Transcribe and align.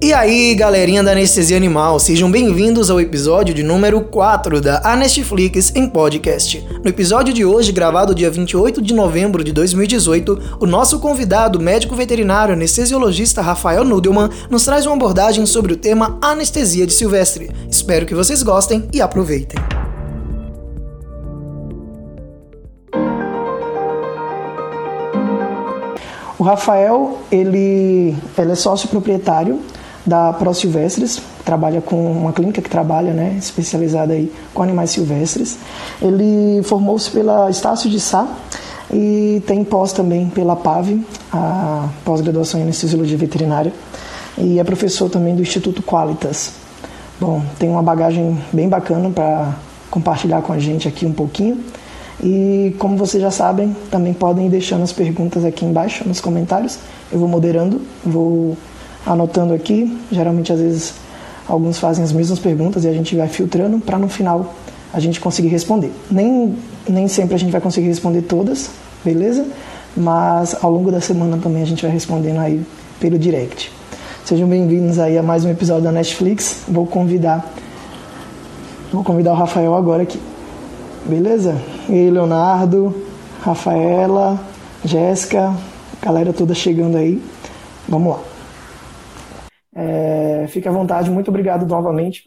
E 0.00 0.12
aí, 0.12 0.54
galerinha 0.54 1.02
da 1.02 1.10
Anestesia 1.10 1.56
Animal, 1.56 1.98
sejam 1.98 2.30
bem-vindos 2.30 2.88
ao 2.88 3.00
episódio 3.00 3.52
de 3.52 3.64
número 3.64 4.00
4 4.00 4.60
da 4.60 4.80
Anestflix 4.84 5.72
em 5.74 5.88
podcast. 5.88 6.64
No 6.84 6.88
episódio 6.88 7.34
de 7.34 7.44
hoje, 7.44 7.72
gravado 7.72 8.14
dia 8.14 8.30
28 8.30 8.80
de 8.80 8.94
novembro 8.94 9.42
de 9.42 9.52
2018, 9.52 10.58
o 10.60 10.66
nosso 10.66 11.00
convidado, 11.00 11.58
médico 11.58 11.96
veterinário 11.96 12.54
anestesiologista 12.54 13.42
Rafael 13.42 13.84
Nudelman, 13.84 14.30
nos 14.48 14.64
traz 14.64 14.86
uma 14.86 14.94
abordagem 14.94 15.44
sobre 15.46 15.72
o 15.72 15.76
tema 15.76 16.16
anestesia 16.22 16.86
de 16.86 16.92
silvestre. 16.92 17.50
Espero 17.68 18.06
que 18.06 18.14
vocês 18.14 18.40
gostem 18.44 18.88
e 18.92 19.00
aproveitem. 19.00 19.58
O 26.38 26.44
Rafael, 26.44 27.18
ele, 27.32 28.14
ele 28.38 28.52
é 28.52 28.54
sócio 28.54 28.88
proprietário 28.88 29.60
da 30.08 30.32
Pro 30.32 30.54
Silvestres, 30.54 31.20
trabalha 31.44 31.80
com 31.80 32.10
uma 32.10 32.32
clínica 32.32 32.62
que 32.62 32.70
trabalha, 32.70 33.12
né, 33.12 33.36
especializada 33.38 34.14
aí 34.14 34.32
com 34.54 34.62
animais 34.62 34.90
silvestres. 34.90 35.58
Ele 36.00 36.62
formou-se 36.62 37.10
pela 37.10 37.50
Estácio 37.50 37.90
de 37.90 38.00
Sá 38.00 38.26
e 38.92 39.42
tem 39.46 39.62
pós 39.62 39.92
também 39.92 40.28
pela 40.30 40.56
PAV, 40.56 40.98
a 41.32 41.88
pós-graduação 42.04 42.58
em 42.58 42.62
anestesiologia 42.62 43.18
veterinária, 43.18 43.72
e 44.36 44.58
é 44.58 44.64
professor 44.64 45.10
também 45.10 45.36
do 45.36 45.42
Instituto 45.42 45.82
Qualitas. 45.82 46.52
Bom, 47.20 47.42
tem 47.58 47.68
uma 47.68 47.82
bagagem 47.82 48.38
bem 48.52 48.68
bacana 48.68 49.10
para 49.10 49.54
compartilhar 49.90 50.40
com 50.42 50.52
a 50.52 50.58
gente 50.58 50.86
aqui 50.88 51.04
um 51.04 51.12
pouquinho. 51.12 51.58
E 52.22 52.74
como 52.78 52.96
vocês 52.96 53.22
já 53.22 53.30
sabem, 53.30 53.76
também 53.90 54.12
podem 54.12 54.46
ir 54.46 54.50
deixando 54.50 54.82
as 54.82 54.92
perguntas 54.92 55.44
aqui 55.44 55.64
embaixo 55.64 56.06
nos 56.06 56.20
comentários. 56.20 56.78
Eu 57.12 57.18
vou 57.18 57.28
moderando, 57.28 57.80
vou 58.04 58.56
anotando 59.06 59.54
aqui. 59.54 59.98
Geralmente, 60.10 60.52
às 60.52 60.60
vezes, 60.60 60.94
alguns 61.48 61.78
fazem 61.78 62.04
as 62.04 62.12
mesmas 62.12 62.38
perguntas 62.38 62.84
e 62.84 62.88
a 62.88 62.92
gente 62.92 63.16
vai 63.16 63.28
filtrando 63.28 63.78
para 63.78 63.98
no 63.98 64.08
final 64.08 64.54
a 64.92 65.00
gente 65.00 65.20
conseguir 65.20 65.48
responder. 65.48 65.92
Nem, 66.10 66.56
nem 66.88 67.08
sempre 67.08 67.34
a 67.34 67.38
gente 67.38 67.50
vai 67.50 67.60
conseguir 67.60 67.88
responder 67.88 68.22
todas, 68.22 68.70
beleza? 69.04 69.46
Mas 69.96 70.56
ao 70.62 70.70
longo 70.70 70.90
da 70.90 71.00
semana 71.00 71.38
também 71.38 71.62
a 71.62 71.66
gente 71.66 71.82
vai 71.82 71.90
respondendo 71.90 72.38
aí 72.38 72.64
pelo 73.00 73.18
direct. 73.18 73.72
Sejam 74.24 74.48
bem-vindos 74.48 74.98
aí 74.98 75.16
a 75.16 75.22
mais 75.22 75.44
um 75.44 75.50
episódio 75.50 75.84
da 75.84 75.92
Netflix. 75.92 76.62
Vou 76.68 76.86
convidar 76.86 77.54
vou 78.92 79.04
convidar 79.04 79.32
o 79.32 79.34
Rafael 79.34 79.74
agora 79.74 80.02
aqui. 80.02 80.20
Beleza? 81.06 81.56
E 81.88 81.92
aí, 81.92 82.10
Leonardo, 82.10 82.94
Rafaela, 83.40 84.38
Jéssica, 84.84 85.54
galera 86.02 86.32
toda 86.32 86.54
chegando 86.54 86.96
aí. 86.96 87.22
Vamos 87.88 88.12
lá. 88.12 88.27
É, 89.80 90.48
fique 90.48 90.66
à 90.66 90.72
vontade, 90.72 91.08
muito 91.08 91.28
obrigado 91.28 91.64
novamente 91.64 92.24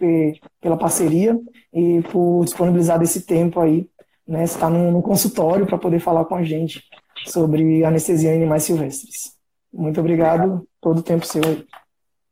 pela 0.62 0.78
parceria 0.78 1.38
e 1.74 2.02
por 2.04 2.46
disponibilizar 2.46 2.98
desse 2.98 3.26
tempo 3.26 3.60
aí, 3.60 3.90
né? 4.26 4.46
Estar 4.46 4.70
no, 4.70 4.90
no 4.90 5.02
consultório 5.02 5.68
para 5.68 5.78
poder 5.78 6.00
falar 6.00 6.24
com 6.24 6.36
a 6.36 6.44
gente 6.44 6.82
sobre 7.26 7.84
anestesia 7.84 8.32
em 8.32 8.38
animais 8.38 8.64
silvestres. 8.64 9.38
Muito 9.74 10.00
obrigado, 10.00 10.44
obrigado. 10.46 10.68
todo 10.80 11.00
o 11.00 11.04
tempo 11.04 11.26
seu 11.26 11.44
aí. 11.44 11.68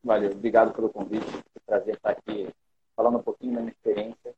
Valeu, 0.01 0.31
obrigado 0.31 0.71
pelo 0.71 0.87
convite, 0.87 1.27
é 1.27 1.37
um 1.37 1.65
prazer 1.65 1.95
estar 1.95 2.11
aqui 2.11 2.47
falando 2.95 3.17
um 3.17 3.23
pouquinho 3.23 3.55
da 3.55 3.59
minha 3.59 3.73
experiência. 3.73 4.33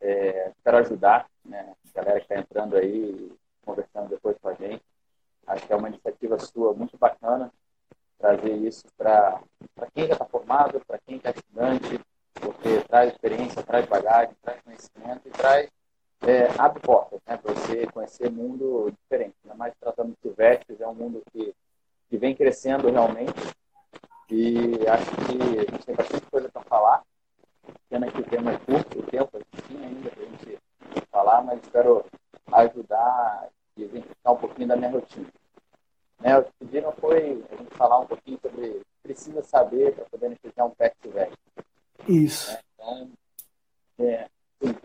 É, 0.00 0.52
ajudar, 0.64 1.26
né? 1.44 1.72
A 1.92 2.00
galera 2.00 2.20
que 2.20 2.26
está 2.26 2.38
entrando 2.38 2.76
aí, 2.76 3.32
conversando 3.64 4.10
depois 4.10 4.36
com 4.40 4.48
a 4.48 4.54
gente. 4.54 4.82
Acho 5.44 5.66
que 5.66 5.72
é 5.72 5.76
uma 5.76 5.88
iniciativa 5.88 6.38
sua 6.38 6.72
muito 6.72 6.96
bacana, 6.96 7.52
trazer 8.24 8.54
isso 8.56 8.86
para 8.96 9.38
quem 9.94 10.06
já 10.06 10.14
está 10.14 10.24
formado, 10.24 10.80
para 10.86 10.98
quem 11.06 11.16
está 11.18 11.28
estudante, 11.28 12.00
porque 12.32 12.80
traz 12.88 13.12
experiência, 13.12 13.62
traz 13.62 13.84
bagagem, 13.86 14.34
traz 14.42 14.62
conhecimento 14.62 15.28
e 15.28 15.30
traz 15.30 15.68
é, 16.22 16.48
abre 16.58 16.80
portas 16.80 17.20
né, 17.26 17.36
para 17.36 17.52
você 17.52 17.86
conhecer 17.88 18.30
mundo 18.30 18.90
diferente. 19.02 19.34
Ainda 19.44 19.54
mais 19.56 19.74
tratando 19.78 20.12
de 20.12 20.16
silvestres, 20.22 20.80
é 20.80 20.88
um 20.88 20.94
mundo 20.94 21.22
que, 21.30 21.54
que 22.08 22.16
vem 22.16 22.34
crescendo 22.34 22.90
realmente 22.90 23.34
e 24.30 24.88
acho 24.88 25.10
que 25.10 25.58
a 25.58 25.70
gente 25.70 25.84
tem 25.84 25.94
bastante 25.94 26.26
coisa 26.30 26.48
para 26.48 26.62
falar. 26.62 27.02
Pena 27.90 28.10
que 28.10 28.20
o 28.22 28.24
tema 28.24 28.52
é 28.52 28.58
curto, 28.58 29.00
o 29.00 29.02
tempo 29.02 29.38
tinha 29.66 29.86
ainda 29.86 30.08
para 30.08 30.22
a 30.22 30.26
gente 30.26 30.58
falar, 31.10 31.42
mas 31.42 31.60
espero 31.62 32.06
ajudar 32.52 33.48
e 33.76 33.82
exemplificar 33.82 34.32
um 34.32 34.38
pouquinho 34.38 34.68
da 34.68 34.76
minha 34.76 34.90
rotina. 34.90 35.26
Né, 36.24 36.38
o 36.38 36.44
que 36.44 36.52
pediram 36.58 36.90
foi 36.92 37.44
a 37.52 37.56
gente 37.56 37.74
falar 37.76 37.98
um 37.98 38.06
pouquinho 38.06 38.38
sobre 38.40 38.80
precisa 39.02 39.42
saber 39.42 39.94
para 39.94 40.06
poder 40.06 40.26
anestesiar 40.26 40.66
um 40.66 40.70
pet 40.70 40.96
silvestre. 41.02 41.38
Isso. 42.08 42.50
Né? 42.50 42.60
Então, 42.74 43.10
é, 43.98 44.26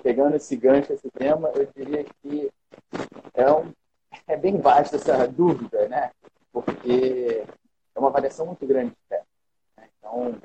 pegando 0.03 0.35
esse 0.35 0.57
gancho, 0.57 0.91
esse 0.91 1.09
tema, 1.11 1.47
eu 1.55 1.65
diria 1.73 2.03
que 2.21 2.51
é, 3.33 3.49
um, 3.53 3.71
é 4.27 4.35
bem 4.35 4.59
vasto 4.59 4.97
essa 4.97 5.25
dúvida, 5.29 5.87
né? 5.87 6.11
Porque 6.51 7.45
é 7.95 7.99
uma 7.99 8.09
variação 8.09 8.45
muito 8.45 8.67
grande 8.67 8.89
de 8.89 8.97
pet. 9.07 9.23
Né? 9.77 9.87
Então, 9.97 10.35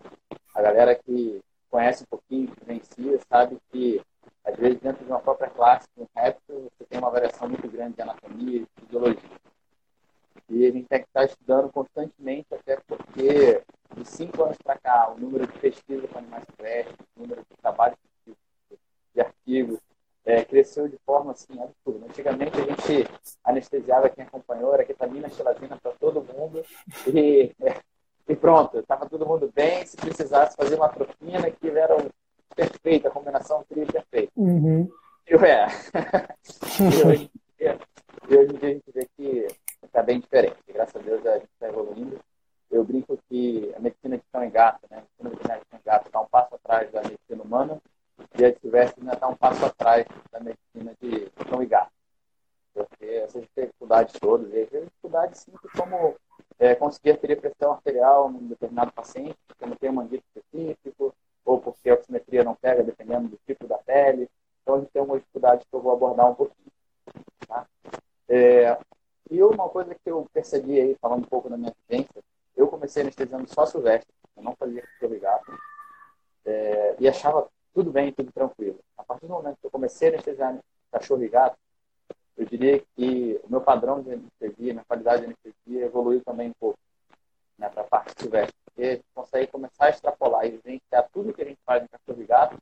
a 0.55 0.63
galera 0.63 0.95
que 0.95 1.43
conhece 1.69 2.05
um 2.05 2.07
pouquinho, 2.07 2.47
que 2.47 2.61
vivencia, 2.61 3.19
sabe 3.29 3.59
que 3.73 4.01
às 4.45 4.55
vezes 4.57 4.79
dentro 4.79 5.05
de 5.05 5.11
uma 5.11 5.19
própria 5.19 5.51
classe, 5.51 5.89
um 5.99 6.07
réptil, 6.15 6.71
você 6.79 6.85
tem 6.85 7.01
uma 7.01 7.11
variação 7.11 7.49
muito 7.49 7.67
grande 7.69 7.97
de 7.97 8.03
anatomia 8.03 8.61
e 8.61 8.81
fisiologia. 8.81 9.45
E 10.49 10.67
a 10.67 10.71
gente 10.71 10.87
tem 10.89 11.01
que 11.01 11.07
estar 11.07 11.25
estudando 11.25 11.73
constantemente, 11.73 12.47
até 12.55 12.79
porque 12.87 13.63
de 13.97 14.05
cinco 14.05 14.43
anos 14.43 14.59
para 14.63 14.79
cá, 14.79 15.11
o 15.11 15.19
número 15.19 15.47
de 15.47 15.59
pesquisas 15.59 16.11
com 16.11 16.19
animais 16.19 16.45
silvestres, 16.45 16.97
o 17.17 17.21
número 17.23 17.41
de 17.41 17.57
trabalhos 17.61 17.97
de 19.15 19.21
artigos, 19.21 19.79
é, 20.25 20.45
cresceu 20.45 20.89
de 20.89 20.99
forma 21.05 21.33
assim 21.33 21.61
absurda. 21.61 22.07
Antigamente 22.07 22.59
a 22.59 22.65
gente 22.65 23.09
anestesiava 23.45 24.09
quem 24.09 24.25
acompanhou, 24.25 24.73
era 24.75 24.85
ketamina, 24.85 25.29
xilazina 25.29 25.79
para 25.81 25.93
todo 25.93 26.25
mundo 26.25 26.65
e, 27.07 27.53
e 28.29 28.37
pronto, 28.37 28.79
estava 28.79 29.09
todo 29.09 29.27
mundo 29.27 29.51
bem. 29.55 29.85
Se 29.87 29.97
precisasse 29.97 30.57
fazer 30.57 30.77
uma 30.77 30.87
atropina, 30.87 31.47
aquilo 31.47 31.77
era 31.77 31.97
perfeita, 32.57 33.09
a 33.09 33.13
combinação 33.13 33.65
trilha 33.69 33.87
perfeita. 33.87 34.33
Uhum. 34.37 34.91
E, 35.27 35.35
é. 35.35 35.67
e 36.81 37.07
hoje, 37.07 37.31
hoje 38.29 38.57
a 38.63 38.67
gente 38.67 38.85
vê 38.93 39.09
que 39.17 39.47
bem 40.05 40.21
diferente. 40.21 40.57
Graças 40.69 40.95
a 40.97 40.99
Deus 40.99 41.27
a 41.27 41.35
gente 41.35 41.49
está 41.53 41.69
evoluindo. 41.69 42.21
Eu 42.71 42.85
brinco 42.85 43.19
que 43.29 43.73
a 43.77 43.81
medicina 43.81 44.17
de 44.17 44.25
cão 44.33 44.45
e 44.45 44.51
gato, 44.51 44.81
né? 44.91 44.99
A 44.99 45.25
medicina 45.25 45.59
de 45.59 45.67
cão 45.67 45.81
e 45.81 45.85
gato 45.85 46.07
está 46.07 46.21
um 46.21 46.27
passo 46.27 46.55
atrás 46.55 46.91
da 46.93 47.03
medicina 47.03 47.43
humana 47.43 47.81
e 48.39 48.45
a 48.45 48.55
silvestre 48.55 49.01
ainda 49.01 49.15
está 49.15 49.29
um 49.29 49.37
passo 49.37 49.65
atrás 49.65 50.07
da 50.31 50.41
medicina 50.41 50.95
de 51.01 51.31
cão 51.49 51.63
e 51.63 51.67
gato. 51.67 51.93
Porque 52.73 53.05
essas 53.05 53.43
dificuldades 53.43 54.15
todas, 54.21 54.53
e 54.53 54.63
as 54.63 54.71
dificuldades 54.71 55.41
simples 55.41 55.73
como 55.73 56.17
é, 56.59 56.75
conseguir 56.75 57.13
aferir 57.13 57.41
pressão 57.41 57.73
arterial 57.73 58.31
num 58.31 58.49
determinado 58.49 58.93
paciente, 58.93 59.37
porque 59.47 59.67
não 59.67 59.77
tem 59.77 59.91
um 59.91 59.95
manguito 59.95 60.25
específico, 60.35 61.15
ou 61.45 61.61
porque 61.61 61.91
a 61.91 61.95
oximetria 61.95 62.43
não 62.43 62.55
pega, 62.55 62.83
dependendo 62.83 63.29
do 63.29 63.39
tipo 63.47 63.67
da 63.67 63.79
pele. 63.79 64.29
Então, 64.63 64.77
a 64.77 64.79
gente 64.81 64.91
tem 64.91 65.03
uma 65.03 65.19
dificuldade 65.19 65.65
que 65.65 65.77
eu 65.77 65.81
vou 65.81 65.93
abordar 65.93 66.31
um 66.31 66.35
pouquinho. 66.35 66.73
Tá? 67.47 67.67
É, 68.29 68.79
e 69.31 69.43
uma 69.43 69.69
coisa 69.69 69.95
que 69.95 70.11
eu 70.11 70.27
percebi 70.33 70.81
aí, 70.81 70.97
falando 71.01 71.25
um 71.25 71.29
pouco 71.29 71.49
da 71.49 71.57
minha 71.57 71.75
vivência, 71.89 72.23
eu 72.57 72.69
comecei 72.69 73.03
anestesiando 73.03 73.49
só 73.53 73.67
silvestre, 73.67 74.13
eu 74.37 74.43
não 74.43 74.55
fazia 74.57 74.83
cachorro 74.83 75.15
e 75.15 75.19
gato, 75.19 75.59
é, 76.47 76.97
e 76.99 77.09
achava 77.09 77.49
tudo 77.75 77.91
bem, 77.91 78.13
tudo 78.13 78.31
tranquilo. 78.33 78.79
A 78.97 79.03
partir 79.03 79.27
do 79.27 79.33
momento 79.33 79.59
que 79.61 79.67
eu 79.67 79.71
comecei 79.71 80.09
a 80.09 80.13
anestesiar 80.13 80.59
cachorro 80.93 81.25
e 81.25 81.29
gato, 81.29 81.57
eu 82.37 82.47
diria 82.47 82.83
que 82.97 83.41
o 83.45 83.51
meu 83.51 83.61
padrão 83.61 84.03
de 84.03 84.13
anestesia, 84.13 84.73
minha 84.73 84.85
qualidade 84.85 85.23
de 85.23 85.27
anestesia 85.27 85.87
evoluiu 85.87 86.23
também 86.25 86.51
um 86.51 86.55
pouco 86.59 86.79
né, 87.59 87.69
para 87.69 87.83
a 87.83 87.87
parte 87.87 88.13
silvestre, 88.19 88.55
porque 88.65 88.83
a 88.83 88.91
gente 88.95 89.05
consegue 89.15 89.47
começar 89.47 89.87
a 89.87 89.91
extrapolar 89.91 90.47
e 90.47 90.51
vivenciar 90.51 91.09
tudo 91.13 91.33
que 91.33 91.43
a 91.43 91.45
gente 91.45 91.61
faz 91.65 91.85
em 91.85 91.87
cachorro 91.87 92.23
e 92.23 92.27
gato 92.27 92.59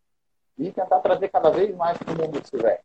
e 0.58 0.70
tentar 0.70 1.00
trazer 1.00 1.28
cada 1.28 1.50
vez 1.50 1.74
mais 1.74 1.98
para 1.98 2.12
o 2.12 2.16
mundo 2.16 2.46
silvestre. 2.46 2.84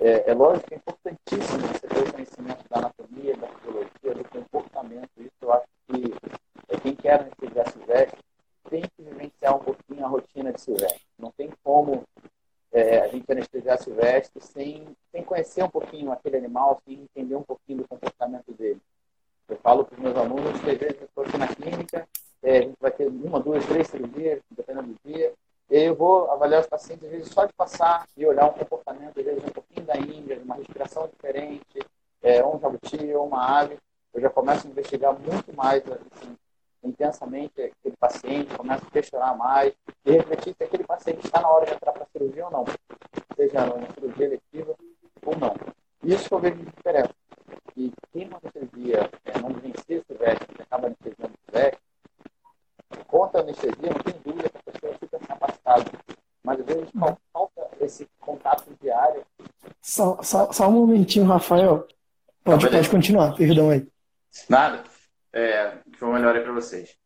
É, 0.00 0.30
é 0.30 0.34
lógico 0.34 0.68
que 0.68 0.74
é 0.74 0.76
importantíssimo 0.76 1.68
você 1.68 1.86
ter 1.86 1.98
o 2.00 2.12
conhecimento 2.12 2.68
da 2.68 2.78
anatomia, 2.78 3.36
da 3.36 3.46
fisiologia, 3.48 4.14
do 4.14 4.28
comportamento. 4.28 5.10
Isso 5.16 5.30
eu 5.40 5.52
acho 5.52 5.66
que 5.88 6.14
é, 6.68 6.76
quem 6.78 6.94
quer 6.94 7.20
anestesiar 7.20 7.70
silvestre 7.70 8.18
tem 8.68 8.82
que 8.82 9.02
vivenciar 9.02 9.56
um 9.56 9.60
pouquinho 9.60 10.04
a 10.04 10.08
rotina 10.08 10.52
de 10.52 10.60
silvestre. 10.60 11.00
Não 11.18 11.30
tem 11.30 11.50
como 11.62 12.02
é, 12.72 12.98
a 12.98 13.08
gente 13.08 13.30
anestesiar 13.30 13.78
silvestre 13.78 14.42
sem, 14.42 14.84
sem 15.10 15.22
conhecer 15.22 15.62
um 15.62 15.70
pouquinho 15.70 16.12
aquele 16.12 16.36
animal, 16.36 16.78
sem 16.84 17.02
entender 17.02 17.36
um 17.36 17.42
pouquinho 17.42 17.78
do 17.78 17.88
comportamento 17.88 18.52
dele. 18.52 18.80
Eu 19.48 19.56
falo 19.58 19.84
para 19.84 19.94
os 19.94 20.02
meus 20.02 20.16
alunos 20.16 20.60
que 20.60 20.70
às 20.70 20.78
vezes 20.78 21.00
eu 21.00 21.06
estou 21.06 21.24
aqui 21.24 21.38
na 21.38 21.48
clínica, 21.48 22.08
é, 22.42 22.58
a 22.58 22.62
gente 22.62 22.76
vai 22.80 22.90
ter 22.90 23.06
uma, 23.06 23.40
duas, 23.40 23.64
três 23.64 23.86
cirurgias, 23.86 24.40
dependendo 24.50 24.88
do 24.88 24.98
dia, 25.04 25.32
e 25.70 25.78
eu 25.78 25.94
vou 25.94 26.30
avaliar 26.30 26.60
os 26.60 26.66
pacientes, 26.66 27.04
às 27.04 27.10
vezes, 27.10 27.28
só 27.28 27.44
de 27.44 27.52
passar 27.52 28.06
e 28.16 28.24
olhar 28.24 28.46
um 28.46 28.52
comportamento, 28.52 29.18
às 29.18 29.24
vezes, 29.24 29.42
um 29.42 29.52
pouquinho 29.52 29.86
da 29.86 29.96
Índia, 29.96 30.40
uma 30.44 30.56
respiração 30.56 31.08
diferente, 31.08 31.78
é, 32.22 32.44
um 32.44 32.58
jabuti 32.60 33.12
ou 33.14 33.26
uma 33.26 33.58
ave. 33.58 33.78
Eu 34.14 34.20
já 34.20 34.30
começo 34.30 34.66
a 34.66 34.70
investigar 34.70 35.18
muito 35.18 35.52
mais 35.66 35.82
assim, 35.90 36.36
intensamente 36.84 37.60
aquele 37.60 37.96
paciente, 37.98 38.54
começa 38.54 38.86
a 38.86 38.90
questionar 38.90 39.36
mais 39.36 39.74
e 40.04 40.12
refletir 40.12 40.54
se 40.56 40.62
aquele 40.62 40.84
paciente 40.84 41.24
está 41.24 41.40
na 41.40 41.48
hora 41.48 41.66
de 41.66 41.72
entrar 41.72 41.92
para 41.92 42.04
a 42.04 42.06
cirurgia 42.06 42.46
ou 42.46 42.52
não, 42.52 42.64
seja 43.34 43.66
na 43.66 43.90
cirurgia 43.94 44.26
eletiva 44.26 44.76
ou 45.24 45.36
não. 45.36 45.56
Isso 46.04 46.28
que 46.28 46.34
eu 46.34 46.38
vejo 46.38 46.56
de 46.56 46.66
diferença. 46.66 47.10
E 47.76 47.92
quem 48.12 48.28
uma 48.28 48.38
anestesia 48.38 49.10
é, 49.24 49.38
não 49.40 49.48
vivencia 49.48 49.96
esse 49.96 50.14
veste, 50.14 50.46
acaba 50.60 50.86
anestesiando 50.86 51.34
esse 51.34 51.52
veste, 51.52 51.80
conta 53.08 53.38
a 53.38 53.40
anestesia, 53.40 53.90
não 53.90 54.02
tem 54.04 54.14
dúvida 54.24 54.48
que 54.48 54.56
a 54.56 54.72
pessoa 54.72 54.94
fica 55.00 55.18
capacitada. 55.18 55.84
Mas 56.44 56.60
às 56.60 56.66
vezes 56.66 56.90
falta 57.32 57.68
esse 57.80 58.08
contato 58.20 58.64
diário. 58.80 59.24
Só, 59.82 60.22
só, 60.22 60.52
só 60.52 60.68
um 60.68 60.72
momentinho, 60.72 61.26
Rafael. 61.26 61.88
Pode, 62.44 62.70
pode 62.70 62.88
continuar, 62.88 63.34
perdão 63.34 63.70
aí. 63.70 63.84
Nada. 64.48 64.84
É, 65.36 65.70
foi 65.98 66.08
melhor 66.14 66.34
aí 66.34 66.42
para 66.42 66.52
vocês. 66.52 66.96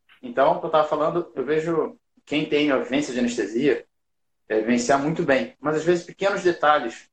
Então, 0.41 0.59
que 0.59 0.65
eu 0.65 0.69
estava 0.69 0.89
falando, 0.89 1.31
eu 1.35 1.45
vejo 1.45 1.99
quem 2.25 2.49
tem 2.49 2.71
a 2.71 2.79
vivência 2.79 3.13
de 3.13 3.19
anestesia 3.19 3.85
é, 4.49 4.61
vivenciar 4.61 4.99
muito 4.99 5.23
bem. 5.23 5.55
Mas 5.61 5.77
às 5.77 5.85
vezes 5.85 6.07
pequenos 6.07 6.43
detalhes 6.43 7.11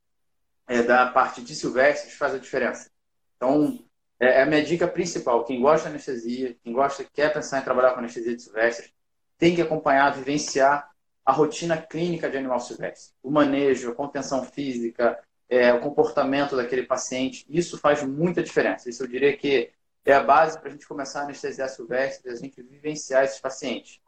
é, 0.66 0.82
da 0.82 1.08
parte 1.08 1.42
de 1.42 1.54
silvestres 1.54 2.14
faz 2.14 2.34
a 2.34 2.38
diferença. 2.38 2.90
Então, 3.36 3.84
é, 4.18 4.40
é 4.40 4.44
a 4.44 4.46
minha 4.46 4.64
dica 4.64 4.88
principal. 4.88 5.44
Quem 5.44 5.60
gosta 5.60 5.90
de 5.90 5.96
anestesia, 5.96 6.56
quem 6.64 6.72
gosta, 6.72 7.04
quer 7.04 7.34
pensar 7.34 7.60
em 7.60 7.66
trabalhar 7.66 7.92
com 7.92 8.00
anestesia 8.00 8.34
de 8.34 8.42
silvestres, 8.42 8.94
tem 9.38 9.54
que 9.54 9.62
acompanhar, 9.62 10.16
vivenciar 10.16 10.90
a 11.26 11.34
rotina 11.34 11.76
clínica 11.76 12.30
de 12.30 12.38
animal 12.38 12.62
silvestre. 12.62 13.14
O 13.22 13.30
manejo, 13.30 13.92
a 13.92 13.96
contenção 13.96 14.42
física, 14.46 15.20
é, 15.50 15.74
o 15.74 15.82
comportamento 15.82 16.56
daquele 16.56 16.84
paciente, 16.84 17.46
isso 17.50 17.78
faz 17.78 18.02
muita 18.04 18.42
diferença. 18.42 18.90
Isso 18.90 19.04
eu 19.04 19.08
diria 19.08 19.36
que 19.36 19.70
é 20.08 20.14
a 20.14 20.24
base 20.24 20.58
para 20.58 20.70
a 20.70 20.72
gente 20.72 20.88
começar 20.88 21.20
a 21.20 21.24
anestesiar 21.24 21.68
silvestre, 21.68 22.32
a 22.32 22.36
gente 22.36 22.62
vivenciar 22.64 23.26
esses 23.26 23.42
pacientes. 23.42 24.00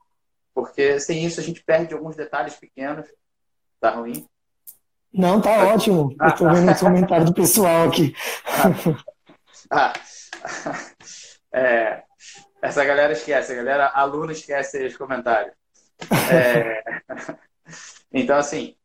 Porque 0.54 0.98
sem 0.98 1.26
isso 1.26 1.42
a 1.42 1.44
gente 1.44 1.62
perde 1.62 1.94
alguns 1.94 2.16
detalhes 2.16 2.56
pequenos. 2.56 3.06
Tá 3.82 3.92
ruim? 3.92 4.26
Não, 5.12 5.42
tá 5.42 5.68
ótimo. 5.68 6.16
Eu 6.22 6.28
estou 6.28 6.50
vendo 6.50 6.72
o 6.72 6.80
comentário 6.80 7.26
do 7.26 7.34
pessoal 7.34 7.90
aqui. 7.90 8.16
Ah, 9.72 9.94
é, 11.54 12.02
essa 12.60 12.84
galera 12.84 13.14
esquece, 13.14 13.52
a 13.52 13.56
galera 13.56 13.88
aluna 13.94 14.32
esquece 14.32 14.84
os 14.84 14.98
comentários. 14.98 15.54
É, 16.34 16.82
então, 18.12 18.36
assim, 18.36 18.76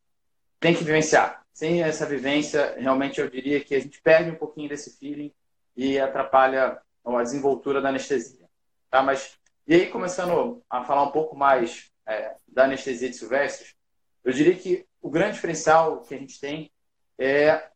tem 0.59 0.75
que 0.75 0.83
vivenciar. 0.83 1.41
Sem 1.51 1.81
essa 1.81 2.05
vivência, 2.05 2.75
realmente 2.77 3.19
eu 3.19 3.27
diria 3.27 3.63
que 3.63 3.73
a 3.73 3.79
gente 3.79 3.99
perde 3.99 4.29
um 4.29 4.35
pouquinho 4.35 4.69
desse 4.69 4.95
feeling 4.99 5.33
e 5.75 5.97
atrapalha 5.97 6.79
a 7.05 7.23
desenvoltura 7.23 7.81
da 7.81 7.89
anestesia. 7.89 8.47
Tá? 8.89 9.03
Mas, 9.03 9.37
e 9.67 9.75
aí, 9.75 9.89
começando 9.89 10.63
a 10.69 10.83
falar 10.83 11.03
um 11.03 11.11
pouco 11.11 11.35
mais 11.35 11.91
é, 12.05 12.35
da 12.47 12.63
anestesia 12.63 13.09
de 13.09 13.15
silvestres, 13.15 13.75
eu 14.23 14.31
diria 14.31 14.55
que 14.55 14.85
o 15.01 15.09
grande 15.09 15.35
diferencial 15.35 16.01
que 16.01 16.15
a 16.15 16.17
gente 16.17 16.39
tem 16.39 16.71
é 17.17 17.69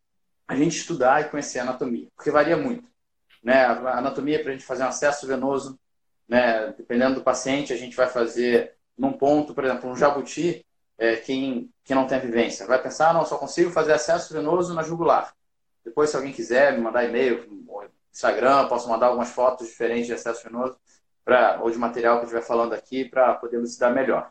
a 0.48 0.56
gente 0.56 0.76
estudar 0.76 1.20
e 1.20 1.28
conhecer 1.28 1.60
a 1.60 1.62
anatomia, 1.62 2.08
porque 2.16 2.30
varia 2.30 2.56
muito. 2.56 2.88
Né? 3.42 3.64
A 3.64 3.98
anatomia 3.98 4.40
para 4.40 4.50
a 4.50 4.52
gente 4.52 4.64
fazer 4.64 4.82
um 4.82 4.88
acesso 4.88 5.26
venoso, 5.26 5.78
né? 6.28 6.72
dependendo 6.76 7.16
do 7.16 7.22
paciente, 7.22 7.72
a 7.72 7.76
gente 7.76 7.96
vai 7.96 8.08
fazer 8.08 8.74
num 8.98 9.12
ponto, 9.12 9.54
por 9.54 9.64
exemplo, 9.64 9.88
um 9.88 9.96
jabuti, 9.96 10.66
é, 10.98 11.16
quem, 11.16 11.72
quem 11.84 11.96
não 11.96 12.06
tem 12.06 12.20
vivência, 12.20 12.66
vai 12.66 12.82
pensar, 12.82 13.14
não, 13.14 13.24
só 13.24 13.38
consigo 13.38 13.70
fazer 13.70 13.92
acesso 13.92 14.34
venoso 14.34 14.74
na 14.74 14.82
jugular. 14.82 15.34
Depois, 15.84 16.10
se 16.10 16.16
alguém 16.16 16.32
quiser 16.32 16.74
me 16.74 16.80
mandar 16.80 17.04
e-mail, 17.04 17.48
Instagram, 18.12 18.68
posso 18.68 18.88
mandar 18.88 19.06
algumas 19.06 19.30
fotos 19.30 19.68
diferentes 19.68 20.06
de 20.06 20.14
acesso 20.14 20.44
venoso, 20.44 20.76
pra, 21.24 21.60
ou 21.62 21.70
de 21.70 21.78
material 21.78 22.16
que 22.16 22.22
eu 22.22 22.26
estiver 22.26 22.42
falando 22.42 22.72
aqui, 22.72 23.04
para 23.04 23.34
poder 23.34 23.56
elucidar 23.56 23.92
melhor. 23.92 24.30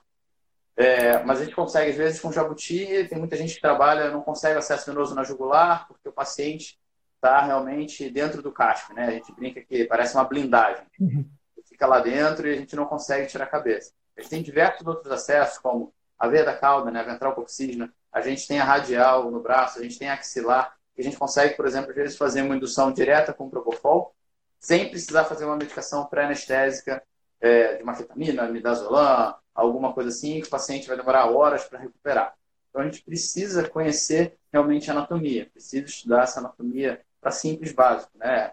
É, 0.75 1.21
mas 1.23 1.41
a 1.41 1.43
gente 1.43 1.55
consegue, 1.55 1.91
às 1.91 1.97
vezes, 1.97 2.21
com 2.21 2.31
jabuti, 2.31 3.05
tem 3.09 3.17
muita 3.17 3.35
gente 3.35 3.55
que 3.55 3.61
trabalha, 3.61 4.11
não 4.11 4.21
consegue 4.21 4.57
acesso 4.57 4.85
venoso 4.91 5.13
na 5.13 5.23
jugular, 5.23 5.87
porque 5.87 6.07
o 6.07 6.13
paciente 6.13 6.79
está 7.15 7.41
realmente 7.41 8.09
dentro 8.09 8.41
do 8.41 8.51
casco, 8.51 8.93
né? 8.93 9.07
A 9.07 9.11
gente 9.11 9.31
brinca 9.33 9.61
que 9.61 9.83
parece 9.85 10.15
uma 10.15 10.23
blindagem. 10.23 10.85
Uhum. 10.99 11.29
Fica 11.65 11.85
lá 11.85 11.99
dentro 11.99 12.47
e 12.47 12.53
a 12.53 12.55
gente 12.55 12.75
não 12.77 12.85
consegue 12.85 13.27
tirar 13.27 13.43
a 13.43 13.49
cabeça. 13.49 13.91
A 14.17 14.21
gente 14.21 14.29
tem 14.29 14.41
diversos 14.41 14.87
outros 14.87 15.11
acessos, 15.11 15.57
como 15.57 15.93
a 16.17 16.27
veia 16.27 16.45
da 16.45 16.55
cauda, 16.55 16.89
né? 16.89 17.01
a 17.01 17.03
ventral 17.03 17.35
coxígena, 17.35 17.93
a 18.11 18.21
gente 18.21 18.47
tem 18.47 18.59
a 18.59 18.63
radial 18.63 19.29
no 19.29 19.41
braço, 19.41 19.79
a 19.79 19.83
gente 19.83 19.99
tem 19.99 20.09
a 20.09 20.13
axilar, 20.13 20.75
que 20.99 21.07
a 21.07 21.09
gente 21.09 21.17
consegue, 21.17 21.55
por 21.55 21.65
exemplo, 21.65 21.91
às 21.91 21.95
vezes 21.95 22.17
fazer 22.17 22.41
uma 22.41 22.57
indução 22.57 22.91
direta 22.91 23.33
com 23.33 23.49
Propofol, 23.49 24.13
sem 24.59 24.89
precisar 24.89 25.23
fazer 25.23 25.45
uma 25.45 25.55
medicação 25.55 26.05
pré-anestésica 26.05 27.01
é, 27.39 27.77
de 27.77 27.83
ketamina, 27.97 28.45
midazolam, 28.49 29.33
alguma 29.55 29.93
coisa 29.93 30.09
assim, 30.09 30.41
que 30.41 30.47
o 30.47 30.49
paciente 30.49 30.89
vai 30.89 30.97
demorar 30.97 31.31
horas 31.31 31.63
para 31.63 31.79
recuperar. 31.79 32.35
Então 32.69 32.81
a 32.81 32.85
gente 32.85 33.01
precisa 33.01 33.67
conhecer 33.69 34.37
realmente 34.51 34.89
a 34.89 34.93
anatomia, 34.93 35.49
precisa 35.53 35.85
estudar 35.85 36.23
essa 36.23 36.41
anatomia 36.41 37.01
para 37.21 37.31
simples 37.31 37.71
básico, 37.71 38.11
né? 38.17 38.51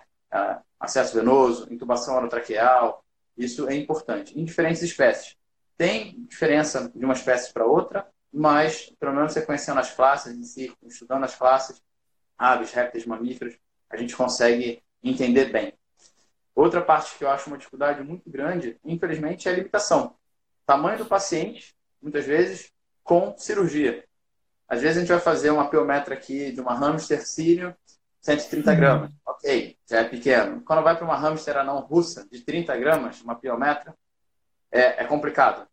Acesso 0.78 1.16
venoso, 1.16 1.66
intubação 1.72 2.14
orotraqueal, 2.14 3.04
isso 3.36 3.68
é 3.68 3.74
importante. 3.74 4.38
Em 4.38 4.44
diferentes 4.44 4.82
espécies. 4.82 5.36
Tem 5.76 6.24
diferença 6.28 6.90
de 6.94 7.04
uma 7.04 7.14
espécie 7.14 7.52
para 7.52 7.66
outra, 7.66 8.06
mas 8.32 8.94
pelo 9.00 9.12
menos 9.12 9.32
você 9.32 9.42
conhecendo 9.42 9.80
as 9.80 9.92
classes 9.92 10.32
em 10.32 10.44
si, 10.44 10.72
estudando 10.84 11.24
as 11.24 11.34
classes, 11.34 11.82
aves, 12.38 12.72
répteis, 12.72 13.06
mamíferos, 13.06 13.56
a 13.90 13.96
gente 13.96 14.16
consegue 14.16 14.82
entender 15.02 15.46
bem. 15.46 15.72
Outra 16.54 16.80
parte 16.80 17.16
que 17.18 17.24
eu 17.24 17.30
acho 17.30 17.48
uma 17.48 17.58
dificuldade 17.58 18.02
muito 18.02 18.30
grande, 18.30 18.78
infelizmente, 18.84 19.48
é 19.48 19.52
a 19.52 19.54
limitação. 19.54 20.16
Tamanho 20.64 20.98
do 20.98 21.06
paciente, 21.06 21.76
muitas 22.00 22.24
vezes, 22.24 22.72
com 23.04 23.36
cirurgia. 23.36 24.04
Às 24.68 24.80
vezes 24.80 24.96
a 24.96 25.00
gente 25.00 25.12
vai 25.12 25.20
fazer 25.20 25.50
uma 25.50 25.68
piometra 25.68 26.14
aqui 26.14 26.50
de 26.50 26.60
uma 26.60 26.74
hamster 26.74 27.24
sírio, 27.26 27.76
130 28.20 28.70
uhum. 28.70 28.76
gramas. 28.76 29.10
Ok, 29.24 29.76
já 29.88 30.00
é 30.00 30.04
pequeno. 30.04 30.62
Quando 30.62 30.82
vai 30.82 30.96
para 30.96 31.04
uma 31.04 31.16
hamster 31.16 31.56
anão 31.56 31.80
russa 31.80 32.26
de 32.28 32.40
30 32.40 32.76
gramas, 32.76 33.20
uma 33.20 33.36
piometra, 33.36 33.94
é, 34.72 35.02
é 35.02 35.04
complicado. 35.04 35.68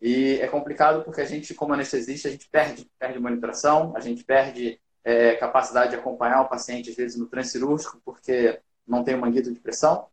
E 0.00 0.38
é 0.40 0.46
complicado 0.46 1.04
porque 1.04 1.20
a 1.20 1.24
gente, 1.24 1.54
como 1.54 1.74
anestesista, 1.74 2.28
a 2.28 2.30
gente 2.30 2.48
perde, 2.50 2.90
perde 2.98 3.18
monitoração, 3.18 3.96
a 3.96 4.00
gente 4.00 4.24
perde 4.24 4.80
é, 5.04 5.34
capacidade 5.36 5.90
de 5.90 5.96
acompanhar 5.96 6.42
o 6.42 6.48
paciente, 6.48 6.90
às 6.90 6.96
vezes, 6.96 7.18
no 7.18 7.26
transcirúrgico, 7.26 8.00
porque 8.04 8.60
não 8.86 9.02
tem 9.02 9.14
o 9.14 9.20
manguito 9.20 9.52
de 9.52 9.60
pressão, 9.60 10.06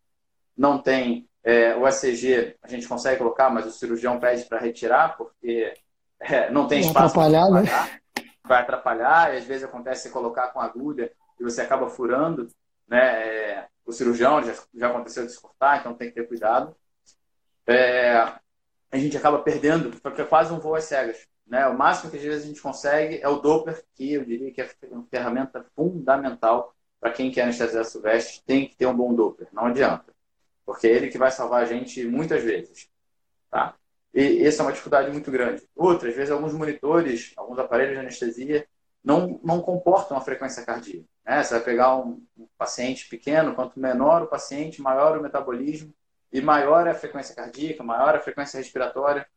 não 0.57 0.81
tem 0.81 1.27
é, 1.43 1.75
o 1.75 1.87
ECG, 1.87 2.57
a 2.61 2.67
gente 2.67 2.87
consegue 2.87 3.17
colocar, 3.17 3.49
mas 3.49 3.65
o 3.65 3.71
cirurgião 3.71 4.19
pede 4.19 4.45
para 4.45 4.59
retirar, 4.59 5.17
porque 5.17 5.73
é, 6.19 6.51
não 6.51 6.67
tem 6.67 6.81
espaço 6.81 7.13
para 7.13 7.23
né? 7.51 7.63
Vai 8.43 8.61
atrapalhar, 8.61 9.33
e 9.33 9.37
às 9.37 9.45
vezes 9.45 9.63
acontece 9.63 10.03
você 10.03 10.09
colocar 10.09 10.49
com 10.49 10.59
agulha 10.59 11.11
e 11.39 11.43
você 11.43 11.61
acaba 11.61 11.89
furando, 11.89 12.47
né? 12.87 13.27
É, 13.27 13.67
o 13.85 13.91
cirurgião 13.91 14.43
já, 14.43 14.53
já 14.73 14.87
aconteceu 14.87 15.25
de 15.25 15.39
cortar, 15.39 15.79
então 15.79 15.93
tem 15.93 16.09
que 16.09 16.15
ter 16.15 16.27
cuidado. 16.27 16.75
É, 17.65 18.17
a 18.91 18.97
gente 18.97 19.15
acaba 19.15 19.39
perdendo, 19.39 19.91
porque 20.01 20.21
é 20.21 20.25
quase 20.25 20.53
um 20.53 20.59
voo 20.59 20.75
às 20.75 20.85
cegas. 20.85 21.27
Né? 21.49 21.67
O 21.67 21.77
máximo 21.77 22.11
que 22.11 22.17
às 22.17 22.23
vezes 22.23 22.43
a 22.45 22.47
gente 22.47 22.61
consegue 22.61 23.19
é 23.21 23.27
o 23.27 23.39
Doppler, 23.39 23.83
que 23.95 24.13
eu 24.13 24.23
diria 24.23 24.51
que 24.51 24.61
é 24.61 24.69
uma 24.91 25.05
ferramenta 25.09 25.65
fundamental 25.75 26.73
para 26.99 27.11
quem 27.11 27.31
quer 27.31 27.43
anestesiar 27.43 27.85
silvestre, 27.85 28.43
tem 28.45 28.67
que 28.67 28.75
ter 28.75 28.85
um 28.85 28.95
bom 28.95 29.13
Doppler, 29.13 29.49
não 29.51 29.65
adianta. 29.65 30.13
Porque 30.65 30.87
é 30.87 30.91
ele 30.91 31.09
que 31.09 31.17
vai 31.17 31.31
salvar 31.31 31.63
a 31.63 31.65
gente 31.65 32.05
muitas 32.05 32.43
vezes. 32.43 32.89
Tá? 33.49 33.75
E 34.13 34.45
essa 34.45 34.61
é 34.61 34.65
uma 34.65 34.71
dificuldade 34.71 35.11
muito 35.11 35.31
grande. 35.31 35.67
Outra, 35.75 36.09
às 36.09 36.15
vezes 36.15 36.29
alguns 36.29 36.53
monitores, 36.53 37.33
alguns 37.35 37.57
aparelhos 37.57 37.93
de 37.93 37.99
anestesia 37.99 38.67
não, 39.03 39.39
não 39.43 39.61
comportam 39.61 40.17
a 40.17 40.21
frequência 40.21 40.63
cardíaca. 40.63 41.07
Né? 41.25 41.41
Você 41.41 41.55
vai 41.55 41.63
pegar 41.63 41.97
um, 41.97 42.23
um 42.37 42.47
paciente 42.57 43.07
pequeno, 43.09 43.55
quanto 43.55 43.79
menor 43.79 44.23
o 44.23 44.27
paciente, 44.27 44.81
maior 44.81 45.17
o 45.17 45.23
metabolismo 45.23 45.93
e 46.31 46.41
maior 46.41 46.85
é 46.85 46.91
a 46.91 46.95
frequência 46.95 47.33
cardíaca, 47.33 47.83
maior 47.83 48.15
a 48.15 48.19
frequência 48.19 48.57
respiratória. 48.57 49.27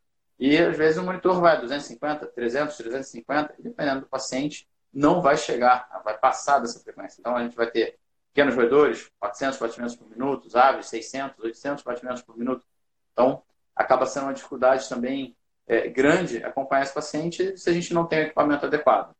E 0.44 0.58
às 0.58 0.76
vezes 0.76 0.98
o 0.98 1.04
monitor 1.04 1.40
vai 1.40 1.60
250, 1.60 2.26
300, 2.26 2.76
350, 2.76 3.54
e 3.60 3.62
dependendo 3.62 4.00
do 4.00 4.08
paciente, 4.08 4.68
não 4.92 5.22
vai 5.22 5.36
chegar, 5.36 5.88
vai 6.04 6.18
passar 6.18 6.58
dessa 6.58 6.80
frequência. 6.80 7.20
Então 7.20 7.36
a 7.36 7.44
gente 7.44 7.54
vai 7.54 7.70
ter 7.70 7.96
pequenos 8.34 8.56
roedores, 8.56 9.08
400 9.20 9.56
batimentos 9.56 9.94
por 9.94 10.10
minuto, 10.10 10.48
aves, 10.58 10.86
600, 10.88 11.38
800 11.38 11.84
batimentos 11.84 12.22
por 12.22 12.36
minuto. 12.36 12.66
Então 13.12 13.40
acaba 13.76 14.04
sendo 14.04 14.24
uma 14.24 14.34
dificuldade 14.34 14.88
também 14.88 15.36
é, 15.64 15.86
grande 15.86 16.42
acompanhar 16.42 16.82
esse 16.82 16.92
paciente 16.92 17.56
se 17.56 17.70
a 17.70 17.72
gente 17.72 17.94
não 17.94 18.04
tem 18.04 18.18
o 18.18 18.22
equipamento 18.22 18.66
adequado. 18.66 19.14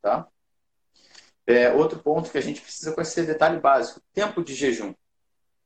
Tá? 0.00 0.28
É, 1.48 1.72
outro 1.72 1.98
ponto 1.98 2.30
que 2.30 2.38
a 2.38 2.42
gente 2.42 2.60
precisa 2.60 2.92
conhecer 2.92 3.26
detalhe 3.26 3.58
básico: 3.58 4.00
tempo 4.14 4.40
de 4.40 4.54
jejum. 4.54 4.94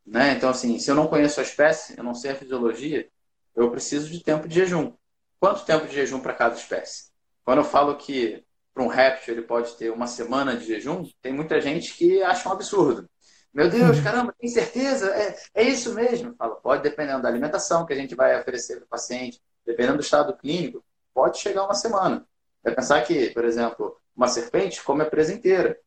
Né? 0.07 0.33
Então, 0.33 0.49
assim, 0.49 0.79
se 0.79 0.91
eu 0.91 0.95
não 0.95 1.09
conheço 1.09 1.41
a 1.41 1.43
espécie, 1.43 1.95
eu 1.95 2.03
não 2.03 2.15
sei 2.15 2.31
a 2.31 2.35
fisiologia, 2.35 3.07
eu 3.55 3.71
preciso 3.71 4.11
de 4.11 4.23
tempo 4.23 4.49
de 4.49 4.55
jejum. 4.55 4.93
Quanto 5.39 5.65
tempo 5.65 5.87
de 5.87 5.95
jejum 5.95 6.21
para 6.21 6.35
cada 6.35 6.55
espécie? 6.55 7.11
Quando 7.45 7.59
eu 7.59 7.65
falo 7.65 7.97
que 7.97 8.45
para 8.73 8.83
um 8.83 8.89
réptil 8.89 9.35
ele 9.35 9.43
pode 9.43 9.77
ter 9.77 9.91
uma 9.91 10.07
semana 10.07 10.57
de 10.57 10.67
jejum, 10.67 11.09
tem 11.23 11.33
muita 11.33 11.61
gente 11.61 11.95
que 11.95 12.23
acha 12.23 12.49
um 12.49 12.53
absurdo. 12.53 13.09
Meu 13.53 13.71
Deus, 13.71 14.01
caramba, 14.01 14.35
tem 14.37 14.49
certeza? 14.49 15.15
É, 15.15 15.37
é 15.55 15.63
isso 15.63 15.95
mesmo? 15.95 16.35
Fala, 16.37 16.57
pode, 16.57 16.83
dependendo 16.83 17.23
da 17.23 17.29
alimentação 17.29 17.87
que 17.87 17.93
a 17.93 17.97
gente 17.97 18.15
vai 18.17 18.39
oferecer 18.41 18.77
para 18.79 18.85
o 18.85 18.89
paciente, 18.89 19.41
dependendo 19.65 19.99
do 19.99 20.03
estado 20.03 20.37
clínico, 20.37 20.85
pode 21.15 21.39
chegar 21.39 21.65
uma 21.65 21.75
semana. 21.75 22.27
Vai 22.65 22.75
pensar 22.75 23.01
que, 23.03 23.31
por 23.31 23.45
exemplo, 23.45 23.97
uma 24.17 24.27
serpente 24.27 24.83
come 24.83 25.03
a 25.03 25.07
presa 25.07 25.33
inteira. 25.33 25.79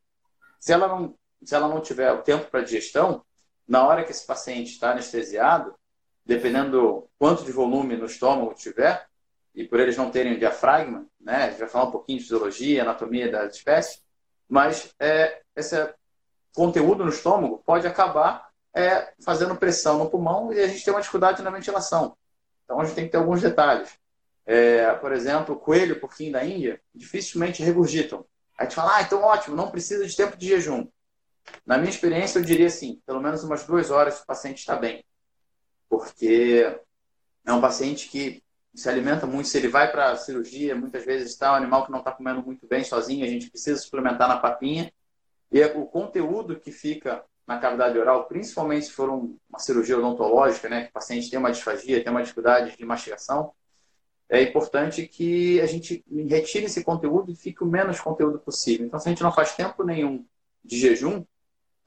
Se 0.59 0.71
ela 0.71 0.87
não, 0.87 1.15
se 1.43 1.53
ela 1.53 1.67
não 1.67 1.81
tiver 1.81 2.11
o 2.13 2.21
tempo 2.21 2.49
para 2.49 2.61
digestão, 2.61 3.25
na 3.67 3.85
hora 3.85 4.05
que 4.05 4.11
esse 4.11 4.25
paciente 4.25 4.71
está 4.71 4.91
anestesiado, 4.91 5.75
dependendo 6.27 6.71
do 6.71 7.09
quanto 7.17 7.45
de 7.45 7.51
volume 7.51 7.95
no 7.95 8.05
estômago 8.05 8.53
tiver, 8.53 9.07
e 9.55 9.63
por 9.63 9.79
eles 9.79 9.95
não 9.95 10.11
terem 10.11 10.37
diafragma, 10.37 11.05
né, 11.19 11.45
a 11.45 11.49
gente 11.49 11.59
vai 11.59 11.69
falar 11.69 11.85
um 11.85 11.91
pouquinho 11.91 12.19
de 12.19 12.25
fisiologia, 12.25 12.83
anatomia 12.83 13.31
das 13.31 13.55
espécies, 13.55 14.03
mas 14.47 14.93
é, 14.99 15.41
esse 15.55 15.89
conteúdo 16.53 17.03
no 17.03 17.09
estômago 17.09 17.63
pode 17.65 17.87
acabar 17.87 18.49
é, 18.75 19.13
fazendo 19.23 19.55
pressão 19.55 19.97
no 19.97 20.09
pulmão 20.09 20.53
e 20.53 20.59
a 20.59 20.67
gente 20.67 20.83
tem 20.83 20.93
uma 20.93 20.99
dificuldade 20.99 21.41
na 21.41 21.49
ventilação. 21.49 22.15
Então 22.65 22.79
a 22.79 22.85
gente 22.85 22.95
tem 22.95 23.05
que 23.05 23.11
ter 23.11 23.17
alguns 23.17 23.41
detalhes. 23.41 23.97
É, 24.45 24.93
por 24.93 25.11
exemplo, 25.11 25.55
coelho, 25.55 25.99
porquinho 25.99 26.33
da 26.33 26.45
Índia, 26.45 26.79
dificilmente 26.93 27.63
regurgitam. 27.63 28.25
A 28.57 28.63
gente 28.63 28.75
fala, 28.75 28.97
ah, 28.97 29.01
então 29.01 29.21
ótimo, 29.21 29.55
não 29.55 29.71
precisa 29.71 30.05
de 30.05 30.15
tempo 30.15 30.37
de 30.37 30.47
jejum. 30.47 30.87
Na 31.65 31.77
minha 31.77 31.89
experiência, 31.89 32.39
eu 32.39 32.43
diria 32.43 32.67
assim, 32.67 33.01
pelo 33.05 33.21
menos 33.21 33.43
umas 33.43 33.63
duas 33.63 33.89
horas 33.89 34.19
o 34.19 34.25
paciente 34.25 34.59
está 34.59 34.75
bem. 34.75 35.03
Porque 35.89 36.79
é 37.45 37.53
um 37.53 37.61
paciente 37.61 38.09
que 38.09 38.43
se 38.75 38.87
alimenta 38.87 39.25
muito, 39.25 39.47
se 39.47 39.57
ele 39.57 39.67
vai 39.67 39.91
para 39.91 40.15
cirurgia, 40.15 40.75
muitas 40.75 41.03
vezes 41.03 41.31
está 41.31 41.53
um 41.53 41.55
animal 41.55 41.85
que 41.85 41.91
não 41.91 41.99
está 41.99 42.11
comendo 42.11 42.43
muito 42.43 42.67
bem 42.67 42.83
sozinho, 42.83 43.25
a 43.25 43.29
gente 43.29 43.49
precisa 43.49 43.79
suplementar 43.79 44.27
na 44.27 44.37
papinha. 44.37 44.91
E 45.51 45.59
é 45.59 45.65
o 45.75 45.85
conteúdo 45.85 46.59
que 46.59 46.71
fica 46.71 47.23
na 47.47 47.57
cavidade 47.57 47.97
oral, 47.97 48.25
principalmente 48.25 48.85
se 48.85 48.91
for 48.91 49.09
uma 49.09 49.59
cirurgia 49.59 49.97
odontológica, 49.97 50.67
né, 50.67 50.83
que 50.83 50.89
o 50.89 50.93
paciente 50.93 51.29
tem 51.29 51.39
uma 51.39 51.51
disfagia, 51.51 52.03
tem 52.03 52.11
uma 52.11 52.21
dificuldade 52.21 52.77
de 52.77 52.85
mastigação, 52.85 53.53
é 54.29 54.41
importante 54.41 55.07
que 55.07 55.59
a 55.61 55.65
gente 55.65 56.03
retire 56.27 56.65
esse 56.65 56.83
conteúdo 56.83 57.31
e 57.31 57.35
fique 57.35 57.63
o 57.63 57.67
menos 57.67 57.99
conteúdo 57.99 58.37
possível. 58.39 58.85
Então, 58.85 58.99
se 58.99 59.07
a 59.07 59.11
gente 59.11 59.23
não 59.23 59.31
faz 59.31 59.55
tempo 59.55 59.83
nenhum 59.83 60.25
de 60.63 60.77
jejum, 60.77 61.23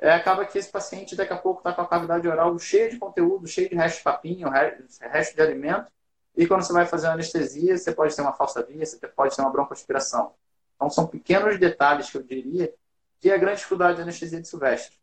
é, 0.01 0.13
acaba 0.13 0.47
que 0.47 0.59
esse 0.59 0.71
paciente 0.71 1.15
daqui 1.15 1.33
a 1.33 1.37
pouco 1.37 1.61
está 1.61 1.73
com 1.73 1.83
a 1.83 1.87
cavidade 1.87 2.27
oral 2.27 2.59
cheia 2.59 2.89
de 2.89 2.99
conteúdo, 2.99 3.47
cheio 3.47 3.69
de 3.69 3.75
resto 3.77 3.99
de 3.99 4.05
papinho, 4.05 4.49
resto 4.49 5.35
de 5.35 5.43
alimento, 5.43 5.93
e 6.37 6.47
quando 6.47 6.63
você 6.63 6.73
vai 6.73 6.87
fazer 6.87 7.07
uma 7.09 7.15
anestesia, 7.15 7.77
você 7.77 7.93
pode 7.93 8.17
ter 8.17 8.23
uma 8.23 8.33
falsa 8.33 8.63
via, 8.63 8.85
você 8.85 8.97
pode 9.09 9.37
ter 9.37 9.43
uma 9.43 9.51
broncoaspiração. 9.51 10.33
Então, 10.75 10.89
são 10.89 11.07
pequenos 11.07 11.59
detalhes 11.59 12.09
que 12.09 12.17
eu 12.17 12.23
diria 12.23 12.73
que 13.21 13.31
é 13.31 13.35
a 13.35 13.39
grande 13.39 13.59
dificuldade 13.59 13.99
da 13.99 14.05
anestesia 14.05 14.41
de 14.41 14.49
silvestre. 14.49 14.97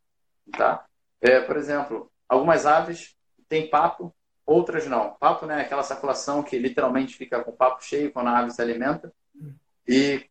Tá? 0.51 0.83
É, 1.21 1.39
por 1.41 1.55
exemplo, 1.55 2.11
algumas 2.27 2.65
aves 2.65 3.15
têm 3.47 3.69
papo, 3.69 4.11
outras 4.43 4.87
não. 4.87 5.11
Papo 5.11 5.45
né, 5.45 5.59
é 5.59 5.61
aquela 5.61 5.83
circulação 5.83 6.41
que 6.41 6.57
literalmente 6.57 7.15
fica 7.15 7.43
com 7.43 7.51
o 7.51 7.55
papo 7.55 7.83
cheio 7.83 8.11
quando 8.11 8.29
a 8.29 8.39
ave 8.39 8.49
se 8.49 8.61
alimenta. 8.61 9.13
E, 9.87 10.25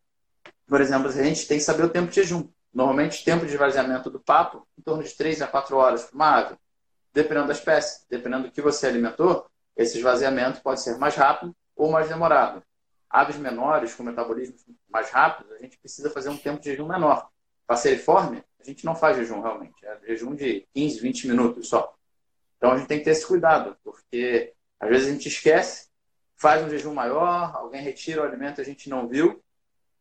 por 0.66 0.80
exemplo, 0.80 1.08
a 1.08 1.12
gente 1.12 1.46
tem 1.46 1.58
que 1.58 1.64
saber 1.64 1.84
o 1.84 1.88
tempo 1.88 2.08
de 2.08 2.16
jejum. 2.16 2.48
Normalmente, 2.76 3.22
o 3.22 3.24
tempo 3.24 3.46
de 3.46 3.52
esvaziamento 3.52 4.10
do 4.10 4.20
papo, 4.20 4.68
em 4.78 4.82
torno 4.82 5.02
de 5.02 5.10
3 5.14 5.40
a 5.40 5.46
4 5.46 5.74
horas 5.78 6.04
para 6.04 6.14
uma 6.14 6.36
ave. 6.36 6.56
Dependendo 7.10 7.46
da 7.46 7.54
espécie, 7.54 8.04
dependendo 8.10 8.48
do 8.48 8.52
que 8.52 8.60
você 8.60 8.86
alimentou, 8.86 9.46
esse 9.74 9.96
esvaziamento 9.96 10.60
pode 10.60 10.82
ser 10.82 10.98
mais 10.98 11.14
rápido 11.14 11.56
ou 11.74 11.90
mais 11.90 12.06
demorado. 12.06 12.62
Aves 13.08 13.38
menores, 13.38 13.94
com 13.94 14.02
metabolismo 14.02 14.56
mais 14.90 15.08
rápido, 15.08 15.54
a 15.54 15.58
gente 15.58 15.78
precisa 15.78 16.10
fazer 16.10 16.28
um 16.28 16.36
tempo 16.36 16.60
de 16.60 16.68
jejum 16.68 16.86
menor. 16.86 17.30
Passeriforme, 17.66 18.44
a 18.60 18.64
gente 18.64 18.84
não 18.84 18.94
faz 18.94 19.16
jejum 19.16 19.40
realmente, 19.40 19.74
é 19.82 19.98
jejum 20.08 20.34
de 20.34 20.68
15, 20.74 21.00
20 21.00 21.28
minutos 21.28 21.70
só. 21.70 21.94
Então 22.58 22.72
a 22.72 22.76
gente 22.76 22.88
tem 22.88 22.98
que 22.98 23.04
ter 23.04 23.12
esse 23.12 23.26
cuidado, 23.26 23.74
porque 23.82 24.52
às 24.78 24.90
vezes 24.90 25.08
a 25.08 25.12
gente 25.12 25.28
esquece, 25.28 25.88
faz 26.34 26.62
um 26.62 26.68
jejum 26.68 26.92
maior, 26.92 27.56
alguém 27.56 27.80
retira 27.80 28.20
o 28.20 28.24
alimento, 28.26 28.60
a 28.60 28.64
gente 28.64 28.90
não 28.90 29.08
viu, 29.08 29.42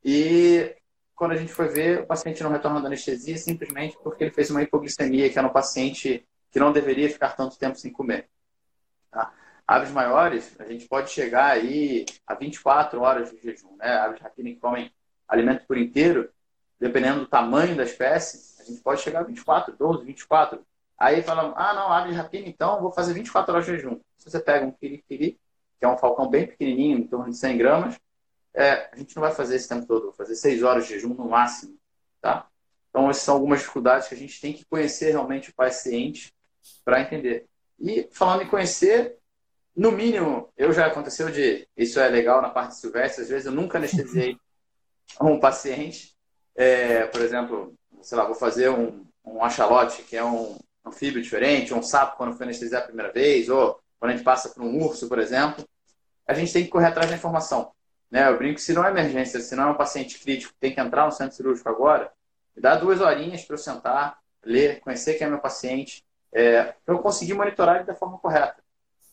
e 0.03 0.75
quando 1.15 1.31
a 1.31 1.35
gente 1.37 1.53
foi 1.53 1.67
ver, 1.67 2.01
o 2.01 2.05
paciente 2.05 2.43
não 2.43 2.51
retorna 2.51 2.81
da 2.81 2.87
anestesia 2.87 3.37
simplesmente 3.37 3.97
porque 4.03 4.23
ele 4.23 4.31
fez 4.31 4.49
uma 4.49 4.61
hipoglicemia, 4.61 5.29
que 5.29 5.39
é 5.39 5.41
no 5.41 5.51
paciente 5.51 6.27
que 6.51 6.59
não 6.59 6.71
deveria 6.71 7.09
ficar 7.09 7.35
tanto 7.35 7.57
tempo 7.57 7.77
sem 7.77 7.91
comer. 7.91 8.29
Tá? 9.09 9.33
Aves 9.67 9.91
maiores, 9.91 10.55
a 10.59 10.65
gente 10.65 10.87
pode 10.87 11.09
chegar 11.09 11.51
aí 11.51 12.05
a 12.27 12.35
24 12.35 13.01
horas 13.01 13.31
de 13.31 13.41
jejum, 13.41 13.75
né? 13.77 13.87
Aves 13.97 14.21
rapina 14.21 14.49
que 14.49 14.57
comem 14.57 14.91
alimento 15.27 15.65
por 15.65 15.77
inteiro, 15.77 16.29
dependendo 16.79 17.21
do 17.21 17.27
tamanho 17.27 17.75
da 17.75 17.83
espécie, 17.83 18.61
a 18.61 18.65
gente 18.65 18.81
pode 18.81 19.01
chegar 19.01 19.21
a 19.21 19.23
24, 19.23 19.75
12, 19.75 20.05
24. 20.05 20.65
Aí 20.97 21.21
falam, 21.21 21.53
ah, 21.57 21.73
não, 21.73 21.91
ave 21.91 22.13
rapina, 22.13 22.47
então 22.47 22.81
vou 22.81 22.91
fazer 22.91 23.13
24 23.13 23.53
horas 23.53 23.65
de 23.65 23.71
jejum. 23.73 23.99
Se 24.17 24.29
você 24.29 24.39
pega 24.39 24.65
um 24.65 24.71
quiri-quiri, 24.71 25.39
que 25.77 25.85
é 25.85 25.87
um 25.87 25.97
falcão 25.97 26.29
bem 26.29 26.47
pequenininho, 26.47 26.97
em 26.99 27.07
torno 27.07 27.29
de 27.29 27.37
100 27.37 27.57
gramas, 27.57 27.99
é, 28.55 28.89
a 28.91 28.95
gente 28.95 29.15
não 29.15 29.21
vai 29.21 29.33
fazer 29.33 29.57
esse 29.57 29.67
tempo 29.67 29.85
todo, 29.85 30.03
vou 30.03 30.13
fazer 30.13 30.35
6 30.35 30.63
horas 30.63 30.87
de 30.87 30.93
jejum 30.93 31.13
no 31.13 31.29
máximo, 31.29 31.77
tá? 32.21 32.47
Então, 32.89 33.09
essas 33.09 33.23
são 33.23 33.35
algumas 33.35 33.59
dificuldades 33.59 34.07
que 34.07 34.15
a 34.15 34.17
gente 34.17 34.39
tem 34.39 34.53
que 34.53 34.63
conhecer 34.65 35.11
realmente 35.11 35.49
o 35.49 35.53
paciente 35.53 36.33
para 36.85 37.01
entender. 37.01 37.45
E, 37.77 38.07
falando 38.11 38.43
em 38.43 38.47
conhecer, 38.47 39.17
no 39.75 39.91
mínimo, 39.91 40.49
eu 40.55 40.71
já 40.71 40.85
aconteceu 40.85 41.29
de. 41.29 41.67
Isso 41.75 41.99
é 41.99 42.07
legal 42.07 42.41
na 42.41 42.49
parte 42.49 42.77
silvestre, 42.77 43.23
às 43.23 43.29
vezes 43.29 43.45
eu 43.45 43.51
nunca 43.51 43.77
anestesiei 43.77 44.37
um 45.21 45.37
paciente. 45.37 46.15
É, 46.55 47.05
por 47.07 47.19
exemplo, 47.19 47.75
sei 48.01 48.17
lá, 48.17 48.23
vou 48.23 48.35
fazer 48.35 48.69
um, 48.69 49.05
um 49.25 49.43
axolote, 49.43 50.03
que 50.03 50.15
é 50.15 50.23
um 50.23 50.57
anfíbio 50.85 51.21
diferente, 51.21 51.73
um 51.73 51.83
sapo 51.83 52.15
quando 52.15 52.37
foi 52.37 52.45
anestesiar 52.45 52.83
a 52.83 52.85
primeira 52.85 53.11
vez, 53.11 53.49
ou 53.49 53.77
quando 53.99 54.11
a 54.11 54.15
gente 54.15 54.23
passa 54.23 54.47
por 54.47 54.63
um 54.63 54.81
urso, 54.81 55.09
por 55.09 55.19
exemplo. 55.19 55.65
A 56.25 56.33
gente 56.33 56.53
tem 56.53 56.63
que 56.63 56.69
correr 56.69 56.87
atrás 56.87 57.09
da 57.09 57.17
informação. 57.17 57.74
Né? 58.15 58.29
Eu 58.29 58.37
brinco 58.37 58.55
que 58.55 58.61
se 58.61 58.71
não 58.71 58.85
é 58.85 58.89
emergência, 58.89 59.41
se 59.41 59.53
não 59.57 59.63
é 59.67 59.71
um 59.71 59.75
paciente 59.75 60.17
crítico 60.17 60.53
tem 60.57 60.73
que 60.73 60.79
entrar 60.79 61.05
no 61.05 61.11
centro 61.11 61.35
cirúrgico 61.35 61.67
agora, 61.67 62.09
me 62.55 62.61
dá 62.61 62.73
duas 62.73 63.01
horinhas 63.01 63.43
para 63.43 63.55
eu 63.55 63.57
sentar, 63.57 64.19
ler, 64.41 64.79
conhecer 64.79 65.15
quem 65.15 65.27
é 65.27 65.29
meu 65.29 65.39
paciente, 65.39 66.01
é, 66.31 66.63
para 66.85 66.95
eu 66.95 66.99
conseguir 66.99 67.33
monitorar 67.33 67.75
ele 67.75 67.83
da 67.83 67.93
forma 67.93 68.17
correta. 68.17 68.63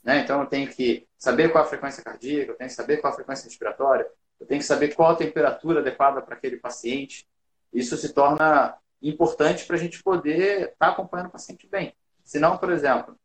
Né? 0.04 0.20
Então, 0.20 0.40
eu 0.40 0.46
tenho 0.46 0.68
que 0.68 1.04
saber 1.18 1.48
qual 1.50 1.64
a 1.64 1.66
frequência 1.66 2.00
cardíaca, 2.00 2.52
eu 2.52 2.54
tenho 2.54 2.70
que 2.70 2.76
saber 2.76 2.98
qual 2.98 3.12
a 3.12 3.16
frequência 3.16 3.44
respiratória, 3.46 4.06
eu 4.38 4.46
tenho 4.46 4.60
que 4.60 4.66
saber 4.66 4.94
qual 4.94 5.10
a 5.10 5.16
temperatura 5.16 5.80
adequada 5.80 6.22
para 6.22 6.36
aquele 6.36 6.58
paciente. 6.58 7.26
Isso 7.72 7.96
se 7.96 8.12
torna 8.12 8.78
importante 9.02 9.66
para 9.66 9.74
a 9.74 9.80
gente 9.80 10.00
poder 10.00 10.60
estar 10.60 10.74
tá 10.78 10.88
acompanhando 10.92 11.26
o 11.26 11.32
paciente 11.32 11.66
bem. 11.66 11.92
Se 12.22 12.38
não, 12.38 12.56
por 12.56 12.70
exemplo, 12.70 13.18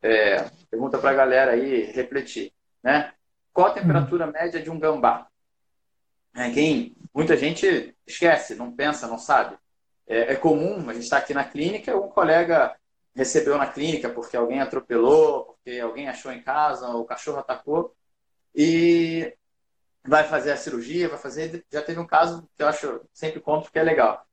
é, 0.00 0.48
pergunta 0.70 0.96
para 0.96 1.10
a 1.10 1.14
galera 1.14 1.50
aí 1.50 1.90
refletir, 1.90 2.52
né? 2.80 3.12
Qual 3.54 3.68
a 3.68 3.72
temperatura 3.72 4.26
média 4.26 4.60
de 4.60 4.68
um 4.68 4.80
gambá? 4.80 5.28
É, 6.34 6.50
quem 6.50 6.96
muita 7.14 7.36
gente 7.36 7.96
esquece, 8.04 8.56
não 8.56 8.74
pensa, 8.74 9.06
não 9.06 9.16
sabe. 9.16 9.56
É, 10.08 10.32
é 10.32 10.36
comum, 10.36 10.90
a 10.90 10.92
gente 10.92 11.04
está 11.04 11.18
aqui 11.18 11.32
na 11.32 11.44
clínica, 11.44 11.96
um 11.96 12.08
colega 12.08 12.76
recebeu 13.14 13.56
na 13.56 13.68
clínica 13.68 14.10
porque 14.10 14.36
alguém 14.36 14.60
atropelou, 14.60 15.44
porque 15.44 15.78
alguém 15.78 16.08
achou 16.08 16.32
em 16.32 16.42
casa, 16.42 16.88
o 16.88 17.04
cachorro 17.04 17.38
atacou, 17.38 17.94
e 18.52 19.32
vai 20.04 20.24
fazer 20.24 20.50
a 20.50 20.56
cirurgia, 20.56 21.08
vai 21.08 21.18
fazer. 21.18 21.64
Já 21.70 21.80
teve 21.80 22.00
um 22.00 22.06
caso 22.06 22.48
que 22.56 22.62
eu 22.62 22.66
acho, 22.66 23.02
sempre 23.12 23.40
conto 23.40 23.70
que 23.70 23.78
é 23.78 23.84
legal. 23.84 24.26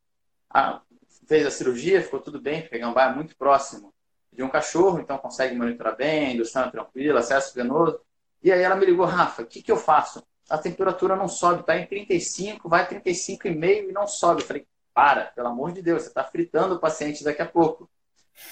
Ah, 0.50 0.82
fez 1.28 1.46
a 1.46 1.52
cirurgia, 1.52 2.02
ficou 2.02 2.20
tudo 2.20 2.42
bem, 2.42 2.62
porque 2.64 2.80
Gambá 2.80 3.12
é 3.12 3.14
muito 3.14 3.38
próximo 3.38 3.94
de 4.34 4.42
um 4.42 4.50
cachorro, 4.50 5.00
então 5.00 5.18
consegue 5.20 5.56
monitorar 5.56 5.96
bem, 5.96 6.34
indução 6.34 6.72
tranquila, 6.72 7.20
acesso 7.20 7.54
venoso. 7.54 8.02
E 8.44 8.52
aí 8.52 8.62
ela 8.62 8.76
me 8.76 8.86
ligou, 8.86 9.06
Rafa, 9.06 9.44
o 9.44 9.46
que, 9.46 9.62
que 9.62 9.72
eu 9.72 9.78
faço? 9.78 10.24
A 10.50 10.58
temperatura 10.58 11.16
não 11.16 11.28
sobe, 11.28 11.62
está 11.62 11.78
em 11.78 11.86
35, 11.86 12.68
vai 12.68 12.88
35,5 12.88 13.90
e 13.90 13.92
não 13.92 14.08
sobe. 14.08 14.42
Eu 14.42 14.48
falei, 14.48 14.68
para, 14.94 15.26
pelo 15.26 15.48
amor 15.48 15.72
de 15.72 15.82
Deus, 15.82 16.04
você 16.04 16.08
está 16.10 16.24
fritando 16.24 16.76
o 16.76 16.80
paciente 16.80 17.24
daqui 17.24 17.42
a 17.42 17.46
pouco. 17.46 17.90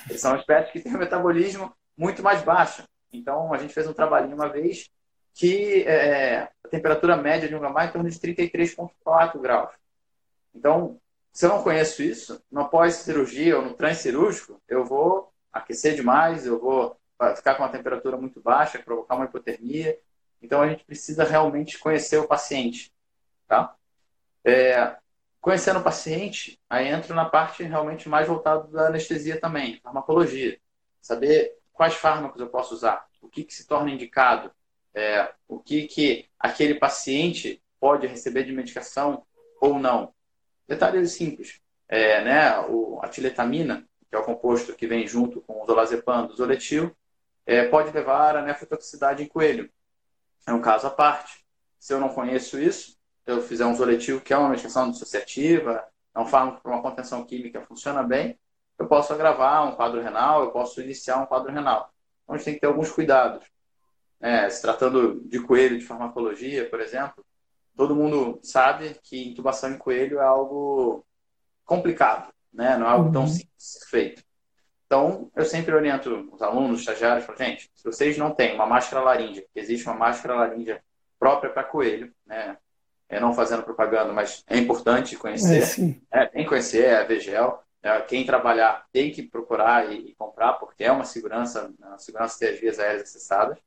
Eles 0.08 0.22
são 0.22 0.36
espécies 0.36 0.72
que 0.72 0.80
têm 0.80 0.96
um 0.96 1.00
metabolismo 1.00 1.74
muito 1.98 2.24
mais 2.24 2.42
baixo. 2.44 2.84
Então, 3.12 3.54
a 3.54 3.58
gente 3.58 3.74
fez 3.74 3.88
um 3.88 3.94
trabalhinho 3.94 4.36
uma 4.36 4.48
vez 4.48 4.90
que 5.34 5.84
é, 5.84 6.50
a 6.64 6.68
temperatura 6.70 7.16
média 7.16 7.48
de 7.48 7.56
um 7.56 7.60
gambá 7.60 7.84
é 7.84 7.88
em 7.88 7.92
torno 7.92 8.10
de 8.10 8.20
33,4 8.20 9.40
graus. 9.40 9.72
Então, 10.54 11.00
se 11.32 11.46
eu 11.46 11.50
não 11.50 11.64
conheço 11.64 12.04
isso, 12.04 12.44
no 12.52 12.68
pós-cirurgia 12.70 13.58
ou 13.58 13.64
no 13.64 13.74
transcirúrgico, 13.74 14.62
eu 14.68 14.84
vou 14.84 15.32
aquecer 15.52 15.96
demais, 15.96 16.46
eu 16.46 16.60
vou 16.60 16.99
ficar 17.36 17.56
com 17.56 17.64
uma 17.64 17.70
temperatura 17.70 18.18
muito 18.18 18.40
baixa, 18.42 18.80
provocar 18.80 19.16
uma 19.16 19.26
hipotermia. 19.26 19.98
Então, 20.42 20.62
a 20.62 20.70
gente 20.70 20.86
precisa 20.86 21.24
realmente 21.24 21.78
conhecer 21.78 22.18
o 22.18 22.28
paciente. 22.28 22.94
Tá? 23.48 23.76
É, 24.44 24.96
conhecendo 25.42 25.80
o 25.80 25.84
paciente, 25.84 26.60
aí 26.70 26.88
entra 26.88 27.14
na 27.14 27.26
parte 27.26 27.64
realmente 27.64 28.08
mais 28.08 28.28
voltada 28.28 28.68
da 28.68 28.88
anestesia 28.88 29.40
também, 29.40 29.80
farmacologia. 29.82 30.60
Saber 31.02 31.58
quais 31.74 31.94
fármacos 31.94 32.42
eu 32.42 32.50
posso 32.50 32.74
usar, 32.74 33.08
o 33.22 33.30
que, 33.30 33.44
que 33.44 33.54
se 33.54 33.66
torna 33.66 33.90
indicado, 33.90 34.52
é, 34.94 35.32
o 35.48 35.60
que, 35.60 35.88
que 35.88 36.30
aquele 36.38 36.76
paciente 36.76 37.62
pode 37.80 38.06
receber 38.08 38.44
de 38.44 38.52
medicação 38.52 39.26
ou 39.62 39.80
não. 39.80 40.14
Detalhes 40.68 41.12
simples. 41.14 41.62
É, 41.88 42.24
né, 42.24 42.60
o, 42.68 43.00
a 43.02 43.08
tiletamina, 43.08 43.88
que 44.10 44.16
é 44.16 44.20
o 44.20 44.24
composto 44.24 44.76
que 44.76 44.86
vem 44.86 45.08
junto 45.08 45.42
com 45.42 45.64
o 45.64 45.66
zolazepam 45.66 46.28
do 46.28 46.36
zoletil, 46.36 46.96
é, 47.50 47.68
pode 47.68 47.92
levar 47.92 48.36
a 48.36 48.42
nefrotoxicidade 48.44 49.24
em 49.24 49.28
coelho. 49.28 49.70
É 50.46 50.54
um 50.54 50.62
caso 50.62 50.86
à 50.86 50.92
parte. 50.92 51.44
Se 51.80 51.94
eu 51.94 52.00
não 52.00 52.10
conheço 52.10 52.60
isso, 52.60 52.98
eu 53.26 53.42
fizer 53.42 53.66
um 53.66 53.76
zoletil, 53.76 54.22
que 54.22 54.34
é 54.34 54.38
uma 54.38 54.50
medicação 54.50 54.92
dissociativa, 54.92 55.84
é 56.14 56.20
um 56.20 56.28
fármaco 56.28 56.62
para 56.62 56.72
uma 56.72 56.82
contenção 56.82 57.26
química, 57.26 57.62
funciona 57.62 58.04
bem, 58.04 58.38
eu 58.78 58.88
posso 58.88 59.14
agravar 59.14 59.68
um 59.68 59.76
quadro 59.76 60.02
renal, 60.02 60.44
eu 60.44 60.52
posso 60.52 60.80
iniciar 60.80 61.18
um 61.18 61.26
quadro 61.26 61.52
renal. 61.52 61.92
Então, 62.24 62.36
a 62.36 62.38
gente 62.38 62.46
tem 62.46 62.54
que 62.54 62.60
ter 62.60 62.68
alguns 62.68 62.92
cuidados. 62.92 63.44
É, 64.22 64.50
se 64.50 64.62
tratando 64.62 65.22
de 65.22 65.40
coelho, 65.40 65.80
de 65.80 65.86
farmacologia, 65.86 66.70
por 66.70 66.80
exemplo, 66.80 67.26
todo 67.76 67.96
mundo 67.96 68.40
sabe 68.44 68.96
que 69.02 69.30
intubação 69.30 69.72
em 69.72 69.78
coelho 69.78 70.20
é 70.20 70.24
algo 70.24 71.06
complicado, 71.66 72.32
né? 72.54 72.78
não 72.78 72.86
é 72.86 72.90
algo 72.90 73.12
tão 73.12 73.22
uhum. 73.22 73.28
simples 73.28 73.56
de 73.58 73.64
ser 73.64 73.86
feito. 73.88 74.29
Então, 74.90 75.30
eu 75.36 75.46
sempre 75.46 75.72
oriento 75.76 76.28
os 76.34 76.42
alunos, 76.42 76.78
os 76.78 76.80
estagiários, 76.80 77.24
falo, 77.24 77.38
gente, 77.38 77.70
se 77.76 77.84
vocês 77.84 78.18
não 78.18 78.32
têm 78.32 78.56
uma 78.56 78.66
máscara 78.66 79.04
laríngea, 79.04 79.46
existe 79.54 79.86
uma 79.86 79.96
máscara 79.96 80.34
laríngea 80.34 80.84
própria 81.20 81.52
para 81.52 81.64
coelho, 81.64 82.12
né? 82.26 82.58
É, 83.08 83.20
não 83.20 83.32
fazendo 83.32 83.62
propaganda, 83.62 84.12
mas 84.12 84.44
é 84.48 84.58
importante 84.58 85.16
conhecer. 85.16 86.00
É, 86.12 86.24
é, 86.24 86.26
tem 86.26 86.42
que 86.42 86.50
conhecer, 86.50 86.86
é 86.86 86.98
a 86.98 87.04
VGL. 87.04 87.60
É, 87.84 88.02
quem 88.02 88.26
trabalhar 88.26 88.88
tem 88.92 89.12
que 89.12 89.22
procurar 89.22 89.92
e, 89.92 90.10
e, 90.10 90.16
comprar, 90.16 90.54
porque 90.54 90.84
é 90.84 90.92
uma 90.92 91.06
segurança, 91.06 91.72
uma 91.78 92.00
segurança 92.00 92.44
das 92.44 92.60
vias 92.60 92.80
aéreas 92.80 93.04
acessadas. 93.04 93.60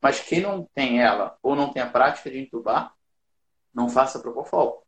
Mas 0.00 0.20
quem 0.20 0.40
não 0.40 0.66
tem 0.74 1.02
ela 1.02 1.36
ou 1.42 1.54
não 1.54 1.70
tem 1.70 1.82
a 1.82 1.90
prática 1.90 2.30
de 2.30 2.38
entubar, 2.38 2.94
não 3.74 3.90
faça 3.90 4.18
propofol. 4.18 4.86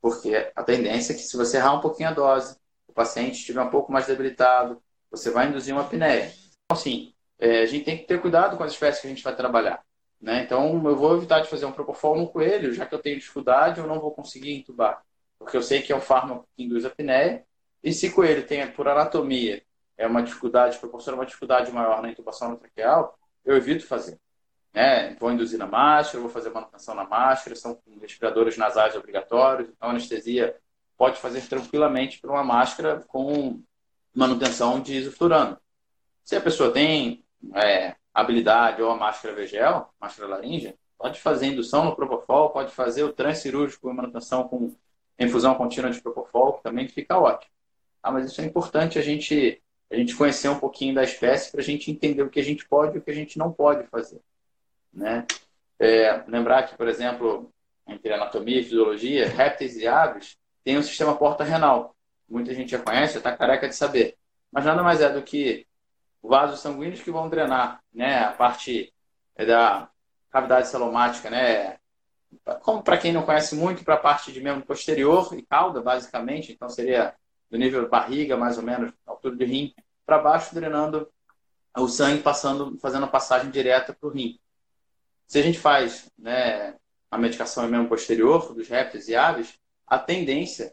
Porque 0.00 0.52
a 0.54 0.62
tendência 0.62 1.12
é 1.12 1.16
que 1.16 1.22
se 1.22 1.36
você 1.36 1.56
errar 1.56 1.74
um 1.74 1.80
pouquinho 1.80 2.10
a 2.10 2.12
dose, 2.12 2.56
o 2.86 2.92
paciente 2.92 3.40
estiver 3.40 3.62
um 3.62 3.70
pouco 3.70 3.90
mais 3.90 4.06
debilitado, 4.06 4.80
você 5.10 5.30
vai 5.30 5.48
induzir 5.48 5.74
uma 5.74 5.82
apneia. 5.82 6.32
Então, 6.64 6.76
assim, 6.76 7.12
é, 7.38 7.62
a 7.62 7.66
gente 7.66 7.84
tem 7.84 7.98
que 7.98 8.04
ter 8.04 8.20
cuidado 8.20 8.56
com 8.56 8.62
as 8.62 8.72
espécies 8.72 9.00
que 9.00 9.06
a 9.06 9.10
gente 9.10 9.24
vai 9.24 9.34
trabalhar. 9.34 9.82
Né? 10.20 10.42
Então, 10.44 10.82
eu 10.86 10.96
vou 10.96 11.16
evitar 11.16 11.40
de 11.40 11.48
fazer 11.48 11.64
um 11.64 11.72
propofol 11.72 12.16
no 12.16 12.28
coelho, 12.28 12.72
já 12.72 12.84
que 12.84 12.94
eu 12.94 12.98
tenho 12.98 13.18
dificuldade, 13.18 13.80
eu 13.80 13.86
não 13.86 13.98
vou 13.98 14.12
conseguir 14.12 14.54
entubar. 14.54 15.02
Porque 15.38 15.56
eu 15.56 15.62
sei 15.62 15.80
que 15.80 15.92
é 15.92 15.96
um 15.96 16.00
fármaco 16.00 16.46
que 16.54 16.62
induz 16.62 16.84
apneia, 16.84 17.44
e 17.82 17.92
se 17.92 18.10
coelho 18.10 18.46
tem, 18.46 18.70
por 18.70 18.86
anatomia, 18.86 19.62
é 19.96 20.06
uma 20.06 20.22
dificuldade, 20.22 20.78
proporciona 20.78 21.16
uma 21.16 21.26
dificuldade 21.26 21.72
maior 21.72 22.02
na 22.02 22.10
intubação 22.10 22.54
traqueal, 22.56 23.18
eu 23.44 23.56
evito 23.56 23.86
fazer. 23.86 24.18
Né? 24.72 25.14
Vou 25.18 25.32
induzir 25.32 25.58
na 25.58 25.66
máscara, 25.66 26.20
vou 26.20 26.30
fazer 26.30 26.50
manutenção 26.50 26.94
na 26.94 27.04
máscara, 27.04 27.56
são 27.56 27.80
respiradores 28.00 28.56
nasais 28.58 28.94
obrigatórios, 28.94 29.70
então 29.70 29.90
anestesia 29.90 30.54
pode 30.96 31.18
fazer 31.18 31.40
tranquilamente 31.48 32.20
por 32.20 32.30
uma 32.30 32.44
máscara 32.44 33.02
com 33.08 33.62
manutenção 34.14 34.80
de 34.80 34.96
isoflurano. 34.96 35.58
Se 36.24 36.36
a 36.36 36.40
pessoa 36.40 36.72
tem 36.72 37.24
é, 37.54 37.94
habilidade 38.12 38.82
ou 38.82 38.90
a 38.90 38.96
máscara 38.96 39.34
VGL, 39.34 39.86
máscara 40.00 40.28
laríngea, 40.28 40.74
pode 40.98 41.20
fazer 41.20 41.46
indução 41.46 41.84
no 41.84 41.96
Propofol, 41.96 42.50
pode 42.50 42.72
fazer 42.72 43.04
o 43.04 43.12
transcirúrgico 43.12 43.88
com 43.88 43.94
manutenção 43.94 44.46
com 44.46 44.74
infusão 45.18 45.54
contínua 45.54 45.90
de 45.90 46.00
Propofol, 46.00 46.54
que 46.54 46.62
também 46.62 46.88
fica 46.88 47.18
ótimo. 47.18 47.52
Ah, 48.02 48.10
mas 48.10 48.30
isso 48.30 48.40
é 48.40 48.44
importante 48.44 48.98
a 48.98 49.02
gente, 49.02 49.62
a 49.90 49.96
gente 49.96 50.16
conhecer 50.16 50.48
um 50.48 50.58
pouquinho 50.58 50.94
da 50.94 51.02
espécie 51.02 51.50
para 51.50 51.60
a 51.60 51.64
gente 51.64 51.90
entender 51.90 52.22
o 52.22 52.30
que 52.30 52.40
a 52.40 52.44
gente 52.44 52.66
pode 52.66 52.96
e 52.96 52.98
o 52.98 53.02
que 53.02 53.10
a 53.10 53.14
gente 53.14 53.38
não 53.38 53.52
pode 53.52 53.86
fazer. 53.88 54.20
Né? 54.92 55.26
É, 55.78 56.22
lembrar 56.26 56.64
que, 56.64 56.76
por 56.76 56.88
exemplo, 56.88 57.50
entre 57.86 58.12
anatomia 58.12 58.60
e 58.60 58.62
fisiologia, 58.62 59.28
répteis 59.28 59.76
e 59.76 59.86
aves 59.86 60.36
têm 60.64 60.78
um 60.78 60.82
sistema 60.82 61.16
porta-renal. 61.16 61.94
Muita 62.30 62.54
gente 62.54 62.70
já 62.70 62.78
conhece, 62.78 63.18
está 63.18 63.36
careca 63.36 63.68
de 63.68 63.74
saber. 63.74 64.16
Mas 64.52 64.64
nada 64.64 64.82
mais 64.82 65.00
é 65.00 65.10
do 65.10 65.22
que 65.22 65.66
vasos 66.22 66.60
sanguíneos 66.60 67.02
que 67.02 67.10
vão 67.10 67.28
drenar 67.28 67.82
né, 67.92 68.20
a 68.20 68.32
parte 68.32 68.92
da 69.36 69.88
cavidade 70.30 70.68
celomática, 70.68 71.28
né? 71.30 71.78
Como 72.62 72.82
para 72.82 72.96
quem 72.96 73.12
não 73.12 73.24
conhece 73.24 73.56
muito, 73.56 73.84
para 73.84 73.94
a 73.94 73.98
parte 73.98 74.30
de 74.30 74.40
membro 74.40 74.64
posterior 74.64 75.28
e 75.36 75.42
cauda, 75.42 75.82
basicamente, 75.82 76.52
então 76.52 76.68
seria 76.68 77.14
do 77.50 77.58
nível 77.58 77.88
barriga, 77.88 78.36
mais 78.36 78.56
ou 78.56 78.62
menos, 78.62 78.92
altura 79.04 79.34
do 79.34 79.44
rim, 79.44 79.74
para 80.06 80.18
baixo, 80.18 80.54
drenando 80.54 81.10
o 81.76 81.88
sangue, 81.88 82.22
passando, 82.22 82.78
fazendo 82.78 83.04
a 83.04 83.08
passagem 83.08 83.50
direta 83.50 83.92
para 83.92 84.08
o 84.08 84.12
rim. 84.12 84.38
Se 85.26 85.38
a 85.38 85.42
gente 85.42 85.58
faz 85.58 86.10
né, 86.16 86.76
a 87.10 87.18
medicação 87.18 87.66
em 87.66 87.70
membro 87.70 87.88
posterior 87.88 88.54
dos 88.54 88.68
répteis 88.68 89.08
e 89.08 89.16
aves, 89.16 89.58
a 89.86 89.98
tendência 89.98 90.72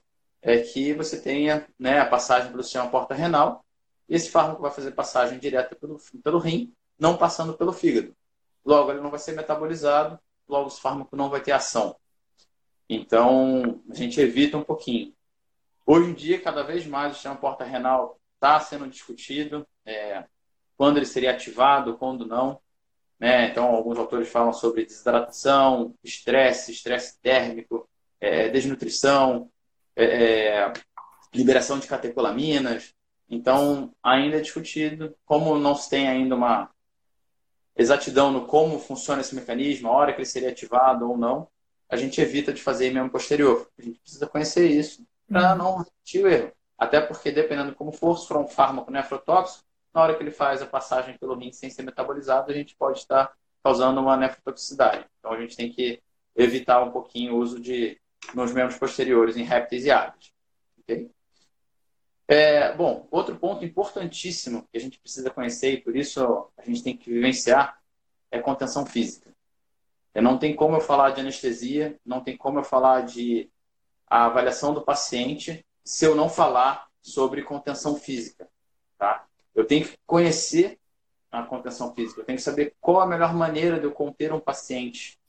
é 0.49 0.61
que 0.61 0.93
você 0.93 1.19
tenha 1.19 1.67
né, 1.77 1.99
a 1.99 2.05
passagem 2.05 2.51
pelo 2.51 2.63
sistema 2.63 2.89
porta-renal 2.89 3.63
esse 4.07 4.29
fármaco 4.29 4.61
vai 4.61 4.71
fazer 4.71 4.91
passagem 4.91 5.37
direta 5.37 5.75
pelo, 5.75 5.99
pelo 6.23 6.39
rim, 6.39 6.73
não 6.97 7.17
passando 7.17 7.53
pelo 7.53 7.73
fígado. 7.73 8.15
Logo, 8.63 8.91
ele 8.91 9.01
não 9.01 9.09
vai 9.09 9.19
ser 9.19 9.33
metabolizado, 9.33 10.17
logo, 10.47 10.67
o 10.67 10.71
fármaco 10.71 11.15
não 11.15 11.29
vai 11.29 11.41
ter 11.41 11.51
ação. 11.51 11.95
Então, 12.89 13.81
a 13.89 13.93
gente 13.93 14.19
evita 14.19 14.57
um 14.57 14.63
pouquinho. 14.63 15.13
Hoje 15.85 16.09
em 16.09 16.13
dia, 16.13 16.41
cada 16.41 16.63
vez 16.63 16.85
mais 16.85 17.11
o 17.11 17.15
sistema 17.15 17.35
porta-renal 17.35 18.19
está 18.35 18.59
sendo 18.59 18.87
discutido, 18.87 19.67
é, 19.85 20.23
quando 20.77 20.97
ele 20.97 21.05
seria 21.05 21.31
ativado, 21.31 21.97
quando 21.97 22.25
não. 22.25 22.61
Né? 23.19 23.49
Então, 23.49 23.65
alguns 23.65 23.97
autores 23.97 24.29
falam 24.29 24.53
sobre 24.53 24.85
desidratação, 24.85 25.93
estresse, 26.03 26.71
estresse 26.71 27.19
térmico, 27.19 27.89
é, 28.21 28.47
desnutrição, 28.49 29.49
é, 30.03 30.47
é 30.47 30.73
liberação 31.33 31.79
de 31.79 31.87
catecolaminas. 31.87 32.93
Então, 33.29 33.93
ainda 34.01 34.37
é 34.37 34.41
discutido. 34.41 35.15
Como 35.25 35.57
não 35.57 35.75
se 35.75 35.89
tem 35.89 36.07
ainda 36.07 36.35
uma 36.35 36.69
exatidão 37.75 38.31
no 38.31 38.45
como 38.45 38.79
funciona 38.79 39.21
esse 39.21 39.35
mecanismo, 39.35 39.89
a 39.89 39.91
hora 39.91 40.13
que 40.13 40.19
ele 40.19 40.25
seria 40.25 40.49
ativado 40.49 41.09
ou 41.09 41.17
não, 41.17 41.47
a 41.89 41.95
gente 41.95 42.19
evita 42.19 42.51
de 42.51 42.61
fazer 42.61 42.91
mesmo 42.91 43.09
posterior. 43.09 43.69
A 43.77 43.81
gente 43.81 43.99
precisa 43.99 44.27
conhecer 44.27 44.69
isso 44.69 45.05
para 45.27 45.51
uhum. 45.51 45.57
não 45.57 45.77
repetir 45.77 46.23
o 46.23 46.27
erro. 46.27 46.51
Até 46.77 47.01
porque, 47.01 47.31
dependendo 47.31 47.71
de 47.71 47.75
como 47.75 47.91
for, 47.91 48.17
se 48.17 48.27
for 48.27 48.37
um 48.37 48.47
fármaco 48.47 48.91
nefrotóxico, 48.91 49.65
na 49.93 50.01
hora 50.01 50.15
que 50.15 50.21
ele 50.21 50.31
faz 50.31 50.61
a 50.61 50.65
passagem 50.65 51.17
pelo 51.17 51.35
rim 51.35 51.51
sem 51.51 51.69
ser 51.69 51.81
metabolizado, 51.83 52.51
a 52.51 52.53
gente 52.53 52.75
pode 52.75 52.99
estar 52.99 53.33
causando 53.63 53.99
uma 53.99 54.15
nefrotoxicidade. 54.15 55.05
Então, 55.19 55.31
a 55.31 55.39
gente 55.39 55.55
tem 55.55 55.71
que 55.71 56.01
evitar 56.35 56.83
um 56.83 56.91
pouquinho 56.91 57.33
o 57.35 57.37
uso 57.37 57.59
de 57.59 57.99
nos 58.33 58.51
membros 58.53 58.77
posteriores 58.77 59.37
em 59.37 59.43
répteis 59.43 59.85
e 59.85 59.91
aves. 59.91 60.31
Okay? 60.79 61.09
É, 62.27 62.73
bom, 62.75 63.07
outro 63.09 63.37
ponto 63.37 63.63
importantíssimo 63.63 64.67
que 64.71 64.77
a 64.77 64.81
gente 64.81 64.99
precisa 64.99 65.29
conhecer 65.29 65.73
e 65.73 65.81
por 65.81 65.95
isso 65.95 66.49
a 66.57 66.65
gente 66.65 66.83
tem 66.83 66.97
que 66.97 67.09
vivenciar 67.09 67.79
é 68.29 68.39
contenção 68.39 68.85
física. 68.85 69.33
Não 70.13 70.37
tem 70.37 70.55
como 70.55 70.75
eu 70.75 70.81
falar 70.81 71.11
de 71.11 71.21
anestesia, 71.21 71.97
não 72.05 72.21
tem 72.21 72.35
como 72.35 72.59
eu 72.59 72.63
falar 72.63 73.01
de 73.01 73.49
avaliação 74.07 74.73
do 74.73 74.81
paciente 74.81 75.63
se 75.83 76.05
eu 76.05 76.15
não 76.15 76.27
falar 76.27 76.87
sobre 77.01 77.43
contenção 77.43 77.95
física. 77.95 78.49
Tá? 78.97 79.25
Eu 79.53 79.65
tenho 79.65 79.85
que 79.85 79.95
conhecer 80.05 80.79
a 81.31 81.43
contenção 81.43 81.93
física, 81.93 82.21
eu 82.21 82.25
tenho 82.25 82.37
que 82.37 82.43
saber 82.43 82.75
qual 82.81 82.99
a 82.99 83.05
melhor 83.05 83.33
maneira 83.33 83.79
de 83.79 83.85
eu 83.85 83.91
conter 83.91 84.33
um 84.33 84.39
paciente. 84.39 85.19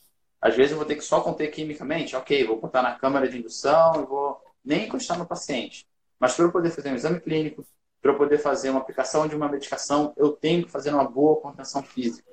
Às 0.41 0.55
vezes 0.55 0.73
eu 0.73 0.79
vou 0.79 0.87
ter 0.87 0.95
que 0.95 1.03
só 1.03 1.21
conter 1.21 1.49
quimicamente, 1.49 2.15
ok, 2.15 2.45
vou 2.45 2.61
botar 2.61 2.83
na 2.83 2.95
câmara 2.95 3.29
de 3.29 3.39
indução 3.39 4.03
e 4.03 4.07
vou 4.07 4.41
nem 4.65 4.87
encostar 4.87 5.19
no 5.19 5.27
paciente. 5.27 5.87
Mas 6.19 6.35
para 6.35 6.45
eu 6.45 6.53
poder 6.53 6.71
fazer 6.71 6.91
um 6.91 6.95
exame 6.95 7.21
clínico, 7.21 7.67
para 8.01 8.13
eu 8.13 8.17
poder 8.17 8.39
fazer 8.39 8.71
uma 8.71 8.81
aplicação 8.81 9.27
de 9.27 9.35
uma 9.35 9.49
medicação, 9.49 10.13
eu 10.17 10.33
tenho 10.33 10.65
que 10.65 10.71
fazer 10.71 10.93
uma 10.93 11.05
boa 11.05 11.41
contenção 11.41 11.83
física. 11.83 12.29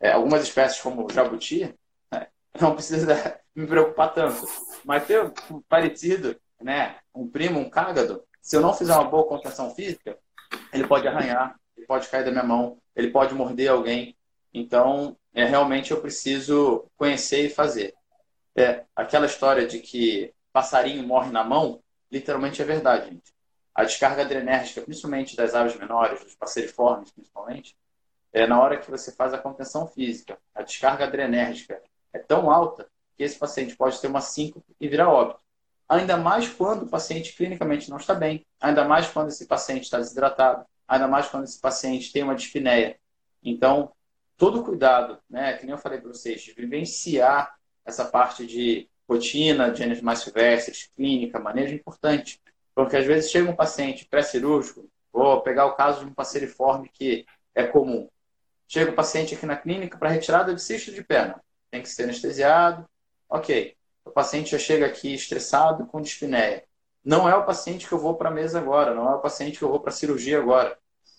É, 0.00 0.12
algumas 0.12 0.42
espécies, 0.42 0.80
como 0.80 1.04
o 1.04 1.12
jabuti, 1.12 1.74
né, 2.12 2.28
não 2.60 2.74
precisa 2.74 3.40
me 3.54 3.66
preocupar 3.66 4.12
tanto. 4.12 4.46
Mas 4.84 5.06
ter 5.06 5.32
um 5.50 5.60
parecido, 5.68 6.36
né, 6.60 6.96
um 7.14 7.28
primo, 7.28 7.58
um 7.58 7.68
cágado, 7.68 8.22
se 8.40 8.56
eu 8.56 8.60
não 8.60 8.74
fizer 8.74 8.94
uma 8.94 9.04
boa 9.04 9.26
contenção 9.26 9.74
física, 9.74 10.18
ele 10.72 10.86
pode 10.86 11.06
arranhar, 11.06 11.56
ele 11.76 11.86
pode 11.86 12.08
cair 12.08 12.24
da 12.24 12.30
minha 12.30 12.42
mão, 12.42 12.78
ele 12.94 13.10
pode 13.10 13.34
morder 13.34 13.70
alguém. 13.70 14.16
Então, 14.52 15.16
é, 15.34 15.44
realmente 15.44 15.90
eu 15.90 16.00
preciso 16.00 16.84
conhecer 16.96 17.46
e 17.46 17.50
fazer. 17.50 17.94
É, 18.54 18.84
aquela 18.94 19.26
história 19.26 19.66
de 19.66 19.78
que 19.78 20.32
passarinho 20.52 21.06
morre 21.06 21.30
na 21.30 21.42
mão, 21.42 21.82
literalmente 22.10 22.60
é 22.60 22.64
verdade, 22.64 23.10
gente. 23.10 23.32
A 23.74 23.84
descarga 23.84 24.22
adrenérgica, 24.22 24.82
principalmente 24.82 25.34
das 25.34 25.54
aves 25.54 25.74
menores, 25.76 26.22
dos 26.22 26.34
passeriformes, 26.34 27.10
principalmente, 27.10 27.74
é 28.32 28.46
na 28.46 28.60
hora 28.60 28.76
que 28.76 28.90
você 28.90 29.10
faz 29.12 29.32
a 29.32 29.38
contenção 29.38 29.86
física. 29.86 30.38
A 30.54 30.62
descarga 30.62 31.04
adrenérgica 31.04 31.80
é 32.12 32.18
tão 32.18 32.50
alta 32.50 32.86
que 33.16 33.22
esse 33.22 33.38
paciente 33.38 33.74
pode 33.74 33.98
ter 34.00 34.08
uma 34.08 34.20
síncope 34.20 34.74
e 34.78 34.88
virar 34.88 35.08
óbito. 35.08 35.40
Ainda 35.88 36.16
mais 36.16 36.48
quando 36.48 36.84
o 36.84 36.88
paciente 36.88 37.34
clinicamente 37.34 37.90
não 37.90 37.96
está 37.96 38.14
bem, 38.14 38.46
ainda 38.60 38.84
mais 38.84 39.06
quando 39.08 39.28
esse 39.28 39.46
paciente 39.46 39.84
está 39.84 39.98
desidratado, 39.98 40.66
ainda 40.86 41.08
mais 41.08 41.28
quando 41.28 41.44
esse 41.44 41.60
paciente 41.60 42.12
tem 42.12 42.22
uma 42.22 42.34
dispneia. 42.34 42.98
Então, 43.42 43.92
todo 44.42 44.64
cuidado, 44.64 45.20
né, 45.30 45.52
que 45.52 45.64
nem 45.64 45.70
eu 45.70 45.78
falei 45.78 46.00
para 46.00 46.12
vocês, 46.12 46.42
de 46.42 46.52
vivenciar 46.52 47.54
essa 47.84 48.04
parte 48.04 48.44
de 48.44 48.88
rotina 49.08 49.70
de 49.70 49.84
animais 49.84 50.18
silvestres, 50.18 50.90
clínica, 50.96 51.38
manejo 51.38 51.72
importante. 51.72 52.40
Porque 52.74 52.96
às 52.96 53.06
vezes 53.06 53.30
chega 53.30 53.48
um 53.48 53.54
paciente 53.54 54.04
pré-cirúrgico, 54.04 54.90
Vou 55.12 55.42
pegar 55.42 55.66
o 55.66 55.76
caso 55.76 56.00
de 56.00 56.06
um 56.10 56.14
passeriforme 56.14 56.88
que 56.88 57.24
é 57.54 57.64
comum. 57.64 58.08
Chega 58.66 58.90
o 58.90 58.94
paciente 58.94 59.34
aqui 59.36 59.46
na 59.46 59.54
clínica 59.54 59.96
para 59.96 60.08
retirada 60.08 60.52
de 60.52 60.60
cisto 60.60 60.90
de 60.90 61.04
perna. 61.04 61.40
Tem 61.70 61.80
que 61.80 61.88
ser 61.88 62.04
anestesiado. 62.04 62.84
Ok. 63.28 63.76
O 64.04 64.10
paciente 64.10 64.50
já 64.50 64.58
chega 64.58 64.86
aqui 64.86 65.14
estressado 65.14 65.86
com 65.86 66.00
dispneia. 66.00 66.64
Não 67.04 67.28
é 67.28 67.36
o 67.36 67.44
paciente 67.44 67.86
que 67.86 67.92
eu 67.92 67.98
vou 67.98 68.16
para 68.16 68.28
a 68.30 68.32
mesa 68.32 68.58
agora, 68.58 68.92
não 68.92 69.08
é 69.08 69.14
o 69.14 69.20
paciente 69.20 69.58
que 69.58 69.64
eu 69.64 69.68
vou 69.68 69.78
para 69.78 69.90
a 69.90 69.94
cirurgia 69.94 70.38
agora. 70.38 70.76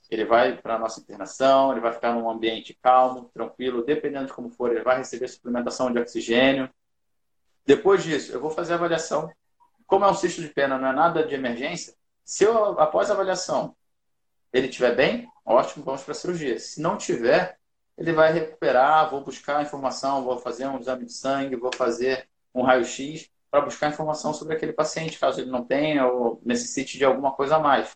Ele 0.09 0.25
vai 0.25 0.55
para 0.57 0.75
a 0.75 0.79
nossa 0.79 0.99
internação, 0.99 1.71
ele 1.71 1.81
vai 1.81 1.91
ficar 1.93 2.13
num 2.13 2.29
ambiente 2.29 2.77
calmo, 2.81 3.29
tranquilo, 3.33 3.83
dependendo 3.83 4.27
de 4.27 4.33
como 4.33 4.49
for, 4.49 4.71
ele 4.71 4.83
vai 4.83 4.97
receber 4.97 5.27
suplementação 5.27 5.91
de 5.91 5.99
oxigênio. 5.99 6.69
Depois 7.65 8.03
disso, 8.03 8.31
eu 8.31 8.39
vou 8.39 8.51
fazer 8.51 8.73
a 8.73 8.75
avaliação. 8.75 9.31
Como 9.87 10.05
é 10.05 10.11
um 10.11 10.13
cisto 10.13 10.41
de 10.41 10.49
pena, 10.49 10.77
não 10.77 10.89
é 10.89 10.93
nada 10.93 11.25
de 11.25 11.33
emergência, 11.33 11.95
se 12.23 12.45
eu, 12.45 12.79
após 12.79 13.09
a 13.09 13.13
avaliação, 13.13 13.75
ele 14.51 14.67
estiver 14.67 14.95
bem, 14.95 15.27
ótimo, 15.45 15.83
vamos 15.83 16.03
para 16.03 16.13
a 16.13 16.15
cirurgia. 16.15 16.57
Se 16.57 16.79
não 16.81 16.97
tiver, 16.97 17.57
ele 17.97 18.13
vai 18.13 18.31
recuperar, 18.31 19.09
vou 19.09 19.23
buscar 19.23 19.61
informação, 19.61 20.23
vou 20.23 20.37
fazer 20.37 20.67
um 20.67 20.79
exame 20.79 21.05
de 21.05 21.13
sangue, 21.13 21.55
vou 21.55 21.71
fazer 21.75 22.27
um 22.53 22.61
raio-x 22.61 23.29
para 23.51 23.61
buscar 23.61 23.89
informação 23.89 24.33
sobre 24.33 24.55
aquele 24.55 24.73
paciente, 24.73 25.19
caso 25.19 25.41
ele 25.41 25.51
não 25.51 25.63
tenha 25.63 26.07
ou 26.07 26.41
necessite 26.45 26.97
de 26.97 27.05
alguma 27.05 27.33
coisa 27.33 27.57
a 27.57 27.59
mais. 27.59 27.95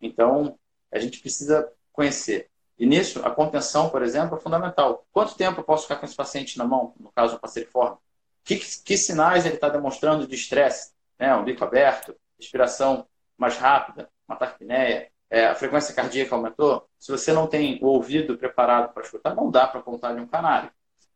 Então, 0.00 0.58
a 0.90 0.98
gente 0.98 1.20
precisa 1.20 1.70
conhecer. 1.92 2.48
E 2.78 2.86
nisso, 2.86 3.20
a 3.24 3.30
contenção, 3.30 3.90
por 3.90 4.02
exemplo, 4.02 4.36
é 4.36 4.40
fundamental. 4.40 5.04
Quanto 5.10 5.34
tempo 5.34 5.60
eu 5.60 5.64
posso 5.64 5.82
ficar 5.82 5.96
com 5.96 6.06
esse 6.06 6.14
paciente 6.14 6.56
na 6.56 6.64
mão, 6.64 6.94
no 6.98 7.10
caso 7.10 7.34
do 7.34 7.40
passeriforme? 7.40 7.96
Que, 8.44 8.56
que 8.56 8.96
sinais 8.96 9.44
ele 9.44 9.56
está 9.56 9.68
demonstrando 9.68 10.26
de 10.26 10.34
estresse? 10.34 10.92
Né? 11.18 11.34
Um 11.34 11.44
bico 11.44 11.64
aberto, 11.64 12.14
respiração 12.38 13.06
mais 13.36 13.56
rápida, 13.56 14.08
uma 14.28 14.36
taquipneia, 14.36 15.10
é, 15.30 15.46
a 15.46 15.54
frequência 15.54 15.94
cardíaca 15.94 16.34
aumentou. 16.34 16.88
Se 16.98 17.10
você 17.10 17.32
não 17.32 17.46
tem 17.46 17.78
o 17.82 17.86
ouvido 17.86 18.38
preparado 18.38 18.92
para 18.92 19.02
escutar, 19.02 19.34
não 19.34 19.50
dá 19.50 19.66
para 19.66 19.82
contar 19.82 20.14
de 20.14 20.20
um 20.20 20.26
canário. 20.26 20.70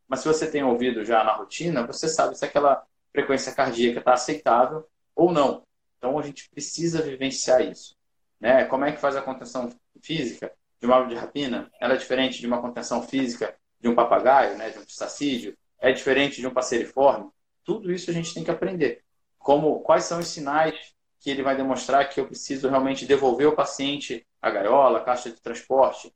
Mas 0.06 0.20
se 0.20 0.28
você 0.28 0.50
tem 0.50 0.62
ouvido 0.62 1.04
já 1.04 1.24
na 1.24 1.32
rotina, 1.32 1.86
você 1.86 2.08
sabe 2.08 2.36
se 2.36 2.44
aquela 2.44 2.84
frequência 3.12 3.54
cardíaca 3.54 4.00
está 4.00 4.14
aceitável 4.14 4.86
ou 5.14 5.32
não. 5.32 5.62
Então 5.96 6.18
a 6.18 6.22
gente 6.22 6.50
precisa 6.50 7.00
vivenciar 7.00 7.62
isso. 7.62 7.96
Né? 8.42 8.64
Como 8.64 8.84
é 8.84 8.90
que 8.90 9.00
faz 9.00 9.14
a 9.14 9.22
contenção 9.22 9.72
física 10.02 10.52
de 10.80 10.86
uma 10.86 10.96
ave 10.96 11.10
de 11.10 11.14
rapina? 11.14 11.70
Ela 11.80 11.94
é 11.94 11.96
diferente 11.96 12.40
de 12.40 12.46
uma 12.48 12.60
contenção 12.60 13.00
física 13.00 13.56
de 13.78 13.88
um 13.88 13.94
papagaio, 13.94 14.58
né? 14.58 14.70
de 14.70 14.80
um 14.80 14.84
pistacídeo? 14.84 15.56
É 15.78 15.92
diferente 15.92 16.40
de 16.40 16.46
um 16.48 16.52
passeriforme? 16.52 17.30
Tudo 17.64 17.92
isso 17.92 18.10
a 18.10 18.12
gente 18.12 18.34
tem 18.34 18.42
que 18.42 18.50
aprender. 18.50 19.04
Como, 19.38 19.78
quais 19.80 20.04
são 20.04 20.18
os 20.18 20.26
sinais 20.26 20.74
que 21.20 21.30
ele 21.30 21.44
vai 21.44 21.56
demonstrar 21.56 22.08
que 22.08 22.18
eu 22.18 22.26
preciso 22.26 22.68
realmente 22.68 23.06
devolver 23.06 23.46
o 23.46 23.54
paciente 23.54 24.26
a 24.40 24.50
gaiola, 24.50 24.98
a 24.98 25.04
caixa 25.04 25.30
de 25.30 25.40
transporte, 25.40 26.12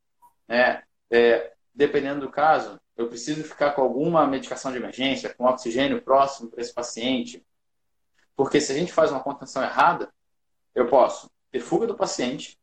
né? 0.49 0.83
É, 1.09 1.53
dependendo 1.73 2.23
do 2.23 2.31
caso, 2.33 2.81
eu 2.97 3.07
preciso 3.07 3.45
ficar 3.45 3.71
com 3.71 3.83
alguma 3.83 4.27
medicação 4.27 4.73
de 4.73 4.79
emergência, 4.79 5.33
com 5.33 5.45
oxigênio 5.45 6.03
próximo 6.03 6.51
para 6.51 6.61
esse 6.61 6.75
paciente. 6.75 7.47
Porque 8.35 8.61
se 8.61 8.73
a 8.73 8.75
gente 8.75 8.93
faz 8.93 9.13
uma 9.13 9.23
contenção 9.23 9.63
errada, 9.63 10.13
eu 10.75 10.89
posso 10.89 11.31
ter 11.51 11.61
fuga 11.61 11.87
do 11.87 11.97
paciente, 11.97 12.59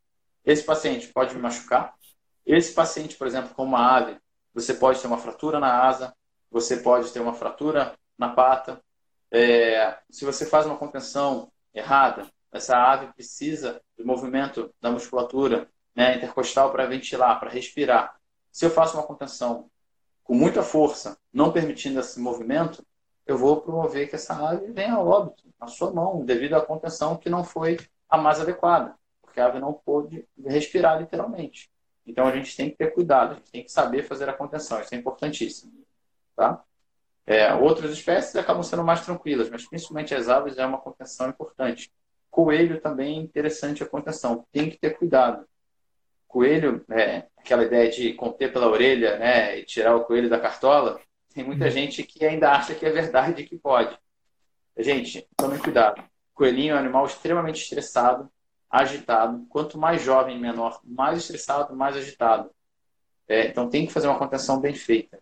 esse 0.46 0.64
paciente 0.64 1.08
pode 1.08 1.36
me 1.36 1.42
machucar, 1.42 1.96
esse 2.46 2.74
paciente, 2.74 3.16
por 3.16 3.26
exemplo, 3.26 3.54
como 3.56 3.70
uma 3.70 3.96
ave, 3.96 4.18
você 4.54 4.74
pode 4.74 5.00
ter 5.00 5.08
uma 5.08 5.18
fratura 5.18 5.60
na 5.60 5.84
asa, 5.84 6.14
você 6.52 6.78
pode 6.78 7.12
ter 7.12 7.20
uma 7.20 7.34
fratura 7.34 7.98
na 8.18 8.30
pata. 8.30 8.82
É, 9.32 9.98
se 10.10 10.26
você 10.26 10.46
faz 10.46 10.66
uma 10.66 10.78
contenção 10.78 11.52
errada, 11.74 12.28
essa 12.52 12.78
ave 12.78 13.12
precisa 13.14 13.82
do 13.98 14.06
movimento 14.06 14.74
da 14.80 14.92
musculatura 14.92 15.68
né, 15.96 16.18
intercostal 16.18 16.72
para 16.72 16.86
ventilar, 16.86 17.40
para 17.40 17.50
respirar. 17.50 18.16
Se 18.52 18.66
eu 18.66 18.70
faço 18.70 18.96
uma 18.96 19.08
contenção 19.08 19.70
com 20.24 20.36
muita 20.36 20.62
força, 20.62 21.18
não 21.34 21.52
permitindo 21.52 22.00
esse 22.00 22.20
movimento, 22.20 22.86
eu 23.26 23.38
vou 23.38 23.62
promover 23.62 24.10
que 24.10 24.16
essa 24.16 24.36
ave 24.36 24.72
venha 24.72 24.94
a 24.94 25.02
óbito 25.02 25.44
na 25.60 25.68
sua 25.68 25.92
mão, 25.92 26.24
devido 26.24 26.54
à 26.54 26.62
contenção 26.62 27.18
que 27.18 27.30
não 27.30 27.44
foi 27.44 27.80
a 28.14 28.18
mais 28.18 28.40
adequada, 28.40 28.94
porque 29.24 29.40
a 29.40 29.48
ave 29.48 29.60
não 29.60 29.74
pôde 29.74 30.24
respirar 30.46 31.00
literalmente. 31.00 31.72
Então 32.06 32.28
a 32.28 32.32
gente 32.32 32.56
tem 32.56 32.70
que 32.70 32.78
ter 32.78 32.94
cuidado, 32.94 33.32
a 33.32 33.36
gente 33.36 33.52
tem 33.52 33.64
que 33.64 33.72
saber 33.72 34.04
fazer 34.04 34.30
a 34.30 34.34
contenção, 34.34 34.80
isso 34.80 34.94
é 34.94 34.98
importantíssimo. 35.00 35.74
Tá? 36.36 36.64
É, 37.26 37.52
outras 37.56 37.92
espécies 37.92 38.36
acabam 38.36 38.62
sendo 38.62 38.84
mais 38.84 39.04
tranquilas, 39.04 39.50
mas 39.50 39.66
principalmente 39.66 40.14
as 40.14 40.30
aves 40.30 40.60
é 40.60 40.66
uma 40.66 40.78
contenção 40.78 41.28
importante. 41.28 41.92
Coelho 42.30 42.80
também 42.80 43.18
é 43.18 43.22
interessante 43.22 43.82
a 43.82 43.88
contenção, 43.88 44.46
tem 44.52 44.70
que 44.70 44.78
ter 44.78 44.96
cuidado. 44.96 45.48
Coelho, 46.28 46.86
é, 46.92 47.26
aquela 47.36 47.64
ideia 47.64 47.90
de 47.90 48.14
conter 48.14 48.54
pela 48.54 48.68
orelha 48.68 49.18
né, 49.18 49.58
e 49.58 49.66
tirar 49.66 49.96
o 49.96 50.04
coelho 50.06 50.30
da 50.30 50.40
cartola, 50.40 51.02
tem 51.34 51.44
muita 51.44 51.66
uhum. 51.66 51.72
gente 51.72 52.04
que 52.04 52.24
ainda 52.24 52.52
acha 52.52 52.76
que 52.76 52.86
é 52.86 52.92
verdade 52.92 53.44
que 53.44 53.58
pode. 53.58 53.98
Gente, 54.78 55.28
tomem 55.36 55.58
cuidado. 55.58 56.04
Coelhinho 56.34 56.74
é 56.74 56.76
um 56.76 56.80
animal 56.80 57.06
extremamente 57.06 57.62
estressado, 57.62 58.30
agitado. 58.70 59.46
Quanto 59.50 59.78
mais 59.78 60.02
jovem 60.02 60.40
menor, 60.40 60.82
mais 60.84 61.20
estressado, 61.20 61.76
mais 61.76 61.96
agitado. 61.96 62.50
É, 63.28 63.48
então 63.48 63.70
tem 63.70 63.86
que 63.86 63.94
fazer 63.94 64.08
uma 64.08 64.18
contenção 64.18 64.60
bem 64.60 64.74
feita. 64.74 65.20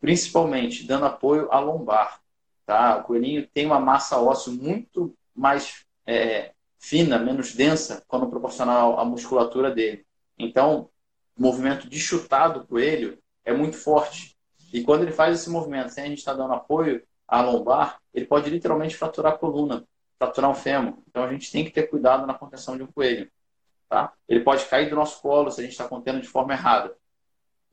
Principalmente 0.00 0.86
dando 0.86 1.06
apoio 1.06 1.50
à 1.50 1.58
lombar. 1.58 2.20
Tá? 2.64 2.98
O 2.98 3.04
coelhinho 3.04 3.46
tem 3.48 3.66
uma 3.66 3.80
massa 3.80 4.18
óssea 4.18 4.52
muito 4.52 5.14
mais 5.34 5.84
é, 6.06 6.52
fina, 6.78 7.18
menos 7.18 7.54
densa, 7.54 8.02
quando 8.06 8.28
proporcional 8.28 8.98
à 8.98 9.04
musculatura 9.04 9.70
dele. 9.70 10.06
Então, 10.38 10.88
o 11.36 11.42
movimento 11.42 11.88
de 11.88 11.98
chutar 11.98 12.48
do 12.48 12.66
coelho 12.66 13.18
é 13.44 13.52
muito 13.52 13.76
forte. 13.76 14.36
E 14.72 14.82
quando 14.82 15.02
ele 15.02 15.12
faz 15.12 15.38
esse 15.40 15.50
movimento 15.50 15.90
sem 15.90 16.04
a 16.04 16.08
gente 16.08 16.18
estar 16.18 16.34
dando 16.34 16.54
apoio 16.54 17.02
à 17.26 17.40
lombar, 17.40 18.00
ele 18.14 18.26
pode 18.26 18.48
literalmente 18.48 18.96
fraturar 18.96 19.34
a 19.34 19.38
coluna 19.38 19.84
fraturar 20.18 20.50
um 20.50 20.54
fêmur. 20.54 20.98
Então 21.08 21.24
a 21.24 21.32
gente 21.32 21.50
tem 21.50 21.64
que 21.64 21.70
ter 21.70 21.84
cuidado 21.84 22.26
na 22.26 22.34
contenção 22.34 22.76
de 22.76 22.82
um 22.82 22.86
coelho. 22.86 23.30
Tá? 23.88 24.12
Ele 24.28 24.40
pode 24.40 24.64
cair 24.66 24.90
do 24.90 24.96
nosso 24.96 25.20
colo 25.20 25.50
se 25.50 25.60
a 25.60 25.62
gente 25.62 25.72
está 25.72 25.86
contendo 25.86 26.20
de 26.20 26.28
forma 26.28 26.52
errada. 26.52 26.96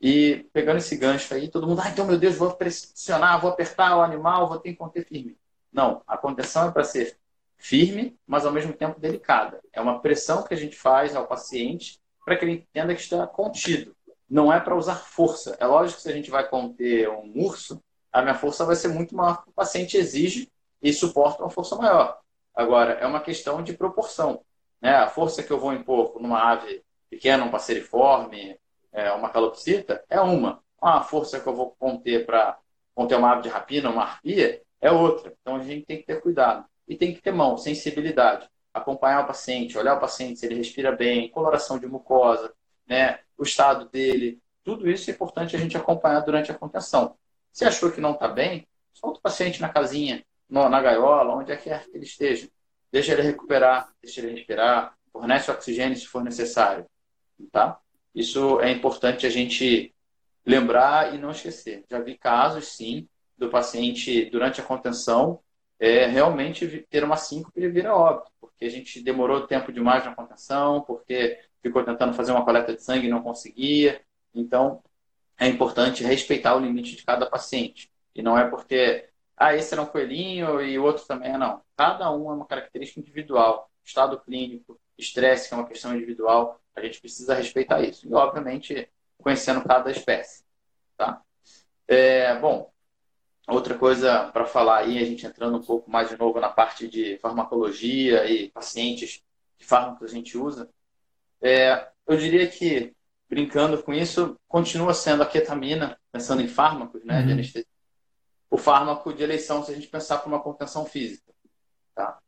E 0.00 0.46
pegando 0.52 0.78
esse 0.78 0.96
gancho 0.96 1.32
aí, 1.34 1.48
todo 1.48 1.66
mundo, 1.66 1.80
ah, 1.82 1.88
então 1.88 2.06
meu 2.06 2.18
Deus, 2.18 2.36
vou 2.36 2.52
pressionar, 2.54 3.40
vou 3.40 3.50
apertar 3.50 3.96
o 3.96 4.02
animal, 4.02 4.48
vou 4.48 4.58
ter 4.58 4.70
que 4.70 4.76
conter 4.76 5.04
firme. 5.04 5.36
Não, 5.72 6.02
a 6.06 6.16
contenção 6.16 6.68
é 6.68 6.70
para 6.70 6.84
ser 6.84 7.18
firme, 7.56 8.16
mas 8.26 8.44
ao 8.44 8.52
mesmo 8.52 8.72
tempo 8.72 9.00
delicada. 9.00 9.60
É 9.72 9.80
uma 9.80 10.00
pressão 10.00 10.42
que 10.42 10.52
a 10.52 10.56
gente 10.56 10.76
faz 10.76 11.16
ao 11.16 11.26
paciente 11.26 11.98
para 12.24 12.36
que 12.36 12.44
ele 12.44 12.52
entenda 12.52 12.94
que 12.94 13.00
está 13.00 13.26
contido. 13.26 13.96
Não 14.28 14.52
é 14.52 14.60
para 14.60 14.76
usar 14.76 14.96
força. 14.96 15.56
É 15.58 15.66
lógico 15.66 15.96
que 15.96 16.02
se 16.02 16.10
a 16.10 16.14
gente 16.14 16.30
vai 16.30 16.48
conter 16.48 17.08
um 17.08 17.32
urso, 17.36 17.82
a 18.12 18.22
minha 18.22 18.34
força 18.34 18.64
vai 18.64 18.76
ser 18.76 18.88
muito 18.88 19.14
maior 19.14 19.42
que 19.42 19.50
o 19.50 19.52
paciente 19.52 19.96
exige 19.96 20.50
e 20.82 20.92
suporta 20.92 21.42
uma 21.42 21.50
força 21.50 21.76
maior. 21.76 22.20
Agora, 22.54 22.92
é 22.94 23.06
uma 23.06 23.20
questão 23.20 23.62
de 23.62 23.72
proporção. 23.72 24.44
Né? 24.80 24.94
A 24.94 25.08
força 25.08 25.42
que 25.42 25.50
eu 25.50 25.58
vou 25.58 25.72
impor 25.72 26.20
numa 26.20 26.38
ave 26.52 26.84
pequena, 27.10 27.44
um 27.44 27.50
passeriforme, 27.50 28.58
é, 28.92 29.10
uma 29.12 29.28
calopsita, 29.28 30.04
é 30.08 30.20
uma. 30.20 30.62
A 30.80 31.02
força 31.02 31.40
que 31.40 31.46
eu 31.46 31.54
vou 31.54 31.70
conter 31.78 32.26
para 32.26 32.58
conter 32.94 33.16
uma 33.16 33.32
ave 33.32 33.42
de 33.42 33.48
rapina, 33.48 33.90
uma 33.90 34.02
arpia, 34.02 34.62
é 34.80 34.90
outra. 34.90 35.34
Então, 35.40 35.56
a 35.56 35.62
gente 35.62 35.84
tem 35.86 35.98
que 35.98 36.04
ter 36.04 36.20
cuidado. 36.20 36.64
E 36.86 36.96
tem 36.96 37.12
que 37.12 37.20
ter 37.20 37.32
mão, 37.32 37.56
sensibilidade. 37.56 38.48
Acompanhar 38.72 39.24
o 39.24 39.26
paciente, 39.26 39.78
olhar 39.78 39.96
o 39.96 40.00
paciente 40.00 40.38
se 40.38 40.46
ele 40.46 40.56
respira 40.56 40.92
bem, 40.92 41.30
coloração 41.30 41.78
de 41.78 41.86
mucosa, 41.86 42.52
né? 42.86 43.20
o 43.36 43.42
estado 43.42 43.88
dele. 43.88 44.40
Tudo 44.62 44.88
isso 44.88 45.10
é 45.10 45.14
importante 45.14 45.56
a 45.56 45.58
gente 45.58 45.76
acompanhar 45.76 46.20
durante 46.20 46.50
a 46.50 46.54
contenção. 46.54 47.16
Se 47.52 47.64
achou 47.64 47.90
que 47.90 48.00
não 48.00 48.12
está 48.12 48.28
bem, 48.28 48.66
solta 48.92 49.18
o 49.18 49.22
paciente 49.22 49.60
na 49.60 49.68
casinha, 49.68 50.24
no, 50.54 50.68
na 50.68 50.80
gaiola, 50.80 51.34
onde 51.34 51.50
é 51.50 51.56
que 51.56 51.68
ele 51.68 52.04
esteja. 52.04 52.48
Deixa 52.92 53.12
ele 53.12 53.22
recuperar, 53.22 53.92
deixa 54.00 54.20
ele 54.20 54.36
respirar, 54.36 54.96
fornece 55.12 55.50
oxigênio 55.50 55.96
se 55.96 56.06
for 56.06 56.22
necessário. 56.22 56.86
Tá? 57.50 57.80
Isso 58.14 58.60
é 58.60 58.70
importante 58.70 59.26
a 59.26 59.30
gente 59.30 59.92
lembrar 60.46 61.12
e 61.12 61.18
não 61.18 61.32
esquecer. 61.32 61.84
Já 61.90 61.98
vi 61.98 62.16
casos, 62.16 62.68
sim, 62.68 63.08
do 63.36 63.50
paciente, 63.50 64.26
durante 64.26 64.60
a 64.60 64.64
contenção, 64.64 65.40
é, 65.80 66.06
realmente 66.06 66.86
ter 66.88 67.02
uma 67.02 67.16
síncope 67.16 67.60
e 67.60 67.68
vir 67.68 67.88
óbito, 67.88 68.30
porque 68.40 68.64
a 68.64 68.70
gente 68.70 69.02
demorou 69.02 69.48
tempo 69.48 69.72
demais 69.72 70.04
na 70.04 70.14
contenção, 70.14 70.82
porque 70.82 71.40
ficou 71.60 71.82
tentando 71.82 72.14
fazer 72.14 72.30
uma 72.30 72.44
coleta 72.44 72.72
de 72.72 72.80
sangue 72.80 73.08
e 73.08 73.10
não 73.10 73.24
conseguia. 73.24 74.00
Então, 74.32 74.80
é 75.36 75.48
importante 75.48 76.04
respeitar 76.04 76.54
o 76.54 76.60
limite 76.60 76.94
de 76.94 77.04
cada 77.04 77.26
paciente. 77.26 77.90
E 78.14 78.22
não 78.22 78.38
é 78.38 78.48
porque 78.48 79.08
ah, 79.36 79.54
esse 79.54 79.74
era 79.74 79.82
um 79.82 79.86
coelhinho 79.86 80.60
e 80.60 80.78
o 80.78 80.84
outro 80.84 81.04
também 81.06 81.32
é 81.32 81.38
não. 81.38 81.60
Cada 81.76 82.10
um 82.10 82.30
é 82.30 82.34
uma 82.34 82.46
característica 82.46 83.00
individual. 83.00 83.70
Estado 83.84 84.18
clínico, 84.20 84.80
estresse, 84.96 85.48
que 85.48 85.54
é 85.54 85.56
uma 85.56 85.66
questão 85.66 85.94
individual, 85.94 86.60
a 86.74 86.80
gente 86.80 87.00
precisa 87.00 87.34
respeitar 87.34 87.82
isso. 87.82 88.08
E, 88.08 88.14
obviamente, 88.14 88.88
conhecendo 89.18 89.62
cada 89.64 89.90
espécie. 89.90 90.44
Tá? 90.96 91.20
É, 91.86 92.38
bom, 92.38 92.70
outra 93.48 93.76
coisa 93.76 94.30
para 94.30 94.46
falar 94.46 94.78
aí, 94.78 94.98
a 94.98 95.04
gente 95.04 95.26
entrando 95.26 95.58
um 95.58 95.62
pouco 95.62 95.90
mais 95.90 96.08
de 96.08 96.16
novo 96.16 96.40
na 96.40 96.48
parte 96.48 96.88
de 96.88 97.18
farmacologia 97.18 98.24
e 98.26 98.50
pacientes, 98.50 99.22
que 99.58 99.64
fármacos 99.64 100.10
a 100.10 100.14
gente 100.14 100.38
usa. 100.38 100.68
É, 101.42 101.88
eu 102.06 102.16
diria 102.16 102.46
que, 102.46 102.94
brincando 103.28 103.82
com 103.82 103.92
isso, 103.92 104.38
continua 104.48 104.94
sendo 104.94 105.22
a 105.22 105.26
ketamina, 105.26 105.98
pensando 106.10 106.40
em 106.40 106.48
fármacos 106.48 107.04
né, 107.04 107.20
uhum. 107.20 107.26
de 107.26 107.32
anestesia, 107.32 107.73
o 108.54 108.56
fármaco 108.56 109.12
de 109.12 109.20
eleição 109.20 109.64
se 109.64 109.72
a 109.72 109.74
gente 109.74 109.88
pensar 109.88 110.18
por 110.18 110.28
uma 110.28 110.38
contenção 110.38 110.84
física. 110.84 111.34
Tá? 111.92 112.20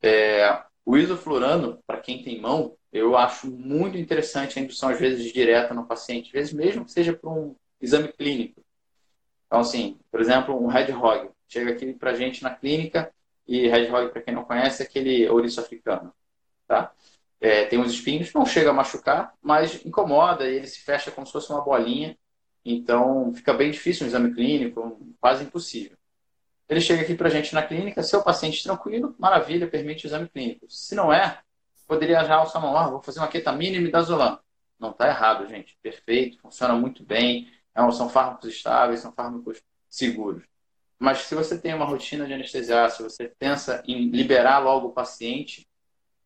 É, 0.00 0.62
o 0.86 0.96
isoflurano, 0.96 1.82
para 1.84 1.98
quem 1.98 2.22
tem 2.22 2.40
mão, 2.40 2.76
eu 2.92 3.16
acho 3.16 3.50
muito 3.50 3.98
interessante 3.98 4.56
a 4.56 4.62
indução, 4.62 4.90
às 4.90 5.00
vezes, 5.00 5.32
direta 5.32 5.74
no 5.74 5.84
paciente, 5.84 6.26
às 6.26 6.32
vezes 6.32 6.52
mesmo 6.52 6.84
que 6.84 6.92
seja 6.92 7.12
para 7.12 7.28
um 7.28 7.56
exame 7.80 8.12
clínico. 8.12 8.64
Então, 9.48 9.58
assim, 9.58 9.98
por 10.08 10.20
exemplo, 10.20 10.56
um 10.56 10.68
Red 10.68 10.92
Hog. 10.92 11.30
Chega 11.48 11.72
aqui 11.72 11.92
para 11.94 12.14
gente 12.14 12.44
na 12.44 12.54
clínica 12.54 13.12
e 13.44 13.66
Red 13.66 13.90
Hog, 13.90 14.12
para 14.12 14.22
quem 14.22 14.32
não 14.32 14.44
conhece, 14.44 14.84
é 14.84 14.86
aquele 14.86 15.28
ouriço 15.28 15.60
africano. 15.60 16.14
Tá? 16.68 16.92
É, 17.40 17.64
tem 17.64 17.80
uns 17.80 17.92
espinhos, 17.92 18.32
não 18.32 18.46
chega 18.46 18.70
a 18.70 18.72
machucar, 18.72 19.34
mas 19.42 19.84
incomoda 19.84 20.48
e 20.48 20.54
ele 20.54 20.68
se 20.68 20.78
fecha 20.78 21.10
como 21.10 21.26
se 21.26 21.32
fosse 21.32 21.50
uma 21.50 21.60
bolinha. 21.60 22.16
Então, 22.64 23.32
fica 23.34 23.52
bem 23.52 23.70
difícil 23.70 24.04
um 24.04 24.08
exame 24.08 24.32
clínico, 24.32 25.00
quase 25.20 25.44
impossível. 25.44 25.96
Ele 26.68 26.80
chega 26.80 27.02
aqui 27.02 27.14
para 27.14 27.28
a 27.28 27.30
gente 27.30 27.54
na 27.54 27.62
clínica, 27.62 28.02
se 28.02 28.16
o 28.16 28.22
paciente 28.22 28.62
tranquilo, 28.62 29.14
maravilha, 29.18 29.68
permite 29.68 30.06
o 30.06 30.08
exame 30.08 30.28
clínico. 30.28 30.66
Se 30.70 30.94
não 30.94 31.12
é, 31.12 31.40
poderia 31.86 32.24
já 32.24 32.36
alçar 32.36 32.62
mão, 32.62 32.76
ah, 32.76 32.88
vou 32.88 33.02
fazer 33.02 33.18
uma 33.18 33.28
ketamina 33.28 33.76
e 33.76 33.80
midazolam. 33.80 34.38
Não 34.78 34.90
está 34.90 35.06
errado, 35.08 35.46
gente. 35.48 35.76
Perfeito, 35.82 36.38
funciona 36.40 36.74
muito 36.74 37.04
bem. 37.04 37.50
É 37.74 37.90
são 37.92 38.08
fármacos 38.08 38.48
estáveis, 38.48 39.00
são 39.00 39.12
fármacos 39.12 39.62
seguros. 39.88 40.42
Mas 40.98 41.18
se 41.22 41.34
você 41.34 41.58
tem 41.58 41.74
uma 41.74 41.84
rotina 41.84 42.26
de 42.26 42.32
anestesiar, 42.32 42.90
se 42.90 43.02
você 43.02 43.28
pensa 43.38 43.82
em 43.86 44.08
liberar 44.08 44.58
logo 44.60 44.88
o 44.88 44.92
paciente, 44.92 45.68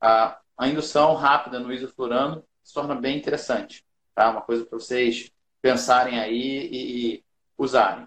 a, 0.00 0.38
a 0.56 0.68
indução 0.68 1.14
rápida 1.14 1.58
no 1.58 1.72
isoflurano 1.72 2.44
se 2.62 2.74
torna 2.74 2.94
bem 2.94 3.16
interessante. 3.16 3.84
Tá? 4.14 4.30
Uma 4.30 4.42
coisa 4.42 4.64
para 4.64 4.78
vocês 4.78 5.30
pensarem 5.66 6.20
aí 6.20 6.68
e, 6.68 7.14
e, 7.14 7.24
usarem. 7.58 8.06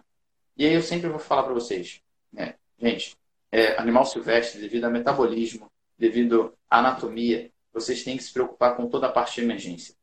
E 0.55 0.65
aí 0.65 0.73
eu 0.73 0.81
sempre 0.81 1.09
vou 1.09 1.19
falar 1.19 1.43
para 1.43 1.53
vocês, 1.53 2.01
né? 2.31 2.55
gente, 2.77 3.17
é, 3.51 3.77
animal 3.77 4.05
silvestre, 4.05 4.61
devido 4.61 4.85
a 4.85 4.89
metabolismo, 4.89 5.69
devido 5.97 6.57
à 6.69 6.79
anatomia, 6.79 7.51
vocês 7.73 8.01
têm 8.01 8.15
que 8.15 8.23
se 8.23 8.31
preocupar 8.31 8.77
com 8.77 8.87
toda 8.87 9.07
a 9.07 9.11
parte 9.11 9.35
de 9.35 9.41
emergência. 9.41 9.93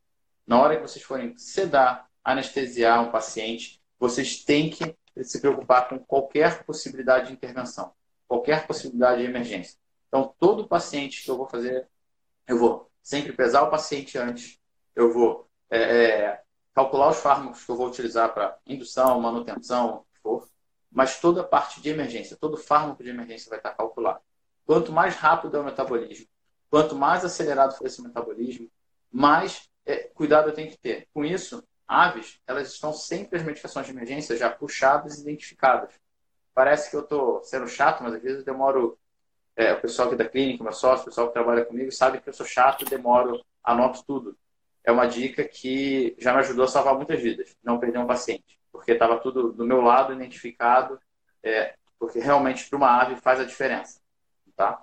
Na 0.47 0.61
hora 0.61 0.77
que 0.77 0.83
vocês 0.83 1.03
forem 1.03 1.35
sedar, 1.39 2.07
anestesiar 2.23 3.03
um 3.03 3.11
paciente, 3.11 3.81
vocês 3.99 4.45
têm 4.45 4.69
que 4.69 4.95
se 5.25 5.41
preocupar 5.41 5.89
com 5.89 5.99
qualquer 5.99 6.63
possibilidade 6.65 7.29
de 7.29 7.33
intervenção, 7.33 7.95
qualquer 8.29 8.67
possibilidade 8.67 9.23
de 9.23 9.29
emergência. 9.29 9.79
Então, 10.09 10.35
todo 10.39 10.69
paciente 10.69 11.25
que 11.25 11.31
eu 11.31 11.39
vou 11.39 11.49
fazer, 11.49 11.89
eu 12.47 12.59
vou 12.59 12.91
sempre 13.03 13.33
pesar 13.33 13.63
o 13.63 13.71
paciente 13.71 14.19
antes, 14.19 14.61
eu 14.95 15.11
vou 15.11 15.49
é, 15.71 15.79
é, 15.79 16.43
calcular 16.77 17.09
os 17.09 17.17
fármacos 17.17 17.65
que 17.65 17.71
eu 17.71 17.77
vou 17.77 17.89
utilizar 17.89 18.35
para 18.35 18.59
indução, 18.67 19.19
manutenção, 19.19 20.05
for, 20.23 20.47
mas 20.93 21.19
toda 21.19 21.41
a 21.41 21.45
parte 21.45 21.81
de 21.81 21.89
emergência, 21.89 22.37
todo 22.37 22.59
fármaco 22.59 23.03
de 23.03 23.09
emergência 23.09 23.49
vai 23.49 23.59
estar 23.59 23.73
calculado. 23.73 24.21
Quanto 24.67 24.93
mais 24.93 25.17
rápido 25.17 25.57
é 25.57 25.61
o 25.61 25.65
metabolismo, 25.65 26.27
quanto 26.69 26.95
mais 26.95 27.25
acelerado 27.25 27.75
for 27.79 27.87
esse 27.87 28.03
metabolismo, 28.03 28.71
mais 29.11 29.71
é, 29.87 30.11
cuidado 30.15 30.51
eu 30.51 30.55
tenho 30.55 30.71
que 30.71 30.77
ter. 30.77 31.09
Com 31.15 31.25
isso, 31.25 31.65
aves, 31.89 32.39
elas 32.47 32.71
estão 32.71 32.93
sempre 32.93 33.39
as 33.39 33.43
medicações 33.43 33.87
de 33.87 33.93
emergência 33.93 34.37
já 34.37 34.51
puxadas 34.51 35.17
e 35.17 35.23
identificadas. 35.23 35.95
Parece 36.53 36.91
que 36.91 36.97
eu 36.97 37.01
estou 37.01 37.43
sendo 37.43 37.67
chato, 37.67 38.03
mas 38.03 38.13
às 38.13 38.23
vezes 38.23 38.41
eu 38.41 38.45
demoro. 38.45 38.99
É, 39.59 39.73
o 39.73 39.81
pessoal 39.81 40.09
aqui 40.09 40.17
da 40.19 40.29
clínica, 40.29 40.63
meu 40.63 40.75
sócio, 40.75 41.05
o 41.05 41.07
pessoal 41.07 41.29
que 41.29 41.33
trabalha 41.33 41.65
comigo, 41.65 41.91
sabe 41.91 42.21
que 42.21 42.29
eu 42.29 42.35
sou 42.35 42.45
chato 42.45 42.83
e 42.83 42.91
demoro, 42.91 43.43
anoto 43.65 44.05
tudo. 44.07 44.37
É 44.87 44.93
uma 44.93 45.07
dica 45.07 45.45
que 45.45 46.15
já 46.19 46.33
me 46.33 46.39
ajudou 46.39 46.65
a 46.65 46.69
salvar 46.69 46.95
muitas 46.95 47.21
vidas, 47.21 47.57
não 47.63 47.79
perder 47.79 47.99
um 47.99 48.07
paciente, 48.07 48.59
porque 48.71 48.93
estava 48.93 49.19
tudo 49.19 49.53
do 49.53 49.67
meu 49.67 49.83
lado, 49.83 50.13
identificado, 50.13 50.99
é, 51.43 51.75
porque 51.99 52.21
realmente 52.21 52.69
para 52.69 52.77
uma 52.77 53.03
ave 53.03 53.17
faz 53.17 53.41
a 53.41 53.45
diferença. 53.45 54.01
Tá? 54.55 54.83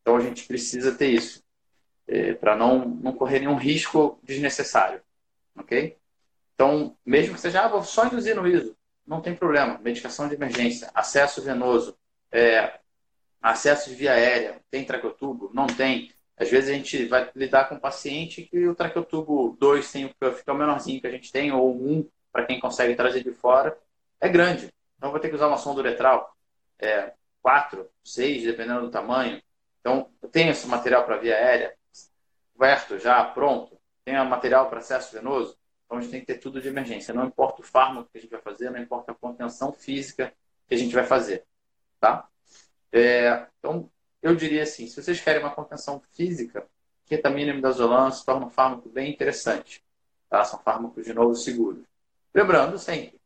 Então 0.00 0.16
a 0.16 0.20
gente 0.20 0.46
precisa 0.46 0.92
ter 0.92 1.08
isso, 1.08 1.42
é, 2.06 2.34
para 2.34 2.56
não, 2.56 2.84
não 2.84 3.12
correr 3.12 3.38
nenhum 3.38 3.56
risco 3.56 4.18
desnecessário. 4.22 5.00
Ok? 5.56 5.96
Então, 6.54 6.96
mesmo 7.04 7.34
que 7.34 7.40
seja, 7.40 7.64
ah, 7.64 7.68
vou 7.68 7.82
só 7.82 8.06
induzir 8.06 8.34
no 8.34 8.46
ISO, 8.46 8.76
não 9.06 9.20
tem 9.20 9.34
problema. 9.34 9.78
Medicação 9.78 10.28
de 10.28 10.34
emergência, 10.34 10.90
acesso 10.94 11.42
venoso, 11.42 11.96
é, 12.30 12.78
acesso 13.42 13.90
de 13.90 13.96
via 13.96 14.12
aérea, 14.12 14.60
tem 14.70 14.84
traqueotubo? 14.84 15.50
Não 15.52 15.66
tem. 15.66 16.12
Às 16.36 16.50
vezes 16.50 16.70
a 16.70 16.72
gente 16.72 17.06
vai 17.06 17.30
lidar 17.34 17.68
com 17.68 17.76
um 17.76 17.80
paciente 17.80 18.42
que 18.42 18.66
o 18.66 18.74
traqueotubo 18.74 19.56
2 19.58 19.92
tem 19.92 20.04
o 20.06 20.14
cuff, 20.20 20.42
que 20.42 20.50
é 20.50 20.52
o 20.52 20.56
menorzinho 20.56 21.00
que 21.00 21.06
a 21.06 21.10
gente 21.10 21.30
tem, 21.30 21.52
ou 21.52 21.74
um, 21.74 22.08
para 22.32 22.44
quem 22.44 22.58
consegue 22.58 22.94
trazer 22.96 23.22
de 23.22 23.30
fora, 23.32 23.78
é 24.20 24.28
grande. 24.28 24.72
Então 24.96 25.10
vou 25.10 25.20
ter 25.20 25.28
que 25.28 25.34
usar 25.34 25.46
uma 25.46 25.56
sonda 25.56 25.80
uretral, 25.80 26.36
é, 26.78 27.12
4, 27.42 27.88
6, 28.02 28.44
dependendo 28.44 28.82
do 28.82 28.90
tamanho. 28.90 29.40
Então, 29.80 30.10
eu 30.22 30.28
tenho 30.30 30.50
esse 30.50 30.66
material 30.66 31.04
para 31.04 31.18
via 31.18 31.36
aérea, 31.36 31.74
coberto 32.54 32.98
já, 32.98 33.22
pronto. 33.22 33.78
Tenho 34.04 34.24
material 34.24 34.68
para 34.68 34.78
acesso 34.78 35.12
venoso, 35.12 35.56
então 35.84 35.98
a 35.98 36.00
gente 36.00 36.10
tem 36.10 36.20
que 36.20 36.26
ter 36.26 36.38
tudo 36.38 36.60
de 36.60 36.68
emergência. 36.68 37.14
Não 37.14 37.26
importa 37.26 37.60
o 37.60 37.64
fármaco 37.64 38.08
que 38.10 38.18
a 38.18 38.20
gente 38.20 38.30
vai 38.30 38.40
fazer, 38.40 38.70
não 38.70 38.80
importa 38.80 39.12
a 39.12 39.14
contenção 39.14 39.72
física 39.72 40.32
que 40.66 40.74
a 40.74 40.78
gente 40.78 40.94
vai 40.94 41.04
fazer. 41.04 41.44
Tá? 42.00 42.26
É, 42.90 43.46
então, 43.58 43.90
eu 44.24 44.34
diria 44.34 44.62
assim, 44.62 44.86
se 44.86 45.00
vocês 45.00 45.20
querem 45.20 45.42
uma 45.42 45.54
contenção 45.54 46.02
física, 46.14 46.66
ketamina 47.04 47.50
e 47.50 47.54
midazolam 47.54 48.10
se 48.10 48.24
torna 48.24 48.46
um 48.46 48.50
fármaco 48.50 48.88
bem 48.88 49.12
interessante. 49.12 49.84
Tá? 50.30 50.42
São 50.44 50.58
fármacos, 50.58 51.04
de 51.04 51.12
novo, 51.12 51.34
seguros. 51.34 51.84
Lembrando 52.34 52.78
sempre, 52.78 53.20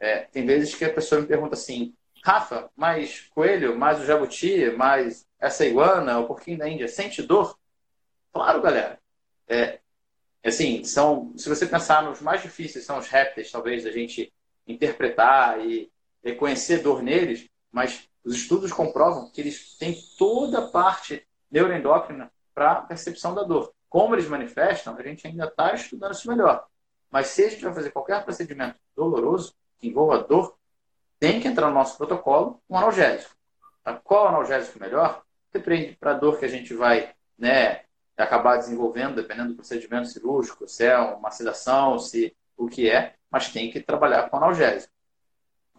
é, 0.00 0.22
tem 0.22 0.44
vezes 0.44 0.74
que 0.74 0.84
a 0.84 0.92
pessoa 0.92 1.20
me 1.20 1.28
pergunta 1.28 1.54
assim, 1.54 1.94
Rafa, 2.24 2.68
mais 2.76 3.28
coelho, 3.30 3.78
mais 3.78 4.00
o 4.00 4.04
jabuti, 4.04 4.70
mais 4.72 5.24
essa 5.38 5.64
iguana, 5.64 6.18
o 6.18 6.26
porquinho 6.26 6.58
da 6.58 6.68
Índia, 6.68 6.88
sente 6.88 7.22
dor? 7.22 7.56
Claro, 8.32 8.60
galera. 8.60 8.98
É, 9.46 9.78
assim, 10.44 10.82
são, 10.82 11.32
se 11.36 11.48
você 11.48 11.64
pensar 11.64 12.02
nos 12.02 12.20
mais 12.20 12.42
difíceis, 12.42 12.84
são 12.84 12.98
os 12.98 13.06
répteis, 13.06 13.52
talvez, 13.52 13.86
a 13.86 13.92
gente 13.92 14.32
interpretar 14.66 15.64
e 15.64 15.88
reconhecer 16.24 16.78
dor 16.78 17.04
neles, 17.04 17.48
mas 17.70 18.09
os 18.24 18.34
estudos 18.34 18.72
comprovam 18.72 19.30
que 19.30 19.40
eles 19.40 19.76
têm 19.78 19.96
toda 20.18 20.58
a 20.58 20.68
parte 20.68 21.26
neuroendócrina 21.50 22.30
para 22.54 22.82
percepção 22.82 23.34
da 23.34 23.42
dor. 23.42 23.72
Como 23.88 24.14
eles 24.14 24.28
manifestam, 24.28 24.96
a 24.96 25.02
gente 25.02 25.26
ainda 25.26 25.46
está 25.46 25.74
estudando 25.74 26.12
isso 26.12 26.28
melhor. 26.28 26.66
Mas 27.10 27.28
se 27.28 27.44
a 27.44 27.48
gente 27.50 27.64
vai 27.64 27.74
fazer 27.74 27.90
qualquer 27.90 28.24
procedimento 28.24 28.78
doloroso 28.94 29.54
que 29.78 29.88
envolva 29.88 30.22
dor, 30.22 30.56
tem 31.18 31.40
que 31.40 31.48
entrar 31.48 31.68
no 31.68 31.74
nosso 31.74 31.96
protocolo 31.96 32.62
um 32.68 32.76
analgésico. 32.76 33.34
Tá? 33.82 33.94
Qual 33.94 34.28
analgésico 34.28 34.78
melhor? 34.78 35.22
Depende 35.52 35.96
para 35.96 36.12
a 36.12 36.14
dor 36.14 36.38
que 36.38 36.44
a 36.44 36.48
gente 36.48 36.72
vai 36.72 37.12
né, 37.36 37.82
acabar 38.16 38.58
desenvolvendo, 38.58 39.16
dependendo 39.16 39.50
do 39.50 39.56
procedimento 39.56 40.08
cirúrgico, 40.08 40.68
se 40.68 40.84
é 40.84 40.96
uma 40.98 41.30
sedação, 41.30 41.98
se 41.98 42.36
o 42.56 42.68
que 42.68 42.88
é, 42.88 43.14
mas 43.30 43.52
tem 43.52 43.70
que 43.70 43.80
trabalhar 43.80 44.28
com 44.28 44.36
analgésico. 44.36 44.92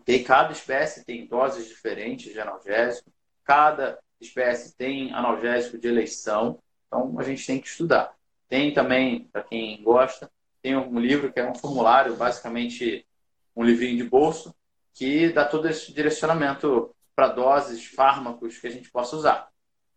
Okay? 0.01 0.23
Cada 0.23 0.51
espécie 0.51 1.05
tem 1.05 1.25
doses 1.27 1.67
diferentes 1.67 2.33
de 2.33 2.39
analgésico, 2.39 3.11
cada 3.43 3.99
espécie 4.19 4.75
tem 4.75 5.13
analgésico 5.13 5.77
de 5.77 5.87
eleição, 5.87 6.59
então 6.87 7.17
a 7.19 7.23
gente 7.23 7.45
tem 7.45 7.59
que 7.59 7.67
estudar. 7.67 8.13
Tem 8.47 8.73
também, 8.73 9.25
para 9.31 9.43
quem 9.43 9.81
gosta, 9.81 10.29
tem 10.61 10.75
um 10.75 10.99
livro 10.99 11.31
que 11.31 11.39
é 11.39 11.49
um 11.49 11.55
formulário, 11.55 12.15
basicamente 12.15 13.05
um 13.55 13.63
livrinho 13.63 13.97
de 13.97 14.09
bolso, 14.09 14.53
que 14.93 15.29
dá 15.29 15.45
todo 15.45 15.67
esse 15.67 15.93
direcionamento 15.93 16.93
para 17.15 17.29
doses, 17.29 17.85
fármacos 17.85 18.57
que 18.57 18.67
a 18.67 18.69
gente 18.69 18.89
possa 18.91 19.15
usar. 19.15 19.49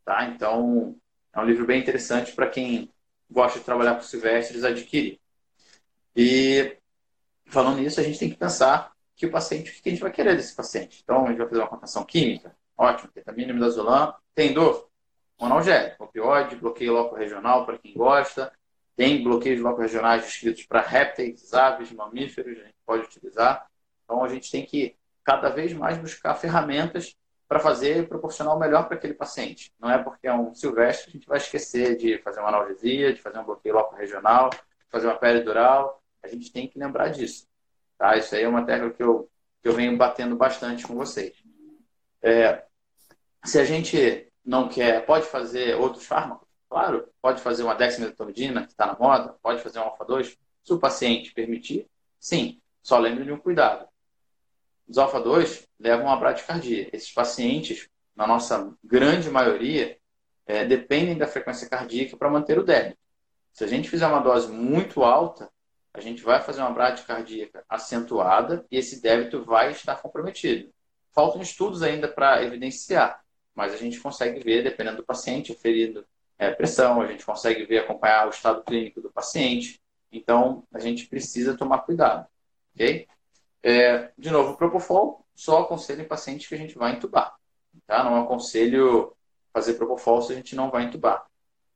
Tá? 0.05 0.27
Então, 0.27 0.97
é 1.33 1.41
um 1.41 1.45
livro 1.45 1.67
bem 1.67 1.81
interessante 1.81 2.33
para 2.33 2.49
quem 2.49 2.91
gosta 3.31 3.59
de 3.59 3.65
trabalhar 3.65 3.97
com 3.97 4.03
silvestres 4.03 4.65
adquirir. 4.65 5.19
E 6.15 6.77
falando 7.47 7.79
nisso, 7.81 8.01
a 8.01 8.03
gente 8.05 8.19
tem 8.19 8.31
que 8.31 8.37
pensar 8.37 8.94
que 9.17 9.27
o 9.27 9.31
paciente, 9.31 9.71
o 9.71 9.83
que 9.83 9.89
a 9.89 9.93
gente 9.93 10.03
vai 10.03 10.11
querer 10.11 10.37
desse 10.37 10.55
paciente. 10.55 11.01
Então, 11.03 11.25
a 11.25 11.29
gente 11.29 11.39
vai 11.39 11.49
fazer 11.49 11.61
uma 11.61 11.69
contenção 11.69 12.05
química, 12.05 12.57
ótimo, 12.77 13.13
ketamina, 13.13 13.53
midazolam, 13.53 14.15
tem 14.35 14.53
dor, 14.53 14.89
analgésico, 15.39 16.05
opioide, 16.05 16.57
bloqueio 16.57 16.93
loco 16.93 17.15
regional 17.15 17.65
para 17.65 17.79
quem 17.79 17.95
gosta, 17.95 18.53
tem 18.97 19.23
bloqueios 19.23 19.61
loco 19.61 19.81
regionais 19.81 20.25
descritos 20.25 20.65
para 20.67 20.81
répteis, 20.81 21.53
aves, 21.53 21.91
mamíferos, 21.93 22.59
a 22.59 22.63
gente 22.63 22.77
pode 22.87 23.05
utilizar. 23.05 23.67
Então, 24.05 24.23
a 24.23 24.29
gente 24.29 24.51
tem 24.51 24.65
que 24.65 24.97
cada 25.25 25.49
vez 25.49 25.73
mais 25.73 25.99
buscar 25.99 26.35
ferramentas 26.35 27.17
para 27.49 27.59
fazer 27.59 28.09
proporcionar 28.09 28.55
o 28.57 28.59
melhor 28.59 28.87
para 28.87 28.97
aquele 28.97 29.15
paciente. 29.15 29.73
Não 29.79 29.91
é 29.91 29.99
porque 29.99 30.27
é 30.27 30.35
um 30.35 30.55
silvestre 30.55 31.05
que 31.05 31.17
a 31.17 31.21
gente 31.21 31.29
vai 31.29 31.39
esquecer 31.39 31.97
de 31.97 32.19
fazer 32.19 32.41
uma 32.41 32.49
analgesia, 32.49 33.13
de 33.13 33.21
fazer 33.21 33.39
um 33.39 33.45
bloqueio 33.45 33.75
local 33.75 33.99
regional, 33.99 34.51
de 34.51 34.59
fazer 34.91 35.07
uma 35.07 35.17
pele 35.17 35.41
dural. 35.41 36.03
A 36.23 36.29
gente 36.29 36.53
tem 36.53 36.69
que 36.69 36.79
lembrar 36.79 37.09
disso. 37.09 37.47
Tá? 37.99 38.17
Isso 38.17 38.35
aí 38.35 38.43
é 38.43 38.49
uma 38.49 38.65
tecla 38.65 38.91
que 38.91 39.03
eu, 39.03 39.31
que 39.63 39.69
eu 39.69 39.73
venho 39.73 39.97
batendo 39.97 40.37
bastante 40.37 40.87
com 40.87 40.95
vocês. 40.95 41.35
É, 42.23 42.65
se 43.45 43.59
a 43.59 43.65
gente 43.65 44.29
não 44.45 44.69
quer, 44.69 45.05
pode 45.05 45.27
fazer 45.27 45.77
outros 45.77 46.07
fármacos? 46.07 46.49
Claro, 46.69 47.09
pode 47.23 47.41
fazer 47.41 47.63
uma 47.63 47.75
dexmedetomidina, 47.75 48.63
que 48.63 48.73
está 48.73 48.87
na 48.87 48.99
moda, 48.99 49.37
pode 49.43 49.63
fazer 49.63 49.79
um 49.79 49.83
alfa-2. 49.83 50.37
Se 50.65 50.73
o 50.73 50.79
paciente 50.79 51.33
permitir, 51.33 51.89
sim. 52.19 52.61
Só 52.83 52.99
lembre 52.99 53.25
de 53.25 53.33
um 53.33 53.39
cuidado. 53.39 53.87
Os 54.89 54.99
alfa-2 54.99 55.67
levam 55.79 56.11
a 56.11 56.17
bradicardia. 56.17 56.89
Esses 56.93 57.13
pacientes, 57.13 57.89
na 58.15 58.27
nossa 58.27 58.75
grande 58.83 59.31
maioria, 59.31 59.97
é, 60.47 60.65
dependem 60.65 61.17
da 61.17 61.27
frequência 61.27 61.69
cardíaca 61.69 62.17
para 62.17 62.31
manter 62.31 62.59
o 62.59 62.65
débito. 62.65 62.99
Se 63.53 63.65
a 63.65 63.67
gente 63.67 63.89
fizer 63.89 64.07
uma 64.07 64.21
dose 64.21 64.51
muito 64.51 65.03
alta, 65.05 65.49
a 65.95 66.01
gente 66.01 66.23
vai 66.23 66.43
fazer 66.43 66.61
uma 66.61 66.73
bradicardia 66.73 67.49
acentuada 67.69 68.67
e 68.69 68.77
esse 68.77 69.01
débito 69.01 69.45
vai 69.45 69.71
estar 69.71 69.95
comprometido. 69.97 70.69
Faltam 71.13 71.41
estudos 71.41 71.85
ainda 71.85 72.09
para 72.09 72.43
evidenciar, 72.43 73.23
mas 73.55 73.73
a 73.73 73.77
gente 73.77 74.01
consegue 74.01 74.41
ver, 74.41 74.65
dependendo 74.65 74.97
do 74.97 75.05
paciente, 75.05 75.55
ferido 75.55 76.05
é, 76.37 76.51
pressão, 76.51 77.01
a 77.01 77.07
gente 77.07 77.25
consegue 77.25 77.65
ver, 77.65 77.79
acompanhar 77.79 78.27
o 78.27 78.31
estado 78.31 78.65
clínico 78.65 79.01
do 79.01 79.13
paciente. 79.13 79.81
Então, 80.11 80.67
a 80.73 80.81
gente 80.81 81.07
precisa 81.07 81.57
tomar 81.57 81.79
cuidado, 81.79 82.27
ok? 82.75 83.07
É, 83.63 84.11
de 84.19 84.31
novo, 84.31 84.53
o 84.53 84.57
Propofol 84.57 85.25
só 85.33 85.63
aconselho 85.63 86.03
em 86.03 86.09
pacientes 86.09 86.49
que 86.49 86.57
a 86.57 86.59
gente 86.59 86.77
vai 86.77 86.93
entubar, 86.93 87.37
tá? 87.87 88.03
Não 88.03 88.21
aconselho 88.21 89.17
fazer 89.53 89.75
Propofol 89.75 90.21
se 90.23 90.33
a 90.33 90.37
gente 90.37 90.57
não 90.57 90.71
vai 90.71 90.83
entubar. 90.83 91.25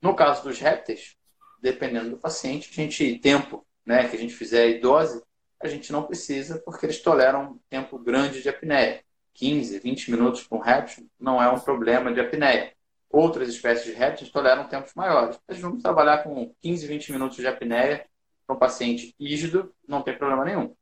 No 0.02 0.14
caso 0.16 0.42
dos 0.42 0.59
répteis, 0.59 1.16
dependendo 1.62 2.11
do 2.11 2.16
paciente, 2.18 2.68
a 2.72 2.74
gente, 2.74 3.16
tempo 3.20 3.64
né, 3.88 4.07
que 4.07 4.14
a 4.14 4.18
gente 4.18 4.35
fizer 4.35 4.77
a 4.77 4.81
dose, 4.81 5.22
a 5.59 5.66
gente 5.66 5.90
não 5.90 6.03
precisa, 6.03 6.61
porque 6.62 6.85
eles 6.85 7.01
toleram 7.01 7.53
um 7.53 7.59
tempo 7.70 7.98
grande 7.98 8.42
de 8.42 8.48
apneia. 8.48 9.03
15, 9.33 9.79
20 9.79 10.11
minutos 10.11 10.42
para 10.42 10.59
um 10.59 10.61
réptil 10.61 11.09
não 11.18 11.42
é 11.42 11.48
um 11.48 11.59
problema 11.59 12.12
de 12.12 12.20
apneia. 12.20 12.74
Outras 13.09 13.48
espécies 13.48 13.87
de 13.87 13.92
répteis 13.92 14.31
toleram 14.31 14.68
tempos 14.68 14.92
maiores. 14.94 15.38
Gente 15.48 15.62
vamos 15.62 15.83
trabalhar 15.83 16.22
com 16.22 16.55
15, 16.61 16.87
20 16.87 17.12
minutos 17.12 17.37
de 17.38 17.46
apneia 17.46 18.05
para 18.46 18.57
um 18.57 18.59
paciente 18.59 19.14
rígido, 19.18 19.74
não 19.87 20.03
tem 20.03 20.16
problema 20.18 20.44
nenhum. 20.44 20.74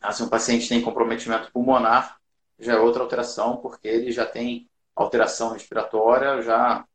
Ah, 0.00 0.12
se 0.12 0.22
um 0.22 0.28
paciente 0.28 0.68
tem 0.68 0.80
comprometimento 0.80 1.50
pulmonar, 1.50 2.16
já 2.60 2.74
é 2.74 2.78
outra 2.78 3.02
alteração, 3.02 3.56
porque 3.56 3.88
ele 3.88 4.12
já 4.12 4.24
tem 4.24 4.70
alteração 4.94 5.50
respiratória 5.50 6.40
já 6.42 6.86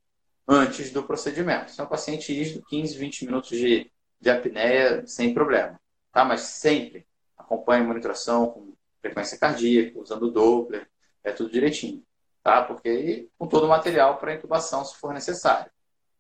antes 0.48 0.92
do 0.92 1.04
procedimento. 1.04 1.72
Se 1.72 1.82
é 1.82 1.84
um 1.84 1.88
paciente 1.88 2.32
rígido, 2.32 2.64
15, 2.70 2.98
20 2.98 3.26
minutos 3.26 3.50
de, 3.50 3.92
de 4.22 4.30
apneia 4.30 5.06
sem 5.06 5.34
problema. 5.34 5.80
Tá? 6.12 6.24
Mas 6.24 6.42
sempre 6.42 7.06
acompanhe 7.38 7.84
a 7.84 7.88
monitoração 7.88 8.52
com 8.52 8.74
frequência 9.02 9.38
cardíaca, 9.38 10.00
usando 10.00 10.24
o 10.24 10.32
Doppler, 10.32 10.88
é 11.24 11.32
tudo 11.32 11.52
direitinho, 11.52 12.04
tá? 12.44 12.62
Porque 12.64 13.28
com 13.38 13.48
todo 13.48 13.66
o 13.66 13.70
material 13.70 14.18
para 14.18 14.36
intubação, 14.36 14.86
se 14.86 14.96
for 14.96 15.14
necessário, 15.14 15.72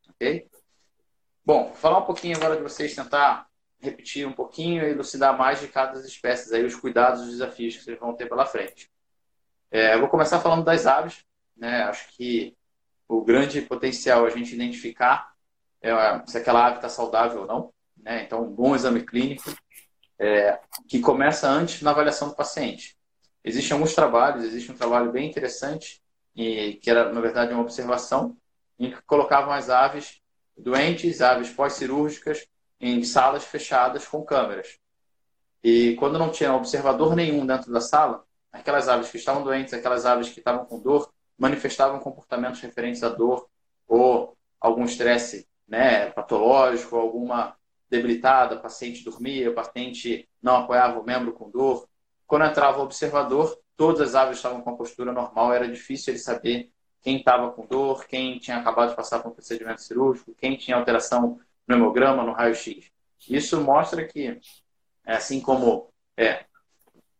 ok? 0.09 0.47
Bom, 1.45 1.73
falar 1.73 1.99
um 1.99 2.05
pouquinho 2.05 2.35
agora 2.37 2.55
de 2.55 2.63
vocês 2.63 2.95
tentar 2.95 3.47
repetir 3.79 4.27
um 4.27 4.33
pouquinho 4.33 4.83
e 4.83 4.91
elucidar 4.91 5.37
mais 5.37 5.59
de 5.59 5.67
cada 5.67 5.99
espécies 5.99 6.51
aí, 6.51 6.63
os 6.63 6.75
cuidados, 6.75 7.21
os 7.21 7.31
desafios 7.31 7.77
que 7.77 7.83
vocês 7.83 7.99
vão 7.99 8.13
ter 8.13 8.27
pela 8.27 8.45
frente. 8.45 8.91
É, 9.71 9.95
eu 9.95 9.99
vou 9.99 10.09
começar 10.09 10.39
falando 10.39 10.63
das 10.63 10.85
aves, 10.85 11.25
né? 11.55 11.83
Acho 11.83 12.09
que 12.09 12.55
o 13.07 13.23
grande 13.23 13.61
potencial 13.61 14.25
a 14.25 14.29
gente 14.29 14.53
identificar 14.53 15.33
é, 15.81 15.91
se 16.27 16.37
aquela 16.37 16.67
ave 16.67 16.75
está 16.77 16.89
saudável 16.89 17.41
ou 17.41 17.47
não, 17.47 17.73
né? 18.01 18.23
Então, 18.23 18.43
um 18.43 18.51
bom 18.51 18.75
exame 18.75 19.03
clínico, 19.03 19.53
é, 20.19 20.59
que 20.87 20.99
começa 20.99 21.49
antes 21.49 21.81
na 21.81 21.91
avaliação 21.91 22.29
do 22.29 22.35
paciente. 22.35 22.97
Existem 23.43 23.73
alguns 23.73 23.95
trabalhos, 23.95 24.43
existe 24.43 24.71
um 24.71 24.77
trabalho 24.77 25.11
bem 25.11 25.29
interessante, 25.29 26.01
e, 26.35 26.75
que 26.75 26.89
era, 26.89 27.11
na 27.11 27.19
verdade, 27.19 27.53
uma 27.53 27.63
observação, 27.63 28.37
em 28.79 28.91
que 28.91 29.01
colocavam 29.03 29.51
as 29.53 29.69
aves 29.69 30.21
doentes, 30.55 31.21
aves 31.21 31.49
pós-cirúrgicas, 31.49 32.45
em 32.79 33.03
salas 33.03 33.43
fechadas 33.43 34.07
com 34.07 34.23
câmeras. 34.23 34.79
E 35.63 35.95
quando 35.95 36.17
não 36.17 36.31
tinha 36.31 36.53
observador 36.53 37.15
nenhum 37.15 37.45
dentro 37.45 37.71
da 37.71 37.81
sala, 37.81 38.23
aquelas 38.51 38.89
aves 38.89 39.09
que 39.09 39.17
estavam 39.17 39.43
doentes, 39.43 39.73
aquelas 39.73 40.05
aves 40.05 40.29
que 40.29 40.39
estavam 40.39 40.65
com 40.65 40.79
dor, 40.79 41.11
manifestavam 41.37 41.99
comportamentos 41.99 42.59
referentes 42.61 43.03
à 43.03 43.09
dor 43.09 43.47
ou 43.87 44.35
algum 44.59 44.85
estresse 44.85 45.47
né, 45.67 46.09
patológico, 46.11 46.95
alguma 46.95 47.55
debilitada, 47.91 48.55
paciente 48.55 49.03
dormia, 49.03 49.53
paciente 49.53 50.27
não 50.41 50.55
apoiava 50.55 50.97
o 50.97 51.03
membro 51.03 51.33
com 51.33 51.51
dor. 51.51 51.87
Quando 52.25 52.45
entrava 52.45 52.79
o 52.79 52.83
observador, 52.83 53.59
todas 53.75 54.09
as 54.09 54.15
aves 54.15 54.37
estavam 54.37 54.61
com 54.61 54.69
a 54.69 54.75
postura 54.77 55.11
normal, 55.11 55.53
era 55.53 55.67
difícil 55.67 56.13
ele 56.13 56.19
saber 56.19 56.71
quem 57.01 57.17
estava 57.17 57.51
com 57.51 57.65
dor, 57.65 58.05
quem 58.05 58.39
tinha 58.39 58.57
acabado 58.57 58.91
de 58.91 58.95
passar 58.95 59.19
por 59.19 59.31
um 59.31 59.35
procedimento 59.35 59.81
cirúrgico, 59.81 60.33
quem 60.35 60.55
tinha 60.55 60.77
alteração 60.77 61.39
no 61.67 61.75
hemograma, 61.75 62.23
no 62.23 62.31
raio-x. 62.31 62.89
Isso 63.27 63.59
mostra 63.59 64.07
que, 64.07 64.39
é, 65.05 65.15
assim 65.15 65.41
como 65.41 65.91
é, 66.15 66.45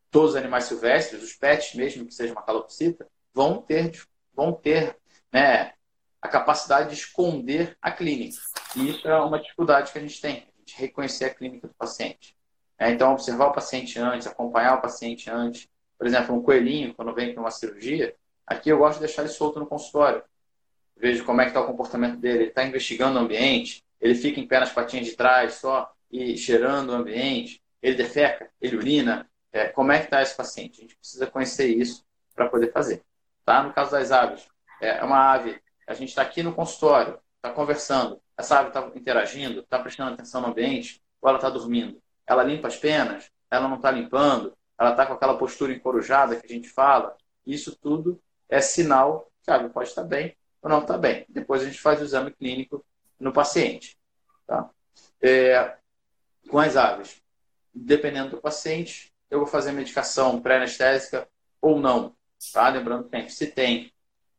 todos 0.10 0.32
os 0.32 0.36
animais 0.36 0.66
silvestres, 0.66 1.22
os 1.22 1.34
pets 1.34 1.76
mesmo, 1.76 2.06
que 2.06 2.14
seja 2.14 2.32
uma 2.32 2.44
calopsita, 2.44 3.06
vão 3.34 3.62
ter, 3.62 4.02
vão 4.34 4.54
ter 4.54 4.98
né, 5.34 5.74
a 6.22 6.30
capacidade 6.30 6.90
de 6.90 6.96
esconder 6.96 7.76
a 7.82 7.92
clínica. 7.92 8.38
E 8.76 8.92
isso 8.92 9.08
é 9.08 9.20
uma 9.20 9.40
dificuldade 9.40 9.92
que 9.92 9.98
a 9.98 10.02
gente 10.02 10.22
tem 10.22 10.51
de 10.72 10.82
reconhecer 10.82 11.26
a 11.26 11.34
clínica 11.34 11.68
do 11.68 11.74
paciente. 11.74 12.36
É, 12.78 12.90
então, 12.90 13.14
observar 13.14 13.48
o 13.48 13.54
paciente 13.54 14.00
antes, 14.00 14.26
acompanhar 14.26 14.76
o 14.76 14.82
paciente 14.82 15.30
antes. 15.30 15.70
Por 15.98 16.08
exemplo, 16.08 16.36
um 16.36 16.42
coelhinho, 16.42 16.94
quando 16.96 17.14
vem 17.14 17.34
para 17.34 17.42
uma 17.42 17.52
cirurgia, 17.52 18.16
aqui 18.46 18.70
eu 18.70 18.78
gosto 18.78 19.00
de 19.00 19.06
deixar 19.06 19.22
ele 19.22 19.32
solto 19.32 19.60
no 19.60 19.68
consultório. 19.68 20.24
Vejo 20.98 21.24
como 21.24 21.42
é 21.42 21.46
que 21.46 21.52
está 21.52 21.62
o 21.62 21.68
comportamento 21.68 22.18
dele. 22.18 22.40
Ele 22.40 22.50
está 22.50 22.64
investigando 22.64 23.20
o 23.20 23.22
ambiente, 23.22 23.84
ele 24.00 24.16
fica 24.16 24.40
em 24.40 24.48
pé 24.48 24.60
nas 24.60 24.72
patinhas 24.72 25.06
de 25.06 25.16
trás 25.16 25.56
só 25.56 25.94
e 26.10 26.36
cheirando 26.38 26.90
o 26.90 26.96
ambiente, 26.96 27.62
ele 27.82 27.96
defeca, 27.96 28.50
ele 28.60 28.76
urina. 28.76 29.30
É, 29.54 29.68
como 29.68 29.92
é 29.92 30.00
que 30.00 30.06
está 30.06 30.22
esse 30.22 30.36
paciente? 30.36 30.80
A 30.80 30.82
gente 30.82 30.96
precisa 30.96 31.28
conhecer 31.28 31.68
isso 31.68 32.04
para 32.34 32.50
poder 32.50 32.72
fazer. 32.72 33.04
Tá? 33.46 33.64
No 33.64 33.74
caso 33.74 33.92
das 33.92 34.12
aves, 34.12 34.48
é 34.82 35.04
uma 35.04 35.34
ave, 35.34 35.62
a 35.88 35.94
gente 35.94 36.10
está 36.10 36.22
aqui 36.22 36.42
no 36.42 36.54
consultório, 36.54 37.20
está 37.36 37.52
conversando, 37.52 38.22
essa 38.42 38.60
ave 38.60 38.68
está 38.68 38.92
interagindo, 38.96 39.62
está 39.62 39.80
prestando 39.80 40.14
atenção 40.14 40.42
no 40.42 40.48
ambiente, 40.48 41.02
ou 41.22 41.30
ela 41.30 41.38
está 41.38 41.50
dormindo? 41.50 42.02
Ela 42.28 42.44
limpa 42.44 42.68
as 42.68 42.76
penas? 42.76 43.32
Ela 43.50 43.68
não 43.68 43.78
está 43.78 43.90
limpando? 43.90 44.56
Ela 44.78 44.92
está 44.92 45.06
com 45.06 45.14
aquela 45.14 45.38
postura 45.38 45.74
encorujada 45.74 46.36
que 46.36 46.46
a 46.46 46.50
gente 46.50 46.70
fala? 46.70 47.16
Isso 47.46 47.76
tudo 47.76 48.22
é 48.50 48.60
sinal 48.62 49.32
que 49.44 49.52
a 49.52 49.56
ave 49.56 49.70
pode 49.70 49.90
estar 49.90 50.04
bem 50.04 50.36
ou 50.62 50.70
não 50.70 50.80
está 50.82 50.98
bem. 50.98 51.26
Depois 51.30 51.62
a 51.62 51.66
gente 51.66 51.80
faz 51.80 52.00
o 52.00 52.04
exame 52.04 52.32
clínico 52.32 52.86
no 53.20 53.32
paciente. 53.32 53.98
Tá? 54.46 54.70
É, 55.22 55.76
com 56.50 56.60
as 56.60 56.76
aves, 56.76 57.22
dependendo 57.74 58.32
do 58.32 58.42
paciente, 58.42 59.14
eu 59.30 59.40
vou 59.40 59.48
fazer 59.48 59.72
medicação 59.72 60.42
pré-anestésica 60.42 61.28
ou 61.62 61.80
não. 61.80 62.16
Tá? 62.54 62.70
Lembrando 62.70 63.10
que 63.10 63.30
se 63.30 63.48
tem 63.48 63.92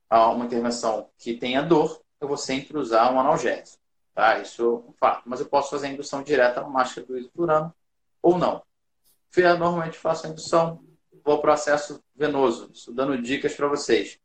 ah, 0.09 0.31
uma 0.31 0.45
intervenção 0.45 1.11
que 1.19 1.35
tenha 1.35 1.62
dor, 1.62 2.03
eu 2.21 2.29
vou 2.29 2.37
sempre 2.37 2.79
usar 2.79 3.12
um 3.12 3.19
analgésico. 3.19 3.82
Tá? 4.14 4.38
Isso 4.38 4.62
é 4.62 4.90
um 4.90 4.92
fato. 4.92 5.22
Mas 5.27 5.40
eu 5.40 5.46
posso 5.46 5.70
fazer 5.70 5.87
a 5.87 5.90
indução 5.90 6.22
direta 6.22 6.61
no 6.61 6.70
máscara 6.70 7.07
do 7.07 7.29
por 7.31 7.51
ano 7.51 7.75
ou 8.20 8.38
não. 8.38 8.62
Eu 9.35 9.59
normalmente 9.59 9.98
faço 9.98 10.27
a 10.27 10.31
indução, 10.31 10.85
vou 11.25 11.40
para 11.40 11.51
o 11.51 11.55
acesso 11.55 12.03
venoso, 12.14 12.70
estou 12.72 12.94
dando 12.94 13.20
dicas 13.20 13.55
para 13.55 13.66
vocês. 13.66 14.18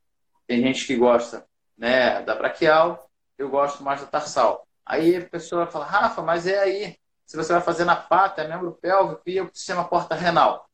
Tem 0.46 0.62
gente 0.62 0.86
que 0.86 0.96
gosta 0.96 1.48
né, 1.78 2.22
da 2.24 2.36
braquial, 2.36 3.10
eu 3.38 3.50
gosto 3.50 3.84
mais 3.84 4.02
da 4.02 4.08
tarsal. 4.08 4.68
Aí 4.86 5.16
a 5.16 5.26
pessoa 5.26 5.68
fala, 5.68 5.86
Rafa, 5.86 6.22
mas 6.22 6.48
é 6.48 6.60
aí, 6.60 6.98
se 7.26 7.38
você 7.38 7.54
vai 7.54 7.62
fazer 7.62 7.86
na 7.86 7.96
pata, 7.96 8.42
é 8.42 8.48
membro 8.48 8.74
pélvico 8.74 9.22
e 9.26 9.40
o 9.40 9.50
sistema 9.54 9.88
porta 9.88 10.16
renal. 10.16 10.70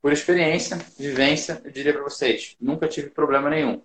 Por 0.00 0.12
experiência, 0.12 0.76
vivência, 0.98 1.60
eu 1.64 1.70
diria 1.70 1.92
para 1.92 2.02
vocês, 2.02 2.56
nunca 2.60 2.88
tive 2.88 3.10
problema 3.10 3.50
nenhum. 3.50 3.82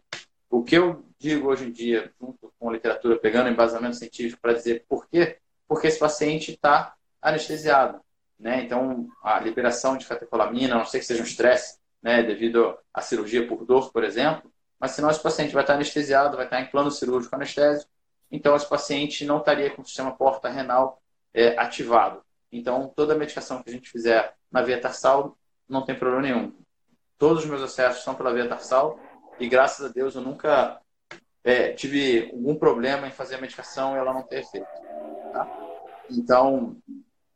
O 0.50 0.64
que 0.64 0.76
eu 0.76 1.04
digo 1.22 1.50
hoje 1.50 1.66
em 1.66 1.72
dia, 1.72 2.12
junto 2.20 2.52
com 2.60 2.70
a 2.70 2.74
literatura, 2.74 3.18
pegando 3.18 3.50
embasamento 3.50 3.96
científico 3.96 4.42
para 4.42 4.54
dizer 4.54 4.86
por 4.90 5.08
quê, 5.08 5.38
porque 5.68 5.88
esse 5.88 6.00
paciente 6.00 6.52
está 6.52 6.96
anestesiado. 7.22 8.02
Né? 8.40 8.64
Então, 8.64 9.08
a 9.24 9.40
liberação 9.40 9.96
de 9.96 10.08
catecolamina, 10.08 10.76
a 10.76 10.80
não 10.80 10.86
sei 10.86 11.00
que 11.00 11.06
seja 11.06 11.22
um 11.22 11.26
estresse, 11.26 11.80
né, 12.02 12.24
devido 12.24 12.76
à 12.92 13.02
cirurgia 13.02 13.48
por 13.48 13.64
dor, 13.64 13.92
por 13.92 14.04
exemplo, 14.04 14.52
mas 14.80 14.92
senão 14.92 15.12
esse 15.12 15.22
paciente 15.22 15.54
vai 15.54 15.62
estar 15.62 15.76
anestesiado, 15.76 16.36
vai 16.36 16.46
estar 16.46 16.60
em 16.60 16.66
plano 16.66 16.90
cirúrgico 16.90 17.36
anestésico, 17.36 17.92
então 18.32 18.56
esse 18.56 18.68
paciente 18.68 19.24
não 19.24 19.38
estaria 19.38 19.70
com 19.70 19.84
o 19.84 19.86
sistema 19.86 20.12
porta-renal 20.12 21.00
é, 21.32 21.56
ativado. 21.60 22.24
Então, 22.52 22.92
toda 22.96 23.14
a 23.14 23.18
medicação 23.18 23.62
que 23.62 23.70
a 23.70 23.74
gente 23.74 23.92
fizer 23.92 24.34
na 24.52 24.64
via 24.64 24.82
tarsal 24.82 25.38
não 25.70 25.86
tem 25.86 25.94
problema 25.94 26.24
nenhum. 26.24 26.52
Todos 27.20 27.44
os 27.44 27.50
meus 27.50 27.62
acessos 27.62 28.04
são 28.04 28.16
pela 28.16 28.34
via 28.34 28.50
tarsal 28.50 29.00
e 29.40 29.48
graças 29.48 29.86
a 29.86 29.90
Deus 29.90 30.16
eu 30.16 30.22
nunca 30.22 30.82
é, 31.44 31.74
tive 31.74 32.30
algum 32.32 32.56
problema 32.56 33.08
em 33.08 33.12
fazer 33.12 33.36
a 33.36 33.42
medicação 33.42 33.96
e 33.96 34.00
ela 34.00 34.14
não 34.14 34.24
ter 34.24 34.40
efeito. 34.42 34.68
Tá? 35.32 35.48
Então, 36.10 36.78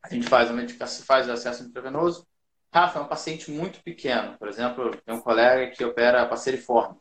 a 0.04 0.10
gente 0.10 0.28
faz 0.28 0.50
a 0.50 0.54
medicação, 0.54 1.06
faz 1.06 1.28
o 1.28 1.32
acesso 1.32 1.64
intravenoso. 1.64 2.28
Rafa, 2.74 3.00
é 3.00 3.02
um 3.02 3.08
paciente 3.08 3.50
muito 3.50 3.82
pequeno. 3.82 4.38
Por 4.38 4.48
exemplo, 4.48 4.92
tem 5.06 5.16
um 5.16 5.22
colega 5.22 5.72
que 5.72 5.84
opera 5.84 6.26
passeriforme. 6.26 6.98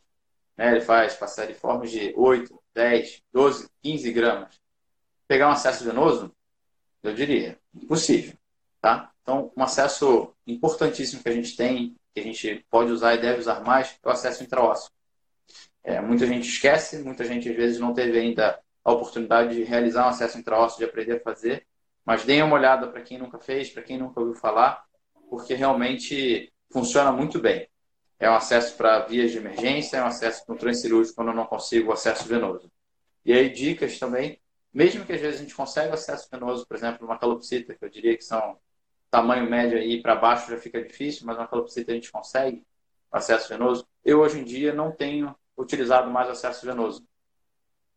né? 0.56 0.70
ele 0.70 0.80
faz 0.80 1.14
passeriformes 1.14 1.90
de 1.90 2.14
8, 2.16 2.62
10, 2.74 3.22
12, 3.32 3.68
15 3.82 4.12
gramas. 4.12 4.60
Pegar 5.26 5.48
um 5.48 5.52
acesso 5.52 5.84
venoso, 5.84 6.34
eu 7.02 7.12
diria, 7.14 7.58
impossível. 7.74 8.34
Tá? 8.80 9.10
Então, 9.22 9.52
um 9.56 9.62
acesso 9.62 10.32
importantíssimo 10.46 11.22
que 11.22 11.28
a 11.28 11.32
gente 11.32 11.56
tem, 11.56 11.96
que 12.14 12.20
a 12.20 12.22
gente 12.22 12.64
pode 12.70 12.92
usar 12.92 13.14
e 13.14 13.20
deve 13.20 13.40
usar 13.40 13.60
mais, 13.62 13.98
é 14.02 14.08
o 14.08 14.12
acesso 14.12 14.44
intraósseo. 14.44 14.93
É, 15.84 16.00
muita 16.00 16.26
gente 16.26 16.48
esquece, 16.48 17.02
muita 17.02 17.24
gente 17.24 17.48
às 17.48 17.54
vezes 17.54 17.78
não 17.78 17.92
teve 17.92 18.18
ainda 18.18 18.58
a 18.82 18.92
oportunidade 18.92 19.54
de 19.54 19.62
realizar 19.62 20.06
um 20.06 20.08
acesso 20.08 20.38
intraósseo, 20.38 20.78
de 20.78 20.84
aprender 20.84 21.16
a 21.16 21.20
fazer, 21.20 21.66
mas 22.04 22.24
deem 22.24 22.42
uma 22.42 22.56
olhada 22.56 22.88
para 22.88 23.02
quem 23.02 23.18
nunca 23.18 23.38
fez, 23.38 23.70
para 23.70 23.82
quem 23.82 23.98
nunca 23.98 24.20
ouviu 24.20 24.34
falar, 24.34 24.84
porque 25.28 25.54
realmente 25.54 26.52
funciona 26.72 27.12
muito 27.12 27.38
bem. 27.38 27.68
É 28.18 28.30
um 28.30 28.34
acesso 28.34 28.76
para 28.76 29.00
vias 29.00 29.30
de 29.30 29.38
emergência, 29.38 29.98
é 29.98 30.02
um 30.02 30.06
acesso 30.06 30.44
para 30.46 30.54
o 30.54 30.58
transcirúrgico 30.58 31.16
quando 31.16 31.28
eu 31.28 31.34
não 31.34 31.46
consigo 31.46 31.90
o 31.90 31.92
acesso 31.92 32.26
venoso. 32.26 32.70
E 33.24 33.32
aí, 33.32 33.50
dicas 33.50 33.98
também, 33.98 34.40
mesmo 34.72 35.04
que 35.04 35.12
às 35.12 35.20
vezes 35.20 35.40
a 35.40 35.42
gente 35.42 35.54
consiga 35.54 35.94
acesso 35.94 36.28
venoso, 36.30 36.66
por 36.66 36.76
exemplo, 36.76 37.06
uma 37.06 37.18
calopsita, 37.18 37.74
que 37.74 37.84
eu 37.84 37.88
diria 37.88 38.16
que 38.16 38.24
são 38.24 38.58
tamanho 39.10 39.48
médio 39.48 39.78
aí 39.78 40.02
para 40.02 40.16
baixo 40.16 40.50
já 40.50 40.58
fica 40.58 40.82
difícil, 40.82 41.24
mas 41.24 41.36
uma 41.36 41.46
calopsita 41.46 41.92
a 41.92 41.94
gente 41.94 42.10
consegue 42.10 42.66
acesso 43.12 43.48
venoso. 43.48 43.86
Eu, 44.04 44.20
hoje 44.20 44.40
em 44.40 44.44
dia, 44.44 44.74
não 44.74 44.90
tenho 44.90 45.34
utilizado 45.56 46.10
mais 46.10 46.28
acesso 46.28 46.66
venoso. 46.66 47.06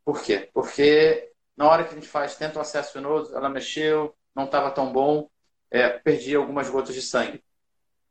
Por 0.03 0.21
quê? 0.21 0.49
Porque 0.53 1.31
na 1.55 1.67
hora 1.67 1.83
que 1.83 1.91
a 1.91 1.95
gente 1.95 2.07
faz, 2.07 2.35
tenta 2.35 2.59
o 2.59 2.61
acesso 2.61 2.93
venoso, 2.93 3.35
ela 3.35 3.49
mexeu, 3.49 4.15
não 4.35 4.45
estava 4.45 4.71
tão 4.71 4.91
bom, 4.91 5.29
é, 5.71 5.89
perdi 5.89 6.35
algumas 6.35 6.69
gotas 6.69 6.93
de 6.93 7.01
sangue. 7.01 7.43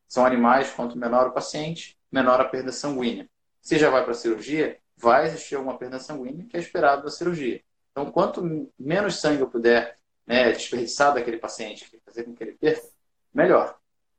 São 0.09 0.27
animais, 0.27 0.71
quanto 0.71 0.99
menor 0.99 1.29
o 1.29 1.33
paciente, 1.33 1.97
menor 2.11 2.41
a 2.41 2.45
perda 2.45 2.73
sanguínea. 2.73 3.29
Se 3.61 3.79
já 3.79 3.91
vai 3.91 4.03
para 4.03 4.13
a 4.13 4.15
cirurgia, 4.15 4.79
vai 4.97 5.27
existir 5.27 5.55
alguma 5.55 5.79
perda 5.79 5.99
sanguínea 5.99 6.47
que 6.47 6.57
é 6.57 6.61
esperado 6.61 7.05
da 7.05 7.11
cirurgia. 7.11 7.63
Então, 7.91 8.11
quanto 8.11 8.71
menos 8.79 9.21
sangue 9.21 9.41
eu 9.41 9.49
puder 9.49 9.99
né, 10.27 10.53
desperdiçar 10.53 11.15
daquele 11.15 11.39
paciente, 11.39 12.01
fazer 12.05 12.25
com 12.25 12.35
que 12.35 12.43
ele 12.43 12.53
perca, 12.53 12.87
melhor. 13.33 13.79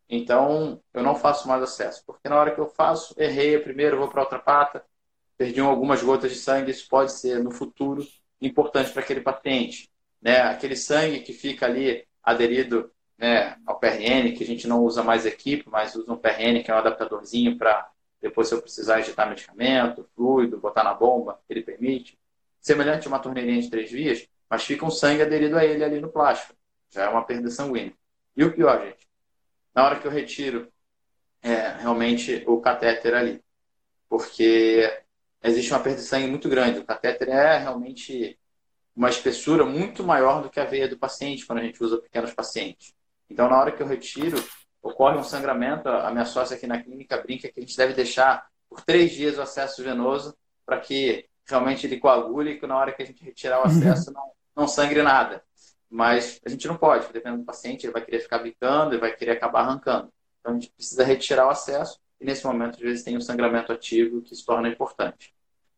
Então, 0.09 0.81
eu 0.93 1.03
não 1.03 1.15
faço 1.15 1.47
mais 1.47 1.61
acesso, 1.61 2.03
porque 2.05 2.29
na 2.29 2.39
hora 2.39 2.55
que 2.55 2.59
eu 2.59 2.67
faço, 2.67 3.13
errei 3.17 3.59
primeiro, 3.59 3.97
vou 3.97 4.07
para 4.07 4.21
outra 4.21 4.39
pata, 4.39 4.85
perdi 5.37 5.59
algumas 5.59 6.01
gotas 6.01 6.31
de 6.31 6.37
sangue, 6.37 6.71
isso 6.71 6.87
pode 6.89 7.11
ser 7.11 7.43
no 7.43 7.51
futuro 7.51 8.05
importante 8.41 8.91
para 8.91 9.01
aquele 9.01 9.21
paciente. 9.21 9.89
Né? 10.21 10.41
Aquele 10.41 10.75
sangue 10.75 11.19
que 11.19 11.33
fica 11.33 11.65
ali 11.65 12.05
aderido 12.23 12.91
né, 13.17 13.57
ao 13.65 13.79
PRN, 13.79 14.33
que 14.35 14.43
a 14.43 14.47
gente 14.47 14.67
não 14.67 14.83
usa 14.83 15.03
mais 15.03 15.25
equipe, 15.25 15.69
mas 15.69 15.95
usa 15.95 16.11
um 16.11 16.17
PRN, 16.17 16.63
que 16.63 16.71
é 16.71 16.73
um 16.73 16.77
adaptadorzinho 16.77 17.57
para 17.57 17.89
depois, 18.21 18.47
se 18.47 18.55
eu 18.55 18.61
precisar 18.61 18.99
injetar 18.99 19.29
medicamento, 19.29 20.07
fluido, 20.15 20.59
botar 20.59 20.83
na 20.83 20.93
bomba, 20.93 21.39
ele 21.47 21.61
permite. 21.61 22.17
Semelhante 22.59 23.07
a 23.07 23.09
uma 23.09 23.19
torneirinha 23.19 23.61
de 23.61 23.69
três 23.69 23.91
vias, 23.91 24.27
mas 24.49 24.63
fica 24.63 24.85
um 24.85 24.89
sangue 24.89 25.21
aderido 25.21 25.57
a 25.57 25.63
ele 25.63 25.83
ali 25.83 26.01
no 26.01 26.09
plástico. 26.09 26.55
Já 26.89 27.03
é 27.03 27.09
uma 27.09 27.23
perda 27.23 27.49
sanguínea. 27.49 27.93
E 28.35 28.43
o 28.43 28.53
pior, 28.53 28.83
gente, 28.83 29.07
na 29.73 29.85
hora 29.85 29.99
que 29.99 30.07
eu 30.07 30.11
retiro 30.11 30.71
é, 31.41 31.77
realmente 31.79 32.43
o 32.47 32.59
catéter 32.59 33.13
ali, 33.13 33.41
porque 34.09 34.91
existe 35.47 35.71
uma 35.71 35.79
perda 35.79 36.01
de 36.01 36.07
sangue 36.07 36.27
muito 36.27 36.49
grande. 36.49 36.79
O 36.79 36.85
catéter 36.85 37.29
é 37.29 37.57
realmente 37.57 38.37
uma 38.95 39.09
espessura 39.09 39.65
muito 39.65 40.03
maior 40.03 40.41
do 40.41 40.49
que 40.49 40.59
a 40.59 40.65
veia 40.65 40.87
do 40.87 40.97
paciente 40.97 41.45
quando 41.45 41.59
a 41.59 41.63
gente 41.63 41.83
usa 41.83 42.01
pequenos 42.01 42.33
pacientes. 42.33 42.93
Então, 43.29 43.49
na 43.49 43.59
hora 43.59 43.71
que 43.71 43.81
eu 43.81 43.87
retiro, 43.87 44.37
ocorre 44.81 45.17
um 45.17 45.23
sangramento. 45.23 45.87
A 45.87 46.11
minha 46.11 46.25
sócia 46.25 46.55
aqui 46.55 46.65
na 46.65 46.81
clínica 46.81 47.21
brinca 47.21 47.47
que 47.47 47.59
a 47.59 47.61
gente 47.61 47.77
deve 47.77 47.93
deixar 47.93 48.47
por 48.69 48.81
três 48.81 49.11
dias 49.11 49.37
o 49.37 49.41
acesso 49.41 49.83
venoso 49.83 50.35
para 50.65 50.79
que 50.79 51.27
realmente 51.47 51.85
ele 51.87 51.99
coagule 51.99 52.51
e 52.51 52.59
que 52.59 52.67
na 52.67 52.77
hora 52.77 52.91
que 52.91 53.01
a 53.01 53.05
gente 53.05 53.23
retirar 53.23 53.61
o 53.61 53.67
acesso 53.67 54.11
não, 54.11 54.31
não 54.55 54.67
sangre 54.67 55.01
nada. 55.01 55.43
Mas 55.89 56.41
a 56.45 56.49
gente 56.49 56.67
não 56.67 56.75
pode, 56.75 57.11
dependendo 57.13 57.41
do 57.41 57.45
paciente, 57.45 57.85
ele 57.85 57.93
vai 57.93 58.03
querer 58.03 58.19
ficar 58.19 58.39
bicando, 58.39 58.93
ele 58.93 59.01
vai 59.01 59.15
querer 59.15 59.31
acabar 59.31 59.61
arrancando. 59.61 60.11
Então, 60.39 60.51
a 60.51 60.55
gente 60.55 60.71
precisa 60.71 61.03
retirar 61.03 61.47
o 61.47 61.49
acesso 61.49 61.99
e 62.19 62.25
nesse 62.25 62.45
momento, 62.45 62.75
às 62.75 62.81
vezes, 62.81 63.03
tem 63.03 63.15
um 63.15 63.21
sangramento 63.21 63.71
ativo 63.71 64.21
que 64.21 64.35
se 64.35 64.45
torna 64.45 64.67
importante. 64.67 65.33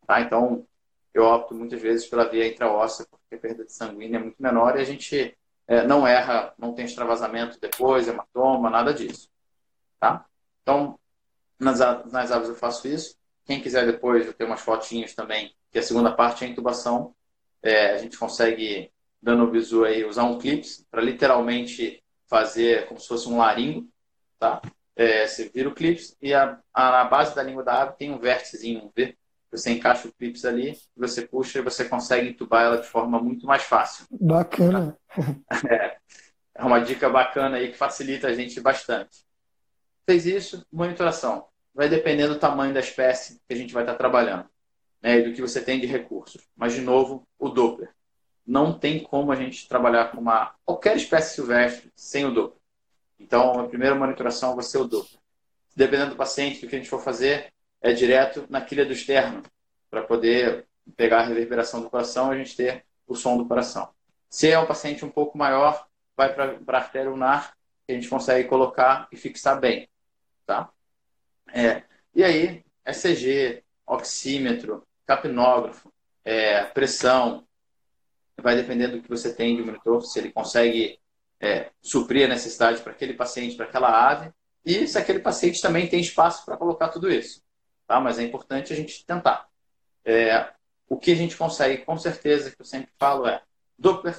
Tá? 0.10 0.22
Então, 0.22 0.66
eu 1.14 1.24
opto 1.24 1.54
muitas 1.54 1.80
vezes 1.80 2.08
pela 2.08 2.28
via 2.28 2.48
intraóssea, 2.48 3.06
porque 3.12 3.36
a 3.36 3.38
perda 3.38 3.64
de 3.64 3.72
sanguínea 3.72 4.18
é 4.18 4.20
muito 4.20 4.42
menor 4.42 4.76
e 4.76 4.82
a 4.82 4.84
gente 4.84 5.38
é, 5.68 5.86
não 5.86 6.08
erra, 6.08 6.52
não 6.58 6.74
tem 6.74 6.86
extravasamento 6.86 7.60
depois, 7.60 8.08
hematoma, 8.08 8.72
nada 8.72 8.92
disso. 8.92 9.30
Tá? 10.00 10.26
Então, 10.64 10.98
nas, 11.60 11.78
nas 12.12 12.32
aves 12.32 12.50
eu 12.50 12.56
faço 12.56 12.88
isso. 12.88 13.16
Quem 13.46 13.62
quiser 13.62 13.86
depois, 13.86 14.26
eu 14.26 14.34
tenho 14.34 14.50
umas 14.50 14.62
fotinhas 14.62 15.14
também, 15.14 15.56
que 15.72 15.78
a 15.78 15.84
segunda 15.84 16.12
parte 16.12 16.44
é 16.44 16.48
a 16.48 16.50
intubação. 16.50 17.14
É, 17.62 17.92
a 17.94 17.98
gente 18.00 18.18
consegue, 18.18 18.92
dando 19.22 19.44
o 19.44 19.52
bisu 19.52 19.86
aí, 19.86 20.04
usar 20.04 20.24
um 20.24 20.40
clips 20.40 20.84
para 20.90 21.04
literalmente 21.04 22.04
fazer 22.26 22.88
como 22.88 23.00
se 23.00 23.08
fosse 23.08 23.30
um 23.30 23.38
laringo, 23.38 23.88
tá? 24.40 24.60
É, 24.96 25.28
você 25.28 25.50
vira 25.50 25.70
o 25.70 25.76
clips 25.76 26.18
e 26.20 26.34
a, 26.34 26.60
a, 26.74 26.92
na 26.92 27.04
base 27.04 27.36
da 27.36 27.44
língua 27.44 27.64
da 27.64 27.84
ave 27.84 27.96
tem 27.96 28.12
um 28.12 28.18
vérticezinho, 28.18 28.86
um 28.86 28.90
V, 28.90 29.16
você 29.52 29.72
encaixa 29.72 30.08
o 30.08 30.12
clips 30.12 30.46
ali, 30.46 30.78
você 30.96 31.24
puxa 31.24 31.60
e 31.60 31.62
você 31.62 31.86
consegue 31.86 32.30
entubar 32.30 32.66
ela 32.66 32.78
de 32.78 32.88
forma 32.88 33.20
muito 33.20 33.46
mais 33.46 33.64
fácil. 33.64 34.06
Bacana. 34.12 34.98
É, 35.70 35.98
é 36.56 36.64
uma 36.64 36.80
dica 36.80 37.10
bacana 37.10 37.58
aí 37.58 37.72
que 37.72 37.78
facilita 37.78 38.28
a 38.28 38.34
gente 38.34 38.60
bastante. 38.60 39.26
Fez 40.06 40.26
isso, 40.26 40.66
monitoração. 40.72 41.48
Vai 41.74 41.88
depender 41.88 42.28
do 42.28 42.38
tamanho 42.38 42.74
da 42.74 42.80
espécie 42.80 43.42
que 43.48 43.54
a 43.54 43.56
gente 43.56 43.74
vai 43.74 43.84
estar 43.84 43.96
trabalhando 43.96 44.46
né, 45.02 45.20
e 45.20 45.24
do 45.24 45.34
que 45.34 45.42
você 45.42 45.62
tem 45.62 45.80
de 45.80 45.88
recursos. 45.88 46.48
Mas, 46.56 46.74
de 46.74 46.82
novo, 46.82 47.28
o 47.38 47.50
Doppler. 47.50 47.94
Não 48.46 48.78
tem 48.78 49.02
como 49.02 49.32
a 49.32 49.36
gente 49.36 49.68
trabalhar 49.68 50.12
com 50.12 50.20
uma, 50.20 50.54
qualquer 50.66 50.98
espécie 50.98 51.36
silvestre 51.36 51.92
sem 51.96 52.26
o 52.26 52.34
Doppler. 52.34 52.60
Então, 53.20 53.60
a 53.60 53.68
primeira 53.68 53.96
monitoração 53.96 54.56
vai 54.56 54.64
ser 54.64 54.80
o 54.80 54.86
Doppler. 54.86 55.20
Dependendo 55.76 56.12
do 56.12 56.18
paciente, 56.18 56.66
o 56.66 56.70
que 56.70 56.76
a 56.76 56.80
gente 56.80 56.90
for 56.90 57.02
fazer, 57.02 57.54
é 57.82 57.94
direto 57.94 58.46
na 58.50 58.62
quilha 58.62 58.86
do 58.86 58.94
externo, 58.94 59.44
para 59.90 60.04
poder 60.04 60.68
pegar 60.96 61.20
a 61.20 61.26
reverberação 61.26 61.82
do 61.82 61.90
coração 61.90 62.32
e 62.32 62.36
a 62.36 62.38
gente 62.44 62.56
ter 62.56 62.86
o 63.08 63.16
som 63.16 63.38
do 63.38 63.48
coração. 63.48 63.90
Se 64.30 64.50
é 64.50 64.60
um 64.60 64.66
paciente 64.66 65.04
um 65.04 65.10
pouco 65.10 65.38
maior, 65.38 65.88
vai 66.16 66.34
para 66.34 66.58
a 66.68 66.76
artéria 66.76 67.10
ulnar, 67.10 67.56
que 67.86 67.94
a 67.94 67.96
gente 67.96 68.10
consegue 68.10 68.48
colocar 68.48 69.08
e 69.12 69.18
fixar 69.18 69.60
bem. 69.60 69.90
Tá? 70.46 70.70
É, 71.52 71.84
e 72.14 72.24
aí, 72.24 72.64
ECG, 72.86 73.64
oxímetro, 73.86 74.86
capnógrafo, 75.06 75.92
é, 76.24 76.66
pressão, 76.66 77.48
vai 78.38 78.56
depender 78.56 78.88
do 78.88 79.02
que 79.02 79.10
você 79.10 79.34
tem 79.34 79.56
de 79.56 79.64
monitor, 79.64 80.02
se 80.04 80.20
ele 80.20 80.32
consegue 80.32 81.00
é, 81.40 81.72
suprir 81.82 82.26
a 82.26 82.30
necessidade 82.30 82.82
para 82.82 82.92
aquele 82.92 83.14
paciente, 83.14 83.56
para 83.56 83.66
aquela 83.66 84.10
ave, 84.10 84.32
e 84.64 84.88
se 84.88 84.98
aquele 84.98 85.20
paciente 85.20 85.62
também 85.62 85.88
tem 85.88 86.00
espaço 86.00 86.46
para 86.46 86.58
colocar 86.58 86.90
tudo 86.90 87.12
isso 87.12 87.42
tá? 87.90 88.00
mas 88.00 88.20
é 88.20 88.24
importante 88.24 88.72
a 88.72 88.76
gente 88.76 89.04
tentar. 89.04 89.50
É, 90.06 90.54
o 90.88 90.96
que 90.96 91.12
a 91.12 91.16
gente 91.16 91.36
consegue, 91.36 91.84
com 91.84 91.98
certeza, 91.98 92.52
que 92.52 92.62
eu 92.62 92.66
sempre 92.66 92.92
falo 93.00 93.28
é 93.28 93.42
Doppler, 93.78 94.16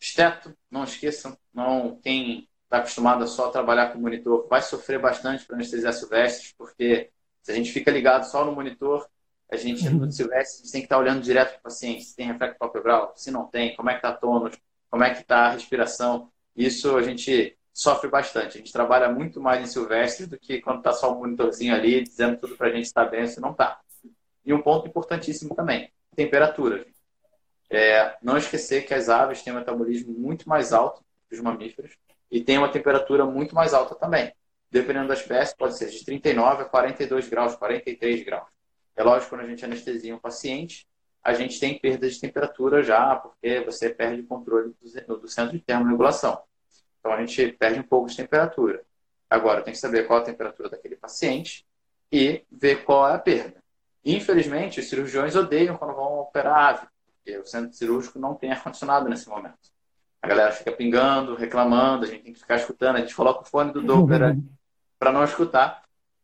esteto, 0.00 0.52
não 0.70 0.82
esqueçam, 0.82 1.38
não, 1.54 1.96
quem 2.02 2.48
está 2.64 2.78
acostumado 2.78 3.22
a 3.22 3.26
só 3.26 3.50
trabalhar 3.50 3.92
com 3.92 3.98
monitor 3.98 4.46
vai 4.48 4.60
sofrer 4.60 4.98
bastante 4.98 5.44
para 5.44 5.56
anestesiar 5.56 5.92
silvestres, 5.92 6.52
porque 6.56 7.10
se 7.42 7.52
a 7.52 7.54
gente 7.54 7.72
fica 7.72 7.90
ligado 7.90 8.24
só 8.24 8.44
no 8.44 8.52
monitor, 8.52 9.08
a 9.50 9.56
gente, 9.56 9.88
no 9.88 10.04
uhum. 10.04 10.10
silvestre, 10.10 10.62
a 10.62 10.62
gente 10.62 10.72
tem 10.72 10.80
que 10.80 10.86
estar 10.86 10.96
tá 10.96 11.00
olhando 11.00 11.22
direto 11.22 11.50
para 11.50 11.58
o 11.58 11.62
paciente, 11.62 12.04
se 12.04 12.16
tem 12.16 12.26
reflexo 12.26 12.58
palpebral, 12.58 13.12
se 13.16 13.30
não 13.30 13.46
tem, 13.46 13.76
como 13.76 13.90
é 13.90 13.92
que 13.94 13.98
está 13.98 14.12
tônus, 14.12 14.56
como 14.88 15.04
é 15.04 15.14
que 15.14 15.20
está 15.22 15.46
a 15.46 15.50
respiração. 15.50 16.30
Isso 16.56 16.96
a 16.96 17.02
gente 17.02 17.56
sofre 17.80 18.10
bastante. 18.10 18.58
A 18.58 18.58
gente 18.58 18.72
trabalha 18.72 19.08
muito 19.08 19.40
mais 19.40 19.62
em 19.62 19.66
silvestre 19.66 20.26
do 20.26 20.38
que 20.38 20.60
quando 20.60 20.78
está 20.78 20.92
só 20.92 21.14
um 21.14 21.20
monitorzinho 21.20 21.74
ali 21.74 22.02
dizendo 22.02 22.36
tudo 22.36 22.54
para 22.54 22.66
a 22.66 22.70
gente 22.70 22.84
estar 22.84 23.06
tá 23.06 23.10
bem 23.10 23.26
se 23.26 23.40
não 23.40 23.52
está. 23.52 23.80
E 24.44 24.52
um 24.52 24.60
ponto 24.60 24.86
importantíssimo 24.86 25.54
também, 25.54 25.90
temperatura. 26.14 26.86
É, 27.70 28.18
não 28.20 28.36
esquecer 28.36 28.84
que 28.84 28.92
as 28.92 29.08
aves 29.08 29.42
têm 29.42 29.54
um 29.54 29.56
metabolismo 29.56 30.12
muito 30.12 30.46
mais 30.46 30.74
alto 30.74 31.02
que 31.26 31.34
os 31.34 31.40
mamíferos 31.40 31.96
e 32.30 32.44
tem 32.44 32.58
uma 32.58 32.70
temperatura 32.70 33.24
muito 33.24 33.54
mais 33.54 33.72
alta 33.72 33.94
também. 33.94 34.30
Dependendo 34.70 35.08
da 35.08 35.14
espécie, 35.14 35.56
pode 35.56 35.78
ser 35.78 35.88
de 35.88 36.04
39 36.04 36.62
a 36.62 36.64
42 36.66 37.28
graus, 37.30 37.56
43 37.56 38.24
graus. 38.24 38.48
É 38.94 39.02
lógico, 39.02 39.30
quando 39.30 39.42
a 39.42 39.46
gente 39.46 39.64
anestesia 39.64 40.14
um 40.14 40.18
paciente, 40.18 40.86
a 41.24 41.32
gente 41.32 41.58
tem 41.58 41.78
perda 41.78 42.08
de 42.10 42.20
temperatura 42.20 42.82
já, 42.82 43.16
porque 43.16 43.60
você 43.60 43.88
perde 43.88 44.20
o 44.20 44.26
controle 44.26 44.74
do, 45.08 45.16
do 45.18 45.28
centro 45.28 45.56
de 45.56 45.64
termorregulação. 45.64 46.42
Então 47.00 47.12
a 47.12 47.18
gente 47.20 47.52
perde 47.52 47.80
um 47.80 47.84
pouco 47.84 48.08
de 48.08 48.16
temperatura. 48.16 48.82
Agora 49.28 49.62
tem 49.62 49.72
que 49.72 49.78
saber 49.78 50.06
qual 50.06 50.20
a 50.20 50.24
temperatura 50.24 50.68
daquele 50.68 50.96
paciente 50.96 51.66
e 52.12 52.44
ver 52.50 52.84
qual 52.84 53.08
é 53.08 53.14
a 53.14 53.18
perda. 53.18 53.60
Infelizmente, 54.04 54.80
os 54.80 54.88
cirurgiões 54.88 55.36
odeiam 55.36 55.76
quando 55.76 55.94
vão 55.94 56.20
operar 56.20 56.58
ave, 56.58 56.86
porque 57.06 57.38
o 57.38 57.46
centro 57.46 57.72
cirúrgico 57.72 58.18
não 58.18 58.34
tem 58.34 58.50
ar-condicionado 58.50 59.08
nesse 59.08 59.28
momento. 59.28 59.70
A 60.22 60.28
galera 60.28 60.52
fica 60.52 60.72
pingando, 60.72 61.34
reclamando, 61.34 62.04
a 62.04 62.08
gente 62.08 62.24
tem 62.24 62.32
que 62.32 62.40
ficar 62.40 62.56
escutando, 62.56 62.96
a 62.96 63.00
gente 63.00 63.14
coloca 63.14 63.42
o 63.42 63.44
fone 63.44 63.72
do 63.72 63.82
Doppler 63.82 64.36
para 64.98 65.12
não 65.12 65.24
escutar. 65.24 65.82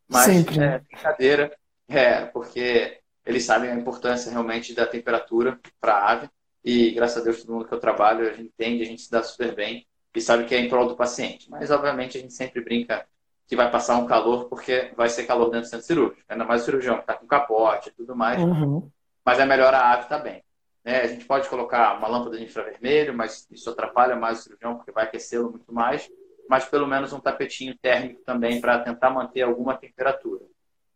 Mas 0.08 0.26
Sempre. 0.26 0.62
é 0.62 0.78
brincadeira, 0.78 1.56
é, 1.88 2.24
porque 2.26 3.00
eles 3.24 3.44
sabem 3.44 3.70
a 3.70 3.74
importância 3.74 4.30
realmente 4.30 4.74
da 4.74 4.86
temperatura 4.86 5.58
para 5.80 5.94
a 5.94 6.12
ave. 6.12 6.30
E 6.64 6.90
graças 6.92 7.18
a 7.18 7.24
Deus, 7.24 7.42
todo 7.42 7.54
mundo 7.54 7.66
que 7.66 7.74
eu 7.74 7.80
trabalho, 7.80 8.28
a 8.28 8.32
gente 8.32 8.48
entende, 8.48 8.82
a 8.82 8.86
gente 8.86 9.02
se 9.02 9.10
dá 9.10 9.22
super 9.22 9.54
bem 9.54 9.86
e 10.16 10.20
sabe 10.20 10.44
que 10.46 10.54
é 10.54 10.58
em 10.58 10.68
prol 10.68 10.88
do 10.88 10.96
paciente. 10.96 11.50
Mas, 11.50 11.70
obviamente, 11.70 12.16
a 12.16 12.20
gente 12.20 12.32
sempre 12.32 12.62
brinca 12.62 13.06
que 13.46 13.54
vai 13.54 13.70
passar 13.70 13.96
um 13.98 14.06
calor 14.06 14.46
porque 14.46 14.90
vai 14.96 15.10
ser 15.10 15.26
calor 15.26 15.50
dentro 15.50 15.68
do 15.68 15.70
centro 15.70 15.86
cirúrgico. 15.86 16.22
Ainda 16.26 16.44
mais 16.44 16.62
o 16.62 16.64
cirurgião 16.64 16.96
que 16.96 17.02
está 17.02 17.14
com 17.14 17.26
capote 17.26 17.90
e 17.90 17.92
tudo 17.92 18.16
mais. 18.16 18.42
Uhum. 18.42 18.90
Mas 19.22 19.38
é 19.38 19.44
melhor 19.44 19.74
a 19.74 19.92
ave 19.92 20.04
estar 20.04 20.18
tá 20.18 20.24
bem. 20.24 20.42
Né? 20.82 21.02
A 21.02 21.06
gente 21.06 21.26
pode 21.26 21.48
colocar 21.48 21.98
uma 21.98 22.08
lâmpada 22.08 22.38
de 22.38 22.44
infravermelho, 22.44 23.14
mas 23.14 23.46
isso 23.50 23.68
atrapalha 23.68 24.16
mais 24.16 24.40
o 24.40 24.42
cirurgião 24.44 24.76
porque 24.76 24.90
vai 24.90 25.04
aquecê-lo 25.04 25.50
muito 25.50 25.72
mais. 25.72 26.10
Mas 26.48 26.64
pelo 26.64 26.86
menos 26.86 27.12
um 27.12 27.20
tapetinho 27.20 27.76
térmico 27.76 28.22
também 28.24 28.58
para 28.58 28.78
tentar 28.78 29.10
manter 29.10 29.42
alguma 29.42 29.76
temperatura. 29.76 30.44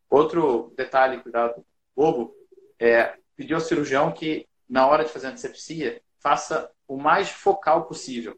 Outro 0.08 0.72
detalhe, 0.76 1.20
cuidado 1.20 1.62
bobo, 1.94 2.34
é 2.78 3.14
pedir 3.36 3.52
ao 3.52 3.60
cirurgião 3.60 4.10
que, 4.12 4.48
na 4.68 4.86
hora 4.86 5.04
de 5.04 5.10
fazer 5.10 5.26
a 5.26 5.30
antisepsia, 5.30 6.00
faça 6.18 6.70
o 6.88 6.96
mais 6.96 7.30
focal 7.30 7.84
possível. 7.84 8.36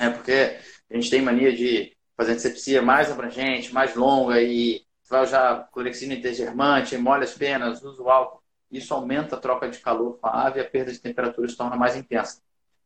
É 0.00 0.08
porque 0.08 0.58
a 0.90 0.94
gente 0.94 1.10
tem 1.10 1.20
mania 1.20 1.54
de 1.54 1.94
fazer 2.16 2.32
antisepsia 2.32 2.80
mais 2.80 3.10
abrangente, 3.10 3.72
mais 3.72 3.94
longa 3.94 4.40
e 4.40 4.82
vai 5.10 5.22
usar 5.22 5.68
clorexina 5.70 6.14
intergermante, 6.14 6.96
molha 6.96 7.24
as 7.24 7.34
penas, 7.34 7.82
usa 7.82 8.02
o 8.02 8.08
álcool. 8.08 8.42
Isso 8.70 8.94
aumenta 8.94 9.36
a 9.36 9.38
troca 9.38 9.68
de 9.68 9.78
calor 9.78 10.18
com 10.18 10.26
a 10.26 10.46
ave 10.46 10.58
e 10.58 10.62
a 10.62 10.68
perda 10.68 10.90
de 10.90 10.98
temperatura 10.98 11.46
se 11.48 11.56
torna 11.56 11.76
mais 11.76 11.96
intensa. 11.96 12.40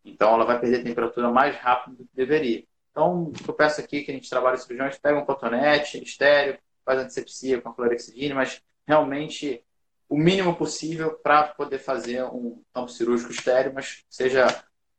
Então, 0.04 0.34
ela 0.34 0.44
vai 0.44 0.58
perder 0.58 0.82
temperatura 0.82 1.30
mais 1.30 1.54
rápido 1.56 1.98
do 1.98 2.04
que 2.04 2.16
deveria. 2.16 2.64
Então, 2.90 3.32
eu 3.46 3.54
peço 3.54 3.80
aqui 3.80 4.02
que 4.02 4.10
a 4.10 4.14
gente 4.14 4.28
trabalhe 4.28 4.58
cirurgiões, 4.58 4.98
pega 4.98 5.18
um 5.18 5.24
cotonete 5.24 6.02
estéreo, 6.02 6.58
faz 6.84 6.98
antisepsia 6.98 7.60
com 7.60 7.68
a 7.68 7.74
clorexidina, 7.74 8.34
mas 8.34 8.60
realmente 8.86 9.62
o 10.08 10.16
mínimo 10.16 10.56
possível 10.56 11.12
para 11.12 11.44
poder 11.44 11.78
fazer 11.78 12.24
um 12.24 12.62
campo 12.72 12.90
cirúrgico 12.90 13.32
estéreo, 13.32 13.72
mas 13.74 14.04
seja 14.08 14.46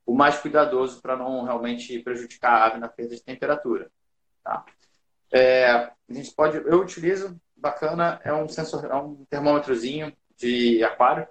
o 0.05 0.13
mais 0.13 0.37
cuidadoso 0.37 1.01
para 1.01 1.17
não 1.17 1.43
realmente 1.43 1.99
prejudicar 1.99 2.53
a 2.53 2.65
ave 2.65 2.77
na 2.77 2.87
perda 2.87 3.15
de 3.15 3.23
temperatura. 3.23 3.89
Tá? 4.43 4.63
É, 5.31 5.67
a 5.67 5.93
gente 6.09 6.31
pode, 6.31 6.57
eu 6.57 6.81
utilizo, 6.81 7.39
bacana, 7.55 8.21
é 8.23 8.33
um 8.33 8.47
sensor, 8.47 8.85
é 8.85 8.95
um 8.95 9.25
termômetrozinho 9.25 10.15
de 10.37 10.83
aquário. 10.83 11.27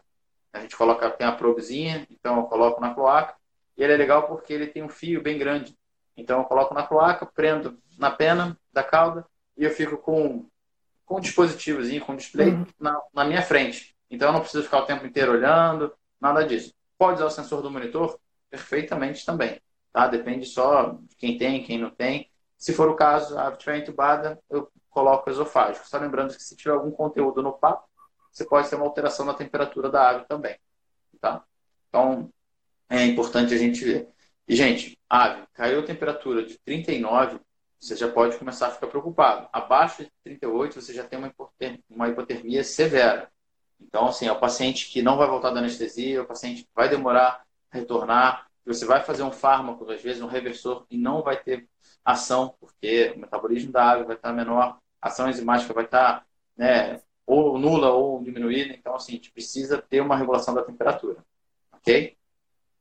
A 0.52 0.60
gente 0.60 0.76
coloca, 0.76 1.10
tem 1.10 1.26
a 1.26 1.32
probezinha, 1.32 2.06
então 2.10 2.36
eu 2.36 2.44
coloco 2.44 2.80
na 2.80 2.94
cloaca. 2.94 3.34
E 3.76 3.82
ele 3.82 3.92
é 3.92 3.96
legal 3.96 4.26
porque 4.26 4.52
ele 4.52 4.66
tem 4.66 4.82
um 4.82 4.88
fio 4.88 5.22
bem 5.22 5.38
grande. 5.38 5.76
Então 6.16 6.40
eu 6.40 6.44
coloco 6.44 6.74
na 6.74 6.86
cloaca, 6.86 7.26
prendo 7.26 7.78
na 7.98 8.10
pena 8.10 8.58
da 8.72 8.82
cauda 8.82 9.26
e 9.56 9.64
eu 9.64 9.70
fico 9.70 9.96
com, 9.96 10.46
com 11.04 11.16
um 11.16 11.20
dispositivozinho, 11.20 12.04
com 12.04 12.12
um 12.12 12.16
display 12.16 12.50
uhum. 12.50 12.66
na, 12.78 13.00
na 13.12 13.24
minha 13.24 13.42
frente. 13.42 13.96
Então 14.10 14.28
eu 14.28 14.32
não 14.32 14.40
preciso 14.40 14.64
ficar 14.64 14.78
o 14.78 14.86
tempo 14.86 15.06
inteiro 15.06 15.32
olhando, 15.32 15.92
nada 16.20 16.44
disso. 16.44 16.72
Pode 16.96 17.16
usar 17.16 17.26
o 17.26 17.30
sensor 17.30 17.62
do 17.62 17.70
monitor? 17.70 18.18
Perfeitamente 18.54 19.26
também. 19.26 19.60
Tá? 19.92 20.06
Depende 20.06 20.46
só 20.46 20.96
de 21.02 21.16
quem 21.16 21.36
tem, 21.36 21.64
quem 21.64 21.76
não 21.76 21.90
tem. 21.90 22.30
Se 22.56 22.72
for 22.72 22.88
o 22.88 22.94
caso, 22.94 23.36
a 23.36 23.48
ave 23.48 23.56
estiver 23.56 23.78
entubada, 23.78 24.40
eu 24.48 24.70
coloco 24.88 25.28
esofágico. 25.28 25.88
Só 25.88 25.98
lembrando 25.98 26.36
que 26.36 26.42
se 26.42 26.56
tiver 26.56 26.70
algum 26.70 26.92
conteúdo 26.92 27.42
no 27.42 27.52
papo, 27.52 27.88
você 28.30 28.44
pode 28.44 28.70
ter 28.70 28.76
uma 28.76 28.84
alteração 28.84 29.26
na 29.26 29.34
temperatura 29.34 29.90
da 29.90 30.08
ave 30.08 30.24
também. 30.26 30.56
Tá? 31.20 31.44
Então, 31.88 32.30
é 32.88 33.04
importante 33.04 33.52
a 33.52 33.58
gente 33.58 33.84
ver. 33.84 34.08
E, 34.46 34.54
gente, 34.54 34.96
ave, 35.10 35.48
caiu 35.52 35.80
a 35.80 35.84
temperatura 35.84 36.44
de 36.44 36.56
39, 36.58 37.40
você 37.80 37.96
já 37.96 38.08
pode 38.08 38.36
começar 38.38 38.68
a 38.68 38.70
ficar 38.70 38.86
preocupado. 38.86 39.48
Abaixo 39.52 40.04
de 40.04 40.12
38, 40.22 40.80
você 40.80 40.94
já 40.94 41.02
tem 41.02 41.18
uma 41.18 41.28
hipotermia, 41.28 41.82
uma 41.90 42.08
hipotermia 42.08 42.62
severa. 42.62 43.28
Então, 43.80 44.06
assim, 44.06 44.28
é 44.28 44.32
o 44.32 44.38
paciente 44.38 44.90
que 44.90 45.02
não 45.02 45.16
vai 45.16 45.26
voltar 45.26 45.50
da 45.50 45.58
anestesia, 45.58 46.18
é 46.18 46.20
o 46.20 46.26
paciente 46.26 46.62
que 46.62 46.70
vai 46.72 46.88
demorar 46.88 47.44
retornar, 47.74 48.46
você 48.64 48.86
vai 48.86 49.02
fazer 49.02 49.22
um 49.22 49.30
fármaco, 49.30 49.90
às 49.90 50.02
vezes 50.02 50.22
um 50.22 50.26
reversor, 50.26 50.86
e 50.90 50.96
não 50.96 51.22
vai 51.22 51.36
ter 51.36 51.68
ação, 52.04 52.54
porque 52.58 53.12
o 53.14 53.18
metabolismo 53.18 53.70
da 53.70 53.90
ave 53.90 54.04
vai 54.04 54.16
estar 54.16 54.32
menor, 54.32 54.78
a 55.00 55.08
ação 55.08 55.28
enzimática 55.28 55.74
vai 55.74 55.84
estar 55.84 56.24
né, 56.56 57.00
ou 57.26 57.58
nula 57.58 57.90
ou 57.90 58.22
diminuída. 58.22 58.72
Então, 58.74 58.94
assim, 58.94 59.12
a 59.12 59.16
gente 59.16 59.32
precisa 59.32 59.82
ter 59.82 60.00
uma 60.00 60.16
regulação 60.16 60.54
da 60.54 60.62
temperatura. 60.62 61.18
Ok? 61.72 62.16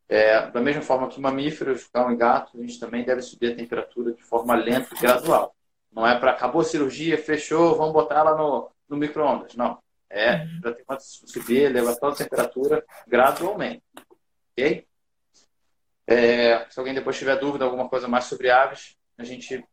É, 0.08 0.48
da 0.52 0.62
mesma 0.62 0.82
forma 0.82 1.08
que 1.08 1.20
mamíferos, 1.20 1.88
cão 1.88 2.12
e 2.12 2.16
gato, 2.16 2.58
a 2.58 2.62
gente 2.62 2.80
também 2.80 3.04
deve 3.04 3.22
subir 3.22 3.54
a 3.54 3.56
temperatura 3.56 4.14
de 4.14 4.22
forma 4.22 4.56
lenta 4.56 4.94
e 4.96 5.00
gradual. 5.00 5.56
Não 5.92 6.06
é 6.08 6.18
para 6.18 6.32
acabou 6.32 6.62
a 6.62 6.66
cirurgia, 6.66 7.18
fechou, 7.18 7.76
vamos 7.76 7.94
botar 7.94 8.20
ela 8.20 8.36
no, 8.36 8.70
no 8.88 8.98
micro-ondas. 8.98 9.56
Não. 9.56 9.78
É 10.10 10.46
para 10.62 10.74
ter 10.74 10.86
que 10.86 10.96
subir, 11.00 11.70
levantar 11.70 12.10
a 12.10 12.16
temperatura 12.16 12.86
gradualmente. 13.08 13.82
Ok? 14.54 14.88
É, 16.06 16.70
se 16.70 16.80
alguém 16.80 16.94
depois 16.94 17.18
tiver 17.18 17.38
dúvida, 17.38 17.66
alguma 17.66 17.88
coisa 17.90 18.08
mais 18.08 18.26
sobre 18.26 18.50
aves, 18.50 18.98
a 19.18 19.24
gente 19.24 19.66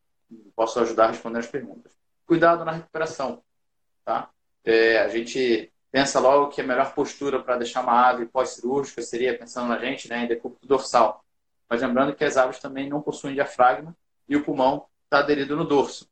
posso 0.54 0.78
ajudar 0.80 1.06
a 1.06 1.10
responder 1.10 1.38
as 1.38 1.46
perguntas. 1.46 1.92
Cuidado 2.26 2.64
na 2.64 2.72
recuperação. 2.72 3.42
Tá? 4.04 4.30
É, 4.64 4.98
a 4.98 5.08
gente 5.08 5.72
pensa 5.90 6.20
logo 6.20 6.48
que 6.48 6.60
a 6.60 6.64
melhor 6.64 6.94
postura 6.94 7.42
para 7.42 7.58
deixar 7.58 7.82
uma 7.82 8.08
ave 8.08 8.26
pós-cirúrgica 8.26 9.02
seria, 9.02 9.36
pensando 9.36 9.68
na 9.68 9.78
gente, 9.78 10.08
né, 10.08 10.24
em 10.24 10.28
decúbito 10.28 10.66
dorsal. 10.66 11.24
Mas 11.68 11.82
lembrando 11.82 12.14
que 12.14 12.24
as 12.24 12.36
aves 12.36 12.58
também 12.58 12.88
não 12.88 13.02
possuem 13.02 13.34
diafragma 13.34 13.96
e 14.28 14.36
o 14.36 14.44
pulmão 14.44 14.86
está 15.04 15.18
aderido 15.18 15.56
no 15.56 15.64
dorso. 15.64 16.08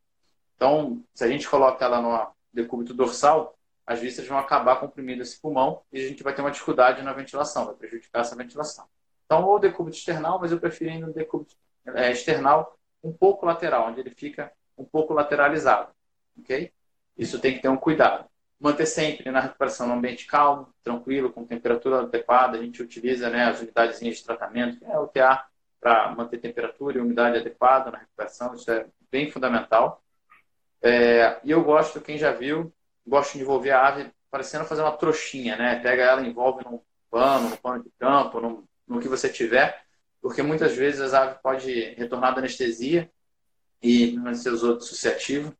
Então, 0.57 1.03
se 1.15 1.25
a 1.25 1.29
gente 1.29 1.49
coloca 1.49 1.85
ela 1.85 2.01
no 2.01 2.33
decúbito 2.53 2.93
dorsal, 2.93 3.57
as 3.89 4.01
vísceras 4.01 4.29
vão 4.29 4.39
acabar 4.39 4.77
comprimindo 4.77 5.23
esse 5.23 5.41
pulmão 5.41 5.83
e 5.93 6.05
a 6.05 6.09
gente 6.09 6.23
vai 6.23 6.35
ter 6.35 6.43
uma 6.43 6.51
dificuldade 6.51 7.03
na 7.03 7.13
ventilação, 7.13 7.67
vai 7.67 7.75
prejudicar 7.75 8.21
essa 8.21 8.37
ventilação. 8.37 8.87
Então, 9.25 9.45
ou 9.45 9.59
decúbito 9.59 9.97
external, 9.97 10.39
mas 10.39 10.53
eu 10.53 10.61
prefiro 10.61 10.91
ainda 10.91 11.07
um 11.07 11.13
decúbito 11.13 11.57
é, 11.87 12.13
external 12.13 12.79
um 13.03 13.13
pouco 13.13 13.47
lateral, 13.47 13.89
onde 13.89 14.01
ele 14.01 14.11
fica 14.11 14.53
um 14.77 14.85
pouco 14.85 15.15
lateralizado. 15.15 15.91
Ok? 16.39 16.73
Isso 17.17 17.41
tem 17.41 17.55
que 17.55 17.63
ter 17.63 17.69
um 17.69 17.77
cuidado 17.77 18.29
manter 18.61 18.87
sempre 18.87 19.31
na 19.31 19.41
recuperação 19.41 19.87
no 19.87 19.95
ambiente 19.95 20.27
calmo, 20.27 20.69
tranquilo, 20.83 21.31
com 21.31 21.45
temperatura 21.45 22.01
adequada. 22.01 22.59
A 22.59 22.63
gente 22.63 22.83
utiliza 22.83 23.31
né, 23.31 23.45
as 23.45 23.61
unidades 23.61 24.01
de 24.01 24.25
tratamento, 24.25 24.79
que 24.79 24.85
é 24.85 24.99
o 24.99 25.07
TA, 25.07 25.47
para 25.81 26.11
manter 26.11 26.39
temperatura 26.39 26.99
e 26.99 27.01
umidade 27.01 27.39
adequada 27.39 27.91
na 27.91 27.99
recuperação. 27.99 28.55
Isso 28.55 28.71
é 28.71 28.87
bem 29.11 29.31
fundamental. 29.31 30.03
É, 30.83 31.39
e 31.45 31.51
eu 31.51 31.63
gosto, 31.63 32.01
quem 32.01 32.19
já 32.19 32.33
viu, 32.33 32.73
gosto 33.09 33.35
de 33.35 33.43
envolver 33.43 33.71
a 33.71 33.87
ave 33.87 34.13
parecendo 34.31 34.65
fazer 34.65 34.83
uma 34.83 34.97
trouxinha, 34.97 35.57
né? 35.57 35.81
Pega 35.81 36.03
ela, 36.03 36.27
envolve 36.27 36.65
num 36.65 36.81
pano, 37.11 37.49
no 37.49 37.57
pano 37.57 37.83
de 37.83 37.91
campo, 37.99 38.41
no, 38.41 38.69
no 38.87 39.01
que 39.01 39.09
você 39.09 39.29
tiver, 39.29 39.83
porque 40.21 40.43
muitas 40.43 40.77
vezes 40.77 41.01
as 41.01 41.15
aves 41.15 41.39
pode 41.43 41.95
retornar 41.95 42.35
da 42.35 42.41
anestesia 42.41 43.11
e 43.83 44.13
no 44.13 44.29
anestesioso 44.29 44.79
dissociativo, 44.79 45.55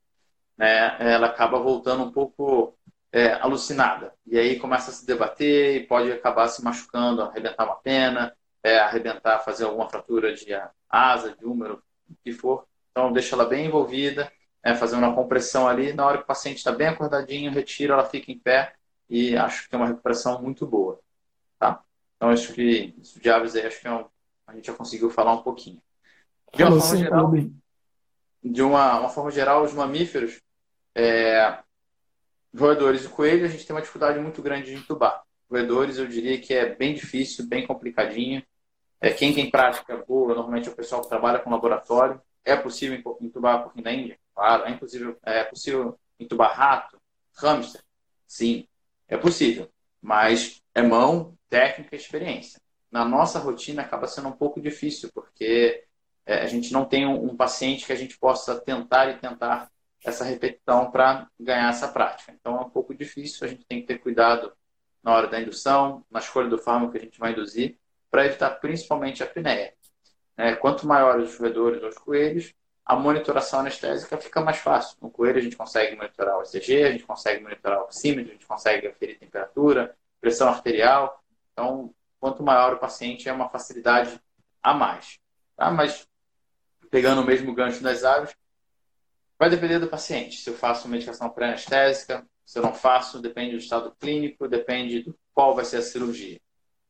né? 0.57 0.95
Ela 0.99 1.27
acaba 1.27 1.59
voltando 1.59 2.03
um 2.03 2.11
pouco 2.11 2.77
é, 3.11 3.33
alucinada. 3.33 4.13
E 4.25 4.37
aí 4.37 4.59
começa 4.59 4.91
a 4.91 4.93
se 4.93 5.05
debater 5.05 5.75
e 5.75 5.87
pode 5.87 6.11
acabar 6.11 6.47
se 6.47 6.63
machucando, 6.63 7.21
arrebentar 7.23 7.65
uma 7.65 7.75
pena, 7.75 8.35
é, 8.63 8.77
arrebentar, 8.79 9.39
fazer 9.39 9.65
alguma 9.65 9.89
fratura 9.89 10.33
de 10.33 10.47
asa, 10.89 11.35
de 11.35 11.45
úmero, 11.45 11.81
o 12.09 12.15
que 12.23 12.31
for. 12.31 12.65
Então, 12.91 13.11
deixa 13.11 13.35
ela 13.35 13.45
bem 13.45 13.65
envolvida, 13.65 14.31
é, 14.63 14.75
fazer 14.75 14.95
uma 14.95 15.13
compressão 15.13 15.67
ali. 15.67 15.93
Na 15.93 16.05
hora 16.05 16.17
que 16.17 16.23
o 16.23 16.27
paciente 16.27 16.57
está 16.57 16.71
bem 16.71 16.87
acordadinho, 16.87 17.51
retira, 17.51 17.93
ela 17.93 18.05
fica 18.05 18.31
em 18.31 18.37
pé 18.37 18.73
e 19.09 19.35
acho 19.35 19.67
que 19.67 19.75
é 19.75 19.77
uma 19.77 19.87
recuperação 19.87 20.41
muito 20.41 20.65
boa. 20.65 20.99
Tá? 21.57 21.81
Então, 22.15 22.29
acho 22.29 22.53
que 22.53 22.93
isso 23.01 23.19
de 23.19 23.29
aves 23.29 23.55
aí, 23.55 23.65
acho 23.65 23.81
que 23.81 23.87
é 23.87 23.91
um, 23.91 24.05
a 24.45 24.53
gente 24.53 24.67
já 24.67 24.73
conseguiu 24.73 25.09
falar 25.09 25.33
um 25.33 25.41
pouquinho. 25.43 25.81
De 26.53 26.63
uma, 26.63 26.79
forma, 26.81 26.97
geral, 26.97 27.31
de 28.43 28.61
uma, 28.61 28.99
uma 28.99 29.09
forma 29.09 29.31
geral, 29.31 29.63
os 29.63 29.73
mamíferos, 29.73 30.41
é, 30.95 31.59
roedores 32.57 33.05
e 33.05 33.09
coelho, 33.09 33.45
a 33.45 33.47
gente 33.47 33.65
tem 33.65 33.75
uma 33.75 33.81
dificuldade 33.81 34.19
muito 34.19 34.41
grande 34.41 34.71
de 34.71 34.75
entubar. 34.75 35.23
Roedores, 35.49 35.97
eu 35.97 36.07
diria 36.07 36.39
que 36.39 36.53
é 36.53 36.75
bem 36.75 36.93
difícil, 36.93 37.47
bem 37.47 37.65
complicadinho. 37.65 38.43
É, 39.01 39.11
quem 39.11 39.33
tem 39.33 39.49
prática 39.49 39.97
boa, 39.97 40.33
normalmente 40.33 40.67
é 40.67 40.71
o 40.71 40.75
pessoal 40.75 41.01
que 41.01 41.09
trabalha 41.09 41.39
com 41.39 41.49
laboratório. 41.49 42.21
É 42.43 42.55
possível 42.55 43.17
entubar 43.21 43.63
porquinho 43.63 43.83
da 43.83 43.93
Índia? 43.93 44.19
Claro. 44.39 44.63
É, 44.63 44.71
impossível, 44.71 45.19
é 45.23 45.43
possível 45.43 45.99
entubar 46.17 46.55
rato, 46.55 46.97
hamster? 47.35 47.83
Sim, 48.25 48.65
é 49.07 49.17
possível. 49.17 49.69
Mas 50.01 50.61
é 50.73 50.81
mão, 50.81 51.37
técnica 51.49 51.93
e 51.93 51.99
experiência. 51.99 52.61
Na 52.89 53.03
nossa 53.03 53.37
rotina 53.37 53.81
acaba 53.81 54.07
sendo 54.07 54.29
um 54.29 54.33
pouco 54.33 54.61
difícil, 54.61 55.11
porque 55.13 55.83
é, 56.25 56.41
a 56.41 56.45
gente 56.45 56.71
não 56.71 56.85
tem 56.85 57.05
um, 57.05 57.35
paciente 57.35 57.85
que 57.85 57.91
a 57.91 57.97
gente 57.97 58.17
possa 58.17 58.57
tentar 58.61 59.09
e 59.09 59.17
tentar 59.19 59.69
essa 60.05 60.23
repetição 60.23 60.89
para 60.89 61.27
ganhar 61.37 61.69
essa 61.69 61.89
prática. 61.89 62.31
Então 62.31 62.57
é 62.57 62.61
um 62.61 62.69
pouco 62.69 62.95
difícil, 62.95 63.45
a 63.45 63.49
gente 63.49 63.65
tem 63.65 63.81
que 63.81 63.87
ter 63.87 63.97
cuidado 63.99 64.53
na 65.03 65.13
hora 65.13 65.27
da 65.27 65.41
indução, 65.41 66.05
na 66.09 66.19
escolha 66.19 66.47
do 66.47 66.57
fármaco 66.57 66.93
que 66.93 66.97
a 66.97 67.01
gente 67.01 67.19
vai 67.19 67.33
induzir, 67.33 67.77
para 68.09 68.25
evitar 68.25 68.51
principalmente 68.51 69.21
a 69.21 69.25
apneia. 69.25 69.73
É, 70.37 70.55
quanto 70.55 70.87
maiores 70.87 71.31
os 71.31 71.37
roedores 71.37 71.83
ou 71.83 71.89
os 71.89 71.97
coelhos, 71.97 72.53
a 72.89 72.95
monitoração 72.95 73.59
anestésica 73.59 74.17
fica 74.17 74.41
mais 74.41 74.57
fácil. 74.57 74.97
No 74.99 75.11
coelho 75.11 75.37
a 75.37 75.41
gente 75.41 75.55
consegue 75.55 75.95
monitorar 75.95 76.39
o 76.39 76.41
ECG, 76.41 76.85
a 76.85 76.91
gente 76.91 77.03
consegue 77.03 77.43
monitorar 77.43 77.81
o 77.81 77.83
oxímetro, 77.83 78.31
a 78.31 78.33
gente 78.33 78.47
consegue 78.47 78.87
aferir 78.87 79.19
temperatura, 79.19 79.95
pressão 80.19 80.49
arterial. 80.49 81.23
Então, 81.53 81.93
quanto 82.19 82.41
maior 82.41 82.73
o 82.73 82.79
paciente, 82.79 83.29
é 83.29 83.31
uma 83.31 83.47
facilidade 83.47 84.19
a 84.63 84.73
mais. 84.73 85.19
Tá? 85.55 85.69
Mas, 85.69 86.07
pegando 86.89 87.21
o 87.21 87.23
mesmo 87.23 87.53
gancho 87.53 87.83
das 87.83 88.03
aves, 88.03 88.35
vai 89.37 89.51
depender 89.51 89.77
do 89.77 89.87
paciente. 89.87 90.37
Se 90.37 90.49
eu 90.49 90.55
faço 90.55 90.87
medicação 90.87 91.29
pré-anestésica, 91.29 92.25
se 92.43 92.57
eu 92.57 92.63
não 92.63 92.73
faço, 92.73 93.21
depende 93.21 93.51
do 93.51 93.59
estado 93.59 93.95
clínico, 93.99 94.47
depende 94.47 95.03
do 95.03 95.15
qual 95.31 95.53
vai 95.53 95.63
ser 95.63 95.77
a 95.77 95.83
cirurgia. 95.83 96.41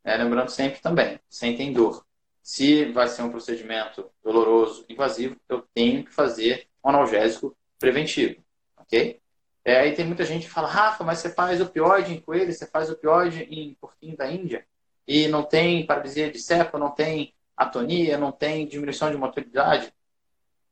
É, 0.06 0.16
lembrando 0.16 0.48
sempre 0.48 0.80
também, 0.80 1.20
sentem 1.30 1.74
dor. 1.74 2.06
Se 2.52 2.84
vai 2.86 3.08
ser 3.08 3.22
um 3.22 3.30
procedimento 3.30 4.10
doloroso, 4.24 4.84
invasivo, 4.90 5.40
eu 5.48 5.64
tenho 5.72 6.04
que 6.04 6.12
fazer 6.12 6.68
um 6.84 6.90
analgésico 6.90 7.56
preventivo, 7.78 8.44
ok? 8.76 9.22
É, 9.64 9.82
aí 9.82 9.94
tem 9.94 10.04
muita 10.04 10.26
gente 10.26 10.48
que 10.48 10.52
fala, 10.52 10.68
Rafa, 10.68 11.04
mas 11.04 11.20
você 11.20 11.30
faz 11.30 11.62
opioide 11.62 12.12
em 12.12 12.20
coelho, 12.20 12.52
você 12.52 12.66
faz 12.66 12.90
opioide 12.90 13.44
em 13.44 13.76
porquinho 13.76 14.18
da 14.18 14.32
Índia 14.32 14.66
e 15.08 15.28
não 15.28 15.44
tem 15.44 15.86
paralisia 15.86 16.32
de 16.32 16.40
cepa, 16.40 16.80
não 16.80 16.90
tem 16.90 17.36
atonia, 17.56 18.18
não 18.18 18.32
tem 18.32 18.66
diminuição 18.66 19.12
de 19.12 19.18
motilidade. 19.18 19.94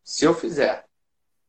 Se 0.04 0.26
eu 0.26 0.34
fizer 0.34 0.84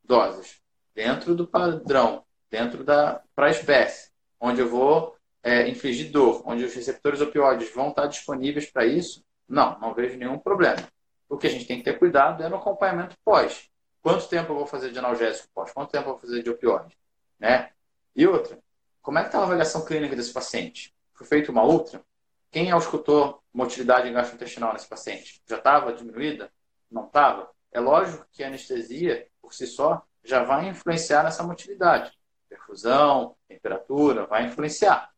doses 0.04 0.60
dentro 0.94 1.34
do 1.34 1.46
padrão, 1.46 2.22
dentro 2.50 2.84
da 2.84 3.22
para 3.34 3.46
a 3.46 3.50
espécie, 3.50 4.10
onde 4.38 4.60
eu 4.60 4.68
vou 4.68 5.16
é, 5.42 5.66
infligir 5.70 6.12
dor, 6.12 6.42
onde 6.44 6.64
os 6.64 6.74
receptores 6.74 7.22
opioides 7.22 7.72
vão 7.72 7.88
estar 7.88 8.06
disponíveis 8.08 8.70
para 8.70 8.84
isso, 8.84 9.26
não, 9.48 9.78
não 9.78 9.94
vejo 9.94 10.18
nenhum 10.18 10.38
problema. 10.38 10.86
O 11.28 11.36
que 11.36 11.46
a 11.46 11.50
gente 11.50 11.66
tem 11.66 11.78
que 11.78 11.84
ter 11.84 11.98
cuidado 11.98 12.42
é 12.42 12.48
no 12.48 12.56
acompanhamento 12.56 13.16
pós. 13.24 13.70
Quanto 14.02 14.28
tempo 14.28 14.52
eu 14.52 14.56
vou 14.56 14.66
fazer 14.66 14.90
de 14.90 14.98
analgésico 14.98 15.48
pós? 15.54 15.72
Quanto 15.72 15.90
tempo 15.90 16.08
eu 16.08 16.12
vou 16.12 16.20
fazer 16.20 16.42
de 16.42 16.50
opioide? 16.50 16.96
Né? 17.38 17.70
E 18.14 18.26
outra, 18.26 18.58
como 19.02 19.18
é 19.18 19.22
que 19.22 19.28
está 19.28 19.40
a 19.40 19.42
avaliação 19.42 19.84
clínica 19.84 20.14
desse 20.14 20.32
paciente? 20.32 20.94
Foi 21.14 21.26
feita 21.26 21.50
uma 21.50 21.64
ultra? 21.64 22.02
Quem 22.50 22.70
auscultou 22.70 23.42
motilidade 23.52 24.10
gastrointestinal 24.10 24.72
nesse 24.72 24.88
paciente? 24.88 25.42
Já 25.46 25.56
estava 25.58 25.92
diminuída? 25.92 26.50
Não 26.90 27.06
estava? 27.06 27.50
É 27.70 27.80
lógico 27.80 28.26
que 28.32 28.42
a 28.42 28.48
anestesia, 28.48 29.28
por 29.40 29.52
si 29.52 29.66
só, 29.66 30.02
já 30.24 30.42
vai 30.44 30.68
influenciar 30.68 31.22
nessa 31.24 31.42
motilidade. 31.42 32.12
Perfusão, 32.48 33.36
temperatura, 33.46 34.26
vai 34.26 34.46
influenciar. 34.46 35.10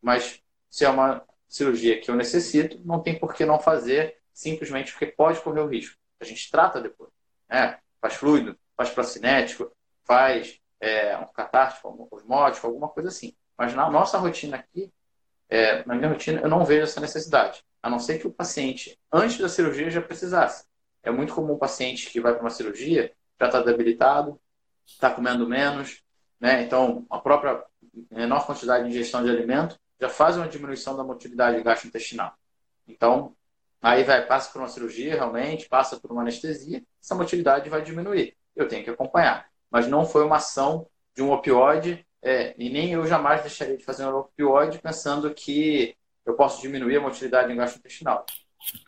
Mas 0.00 0.42
se 0.70 0.84
é 0.84 0.88
uma 0.88 1.22
cirurgia 1.50 2.00
que 2.00 2.10
eu 2.10 2.14
necessito, 2.14 2.80
não 2.84 3.02
tem 3.02 3.18
por 3.18 3.34
que 3.34 3.44
não 3.44 3.58
fazer, 3.58 4.16
simplesmente 4.32 4.92
porque 4.92 5.06
pode 5.06 5.40
correr 5.40 5.60
o 5.60 5.66
risco. 5.66 5.96
A 6.20 6.24
gente 6.24 6.48
trata 6.50 6.80
depois. 6.80 7.10
Né? 7.48 7.78
Faz 8.00 8.14
fluido, 8.14 8.56
faz 8.76 8.90
procinético, 8.90 9.70
faz 10.04 10.60
é, 10.80 11.18
um 11.18 11.26
catártico, 11.26 12.08
osmótico, 12.10 12.66
alguma 12.66 12.88
coisa 12.88 13.08
assim. 13.08 13.34
Mas 13.58 13.74
na 13.74 13.90
nossa 13.90 14.16
rotina 14.16 14.56
aqui, 14.56 14.90
é, 15.48 15.84
na 15.84 15.94
minha 15.96 16.08
rotina, 16.08 16.40
eu 16.40 16.48
não 16.48 16.64
vejo 16.64 16.84
essa 16.84 17.00
necessidade. 17.00 17.62
A 17.82 17.90
não 17.90 17.98
ser 17.98 18.18
que 18.18 18.26
o 18.26 18.32
paciente, 18.32 18.96
antes 19.12 19.38
da 19.38 19.48
cirurgia, 19.48 19.90
já 19.90 20.00
precisasse. 20.00 20.64
É 21.02 21.10
muito 21.10 21.34
comum 21.34 21.54
o 21.54 21.58
paciente 21.58 22.08
que 22.10 22.20
vai 22.20 22.32
para 22.32 22.42
uma 22.42 22.50
cirurgia 22.50 23.12
já 23.40 23.46
está 23.46 23.62
debilitado, 23.62 24.38
está 24.86 25.10
comendo 25.10 25.48
menos, 25.48 26.02
né? 26.38 26.62
Então, 26.62 27.06
a 27.08 27.18
própria 27.18 27.64
menor 28.10 28.46
quantidade 28.46 28.84
de 28.84 28.90
ingestão 28.90 29.24
de 29.24 29.30
alimento 29.30 29.78
já 30.00 30.08
faz 30.08 30.36
uma 30.36 30.48
diminuição 30.48 30.96
da 30.96 31.04
motilidade 31.04 31.62
gastrointestinal. 31.62 32.34
Então, 32.88 33.36
aí 33.82 34.02
vai, 34.02 34.26
passa 34.26 34.50
por 34.50 34.60
uma 34.60 34.68
cirurgia 34.68 35.14
realmente, 35.14 35.68
passa 35.68 35.98
por 35.98 36.10
uma 36.10 36.22
anestesia, 36.22 36.82
essa 37.02 37.14
motilidade 37.14 37.68
vai 37.68 37.82
diminuir. 37.82 38.36
Eu 38.56 38.66
tenho 38.66 38.82
que 38.82 38.90
acompanhar. 38.90 39.48
Mas 39.70 39.86
não 39.86 40.04
foi 40.04 40.24
uma 40.24 40.36
ação 40.36 40.88
de 41.14 41.22
um 41.22 41.30
opioide, 41.30 42.04
é, 42.22 42.54
e 42.58 42.68
nem 42.70 42.92
eu 42.92 43.06
jamais 43.06 43.42
deixaria 43.42 43.76
de 43.76 43.84
fazer 43.84 44.04
um 44.06 44.16
opioide 44.16 44.78
pensando 44.78 45.32
que 45.32 45.96
eu 46.24 46.34
posso 46.34 46.60
diminuir 46.60 46.96
a 46.96 47.00
motilidade 47.00 47.54
gastrointestinal. 47.54 48.24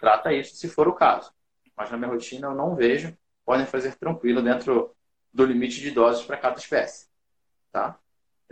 Trata 0.00 0.32
isso 0.32 0.56
se 0.56 0.68
for 0.68 0.88
o 0.88 0.94
caso. 0.94 1.32
Mas 1.76 1.90
na 1.90 1.96
minha 1.96 2.10
rotina 2.10 2.48
eu 2.48 2.54
não 2.54 2.74
vejo, 2.74 3.16
podem 3.44 3.66
fazer 3.66 3.94
tranquilo 3.96 4.42
dentro 4.42 4.94
do 5.32 5.44
limite 5.44 5.80
de 5.80 5.90
doses 5.90 6.24
para 6.24 6.36
cada 6.36 6.58
espécie. 6.58 7.08
Tá? 7.70 7.98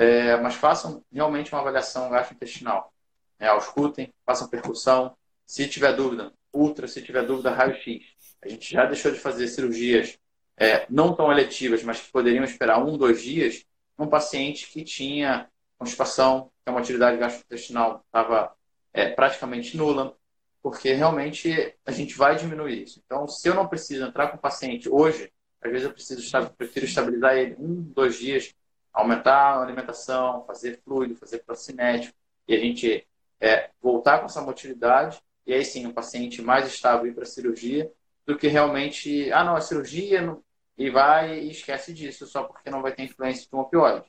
É, 0.01 0.35
mas 0.41 0.55
façam 0.55 1.05
realmente 1.13 1.53
uma 1.53 1.61
avaliação 1.61 2.09
gastrointestinal. 2.09 2.91
É, 3.39 3.49
auscultem, 3.49 4.11
façam 4.25 4.49
percussão. 4.49 5.15
Se 5.47 5.69
tiver 5.69 5.93
dúvida, 5.93 6.33
ultra, 6.55 6.89
se 6.89 7.03
tiver 7.03 7.23
dúvida, 7.23 7.51
raio-x. 7.51 8.07
A 8.41 8.49
gente 8.49 8.73
já 8.73 8.87
deixou 8.87 9.13
de 9.13 9.19
fazer 9.19 9.47
cirurgias 9.49 10.19
é, 10.57 10.87
não 10.89 11.15
tão 11.15 11.31
eletivas, 11.31 11.83
mas 11.83 12.01
que 12.01 12.11
poderiam 12.11 12.43
esperar 12.43 12.83
um, 12.83 12.97
dois 12.97 13.21
dias, 13.21 13.63
num 13.99 14.07
paciente 14.07 14.71
que 14.71 14.83
tinha 14.83 15.51
constipação, 15.77 16.51
que 16.65 16.71
a 16.71 16.73
motilidade 16.73 17.19
gastrointestinal 17.19 18.03
estava 18.07 18.55
é, 18.95 19.11
praticamente 19.11 19.77
nula, 19.77 20.17
porque 20.63 20.95
realmente 20.95 21.75
a 21.85 21.93
gente 21.93 22.17
vai 22.17 22.37
diminuir 22.37 22.85
isso. 22.85 23.03
Então, 23.05 23.29
se 23.29 23.47
eu 23.47 23.55
não 23.55 23.69
preciso 23.69 24.07
entrar 24.07 24.29
com 24.29 24.39
o 24.39 24.41
paciente 24.41 24.89
hoje, 24.89 25.31
às 25.61 25.71
vezes 25.71 25.87
eu 25.87 25.93
preciso, 25.93 26.51
prefiro 26.57 26.87
estabilizar 26.87 27.37
ele 27.37 27.55
um, 27.59 27.83
dois 27.83 28.19
dias 28.19 28.55
aumentar 28.93 29.55
a 29.55 29.63
alimentação, 29.63 30.45
fazer 30.47 30.81
fluido, 30.85 31.17
fazer 31.17 31.39
procinético, 31.39 32.15
e 32.47 32.55
a 32.55 32.59
gente 32.59 33.07
é, 33.41 33.71
voltar 33.81 34.19
com 34.19 34.27
essa 34.27 34.41
motilidade, 34.41 35.21
e 35.47 35.55
aí 35.55 35.65
sim 35.65 35.87
o 35.87 35.95
paciente 35.95 36.43
mais 36.43 36.67
estável 36.67 37.07
ir 37.07 37.15
para 37.15 37.23
a 37.23 37.27
cirurgia, 37.27 37.91
do 38.27 38.37
que 38.37 38.49
realmente, 38.49 39.33
ah, 39.33 39.45
não, 39.45 39.57
a 39.57 39.61
cirurgia, 39.61 40.21
não... 40.21 40.43
e 40.77 40.91
vai 40.91 41.41
e 41.41 41.51
esquece 41.51 41.93
disso, 41.93 42.27
só 42.27 42.45
porque 42.45 42.71
não 42.71 42.83
vai 42.83 42.93
ter 42.93 43.05
influência 43.05 43.49
de 43.49 43.57
um 43.57 43.61
opioide. 43.61 44.07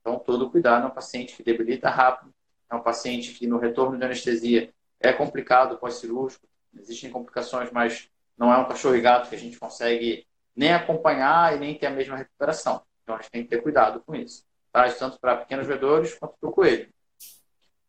Então, 0.00 0.18
todo 0.18 0.50
cuidado, 0.50 0.84
é 0.84 0.88
um 0.88 0.94
paciente 0.94 1.36
que 1.36 1.42
debilita 1.42 1.90
rápido, 1.90 2.32
é 2.70 2.74
um 2.74 2.82
paciente 2.82 3.32
que 3.32 3.46
no 3.46 3.58
retorno 3.58 3.98
de 3.98 4.04
anestesia 4.04 4.72
é 4.98 5.12
complicado 5.12 5.78
pós-cirúrgico, 5.78 6.46
existem 6.74 7.10
complicações, 7.10 7.70
mas 7.70 8.08
não 8.36 8.52
é 8.52 8.56
um 8.58 8.66
cachorro 8.66 8.96
e 8.96 9.00
gato 9.00 9.28
que 9.28 9.34
a 9.34 9.38
gente 9.38 9.58
consegue 9.58 10.26
nem 10.54 10.72
acompanhar 10.72 11.54
e 11.54 11.58
nem 11.58 11.76
ter 11.76 11.86
a 11.86 11.90
mesma 11.90 12.16
recuperação. 12.16 12.82
Então 13.10 13.18
a 13.18 13.22
gente 13.22 13.30
tem 13.30 13.42
que 13.42 13.48
ter 13.48 13.62
cuidado 13.62 14.00
com 14.06 14.14
isso. 14.14 14.44
Tá? 14.72 14.88
Tanto 14.92 15.18
para 15.18 15.38
pequenos 15.38 15.66
roedores 15.66 16.14
quanto 16.14 16.36
para 16.38 16.48
o 16.48 16.52
coelho. 16.52 16.88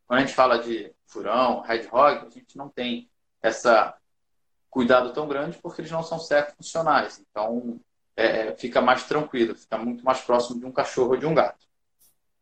Quando 0.08 0.20
a 0.20 0.22
gente 0.22 0.34
fala 0.34 0.58
de 0.58 0.92
furão, 1.06 1.62
red 1.62 1.88
hog, 1.92 2.26
a 2.26 2.30
gente 2.30 2.58
não 2.58 2.68
tem 2.68 3.10
essa 3.42 3.96
cuidado 4.70 5.14
tão 5.14 5.28
grande 5.28 5.60
porque 5.60 5.82
eles 5.82 5.92
não 5.92 6.02
são 6.02 6.18
certos 6.18 6.56
funcionais. 6.56 7.24
Então 7.30 7.80
é, 8.16 8.56
fica 8.56 8.82
mais 8.82 9.04
tranquilo, 9.04 9.56
fica 9.56 9.78
muito 9.78 10.04
mais 10.04 10.22
próximo 10.22 10.60
de 10.60 10.66
um 10.66 10.72
cachorro 10.72 11.12
ou 11.12 11.18
de 11.18 11.28
um 11.28 11.36
gato. 11.36 11.68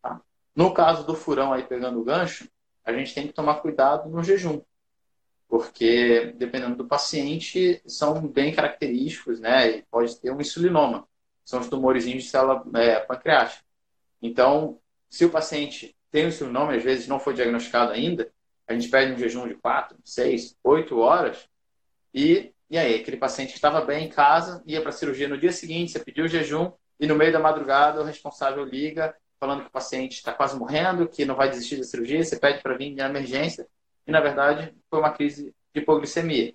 Tá? 0.02 0.22
No 0.56 0.74
caso 0.74 1.06
do 1.06 1.16
furão 1.16 1.52
aí 1.52 1.64
pegando 1.64 2.00
o 2.00 2.04
gancho, 2.04 2.50
a 2.86 2.94
gente 2.94 3.14
tem 3.14 3.28
que 3.28 3.34
tomar 3.34 3.56
cuidado 3.56 4.10
no 4.10 4.24
jejum, 4.24 4.62
porque 5.50 6.34
dependendo 6.38 6.78
do 6.78 6.88
paciente 6.88 7.82
são 7.86 8.26
bem 8.26 8.56
característicos, 8.56 9.40
né? 9.40 9.70
E 9.70 9.82
pode 9.84 10.16
ter 10.20 10.32
um 10.32 10.40
insulinoma 10.40 11.09
são 11.50 11.62
os 11.62 11.68
tumores 11.68 12.04
de 12.04 12.22
célula 12.22 12.64
é, 12.76 13.00
pancreática. 13.00 13.64
Então, 14.22 14.80
se 15.10 15.26
o 15.26 15.32
paciente 15.32 15.96
tem 16.12 16.28
o 16.28 16.52
nome, 16.52 16.76
às 16.76 16.84
vezes 16.84 17.08
não 17.08 17.20
foi 17.20 17.34
diagnosticado 17.34 17.92
ainda, 17.92 18.32
a 18.68 18.74
gente 18.74 18.88
pede 18.88 19.14
um 19.14 19.18
jejum 19.18 19.48
de 19.48 19.56
4, 19.56 19.98
6, 20.06 20.56
8 20.64 21.00
horas 21.00 21.50
e, 22.14 22.54
e 22.70 22.78
aí, 22.78 22.94
aquele 22.94 23.18
paciente 23.18 23.50
que 23.50 23.56
estava 23.56 23.82
bem 23.82 24.06
em 24.06 24.10
casa, 24.10 24.62
ia 24.64 24.80
para 24.80 24.90
a 24.90 24.94
cirurgia 24.94 25.28
no 25.28 25.40
dia 25.40 25.52
seguinte, 25.52 25.92
você 25.92 26.00
pediu 26.00 26.26
o 26.26 26.28
jejum 26.28 26.72
e 27.00 27.08
no 27.08 27.16
meio 27.16 27.34
da 27.34 27.40
madrugada 27.40 28.00
o 28.00 28.06
responsável 28.06 28.64
liga 28.64 29.16
falando 29.40 29.62
que 29.62 29.70
o 29.70 29.72
paciente 29.72 30.18
está 30.18 30.32
quase 30.32 30.56
morrendo, 30.56 31.08
que 31.08 31.26
não 31.26 31.34
vai 31.34 31.50
desistir 31.50 31.78
da 31.78 31.84
cirurgia, 31.84 32.24
você 32.24 32.38
pede 32.38 32.62
para 32.62 32.78
vir 32.78 32.94
na 32.94 33.08
emergência 33.08 33.68
e, 34.06 34.12
na 34.12 34.20
verdade, 34.20 34.72
foi 34.88 35.00
uma 35.00 35.12
crise 35.12 35.56
de 35.74 35.82
hipoglicemia. 35.82 36.54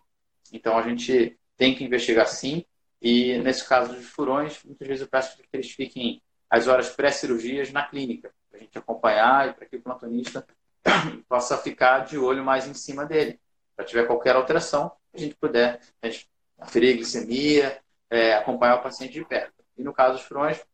Então, 0.53 0.79
a 0.79 0.83
gente 0.83 1.37
tem 1.57 1.75
que 1.75 1.83
investigar 1.83 2.29
sim 2.29 2.65
e 3.05 3.37
nesse 3.37 3.69
caso 3.69 3.95
de 3.95 4.03
furões, 4.03 4.65
muitas 4.65 4.89
vezes 4.89 5.03
eu 5.03 5.09
peço 5.09 5.37
que 5.37 5.47
eles 5.53 5.71
fiquem 5.71 6.23
as 6.49 6.67
horas 6.67 6.89
pré-cirurgias 6.89 7.71
na 7.71 7.83
clínica, 7.87 8.33
para 8.49 8.59
a 8.59 8.63
gente 8.63 8.79
acompanhar 8.79 9.51
e 9.51 9.53
para 9.53 9.67
que 9.67 9.77
o 9.77 9.83
plantonista 9.83 10.47
possa 11.29 11.59
ficar 11.59 12.07
de 12.07 12.17
olho 12.17 12.43
mais 12.43 12.67
em 12.67 12.73
cima 12.73 13.05
dele. 13.05 13.39
Se 13.79 13.85
tiver 13.85 14.07
qualquer 14.07 14.35
alteração, 14.35 14.91
a 15.13 15.19
gente 15.19 15.35
puder 15.35 15.81
gente 16.03 16.31
aferir 16.59 16.95
a 16.95 16.97
glicemia, 16.97 17.79
é, 18.09 18.37
acompanhar 18.37 18.77
o 18.77 18.83
paciente 18.83 19.13
de 19.13 19.25
perto. 19.27 19.53
E 19.77 19.83
no 19.85 19.93
caso 19.93 20.15
dos 20.15 20.23
furões, 20.23 20.65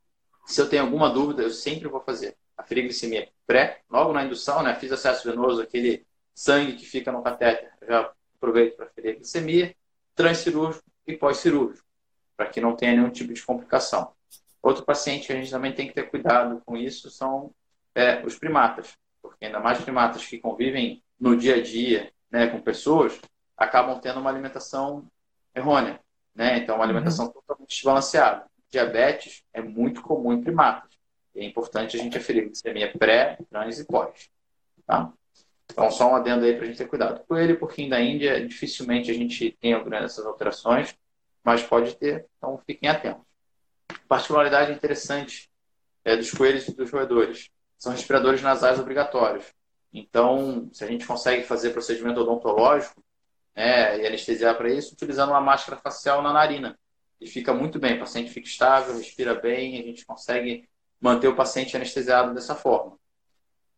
se 0.46 0.60
eu 0.60 0.68
tenho 0.68 0.82
alguma 0.82 1.10
dúvida, 1.10 1.42
eu 1.42 1.50
sempre 1.50 1.88
vou 1.88 2.00
fazer 2.00 2.36
aferir 2.56 2.84
a 2.84 2.86
glicemia 2.86 3.28
pré, 3.44 3.80
logo 3.90 4.12
na 4.12 4.22
indução, 4.22 4.62
né? 4.62 4.72
Fiz 4.76 4.92
acesso 4.92 5.28
venoso, 5.28 5.62
aquele 5.62 6.06
sangue 6.32 6.76
que 6.76 6.86
fica 6.86 7.10
no 7.10 7.24
catéter, 7.24 7.72
já 7.88 8.12
aproveito 8.36 8.76
para 8.76 8.86
aferir 8.86 9.14
a 9.14 9.16
glicemia, 9.16 9.74
transcirúrgico 10.14 10.84
e 11.08 11.16
pós-cirúrgico 11.16 11.89
para 12.40 12.48
que 12.48 12.58
não 12.58 12.74
tenha 12.74 12.92
nenhum 12.92 13.10
tipo 13.10 13.34
de 13.34 13.42
complicação. 13.42 14.14
Outro 14.62 14.82
paciente 14.82 15.26
que 15.26 15.32
a 15.34 15.36
gente 15.36 15.50
também 15.50 15.74
tem 15.74 15.86
que 15.86 15.92
ter 15.92 16.04
cuidado 16.04 16.62
com 16.64 16.74
isso 16.74 17.10
são 17.10 17.52
é, 17.94 18.24
os 18.24 18.38
primatas, 18.38 18.94
porque 19.20 19.44
ainda 19.44 19.60
mais 19.60 19.78
primatas 19.78 20.24
que 20.24 20.38
convivem 20.38 21.02
no 21.18 21.36
dia 21.36 21.56
a 21.56 21.62
dia 21.62 22.10
né, 22.30 22.46
com 22.46 22.58
pessoas, 22.58 23.20
acabam 23.58 24.00
tendo 24.00 24.20
uma 24.20 24.30
alimentação 24.30 25.06
errônea. 25.54 26.00
né? 26.34 26.56
Então, 26.56 26.76
uma 26.76 26.84
alimentação 26.84 27.26
uhum. 27.26 27.32
totalmente 27.32 27.74
desbalanceada. 27.74 28.46
Diabetes 28.70 29.42
é 29.52 29.60
muito 29.60 30.00
comum 30.00 30.32
em 30.32 30.40
primatas. 30.40 30.98
E 31.34 31.40
é 31.40 31.44
importante 31.44 31.98
a 31.98 32.02
gente 32.02 32.16
aferir 32.16 32.46
glicemia 32.46 32.90
pré, 32.98 33.36
trans 33.50 33.78
e 33.78 33.84
pós. 33.84 34.30
Tá? 34.86 35.12
Então, 35.70 35.90
só 35.90 36.10
um 36.10 36.16
adendo 36.16 36.46
aí 36.46 36.54
para 36.54 36.64
a 36.64 36.66
gente 36.68 36.78
ter 36.78 36.88
cuidado. 36.88 37.22
Coelho 37.26 37.52
e 37.52 37.58
porquinho 37.58 37.90
da 37.90 38.00
Índia, 38.00 38.46
dificilmente 38.46 39.10
a 39.10 39.14
gente 39.14 39.54
tem 39.60 39.74
essas 40.02 40.24
alterações, 40.24 40.96
mas 41.44 41.62
pode 41.62 41.96
ter, 41.96 42.26
então 42.36 42.60
fiquem 42.66 42.88
atentos. 42.88 43.24
Particularidade 44.08 44.72
interessante 44.72 45.50
é, 46.04 46.16
dos 46.16 46.30
coelhos 46.30 46.68
e 46.68 46.74
dos 46.74 46.90
roedores 46.90 47.50
são 47.78 47.92
respiradores 47.92 48.42
nasais 48.42 48.78
obrigatórios. 48.78 49.46
Então, 49.92 50.68
se 50.72 50.84
a 50.84 50.86
gente 50.86 51.06
consegue 51.06 51.44
fazer 51.44 51.70
procedimento 51.70 52.20
odontológico 52.20 53.02
né, 53.54 54.00
e 54.00 54.06
anestesiar 54.06 54.56
para 54.56 54.70
isso, 54.70 54.94
utilizando 54.94 55.30
uma 55.30 55.40
máscara 55.40 55.80
facial 55.80 56.22
na 56.22 56.32
narina. 56.32 56.78
E 57.20 57.26
fica 57.26 57.52
muito 57.52 57.78
bem, 57.78 57.96
o 57.96 58.00
paciente 58.00 58.30
fica 58.30 58.46
estável, 58.46 58.96
respira 58.96 59.34
bem, 59.34 59.78
a 59.80 59.82
gente 59.82 60.06
consegue 60.06 60.68
manter 61.00 61.28
o 61.28 61.36
paciente 61.36 61.76
anestesiado 61.76 62.34
dessa 62.34 62.54
forma. 62.54 62.98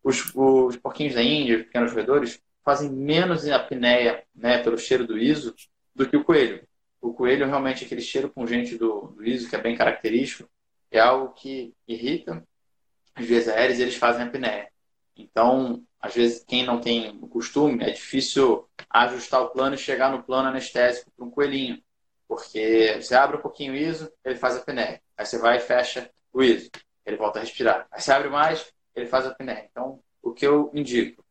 Os, 0.03 0.33
os 0.35 0.77
porquinhos 0.77 1.15
da 1.15 1.23
Índia, 1.23 1.57
os 1.57 1.63
pequenos 1.65 1.93
roedores, 1.93 2.41
fazem 2.65 2.91
menos 2.91 3.47
apneia 3.49 4.25
né, 4.35 4.63
pelo 4.63 4.79
cheiro 4.79 5.07
do 5.07 5.19
ISO 5.19 5.55
do 5.95 6.09
que 6.09 6.17
o 6.17 6.25
coelho. 6.25 6.67
O 7.03 7.12
coelho, 7.12 7.46
realmente, 7.46 7.84
aquele 7.84 8.00
cheiro 8.00 8.30
pungente 8.30 8.78
do, 8.78 9.09
do 9.09 9.26
ISO, 9.26 9.50
que 9.50 9.57
é 9.57 9.61
bem 9.61 9.76
característico, 9.76 10.48
é 10.88 11.00
algo 11.00 11.34
que 11.34 11.74
irrita 11.86 12.46
as 13.14 13.26
vias 13.26 13.48
aéreas 13.48 13.80
eles 13.80 13.96
fazem 13.96 14.22
apneia. 14.22 14.70
Então, 15.16 15.82
às 16.00 16.14
vezes, 16.14 16.44
quem 16.44 16.64
não 16.64 16.80
tem 16.80 17.18
o 17.20 17.26
costume, 17.26 17.82
é 17.82 17.90
difícil 17.90 18.68
ajustar 18.88 19.42
o 19.42 19.50
plano 19.50 19.74
e 19.74 19.78
chegar 19.78 20.11
no 20.12 20.22
plano 20.22 20.48
anestésico 20.48 21.11
para 21.11 21.24
um 21.24 21.30
coelhinho. 21.30 21.82
Porque 22.28 22.96
você 23.00 23.14
abre 23.14 23.36
um 23.36 23.42
pouquinho 23.42 23.72
o 23.72 23.76
ISO, 23.76 24.11
ele 24.24 24.36
faz 24.36 24.57
apneia. 24.57 25.03
Aí 25.16 25.26
você 25.26 25.38
vai 25.38 25.57
e 25.57 25.61
fecha 25.61 26.11
o 26.32 26.42
ISO, 26.42 26.70
ele 27.05 27.16
volta 27.16 27.40
a 27.40 27.42
respirar. 27.42 27.86
Aí 27.90 28.00
você 28.00 28.12
abre 28.12 28.30
mais, 28.30 28.72
ele 28.94 29.07
faz 29.07 29.26
apneia. 29.26 29.68
Então, 29.70 30.00
o 30.22 30.32
que 30.32 30.46
eu 30.46 30.70
indico? 30.72 31.24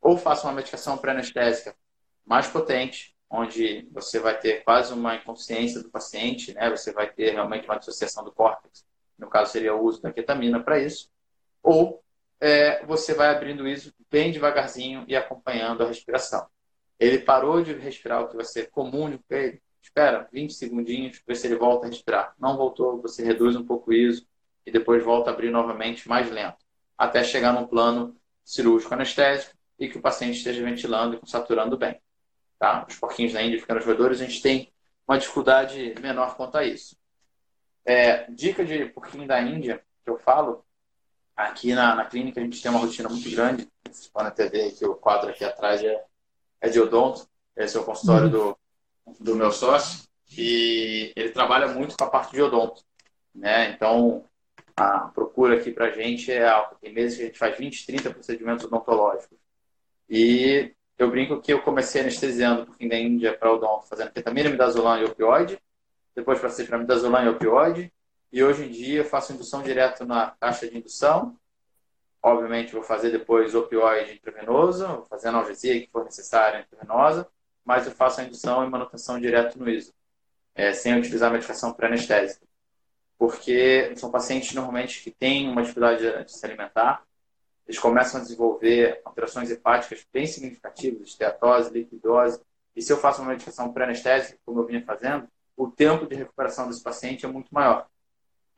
Ou 0.00 0.16
faça 0.16 0.46
uma 0.46 0.54
medicação 0.54 0.96
pré-anestésica 0.96 1.76
mais 2.24 2.48
potente, 2.48 3.14
onde 3.30 3.88
você 3.92 4.18
vai 4.18 4.36
ter 4.38 4.64
quase 4.64 4.92
uma 4.92 5.14
inconsciência 5.14 5.80
do 5.80 5.88
paciente, 5.88 6.52
né? 6.52 6.68
Você 6.70 6.92
vai 6.92 7.08
ter 7.08 7.30
realmente 7.30 7.64
uma 7.66 7.78
dissociação 7.78 8.24
do 8.24 8.32
córtex. 8.32 8.84
No 9.16 9.28
caso, 9.28 9.52
seria 9.52 9.74
o 9.74 9.84
uso 9.84 10.02
da 10.02 10.12
ketamina 10.12 10.60
para 10.60 10.80
isso. 10.80 11.08
Ou 11.62 12.02
é, 12.40 12.84
você 12.86 13.14
vai 13.14 13.28
abrindo 13.28 13.68
isso 13.68 13.94
bem 14.10 14.32
devagarzinho 14.32 15.04
e 15.06 15.14
acompanhando 15.14 15.84
a 15.84 15.86
respiração. 15.86 16.46
Ele 16.98 17.18
parou 17.18 17.62
de 17.62 17.72
respirar, 17.74 18.22
o 18.22 18.28
que 18.28 18.36
vai 18.36 18.44
ser 18.44 18.68
comum 18.70 19.08
de 19.08 19.20
ele. 19.30 19.62
Espera 19.80 20.28
20 20.32 20.52
segundinhos, 20.52 21.22
ver 21.26 21.36
se 21.36 21.46
ele 21.46 21.56
volta 21.56 21.86
a 21.86 21.88
respirar. 21.88 22.34
Não 22.38 22.56
voltou, 22.56 23.00
você 23.00 23.24
reduz 23.24 23.56
um 23.56 23.64
pouco 23.64 23.92
isso 23.92 24.26
e 24.66 24.70
depois 24.70 25.02
volta 25.02 25.30
a 25.30 25.32
abrir 25.32 25.50
novamente 25.50 26.08
mais 26.08 26.30
lento, 26.30 26.58
até 26.98 27.24
chegar 27.24 27.52
num 27.52 27.66
plano 27.66 28.16
cirúrgico 28.44 28.92
anestésico 28.92 29.54
e 29.78 29.88
que 29.88 29.96
o 29.96 30.02
paciente 30.02 30.36
esteja 30.36 30.62
ventilando 30.62 31.18
e 31.22 31.30
saturando 31.30 31.78
bem. 31.78 31.98
Tá? 32.60 32.86
Os 32.86 32.96
porquinhos 32.96 33.32
da 33.32 33.42
Índia 33.42 33.58
ficando 33.58 33.82
roedores, 33.82 34.20
a 34.20 34.26
gente 34.26 34.42
tem 34.42 34.70
uma 35.08 35.18
dificuldade 35.18 35.94
menor 35.98 36.36
quanto 36.36 36.58
a 36.58 36.64
isso. 36.64 36.94
É, 37.86 38.30
dica 38.30 38.62
de 38.62 38.84
porquinho 38.84 39.26
da 39.26 39.40
Índia 39.40 39.82
que 40.04 40.10
eu 40.10 40.18
falo, 40.18 40.62
aqui 41.34 41.72
na, 41.74 41.94
na, 41.94 42.04
clínica 42.04 42.38
a 42.38 42.44
gente 42.44 42.60
tem 42.60 42.70
uma 42.70 42.80
rotina 42.80 43.08
muito 43.08 43.30
grande. 43.30 43.66
Vocês 43.88 44.08
podem 44.08 44.28
até 44.28 44.46
ver 44.46 44.72
que 44.72 44.84
o 44.84 44.94
quadro 44.94 45.30
aqui 45.30 45.42
atrás 45.42 45.82
é, 45.82 46.04
é 46.60 46.68
de 46.68 46.78
odonto. 46.78 47.26
Esse 47.56 47.78
é 47.78 47.80
o 47.80 47.84
consultório 47.84 48.26
uhum. 48.26 48.54
do, 49.06 49.24
do 49.24 49.36
meu 49.36 49.50
sócio. 49.50 50.06
E 50.36 51.14
ele 51.16 51.30
trabalha 51.30 51.66
muito 51.68 51.96
com 51.96 52.04
a 52.04 52.10
parte 52.10 52.32
de 52.32 52.42
odonto. 52.42 52.84
Né? 53.34 53.70
Então, 53.70 54.22
a 54.76 55.08
procura 55.08 55.56
aqui 55.56 55.72
para 55.72 55.86
a 55.86 55.90
gente 55.90 56.30
é 56.30 56.46
alta. 56.46 56.76
Tem 56.78 56.92
meses 56.92 57.16
que 57.16 57.22
a 57.22 57.26
gente 57.26 57.38
faz 57.38 57.56
20, 57.56 57.86
30 57.86 58.10
procedimentos 58.10 58.66
odontológicos. 58.66 59.38
E 60.10 60.74
eu 61.02 61.10
brinco 61.10 61.40
que 61.40 61.52
eu 61.52 61.62
comecei 61.62 62.00
anestesiando 62.00 62.66
por 62.66 62.74
fim 62.74 62.88
da 62.88 62.96
Índia 62.96 63.36
para 63.36 63.52
odonto, 63.52 63.86
fazendo 63.86 64.10
ketamina, 64.10 64.50
midazolam 64.50 65.00
e 65.00 65.04
opioide. 65.04 65.58
Depois 66.14 66.40
passei 66.40 66.66
para 66.66 66.78
midazolam 66.78 67.24
e 67.24 67.28
opioide. 67.28 67.92
E 68.32 68.42
hoje 68.42 68.64
em 68.64 68.70
dia 68.70 69.04
faço 69.04 69.32
indução 69.32 69.62
direto 69.62 70.04
na 70.04 70.32
caixa 70.40 70.68
de 70.68 70.76
indução. 70.76 71.36
Obviamente 72.22 72.72
vou 72.72 72.82
fazer 72.82 73.10
depois 73.10 73.54
opioide 73.54 74.12
intravenoso, 74.12 74.86
vou 74.86 75.06
fazer 75.06 75.28
analgesia 75.28 75.80
que 75.80 75.90
for 75.90 76.04
necessária 76.04 76.60
intravenosa, 76.60 77.26
mas 77.64 77.86
eu 77.86 77.92
faço 77.92 78.20
a 78.20 78.24
indução 78.24 78.64
e 78.64 78.68
manutenção 78.68 79.18
direto 79.18 79.58
no 79.58 79.70
ISO, 79.70 79.94
é, 80.54 80.72
sem 80.74 80.98
utilizar 80.98 81.32
medicação 81.32 81.72
pré-anestésica 81.72 82.44
porque 83.20 83.94
são 83.96 84.10
pacientes 84.10 84.54
normalmente 84.54 85.02
que 85.02 85.10
têm 85.10 85.46
uma 85.46 85.60
dificuldade 85.60 86.24
de 86.24 86.32
se 86.32 86.46
alimentar, 86.46 87.04
eles 87.70 87.78
começam 87.78 88.20
a 88.20 88.22
desenvolver 88.22 89.00
alterações 89.04 89.48
hepáticas 89.48 90.04
bem 90.12 90.26
significativas, 90.26 91.08
esteatose, 91.08 91.72
lipidose, 91.72 92.42
e 92.74 92.82
se 92.82 92.92
eu 92.92 92.96
faço 92.96 93.22
uma 93.22 93.30
medicação 93.30 93.72
pré-anestésica, 93.72 94.36
como 94.44 94.58
eu 94.58 94.66
vinha 94.66 94.84
fazendo, 94.84 95.28
o 95.56 95.70
tempo 95.70 96.04
de 96.04 96.16
recuperação 96.16 96.66
desse 96.66 96.82
paciente 96.82 97.24
é 97.24 97.28
muito 97.28 97.48
maior. 97.54 97.86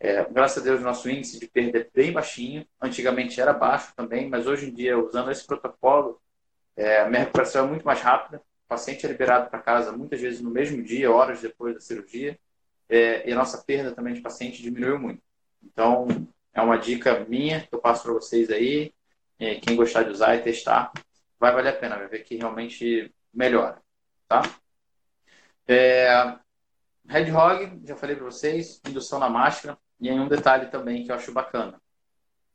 É, 0.01 0.25
graças 0.25 0.63
a 0.63 0.65
Deus, 0.65 0.81
nosso 0.81 1.11
índice 1.11 1.39
de 1.39 1.47
perda 1.47 1.81
é 1.81 1.87
bem 1.93 2.11
baixinho. 2.11 2.67
Antigamente 2.81 3.39
era 3.39 3.53
baixo 3.53 3.93
também, 3.95 4.31
mas 4.31 4.47
hoje 4.47 4.71
em 4.71 4.75
dia, 4.75 4.99
usando 4.99 5.31
esse 5.31 5.47
protocolo, 5.47 6.19
é, 6.75 7.03
a 7.03 7.09
minha 7.09 7.21
recuperação 7.21 7.67
é 7.67 7.69
muito 7.69 7.85
mais 7.85 8.01
rápida. 8.01 8.39
O 8.39 8.69
paciente 8.69 9.05
é 9.05 9.11
liberado 9.11 9.51
para 9.51 9.59
casa 9.59 9.93
muitas 9.93 10.21
vezes 10.21 10.41
no 10.41 10.51
mesmo 10.51 10.83
dia, 10.83 11.13
horas 11.13 11.43
depois 11.43 11.75
da 11.75 11.81
cirurgia 11.81 12.39
é, 12.89 13.29
e 13.29 13.33
a 13.33 13.37
nossa 13.37 13.63
perda 13.63 13.93
também 13.93 14.15
de 14.15 14.23
paciente 14.23 14.63
diminuiu 14.63 14.99
muito. 14.99 15.23
Então, 15.63 16.07
é 16.55 16.61
uma 16.61 16.79
dica 16.79 17.25
minha 17.29 17.61
que 17.61 17.75
eu 17.75 17.79
passo 17.79 18.03
para 18.03 18.13
vocês 18.13 18.51
aí. 18.51 18.93
É, 19.43 19.57
quem 19.57 19.77
gostar 19.77 20.05
de 20.05 20.11
usar 20.11 20.37
e 20.37 20.43
testar, 20.43 20.93
vai 21.39 21.53
valer 21.53 21.71
a 21.71 21.77
pena, 21.77 21.97
vai 21.97 22.09
ver 22.09 22.21
que 22.21 22.37
realmente 22.37 23.13
melhora. 23.33 23.83
Tá? 24.29 24.43
É, 25.67 26.39
Red 27.07 27.31
Hog, 27.33 27.83
já 27.85 27.97
falei 27.97 28.17
para 28.17 28.25
vocês, 28.25 28.81
indução 28.87 29.19
na 29.19 29.29
máscara. 29.29 29.79
E 30.01 30.09
aí 30.09 30.19
um 30.19 30.29
detalhe 30.29 30.67
também 30.71 31.05
que 31.05 31.11
eu 31.11 31.17
acho 31.17 31.33
bacana. 31.33 31.81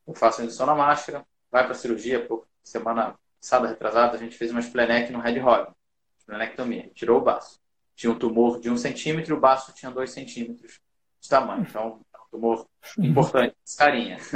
Eu 0.06 0.14
faço 0.14 0.42
indução 0.42 0.66
na 0.66 0.76
máscara, 0.76 1.26
vai 1.52 1.66
para 1.66 1.74
cirurgia, 1.74 2.26
por 2.26 2.48
semana 2.64 3.18
passada, 3.42 3.68
retrasada, 3.68 4.16
a 4.16 4.20
gente 4.20 4.38
fez 4.38 4.52
uma 4.52 4.62
splenec 4.62 5.12
no 5.12 5.20
Red 5.20 5.40
Hog. 5.40 5.74
Splenectomia, 6.20 6.90
tirou 6.94 7.20
o 7.20 7.24
baço 7.24 7.60
tinha 7.98 8.12
um 8.12 8.18
tumor 8.18 8.62
de 8.62 8.70
um 8.70 8.78
centímetro, 8.78 9.36
o 9.36 9.40
baço 9.40 9.74
tinha 9.74 9.92
dois 9.92 10.12
centímetros 10.12 10.80
de 11.20 11.28
tamanho. 11.28 11.66
Então, 11.68 12.00
é 12.14 12.18
um 12.18 12.30
tumor 12.30 12.68
importante, 13.00 13.58
carinha. 13.76 14.18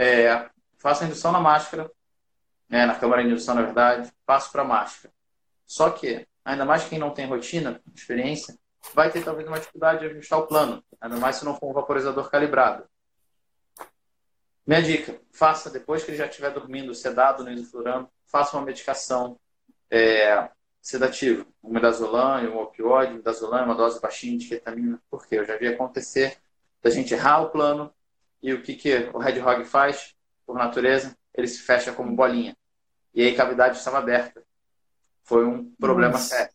É, 0.00 0.48
faço 0.78 1.04
a 1.04 1.06
indução 1.06 1.32
na 1.32 1.40
máscara, 1.40 1.90
né, 2.68 2.86
na 2.86 2.94
câmara 2.94 3.22
de 3.22 3.30
indução, 3.30 3.54
na 3.54 3.62
verdade, 3.62 4.12
passo 4.24 4.50
para 4.52 4.62
a 4.62 4.64
máscara. 4.64 5.12
Só 5.66 5.90
que, 5.90 6.26
ainda 6.44 6.64
mais 6.64 6.84
quem 6.84 6.98
não 6.98 7.10
tem 7.10 7.26
rotina, 7.26 7.80
experiência, 7.94 8.58
vai 8.94 9.10
ter 9.10 9.24
talvez 9.24 9.46
uma 9.46 9.58
dificuldade 9.58 10.00
de 10.00 10.06
ajustar 10.06 10.38
o 10.38 10.46
plano, 10.46 10.82
ainda 11.00 11.16
mais 11.16 11.36
se 11.36 11.44
não 11.44 11.56
for 11.56 11.70
um 11.70 11.74
vaporizador 11.74 12.30
calibrado. 12.30 12.84
Minha 14.66 14.82
dica, 14.82 15.18
faça 15.32 15.70
depois 15.70 16.04
que 16.04 16.10
ele 16.10 16.18
já 16.18 16.26
estiver 16.26 16.50
dormindo, 16.50 16.94
sedado 16.94 17.42
no 17.42 17.50
isoflurano, 17.50 18.10
faça 18.26 18.56
uma 18.56 18.66
medicação 18.66 19.38
é, 19.90 20.50
sedativo, 20.80 21.46
um 21.62 21.70
midazolam 21.70 22.44
um 22.50 22.58
opioide, 22.58 23.14
midazolam 23.14 23.60
é 23.60 23.62
uma 23.62 23.74
dose 23.74 24.00
baixinha 24.00 24.38
de 24.38 24.46
ketamina, 24.46 25.00
porque 25.10 25.36
eu 25.36 25.44
já 25.44 25.56
vi 25.56 25.68
acontecer 25.68 26.38
da 26.82 26.90
gente 26.90 27.14
errar 27.14 27.40
o 27.42 27.50
plano 27.50 27.92
e 28.42 28.52
o 28.52 28.62
que, 28.62 28.74
que 28.74 29.10
o 29.12 29.18
Red 29.18 29.40
Hog 29.40 29.64
faz, 29.64 30.14
por 30.48 30.56
natureza, 30.56 31.14
ele 31.34 31.46
se 31.46 31.60
fecha 31.60 31.92
como 31.92 32.16
bolinha. 32.16 32.56
E 33.12 33.20
aí 33.20 33.34
a 33.34 33.36
cavidade 33.36 33.76
estava 33.76 33.98
aberta. 33.98 34.42
Foi 35.22 35.44
um 35.44 35.70
problema 35.78 36.12
Nossa. 36.12 36.36
sério. 36.36 36.52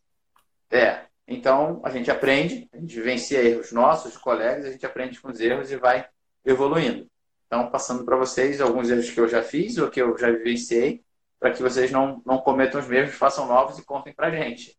É, 0.71 1.05
então 1.27 1.79
a 1.85 1.91
gente 1.91 2.09
aprende, 2.09 2.67
a 2.73 2.77
gente 2.77 2.95
vivencia 2.95 3.39
erros 3.43 3.71
nossos, 3.71 4.17
colegas, 4.17 4.65
a 4.65 4.71
gente 4.71 4.83
aprende 4.83 5.21
com 5.21 5.29
os 5.29 5.39
erros 5.39 5.71
e 5.71 5.77
vai 5.77 6.07
evoluindo. 6.43 7.07
Então, 7.45 7.69
passando 7.69 8.03
para 8.03 8.17
vocês 8.17 8.59
alguns 8.59 8.89
erros 8.89 9.11
que 9.11 9.19
eu 9.19 9.27
já 9.27 9.43
fiz 9.43 9.77
ou 9.77 9.91
que 9.91 10.01
eu 10.01 10.17
já 10.17 10.31
vivenciei, 10.31 11.03
para 11.39 11.51
que 11.51 11.61
vocês 11.61 11.91
não, 11.91 12.19
não 12.25 12.39
cometam 12.39 12.81
os 12.81 12.87
mesmos, 12.87 13.15
façam 13.15 13.45
novos 13.45 13.77
e 13.77 13.85
contem 13.85 14.11
para 14.11 14.31
gente. 14.31 14.75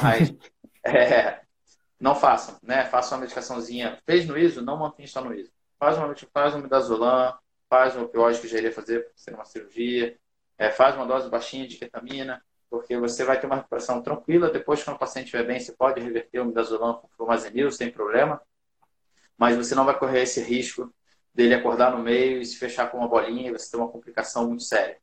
Mas 0.00 0.32
é, 0.86 1.40
não 1.98 2.14
façam, 2.14 2.56
né? 2.62 2.84
Façam 2.84 3.18
uma 3.18 3.22
medicaçãozinha. 3.22 3.98
Fez 4.06 4.24
no 4.24 4.38
ISO, 4.38 4.62
não 4.62 4.78
mantém 4.78 5.04
só 5.04 5.20
no 5.20 5.34
ISO. 5.34 5.50
Faz 5.80 5.98
uma, 5.98 6.14
faz 6.32 6.54
um 6.54 6.60
midazolam, 6.60 7.36
faz 7.72 7.96
um 7.96 8.02
opioide 8.02 8.38
que 8.38 8.48
já 8.48 8.58
iria 8.58 8.70
fazer 8.70 9.06
por 9.06 9.12
ser 9.16 9.32
uma 9.32 9.46
cirurgia, 9.46 10.18
é, 10.58 10.70
faz 10.70 10.94
uma 10.94 11.06
dose 11.06 11.30
baixinha 11.30 11.66
de 11.66 11.78
ketamina, 11.78 12.44
porque 12.68 12.98
você 12.98 13.24
vai 13.24 13.40
ter 13.40 13.46
uma 13.46 13.56
recuperação 13.56 14.02
tranquila. 14.02 14.50
Depois, 14.50 14.84
quando 14.84 14.96
o 14.96 14.98
paciente 14.98 15.24
estiver 15.24 15.46
bem, 15.46 15.58
você 15.58 15.72
pode 15.72 15.98
reverter 15.98 16.40
o 16.40 16.44
midazolam 16.44 16.92
com 16.98 17.08
flumazenil 17.08 17.72
sem 17.72 17.90
problema, 17.90 18.42
mas 19.38 19.56
você 19.56 19.74
não 19.74 19.86
vai 19.86 19.98
correr 19.98 20.20
esse 20.20 20.42
risco 20.42 20.94
dele 21.34 21.54
acordar 21.54 21.96
no 21.96 22.02
meio 22.02 22.42
e 22.42 22.44
se 22.44 22.58
fechar 22.58 22.90
com 22.90 22.98
uma 22.98 23.08
bolinha 23.08 23.48
e 23.48 23.52
você 23.52 23.70
ter 23.70 23.78
uma 23.78 23.88
complicação 23.88 24.48
muito 24.48 24.64
séria. 24.64 24.98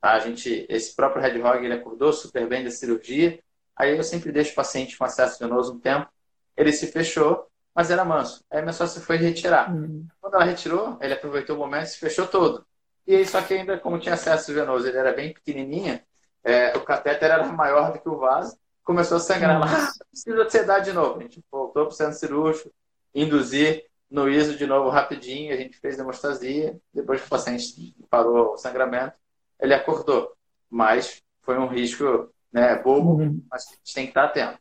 Tá? 0.00 0.14
A 0.14 0.18
gente, 0.18 0.66
esse 0.68 0.96
próprio 0.96 1.22
Red 1.22 1.40
Hog, 1.40 1.64
ele 1.64 1.74
acordou 1.74 2.12
super 2.12 2.48
bem 2.48 2.64
da 2.64 2.70
cirurgia. 2.72 3.38
Aí 3.76 3.96
eu 3.96 4.02
sempre 4.02 4.32
deixo 4.32 4.50
o 4.50 4.56
paciente 4.56 4.98
com 4.98 5.04
acesso 5.04 5.38
venoso 5.38 5.72
um 5.72 5.78
tempo 5.78 6.10
ele 6.58 6.72
se 6.72 6.88
fechou, 6.88 7.47
mas 7.78 7.92
era 7.92 8.04
manso. 8.04 8.44
Aí 8.50 8.60
minha 8.60 8.72
sócia 8.72 9.00
foi 9.00 9.18
retirar. 9.18 9.72
Uhum. 9.72 10.04
Quando 10.20 10.34
ela 10.34 10.42
retirou, 10.42 10.98
ele 11.00 11.14
aproveitou 11.14 11.54
o 11.54 11.60
momento 11.60 11.84
e 11.84 11.90
se 11.90 11.98
fechou 11.98 12.26
todo. 12.26 12.66
E 13.06 13.14
aí, 13.14 13.24
só 13.24 13.40
que 13.40 13.54
ainda, 13.54 13.78
como 13.78 14.00
tinha 14.00 14.14
acesso 14.14 14.52
venoso, 14.52 14.88
ele 14.88 14.98
era 14.98 15.12
bem 15.12 15.32
pequenininha, 15.32 16.04
é, 16.42 16.76
o 16.76 16.80
catéter 16.80 17.30
era 17.30 17.46
maior 17.46 17.92
do 17.92 18.00
que 18.00 18.08
o 18.08 18.18
vaso, 18.18 18.58
começou 18.82 19.18
a 19.18 19.20
sangrar 19.20 19.60
lá, 19.60 19.66
ah, 19.70 19.92
precisa 20.10 20.50
sedar 20.50 20.82
de 20.82 20.92
novo. 20.92 21.20
A 21.20 21.22
gente 21.22 21.40
voltou 21.48 21.84
para 21.84 21.92
o 21.92 21.96
centro 21.96 22.18
cirúrgico, 22.18 22.74
induzir 23.14 23.84
no 24.10 24.28
ISO 24.28 24.56
de 24.56 24.66
novo 24.66 24.88
rapidinho, 24.88 25.54
a 25.54 25.56
gente 25.56 25.78
fez 25.78 26.00
hemostasia, 26.00 26.76
depois 26.92 27.20
que 27.20 27.28
o 27.28 27.30
paciente 27.30 27.94
parou 28.10 28.54
o 28.54 28.56
sangramento, 28.56 29.14
ele 29.60 29.72
acordou. 29.72 30.32
Mas 30.68 31.22
foi 31.42 31.56
um 31.56 31.68
risco 31.68 32.28
né, 32.52 32.74
bobo, 32.82 33.22
uhum. 33.22 33.40
mas 33.48 33.68
a 33.68 33.70
gente 33.70 33.94
tem 33.94 34.04
que 34.06 34.10
estar 34.10 34.24
atento. 34.24 34.58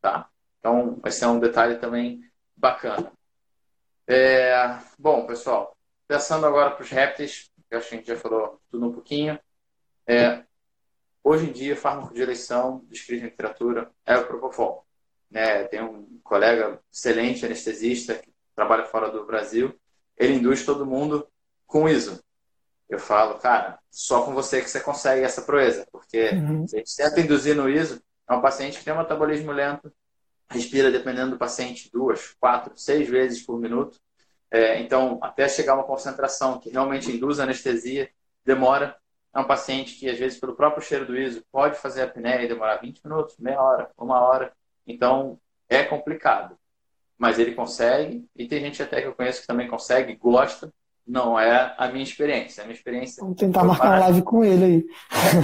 Tá? 0.00 0.28
Então, 0.58 1.00
esse 1.06 1.22
é 1.22 1.28
um 1.28 1.38
detalhe 1.38 1.76
também 1.76 2.28
bacana. 2.60 3.10
É, 4.06 4.54
bom, 4.98 5.26
pessoal, 5.26 5.74
pensando 6.06 6.46
agora 6.46 6.72
para 6.72 6.82
os 6.82 6.90
répteis, 6.90 7.50
eu 7.70 7.78
acho 7.78 7.88
que 7.88 7.94
a 7.94 7.98
gente 7.98 8.06
já 8.08 8.16
falou 8.16 8.60
tudo 8.70 8.86
um 8.86 8.92
pouquinho. 8.92 9.38
É, 10.06 10.44
hoje 11.24 11.48
em 11.48 11.52
dia, 11.52 11.76
fármaco 11.76 12.12
de 12.12 12.20
eleição 12.20 12.84
descrito 12.88 13.24
em 13.24 13.28
literatura 13.28 13.90
é 14.04 14.16
o 14.16 14.26
Propofol. 14.26 14.86
Né, 15.30 15.64
tem 15.64 15.80
um 15.80 16.20
colega 16.24 16.80
excelente 16.92 17.46
anestesista 17.46 18.14
que 18.14 18.32
trabalha 18.54 18.84
fora 18.84 19.10
do 19.10 19.24
Brasil, 19.24 19.78
ele 20.16 20.34
induz 20.34 20.66
todo 20.66 20.84
mundo 20.84 21.26
com 21.66 21.88
ISO. 21.88 22.20
Eu 22.88 22.98
falo, 22.98 23.38
cara, 23.38 23.78
só 23.88 24.24
com 24.24 24.34
você 24.34 24.60
que 24.60 24.68
você 24.68 24.80
consegue 24.80 25.24
essa 25.24 25.42
proeza, 25.42 25.86
porque 25.92 26.30
uhum. 26.30 26.66
se 26.66 26.74
a 26.74 26.78
gente 26.80 26.96
tenta 26.96 27.20
induzir 27.20 27.54
no 27.54 27.68
ISO, 27.68 28.02
é 28.28 28.34
um 28.34 28.40
paciente 28.40 28.78
que 28.78 28.84
tem 28.84 28.92
um 28.92 28.98
metabolismo 28.98 29.52
lento, 29.52 29.92
respira, 30.50 30.90
dependendo 30.90 31.32
do 31.32 31.38
paciente, 31.38 31.90
duas, 31.92 32.34
quatro, 32.40 32.72
seis 32.76 33.08
vezes 33.08 33.42
por 33.42 33.58
minuto. 33.58 33.98
É, 34.50 34.80
então, 34.80 35.18
até 35.22 35.48
chegar 35.48 35.72
a 35.72 35.76
uma 35.76 35.84
concentração 35.84 36.58
que 36.58 36.70
realmente 36.70 37.10
induz 37.10 37.38
anestesia, 37.38 38.10
demora. 38.44 38.96
É 39.32 39.38
um 39.38 39.44
paciente 39.44 39.94
que, 39.94 40.10
às 40.10 40.18
vezes, 40.18 40.40
pelo 40.40 40.56
próprio 40.56 40.82
cheiro 40.82 41.06
do 41.06 41.16
ISO, 41.16 41.44
pode 41.52 41.78
fazer 41.78 42.02
a 42.02 42.04
apneia 42.04 42.42
e 42.42 42.48
demorar 42.48 42.78
20 42.78 43.00
minutos, 43.04 43.36
meia 43.38 43.62
hora, 43.62 43.90
uma 43.96 44.20
hora. 44.20 44.52
Então, 44.84 45.38
é 45.68 45.84
complicado. 45.84 46.58
Mas 47.16 47.38
ele 47.38 47.54
consegue, 47.54 48.26
e 48.34 48.48
tem 48.48 48.60
gente 48.60 48.82
até 48.82 49.00
que 49.00 49.06
eu 49.06 49.14
conheço 49.14 49.42
que 49.42 49.46
também 49.46 49.68
consegue, 49.68 50.16
gosta, 50.16 50.72
não 51.06 51.38
é 51.38 51.74
a 51.78 51.88
minha 51.88 52.02
experiência. 52.02 52.62
A 52.62 52.66
minha 52.66 52.76
experiência. 52.76 53.22
Vamos 53.22 53.38
tentar 53.38 53.62
marcar 53.62 53.88
uma 53.88 53.98
live 54.00 54.22
com 54.22 54.44
ele 54.44 54.64
aí. 54.64 54.84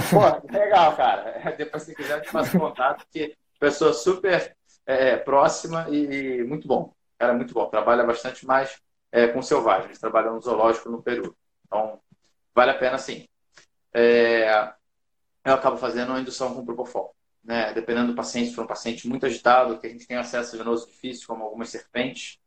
Pô, 0.09 0.51
legal, 0.51 0.97
cara. 0.97 1.55
Depois, 1.55 1.83
se 1.83 1.95
quiser, 1.95 2.17
eu 2.17 2.21
te 2.23 2.29
faço 2.29 2.59
contato, 2.59 3.05
porque 3.05 3.37
pessoa 3.57 3.93
super 3.93 4.56
é, 4.87 5.17
próxima 5.17 5.85
e, 5.89 6.39
e, 6.39 6.43
muito 6.45 6.67
bom. 6.67 6.93
Cara, 7.19 7.33
muito 7.33 7.53
bom. 7.53 7.69
Trabalha 7.69 8.05
bastante 8.05 8.45
mais 8.45 8.81
é, 9.11 9.27
com 9.27 9.41
selvagens. 9.41 9.99
Trabalha 9.99 10.31
no 10.31 10.41
zoológico 10.41 10.89
no 10.89 11.03
Peru. 11.03 11.35
Então, 11.65 11.99
vale 12.55 12.71
a 12.71 12.77
pena 12.77 12.97
sim. 12.97 13.27
É, 13.93 14.71
eu 15.43 15.53
acabo 15.53 15.77
fazendo 15.77 16.09
uma 16.09 16.21
indução 16.21 16.53
com 16.55 16.65
propofol. 16.65 17.13
Né? 17.43 17.73
Dependendo 17.73 18.07
do 18.07 18.15
paciente, 18.15 18.49
se 18.49 18.55
for 18.55 18.63
um 18.63 18.67
paciente 18.67 19.07
muito 19.07 19.25
agitado, 19.25 19.77
que 19.77 19.87
a 19.87 19.89
gente 19.89 20.07
tem 20.07 20.17
acesso 20.17 20.55
a 20.55 20.59
venoso 20.59 20.87
difícil, 20.87 21.27
como 21.27 21.43
algumas 21.43 21.69
serpentes, 21.69 22.39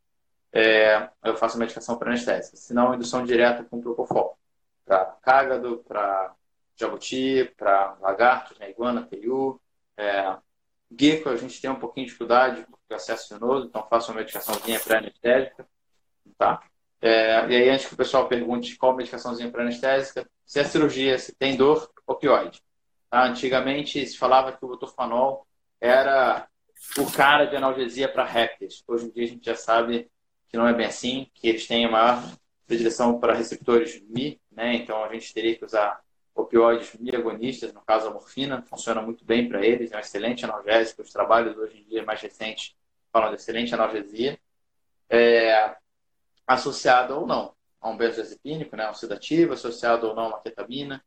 é, 0.52 1.10
eu 1.22 1.36
faço 1.36 1.58
medicação 1.58 1.98
para 1.98 2.10
anestésica. 2.10 2.56
Se 2.56 2.72
não, 2.72 2.94
indução 2.94 3.24
direta 3.24 3.64
com 3.64 3.80
propofol. 3.80 4.38
Para 4.84 5.04
cágado, 5.22 5.84
para 5.86 6.34
jabuti, 6.76 7.52
para 7.56 7.96
lagartos, 8.00 8.58
né, 8.58 8.70
iguana, 8.70 9.06
peiu. 9.06 9.60
É, 9.96 10.36
gecko, 10.98 11.28
a 11.28 11.36
gente 11.36 11.60
tem 11.60 11.70
um 11.70 11.76
pouquinho 11.76 12.06
de 12.06 12.12
dificuldade 12.12 12.66
o 12.90 12.94
acesso 12.94 13.34
venoso, 13.34 13.66
então 13.66 13.86
faço 13.88 14.10
uma 14.10 14.18
medicaçãozinha 14.18 14.80
pré-anestésica. 14.80 15.66
Tá? 16.36 16.62
É, 17.00 17.48
e 17.48 17.56
aí, 17.56 17.70
antes 17.70 17.86
que 17.86 17.94
o 17.94 17.96
pessoal 17.96 18.28
pergunte 18.28 18.76
qual 18.76 18.96
medicaçãozinha 18.96 19.50
pré-anestésica, 19.50 20.28
se 20.44 20.58
é 20.58 20.64
cirurgia, 20.64 21.18
se 21.18 21.34
tem 21.34 21.56
dor, 21.56 21.90
opioide. 22.06 22.60
Tá? 23.08 23.24
Antigamente 23.24 24.04
se 24.06 24.18
falava 24.18 24.52
que 24.52 24.64
o 24.64 24.68
butorfanol 24.68 25.46
era 25.80 26.48
o 26.98 27.10
cara 27.10 27.44
de 27.44 27.56
analgesia 27.56 28.08
para 28.08 28.24
répteis. 28.24 28.82
Hoje 28.86 29.06
em 29.06 29.10
dia 29.10 29.24
a 29.24 29.28
gente 29.28 29.44
já 29.44 29.54
sabe 29.54 30.10
que 30.48 30.56
não 30.56 30.66
é 30.66 30.74
bem 30.74 30.86
assim, 30.86 31.30
que 31.34 31.48
eles 31.48 31.66
têm 31.66 31.86
a 31.86 31.90
maior 31.90 32.22
predileção 32.66 33.18
para 33.18 33.34
receptores 33.34 34.02
Mi, 34.08 34.40
né? 34.50 34.74
Então 34.74 35.02
a 35.04 35.12
gente 35.12 35.32
teria 35.32 35.56
que 35.56 35.64
usar 35.64 36.00
opioides 36.34 36.94
miagonistas, 36.98 37.72
no 37.72 37.80
caso 37.82 38.08
a 38.08 38.10
morfina, 38.10 38.62
funciona 38.62 39.02
muito 39.02 39.24
bem 39.24 39.48
para 39.48 39.64
eles, 39.64 39.92
é 39.92 39.96
um 39.96 40.00
excelente 40.00 40.44
analgésico. 40.44 41.02
Os 41.02 41.12
trabalhos 41.12 41.56
hoje 41.56 41.80
em 41.80 41.84
dia 41.84 42.04
mais 42.04 42.20
recentes 42.20 42.74
falam 43.12 43.30
de 43.30 43.36
excelente 43.36 43.74
analgesia, 43.74 44.38
é, 45.08 45.76
associado 46.46 47.14
ou 47.14 47.26
não 47.26 47.54
a 47.80 47.88
um 47.88 47.96
benzodiazepínico, 47.96 48.76
né, 48.76 48.90
um 48.90 48.94
sedativo, 48.94 49.54
associado 49.54 50.08
ou 50.08 50.14
não 50.14 50.24
a 50.24 50.28
uma 50.28 50.40
ketamina. 50.40 51.02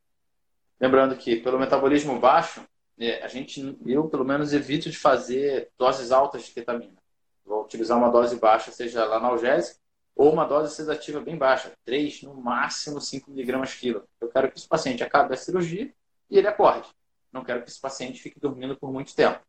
Lembrando 0.80 1.16
que 1.16 1.36
pelo 1.36 1.58
metabolismo 1.58 2.18
baixo, 2.18 2.66
é, 2.98 3.22
a 3.22 3.28
gente, 3.28 3.78
eu 3.86 4.08
pelo 4.08 4.24
menos 4.24 4.52
evito 4.52 4.90
de 4.90 4.98
fazer 4.98 5.70
doses 5.78 6.10
altas 6.10 6.44
de 6.44 6.50
ketamina. 6.50 7.02
Vou 7.44 7.62
utilizar 7.64 7.96
uma 7.96 8.10
dose 8.10 8.36
baixa, 8.36 8.72
seja 8.72 9.04
analgésica, 9.04 9.78
ou 10.16 10.32
uma 10.32 10.44
dose 10.44 10.74
sedativa 10.74 11.20
bem 11.20 11.36
baixa, 11.36 11.72
3, 11.84 12.22
no 12.22 12.34
máximo 12.34 13.00
5 13.00 13.30
miligramas 13.30 13.74
quilo. 13.74 14.08
Eu 14.20 14.28
quero 14.28 14.50
que 14.50 14.58
esse 14.58 14.68
paciente 14.68 15.02
acabe 15.02 15.34
a 15.34 15.36
cirurgia 15.36 15.92
e 16.30 16.38
ele 16.38 16.46
acorde. 16.46 16.88
Não 17.32 17.44
quero 17.44 17.62
que 17.62 17.68
esse 17.68 17.80
paciente 17.80 18.22
fique 18.22 18.38
dormindo 18.38 18.76
por 18.76 18.92
muito 18.92 19.14
tempo. 19.14 19.40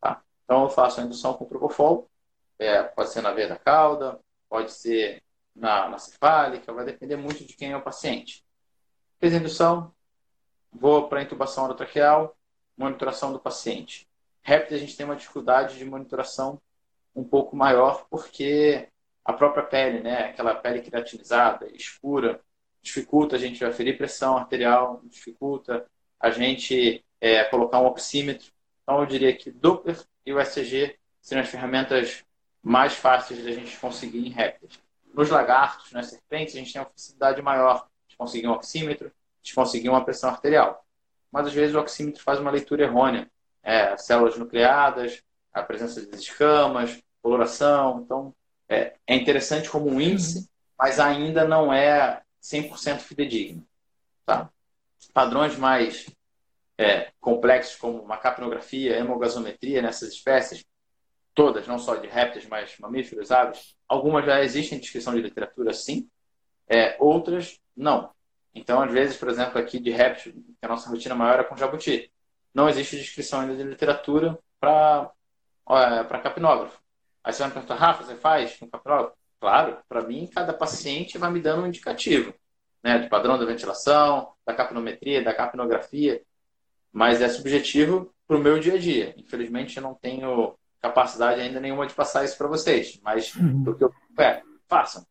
Tá? 0.00 0.22
Então 0.44 0.64
eu 0.64 0.70
faço 0.70 1.00
a 1.00 1.04
indução 1.04 1.34
com 1.34 1.44
propofol, 1.44 2.10
é, 2.58 2.82
pode 2.82 3.10
ser 3.10 3.22
na 3.22 3.32
veia 3.32 3.48
da 3.48 3.56
cauda, 3.56 4.18
pode 4.48 4.72
ser 4.72 5.22
na, 5.54 5.88
na 5.88 5.98
cefálica, 5.98 6.72
vai 6.72 6.84
depender 6.84 7.16
muito 7.16 7.44
de 7.44 7.54
quem 7.54 7.72
é 7.72 7.76
o 7.76 7.82
paciente. 7.82 8.44
Fez 9.18 9.32
a 9.32 9.36
indução, 9.36 9.94
vou 10.72 11.08
para 11.08 11.20
a 11.20 11.22
intubação 11.22 11.64
orotraqueal, 11.64 12.36
monitoração 12.76 13.32
do 13.32 13.38
paciente. 13.38 14.08
Rápido 14.42 14.74
a 14.74 14.78
gente 14.78 14.96
tem 14.96 15.06
uma 15.06 15.14
dificuldade 15.14 15.78
de 15.78 15.84
monitoração 15.84 16.60
um 17.14 17.22
pouco 17.22 17.54
maior, 17.54 18.06
porque 18.10 18.88
a 19.24 19.32
própria 19.32 19.62
pele, 19.62 20.00
né, 20.00 20.30
aquela 20.30 20.54
pele 20.54 20.80
queratinizada, 20.80 21.66
escura, 21.74 22.40
dificulta 22.82 23.36
a 23.36 23.38
gente 23.38 23.64
aferir 23.64 23.96
pressão 23.96 24.36
arterial, 24.36 25.00
dificulta 25.04 25.86
a 26.18 26.30
gente 26.30 27.04
é, 27.20 27.44
colocar 27.44 27.80
um 27.80 27.86
oxímetro. 27.86 28.52
Então, 28.82 29.00
eu 29.00 29.06
diria 29.06 29.34
que 29.34 29.50
Doppler 29.50 29.98
e 30.26 30.32
o 30.32 30.40
ECG 30.40 30.96
seriam 31.20 31.44
as 31.44 31.48
ferramentas 31.48 32.24
mais 32.62 32.94
fáceis 32.94 33.44
da 33.44 33.52
gente 33.52 33.78
conseguir 33.78 34.26
em 34.26 34.30
répteis. 34.30 34.80
Nos 35.14 35.30
lagartos, 35.30 35.92
nas 35.92 36.06
serpentes, 36.06 36.54
a 36.54 36.58
gente 36.58 36.72
tem 36.72 36.82
uma 36.82 36.90
facilidade 36.90 37.40
maior 37.42 37.86
de 38.08 38.16
conseguir 38.16 38.48
um 38.48 38.52
oxímetro, 38.52 39.12
de 39.42 39.54
conseguir 39.54 39.88
uma 39.88 40.04
pressão 40.04 40.30
arterial. 40.30 40.84
Mas, 41.30 41.46
às 41.46 41.52
vezes, 41.52 41.74
o 41.74 41.80
oxímetro 41.80 42.22
faz 42.22 42.38
uma 42.38 42.50
leitura 42.50 42.84
errônea. 42.84 43.30
É, 43.62 43.96
células 43.96 44.36
nucleadas, 44.36 45.22
a 45.52 45.62
presença 45.62 46.04
de 46.04 46.16
escamas, 46.16 47.00
coloração. 47.22 48.00
Então, 48.04 48.34
é, 48.72 48.94
é 49.06 49.14
interessante 49.14 49.68
como 49.68 49.88
um 49.88 50.00
índice, 50.00 50.48
mas 50.78 50.98
ainda 50.98 51.44
não 51.44 51.72
é 51.72 52.22
100% 52.42 53.00
fidedigno. 53.00 53.66
Tá? 54.24 54.50
Padrões 55.12 55.56
mais 55.56 56.06
é, 56.78 57.12
complexos, 57.20 57.76
como 57.76 58.00
uma 58.00 58.16
capnografia, 58.16 58.96
hemogasometria 58.96 59.82
nessas 59.82 60.12
espécies, 60.12 60.64
todas, 61.34 61.66
não 61.66 61.78
só 61.78 61.96
de 61.96 62.08
répteis, 62.08 62.46
mas 62.46 62.76
mamíferos, 62.78 63.30
aves, 63.30 63.76
algumas 63.88 64.24
já 64.24 64.42
existem 64.42 64.78
em 64.78 64.80
descrição 64.80 65.14
de 65.14 65.20
literatura, 65.20 65.72
sim, 65.72 66.08
é, 66.66 66.96
outras 66.98 67.60
não. 67.76 68.10
Então, 68.54 68.82
às 68.82 68.90
vezes, 68.90 69.16
por 69.16 69.28
exemplo, 69.28 69.58
aqui 69.58 69.78
de 69.78 69.90
réptil, 69.90 70.32
que 70.32 70.56
a 70.64 70.68
nossa 70.68 70.90
rotina 70.90 71.14
maior 71.14 71.40
é 71.40 71.44
com 71.44 71.56
jabuti. 71.56 72.10
Não 72.54 72.68
existe 72.68 72.96
descrição 72.96 73.40
ainda 73.40 73.54
de 73.54 73.62
literatura 73.62 74.38
para 74.60 75.10
para 75.64 76.18
capnógrafo. 76.20 76.81
Aí 77.24 77.32
você 77.32 77.38
vai 77.40 77.48
me 77.48 77.54
perguntar, 77.54 77.74
Rafa, 77.74 78.04
você 78.04 78.14
faz 78.16 78.56
um 78.60 78.68
capnógrafo? 78.68 79.16
Claro, 79.40 79.78
para 79.88 80.02
mim, 80.02 80.28
cada 80.32 80.52
paciente 80.52 81.18
vai 81.18 81.30
me 81.30 81.40
dando 81.40 81.62
um 81.62 81.66
indicativo, 81.66 82.34
né? 82.82 82.98
Do 82.98 83.08
padrão 83.08 83.38
da 83.38 83.44
ventilação, 83.44 84.32
da 84.46 84.54
capnometria, 84.54 85.22
da 85.22 85.34
capnografia, 85.34 86.22
mas 86.92 87.20
é 87.20 87.28
subjetivo 87.28 88.12
para 88.26 88.36
o 88.36 88.40
meu 88.40 88.58
dia 88.58 88.74
a 88.74 88.78
dia. 88.78 89.14
Infelizmente, 89.16 89.76
eu 89.76 89.82
não 89.82 89.94
tenho 89.94 90.56
capacidade 90.80 91.40
ainda 91.40 91.60
nenhuma 91.60 91.86
de 91.86 91.94
passar 91.94 92.24
isso 92.24 92.36
para 92.36 92.48
vocês, 92.48 93.00
mas 93.02 93.34
uhum. 93.34 93.64
o 93.66 93.74
que 93.74 93.84
eu 93.84 93.92
é, 94.18 94.42
façam. 94.68 95.06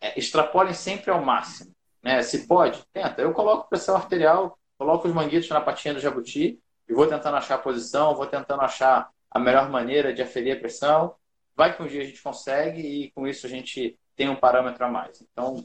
É, 0.00 0.18
extrapolem 0.18 0.74
sempre 0.74 1.10
ao 1.10 1.22
máximo. 1.22 1.74
Né? 2.02 2.22
Se 2.22 2.46
pode, 2.46 2.84
tenta. 2.92 3.22
Eu 3.22 3.32
coloco 3.32 3.68
pressão 3.68 3.96
arterial, 3.96 4.58
coloco 4.78 5.08
os 5.08 5.14
manguitos 5.14 5.48
na 5.48 5.60
patinha 5.60 5.94
do 5.94 6.00
jabuti 6.00 6.60
e 6.88 6.94
vou 6.94 7.06
tentando 7.06 7.36
achar 7.36 7.56
a 7.56 7.58
posição, 7.58 8.14
vou 8.14 8.26
tentando 8.26 8.62
achar 8.62 9.10
a 9.30 9.38
melhor 9.38 9.68
maneira 9.70 10.12
de 10.12 10.22
aferir 10.22 10.56
a 10.56 10.60
pressão. 10.60 11.14
Vai 11.56 11.74
que 11.74 11.82
um 11.82 11.86
dia 11.86 12.02
a 12.02 12.04
gente 12.04 12.22
consegue 12.22 12.80
e 12.80 13.10
com 13.12 13.26
isso 13.26 13.46
a 13.46 13.48
gente 13.48 13.98
tem 14.14 14.28
um 14.28 14.36
parâmetro 14.36 14.84
a 14.84 14.88
mais. 14.88 15.22
Então, 15.22 15.64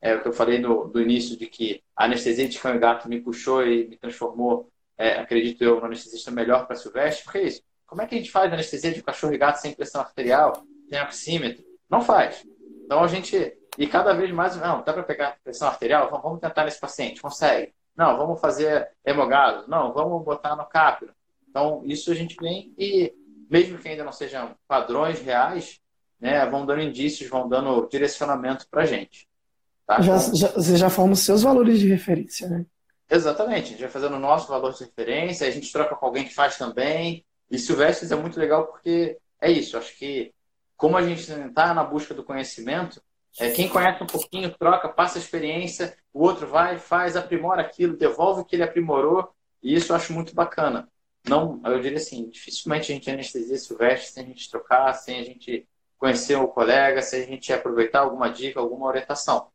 é 0.00 0.14
o 0.14 0.22
que 0.22 0.28
eu 0.28 0.32
falei 0.32 0.58
no, 0.58 0.86
do 0.86 1.00
início 1.00 1.36
de 1.36 1.46
que 1.46 1.82
a 1.96 2.04
anestesia 2.04 2.48
de 2.48 2.58
cão 2.58 2.74
e 2.74 2.78
gato 2.78 3.08
me 3.08 3.20
puxou 3.20 3.66
e 3.66 3.88
me 3.88 3.96
transformou, 3.96 4.70
é, 4.96 5.18
acredito 5.18 5.62
eu, 5.62 5.80
no 5.80 5.86
anestesista 5.86 6.30
melhor 6.30 6.66
para 6.66 6.76
Silvestre, 6.76 7.24
porque 7.24 7.38
é 7.38 7.42
isso. 7.44 7.62
como 7.86 8.02
é 8.02 8.06
que 8.06 8.14
a 8.14 8.18
gente 8.18 8.30
faz 8.30 8.52
anestesia 8.52 8.92
de 8.92 9.02
cachorro 9.02 9.34
e 9.34 9.38
gato 9.38 9.56
sem 9.56 9.72
pressão 9.72 10.00
arterial, 10.00 10.64
sem 10.88 11.00
oxímetro? 11.02 11.64
Não 11.90 12.00
faz. 12.00 12.46
Então 12.84 13.02
a 13.02 13.08
gente, 13.08 13.56
e 13.76 13.86
cada 13.86 14.12
vez 14.12 14.30
mais, 14.30 14.56
não, 14.56 14.82
dá 14.84 14.92
para 14.92 15.02
pegar 15.02 15.38
pressão 15.42 15.66
arterial? 15.66 16.10
Vamos 16.10 16.40
tentar 16.40 16.64
nesse 16.64 16.80
paciente, 16.80 17.20
consegue. 17.20 17.74
Não, 17.96 18.16
vamos 18.16 18.40
fazer 18.40 18.88
hemogado. 19.04 19.68
Não, 19.68 19.92
vamos 19.92 20.24
botar 20.24 20.56
no 20.56 20.66
cápilo. 20.66 21.12
Então, 21.48 21.82
isso 21.84 22.10
a 22.10 22.14
gente 22.14 22.34
vem 22.40 22.74
e, 22.76 23.14
mesmo 23.54 23.78
que 23.78 23.88
ainda 23.88 24.02
não 24.02 24.10
sejam 24.10 24.56
padrões 24.66 25.20
reais, 25.20 25.80
né, 26.18 26.44
vão 26.44 26.66
dando 26.66 26.82
indícios, 26.82 27.30
vão 27.30 27.48
dando 27.48 27.88
direcionamento 27.88 28.66
para 28.68 28.82
a 28.82 28.86
gente. 28.86 29.28
Tá? 29.86 30.00
Já, 30.00 30.18
já, 30.18 30.48
você 30.48 30.76
já 30.76 30.90
forma 30.90 31.12
os 31.12 31.20
seus 31.20 31.42
valores 31.42 31.78
de 31.78 31.88
referência, 31.88 32.48
né? 32.48 32.66
Exatamente, 33.08 33.66
a 33.66 33.68
gente 33.68 33.80
vai 33.80 33.90
fazendo 33.90 34.16
o 34.16 34.18
nosso 34.18 34.48
valor 34.48 34.72
de 34.72 34.80
referência, 34.80 35.46
a 35.46 35.50
gente 35.52 35.70
troca 35.70 35.94
com 35.94 36.04
alguém 36.04 36.24
que 36.24 36.34
faz 36.34 36.58
também. 36.58 37.24
E 37.48 37.56
Silvestres 37.56 38.10
é 38.10 38.16
muito 38.16 38.40
legal 38.40 38.66
porque 38.66 39.18
é 39.40 39.52
isso, 39.52 39.78
acho 39.78 39.96
que 39.96 40.34
como 40.76 40.96
a 40.96 41.02
gente 41.02 41.30
está 41.30 41.72
na 41.72 41.84
busca 41.84 42.12
do 42.12 42.24
conhecimento, 42.24 43.00
é, 43.38 43.50
quem 43.50 43.68
conhece 43.68 44.02
um 44.02 44.06
pouquinho, 44.06 44.52
troca, 44.58 44.88
passa 44.88 45.18
a 45.18 45.20
experiência, 45.20 45.96
o 46.12 46.24
outro 46.24 46.48
vai, 46.48 46.76
faz, 46.78 47.16
aprimora 47.16 47.60
aquilo, 47.60 47.96
devolve 47.96 48.40
o 48.40 48.44
que 48.44 48.56
ele 48.56 48.64
aprimorou, 48.64 49.32
e 49.62 49.76
isso 49.76 49.92
eu 49.92 49.96
acho 49.96 50.12
muito 50.12 50.34
bacana. 50.34 50.88
Não, 51.26 51.60
eu 51.64 51.80
diria 51.80 51.98
assim, 51.98 52.28
dificilmente 52.28 52.92
a 52.92 52.94
gente 52.94 53.10
anestesia 53.10 53.56
Silvestre 53.56 54.12
sem 54.12 54.24
a 54.24 54.26
gente 54.26 54.50
trocar, 54.50 54.92
sem 54.92 55.20
a 55.20 55.24
gente 55.24 55.66
conhecer 55.96 56.36
o 56.36 56.48
colega, 56.48 57.00
sem 57.00 57.22
a 57.22 57.26
gente 57.26 57.52
aproveitar 57.52 58.00
alguma 58.00 58.28
dica, 58.28 58.60
alguma 58.60 58.86
orientação. 58.86 59.48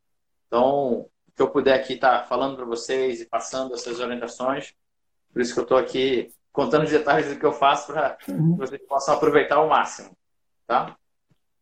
Então, 0.48 1.02
o 1.02 1.10
que 1.36 1.42
eu 1.42 1.52
puder 1.52 1.76
aqui 1.76 1.94
estar 1.94 2.22
tá 2.22 2.26
falando 2.26 2.56
para 2.56 2.66
vocês 2.66 3.22
e 3.22 3.26
passando 3.26 3.76
essas 3.76 4.00
orientações, 4.00 4.74
por 5.32 5.42
isso 5.42 5.54
que 5.54 5.60
eu 5.60 5.64
estou 5.64 5.78
aqui 5.78 6.34
contando 6.52 6.86
os 6.86 6.92
detalhes 6.92 7.32
do 7.32 7.40
que 7.40 7.46
eu 7.46 7.54
faço 7.54 7.94
para 7.94 8.18
uhum. 8.28 8.56
vocês 8.58 8.82
possam 8.88 9.14
aproveitar 9.14 9.58
ao 9.58 9.68
máximo. 9.68 10.18
Tá? 10.66 10.98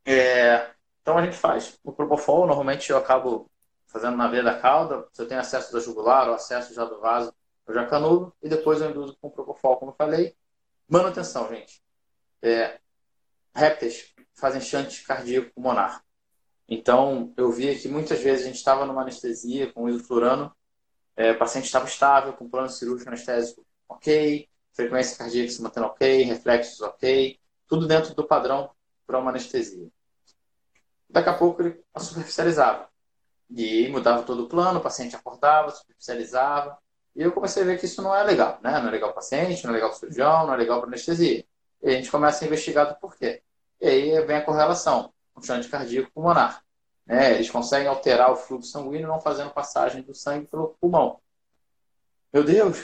É, 0.06 0.70
então 1.02 1.18
a 1.18 1.22
gente 1.22 1.36
faz 1.36 1.78
o 1.84 1.92
Propofol, 1.92 2.46
normalmente 2.46 2.90
eu 2.90 2.96
acabo 2.96 3.50
fazendo 3.86 4.16
na 4.16 4.28
veia 4.28 4.42
da 4.42 4.58
cauda, 4.58 5.06
se 5.12 5.20
eu 5.20 5.28
tenho 5.28 5.40
acesso 5.40 5.72
da 5.72 5.80
jugular 5.80 6.28
ou 6.28 6.34
acesso 6.34 6.74
já 6.74 6.84
do 6.84 6.98
vaso, 6.98 7.32
eu 7.68 7.74
já 7.74 7.86
canulo 7.86 8.34
e 8.42 8.48
depois 8.48 8.80
eu 8.80 8.90
induzo 8.90 9.16
com 9.20 9.28
o 9.28 9.30
Propofol, 9.30 9.76
como 9.76 9.92
eu 9.92 9.96
falei. 9.96 10.34
Manutenção, 10.88 11.48
gente. 11.48 11.82
É, 12.42 12.80
répteis 13.54 14.14
fazem 14.34 14.60
chante 14.60 15.04
cardíaco 15.04 15.52
pulmonar. 15.52 16.02
Então, 16.66 17.32
eu 17.36 17.50
via 17.50 17.78
que 17.78 17.88
muitas 17.88 18.20
vezes 18.20 18.44
a 18.44 18.48
gente 18.48 18.56
estava 18.56 18.86
numa 18.86 19.02
anestesia 19.02 19.72
com 19.72 19.88
isoflurano, 19.88 20.54
é, 21.16 21.32
o 21.32 21.38
paciente 21.38 21.64
estava 21.64 21.86
estável, 21.86 22.32
com 22.32 22.48
plano 22.48 22.68
cirúrgico 22.68 23.08
anestésico 23.08 23.66
ok, 23.88 24.48
frequência 24.72 25.16
cardíaca 25.16 25.50
se 25.50 25.62
mantendo 25.62 25.86
ok, 25.86 26.22
reflexos 26.22 26.80
ok, 26.80 27.38
tudo 27.66 27.86
dentro 27.86 28.14
do 28.14 28.26
padrão 28.26 28.70
para 29.06 29.18
uma 29.18 29.30
anestesia. 29.30 29.88
Daqui 31.08 31.28
a 31.28 31.34
pouco 31.36 31.62
ele 31.62 31.82
superficializava. 31.98 32.88
E 33.50 33.88
mudava 33.88 34.22
todo 34.22 34.44
o 34.44 34.48
plano, 34.48 34.78
o 34.78 34.82
paciente 34.82 35.16
acordava, 35.16 35.70
superficializava. 35.70 36.78
E 37.18 37.22
eu 37.22 37.32
comecei 37.32 37.64
a 37.64 37.66
ver 37.66 37.80
que 37.80 37.84
isso 37.84 38.00
não 38.00 38.14
é 38.14 38.22
legal, 38.22 38.60
né? 38.62 38.78
Não 38.78 38.86
é 38.86 38.92
legal 38.92 39.08
para 39.08 39.14
o 39.14 39.16
paciente, 39.16 39.64
não 39.64 39.72
é 39.72 39.74
legal 39.74 39.90
para 39.90 39.96
o 39.96 39.98
cirurgião, 39.98 40.46
não 40.46 40.54
é 40.54 40.56
legal 40.56 40.78
para 40.78 40.88
anestesia. 40.88 41.44
E 41.82 41.88
a 41.88 41.90
gente 41.90 42.12
começa 42.12 42.44
a 42.44 42.46
investigar 42.46 42.88
do 42.88 42.94
porquê. 42.94 43.42
E 43.80 43.88
aí 43.88 44.24
vem 44.24 44.36
a 44.36 44.44
correlação 44.44 45.12
um 45.36 45.42
chante 45.42 45.68
cardíaco 45.68 46.12
pulmonar. 46.12 46.62
Né? 47.04 47.34
Eles 47.34 47.50
conseguem 47.50 47.88
alterar 47.88 48.30
o 48.30 48.36
fluxo 48.36 48.70
sanguíneo 48.70 49.08
não 49.08 49.20
fazendo 49.20 49.50
passagem 49.50 50.00
do 50.02 50.14
sangue 50.14 50.46
pelo 50.46 50.76
pulmão. 50.80 51.18
Meu 52.32 52.44
Deus, 52.44 52.76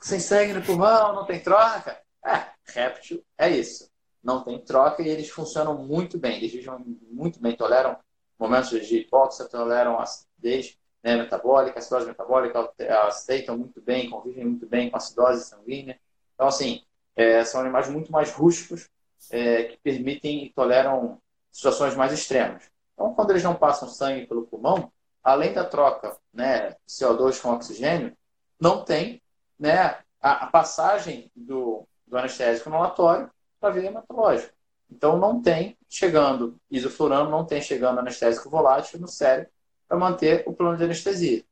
sem 0.00 0.20
sangue 0.20 0.52
no 0.52 0.62
pulmão, 0.62 1.12
não 1.12 1.24
tem 1.24 1.40
troca? 1.40 2.00
É, 2.24 2.46
réptil 2.66 3.24
é 3.36 3.50
isso. 3.50 3.90
Não 4.22 4.44
tem 4.44 4.56
troca 4.64 5.02
e 5.02 5.08
eles 5.08 5.30
funcionam 5.30 5.76
muito 5.76 6.16
bem. 6.16 6.36
Eles 6.36 6.52
vivem 6.52 6.78
muito 7.10 7.40
bem, 7.40 7.56
toleram 7.56 7.96
momentos 8.38 8.86
de 8.86 8.98
hipóxia, 8.98 9.46
toleram 9.46 9.98
acidez 9.98 10.78
né, 11.04 11.16
metabólica, 11.16 11.78
acidose 11.78 12.06
metabólica, 12.06 12.72
aceitam 13.06 13.58
muito 13.58 13.78
bem, 13.78 14.08
convivem 14.08 14.46
muito 14.46 14.66
bem 14.66 14.90
com 14.90 14.96
acidose 14.96 15.44
sanguínea. 15.44 16.00
Então, 16.34 16.48
assim, 16.48 16.82
é, 17.14 17.44
são 17.44 17.60
animais 17.60 17.90
muito 17.90 18.10
mais 18.10 18.32
rústicos 18.32 18.88
é, 19.30 19.64
que 19.64 19.76
permitem 19.76 20.46
e 20.46 20.50
toleram 20.50 21.20
situações 21.52 21.94
mais 21.94 22.10
extremas. 22.10 22.70
Então, 22.94 23.12
quando 23.12 23.30
eles 23.30 23.44
não 23.44 23.54
passam 23.54 23.86
sangue 23.86 24.26
pelo 24.26 24.46
pulmão, 24.46 24.90
além 25.22 25.52
da 25.52 25.64
troca 25.64 26.16
né, 26.32 26.74
CO2 26.88 27.38
com 27.38 27.50
oxigênio, 27.50 28.16
não 28.58 28.82
tem 28.82 29.20
né, 29.58 29.98
a, 30.22 30.44
a 30.44 30.46
passagem 30.46 31.30
do, 31.36 31.86
do 32.06 32.16
anestésico 32.16 32.70
no 32.70 32.80
latório 32.80 33.30
para 33.60 33.68
a 33.68 33.72
via 33.72 33.88
hematológica. 33.88 34.54
Então, 34.90 35.18
não 35.18 35.42
tem 35.42 35.76
chegando 35.86 36.56
isoflurano, 36.70 37.30
não 37.30 37.44
tem 37.44 37.60
chegando 37.60 37.98
anestésico 37.98 38.48
volátil 38.48 38.98
no 38.98 39.08
cérebro 39.08 39.52
para 39.94 39.98
manter 39.98 40.42
o 40.46 40.52
plano 40.52 40.76
de 40.76 40.84
anestesia. 40.84 41.44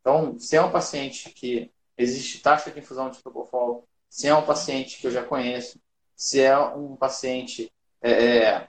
Então, 0.00 0.38
se 0.38 0.56
é 0.56 0.62
um 0.62 0.70
paciente 0.70 1.30
que 1.30 1.72
existe 1.98 2.40
taxa 2.40 2.70
de 2.70 2.78
infusão 2.78 3.10
de 3.10 3.20
propofol, 3.20 3.88
se 4.08 4.28
é 4.28 4.34
um 4.34 4.44
paciente 4.44 4.98
que 4.98 5.06
eu 5.06 5.10
já 5.10 5.24
conheço, 5.24 5.80
se 6.14 6.40
é 6.40 6.56
um 6.58 6.94
paciente 6.94 7.72
é, 8.00 8.36
é 8.36 8.68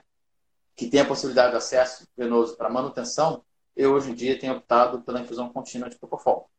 que 0.74 0.88
tem 0.88 1.00
a 1.00 1.06
possibilidade 1.06 1.52
de 1.52 1.58
acesso 1.58 2.08
venoso 2.16 2.56
para 2.56 2.68
manutenção, 2.68 3.44
eu 3.76 3.92
hoje 3.92 4.10
em 4.10 4.14
dia 4.14 4.38
tenho 4.38 4.54
optado 4.54 5.00
pela 5.02 5.20
infusão 5.20 5.48
contínua 5.48 5.88
de 5.88 5.96
Propofol. 5.96 6.50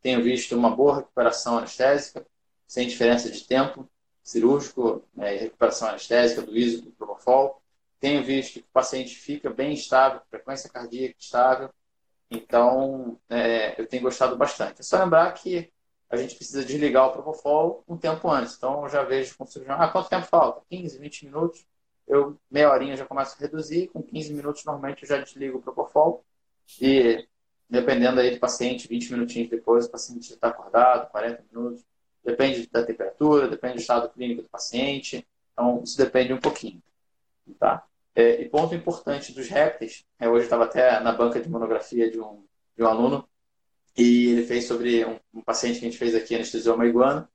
Tenho 0.00 0.22
visto 0.22 0.56
uma 0.56 0.74
boa 0.74 0.96
recuperação 0.96 1.58
anestésica, 1.58 2.26
sem 2.66 2.88
diferença 2.88 3.30
de 3.30 3.44
tempo 3.44 3.86
cirúrgico 4.22 5.04
né, 5.14 5.36
recuperação 5.36 5.88
anestésica 5.88 6.40
do 6.40 6.56
ISO 6.56 6.82
do 6.82 6.90
Propofol. 6.92 7.62
Tenho 8.00 8.24
visto 8.24 8.54
que 8.54 8.60
o 8.60 8.72
paciente 8.72 9.14
fica 9.14 9.50
bem 9.50 9.74
estável, 9.74 10.22
frequência 10.30 10.70
cardíaca 10.70 11.14
estável. 11.18 11.70
Então, 12.30 13.18
é, 13.28 13.80
eu 13.80 13.86
tenho 13.86 14.02
gostado 14.02 14.36
bastante. 14.36 14.80
É 14.80 14.82
só 14.82 15.02
lembrar 15.02 15.32
que 15.32 15.70
a 16.10 16.16
gente 16.16 16.34
precisa 16.36 16.64
desligar 16.64 17.06
o 17.08 17.12
Propofol 17.12 17.84
um 17.88 17.96
tempo 17.96 18.30
antes. 18.30 18.56
Então, 18.56 18.82
eu 18.84 18.88
já 18.88 19.02
vejo 19.04 19.36
com 19.36 19.46
cirurgião, 19.46 19.80
ah, 19.80 19.88
quanto 19.88 20.08
tempo 20.08 20.26
falta? 20.26 20.62
15, 20.68 20.98
20 20.98 21.24
minutos 21.26 21.66
eu 22.08 22.40
meia 22.50 22.72
horinha 22.72 22.96
já 22.96 23.04
começo 23.04 23.36
a 23.36 23.40
reduzir, 23.40 23.88
com 23.88 24.02
15 24.02 24.32
minutos 24.32 24.64
normalmente 24.64 25.02
eu 25.02 25.08
já 25.08 25.18
desligo 25.18 25.58
o 25.58 25.62
Propofol 25.62 26.24
e 26.80 27.26
dependendo 27.68 28.18
aí 28.18 28.30
do 28.30 28.40
paciente, 28.40 28.88
20 28.88 29.12
minutinhos 29.12 29.50
depois 29.50 29.86
o 29.86 29.90
paciente 29.90 30.28
já 30.28 30.34
está 30.34 30.48
acordado, 30.48 31.10
40 31.10 31.44
minutos, 31.52 31.84
depende 32.24 32.66
da 32.68 32.82
temperatura, 32.82 33.46
depende 33.46 33.74
do 33.74 33.80
estado 33.80 34.08
clínico 34.08 34.42
do 34.42 34.48
paciente, 34.48 35.26
então 35.52 35.82
isso 35.84 35.98
depende 35.98 36.32
um 36.32 36.40
pouquinho, 36.40 36.82
tá? 37.58 37.86
É, 38.18 38.42
e 38.42 38.48
ponto 38.48 38.74
importante 38.74 39.32
dos 39.32 39.46
répteis, 39.48 40.04
é, 40.18 40.28
hoje 40.28 40.42
estava 40.42 40.64
até 40.64 40.98
na 40.98 41.12
banca 41.12 41.40
de 41.40 41.48
monografia 41.48 42.10
de 42.10 42.20
um, 42.20 42.44
de 42.76 42.82
um 42.82 42.86
aluno 42.88 43.28
e 43.96 44.30
ele 44.30 44.44
fez 44.44 44.66
sobre 44.66 45.04
um, 45.04 45.20
um 45.32 45.40
paciente 45.40 45.78
que 45.78 45.86
a 45.86 45.88
gente 45.88 45.98
fez 45.98 46.16
aqui, 46.16 46.34
anestesioma 46.34 46.84
iguana, 46.84 47.30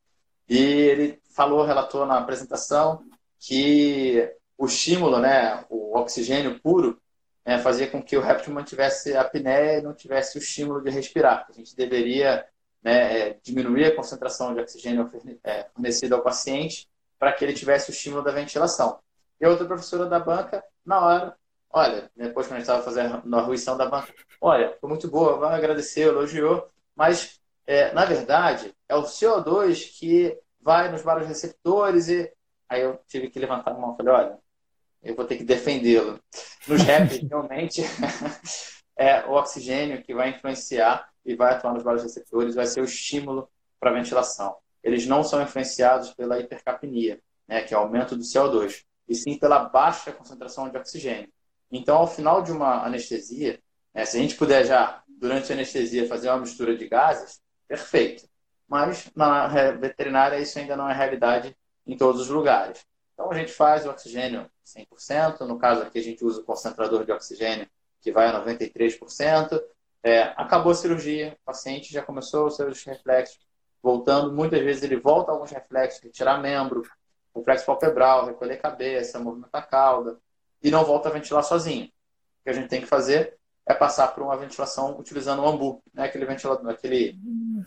e 0.49 0.57
ele 0.57 1.21
falou, 1.33 1.63
relatou 1.63 2.05
na 2.05 2.17
apresentação 2.17 3.01
que 3.39 4.29
o 4.57 4.65
estímulo, 4.65 5.19
né, 5.19 5.63
o 5.69 5.97
oxigênio 5.97 6.59
puro, 6.59 7.01
né, 7.45 7.59
fazia 7.59 7.87
com 7.87 8.03
que 8.03 8.17
o 8.17 8.21
réptil 8.21 8.53
mantivesse 8.53 9.15
a 9.15 9.21
apneia 9.21 9.77
e 9.77 9.81
não 9.81 9.93
tivesse 9.93 10.37
o 10.37 10.39
estímulo 10.39 10.81
de 10.81 10.89
respirar. 10.89 11.45
A 11.49 11.53
gente 11.53 11.73
deveria 11.77 12.45
né, 12.83 13.29
é, 13.29 13.37
diminuir 13.41 13.85
a 13.85 13.95
concentração 13.95 14.53
de 14.53 14.59
oxigênio 14.59 15.09
é, 15.45 15.63
fornecida 15.73 16.13
ao 16.13 16.21
paciente 16.21 16.89
para 17.17 17.31
que 17.31 17.45
ele 17.45 17.53
tivesse 17.53 17.89
o 17.89 17.93
estímulo 17.93 18.21
da 18.21 18.33
ventilação. 18.33 18.99
E 19.43 19.45
a 19.45 19.49
outra 19.49 19.65
professora 19.65 20.05
da 20.05 20.21
banca, 20.21 20.63
na 20.85 21.05
hora, 21.05 21.35
olha, 21.69 22.09
depois 22.15 22.47
que 22.47 22.53
a 22.53 22.55
gente 22.55 22.63
estava 22.63 22.81
fazendo 22.81 23.35
a 23.35 23.41
ruição 23.41 23.75
da 23.75 23.89
banca, 23.89 24.13
olha, 24.39 24.73
foi 24.79 24.89
muito 24.89 25.09
boa, 25.09 25.37
vai 25.37 25.53
agradecer, 25.53 26.03
elogiou, 26.03 26.69
mas, 26.95 27.41
é, 27.67 27.91
na 27.91 28.05
verdade, 28.05 28.73
é 28.87 28.95
o 28.95 29.03
CO2 29.03 29.99
que 29.99 30.39
vai 30.61 30.89
nos 30.89 31.01
vários 31.01 31.27
receptores 31.27 32.07
e 32.07 32.31
aí 32.69 32.83
eu 32.83 32.97
tive 33.05 33.29
que 33.29 33.37
levantar 33.37 33.71
a 33.71 33.73
mão 33.73 33.91
e 33.93 33.97
falei, 33.97 34.13
olha, 34.13 34.39
eu 35.03 35.13
vou 35.13 35.25
ter 35.25 35.35
que 35.35 35.43
defendê-lo. 35.43 36.21
Nos 36.65 36.81
répteis, 36.81 37.23
realmente, 37.29 37.81
é 38.95 39.25
o 39.25 39.33
oxigênio 39.33 40.01
que 40.01 40.13
vai 40.13 40.29
influenciar 40.29 41.09
e 41.25 41.35
vai 41.35 41.51
atuar 41.51 41.73
nos 41.73 41.83
vários 41.83 42.03
receptores, 42.03 42.55
vai 42.55 42.65
ser 42.65 42.79
o 42.79 42.85
estímulo 42.85 43.49
para 43.77 43.89
a 43.89 43.93
ventilação. 43.93 44.55
Eles 44.81 45.05
não 45.05 45.21
são 45.21 45.41
influenciados 45.41 46.13
pela 46.13 46.39
hipercapnia, 46.39 47.19
né, 47.45 47.61
que 47.61 47.73
é 47.73 47.77
o 47.77 47.81
aumento 47.81 48.15
do 48.15 48.23
CO2, 48.23 48.85
e 49.13 49.15
sim 49.15 49.37
pela 49.37 49.59
baixa 49.59 50.11
concentração 50.11 50.67
de 50.69 50.75
oxigênio. 50.75 51.31
Então, 51.71 51.97
ao 51.97 52.07
final 52.07 52.41
de 52.41 52.51
uma 52.51 52.83
anestesia, 52.83 53.61
né, 53.93 54.05
se 54.05 54.17
a 54.17 54.19
gente 54.19 54.35
puder 54.35 54.65
já, 54.65 55.03
durante 55.07 55.51
a 55.51 55.55
anestesia, 55.55 56.07
fazer 56.07 56.29
uma 56.29 56.39
mistura 56.39 56.75
de 56.75 56.87
gases, 56.87 57.39
perfeito. 57.67 58.27
Mas 58.67 59.11
na 59.15 59.47
veterinária 59.73 60.39
isso 60.39 60.57
ainda 60.57 60.75
não 60.75 60.89
é 60.89 60.93
realidade 60.93 61.55
em 61.85 61.95
todos 61.95 62.21
os 62.21 62.29
lugares. 62.29 62.83
Então 63.13 63.31
a 63.31 63.35
gente 63.35 63.51
faz 63.51 63.85
o 63.85 63.91
oxigênio 63.91 64.49
100%, 64.65 65.41
no 65.41 65.59
caso 65.59 65.83
aqui 65.83 65.99
a 65.99 66.03
gente 66.03 66.25
usa 66.25 66.41
o 66.41 66.43
concentrador 66.43 67.05
de 67.05 67.11
oxigênio 67.11 67.69
que 68.01 68.11
vai 68.11 68.27
a 68.27 68.43
93%. 68.43 69.61
É, 70.01 70.23
acabou 70.35 70.71
a 70.71 70.75
cirurgia, 70.75 71.37
o 71.39 71.45
paciente 71.45 71.93
já 71.93 72.01
começou 72.01 72.47
os 72.47 72.55
seus 72.55 72.83
reflexos 72.83 73.39
voltando. 73.81 74.33
Muitas 74.33 74.59
vezes 74.61 74.81
ele 74.81 74.99
volta 74.99 75.31
alguns 75.31 75.51
reflexos, 75.51 76.01
retirar 76.01 76.39
membro, 76.39 76.81
o 77.33 77.43
flexo 77.43 77.65
palpebral, 77.65 78.25
recolher 78.25 78.57
cabeça, 78.57 79.19
movimentar 79.19 79.61
a 79.61 79.65
cauda, 79.65 80.19
e 80.61 80.71
não 80.71 80.85
volta 80.85 81.09
a 81.09 81.11
ventilar 81.11 81.43
sozinho. 81.43 81.85
O 81.85 82.43
que 82.43 82.49
a 82.49 82.53
gente 82.53 82.69
tem 82.69 82.81
que 82.81 82.87
fazer 82.87 83.37
é 83.65 83.73
passar 83.73 84.09
por 84.09 84.23
uma 84.23 84.37
ventilação 84.37 84.97
utilizando 84.99 85.41
o 85.41 85.47
ambu, 85.47 85.81
né? 85.93 86.05
aquele 86.05 86.25
ventilador, 86.25 86.69
aquele 86.69 87.17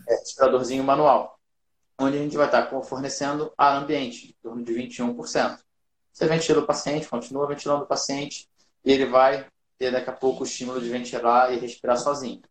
é, 0.07 0.15
respiradorzinho 0.15 0.83
manual, 0.83 1.39
onde 1.99 2.17
a 2.17 2.21
gente 2.21 2.37
vai 2.37 2.45
estar 2.45 2.69
fornecendo 2.83 3.51
ar 3.57 3.81
ambiente, 3.81 4.29
em 4.29 4.35
torno 4.41 4.63
de 4.63 4.73
21%. 4.73 5.59
Você 6.13 6.27
ventila 6.27 6.61
o 6.61 6.65
paciente, 6.65 7.07
continua 7.07 7.47
ventilando 7.47 7.83
o 7.83 7.87
paciente, 7.87 8.47
e 8.85 8.91
ele 8.91 9.05
vai 9.05 9.47
ter 9.77 9.91
daqui 9.91 10.09
a 10.09 10.13
pouco 10.13 10.41
o 10.41 10.45
estímulo 10.45 10.81
de 10.81 10.89
ventilar 10.89 11.53
e 11.53 11.59
respirar 11.59 11.97
sozinho. 11.97 12.41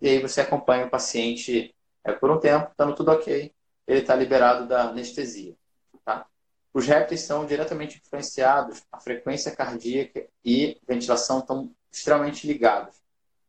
E 0.00 0.08
aí 0.08 0.20
você 0.20 0.40
acompanha 0.40 0.86
o 0.86 0.90
paciente 0.90 1.74
é, 2.04 2.12
por 2.12 2.30
um 2.30 2.40
tempo, 2.40 2.70
estando 2.70 2.94
tudo 2.94 3.12
ok, 3.12 3.52
ele 3.86 4.00
está 4.00 4.14
liberado 4.14 4.66
da 4.66 4.88
anestesia. 4.88 5.54
Tá? 6.04 6.26
Os 6.74 6.86
répteis 6.86 7.22
são 7.22 7.44
diretamente 7.44 8.00
influenciados, 8.04 8.82
a 8.90 8.98
frequência 8.98 9.54
cardíaca 9.54 10.26
e 10.44 10.78
ventilação 10.86 11.40
estão 11.40 11.70
extremamente 11.90 12.46
ligados. 12.46 12.96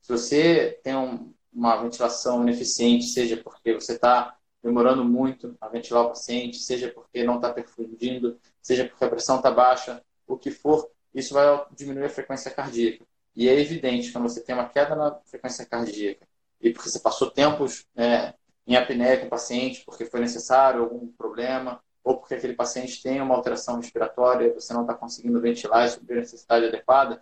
Se 0.01 0.11
você 0.11 0.79
tem 0.83 0.95
um, 0.95 1.33
uma 1.53 1.81
ventilação 1.81 2.41
ineficiente, 2.43 3.05
seja 3.05 3.37
porque 3.37 3.73
você 3.73 3.93
está 3.93 4.35
demorando 4.61 5.05
muito 5.05 5.55
a 5.61 5.67
ventilar 5.69 6.03
o 6.03 6.09
paciente, 6.09 6.57
seja 6.57 6.89
porque 6.89 7.23
não 7.23 7.35
está 7.35 7.53
perfundindo, 7.53 8.37
seja 8.61 8.85
porque 8.85 9.03
a 9.03 9.09
pressão 9.09 9.37
está 9.37 9.49
baixa, 9.51 10.01
o 10.27 10.37
que 10.37 10.51
for, 10.51 10.89
isso 11.13 11.33
vai 11.33 11.65
diminuir 11.71 12.05
a 12.05 12.09
frequência 12.09 12.51
cardíaca. 12.51 13.05
E 13.35 13.47
é 13.47 13.59
evidente, 13.59 14.11
quando 14.11 14.29
você 14.29 14.41
tem 14.41 14.55
uma 14.55 14.69
queda 14.69 14.95
na 14.95 15.19
frequência 15.25 15.65
cardíaca 15.65 16.27
e 16.61 16.71
porque 16.71 16.89
você 16.89 16.99
passou 16.99 17.29
tempos 17.29 17.85
é, 17.95 18.33
em 18.65 18.75
apneia 18.75 19.19
com 19.19 19.27
o 19.27 19.29
paciente, 19.29 19.83
porque 19.85 20.05
foi 20.05 20.21
necessário 20.21 20.81
algum 20.81 21.07
problema, 21.07 21.81
ou 22.03 22.17
porque 22.17 22.35
aquele 22.35 22.53
paciente 22.53 23.01
tem 23.01 23.21
uma 23.21 23.35
alteração 23.35 23.77
respiratória 23.77 24.47
e 24.47 24.53
você 24.53 24.73
não 24.73 24.81
está 24.81 24.93
conseguindo 24.93 25.39
ventilar 25.39 25.85
e 25.85 25.89
suprir 25.89 26.17
a 26.17 26.21
necessidade 26.21 26.65
adequada, 26.65 27.21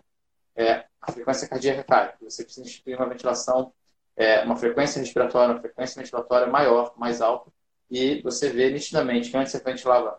é, 0.56 0.84
a 1.00 1.12
frequência 1.12 1.48
cardíaca 1.48 1.84
cai. 1.84 2.14
Você 2.20 2.44
precisa 2.44 2.66
instituir 2.66 2.96
uma 2.96 3.08
ventilação, 3.08 3.72
é, 4.16 4.42
uma 4.42 4.56
frequência 4.56 5.00
respiratória, 5.00 5.54
uma 5.54 5.60
frequência 5.60 6.00
ventilatória 6.00 6.46
maior, 6.46 6.94
mais 6.96 7.20
alta, 7.20 7.50
e 7.90 8.20
você 8.22 8.50
vê 8.50 8.70
nitidamente 8.70 9.30
que 9.30 9.36
antes 9.36 9.52
você 9.52 9.60
ventilava 9.60 10.18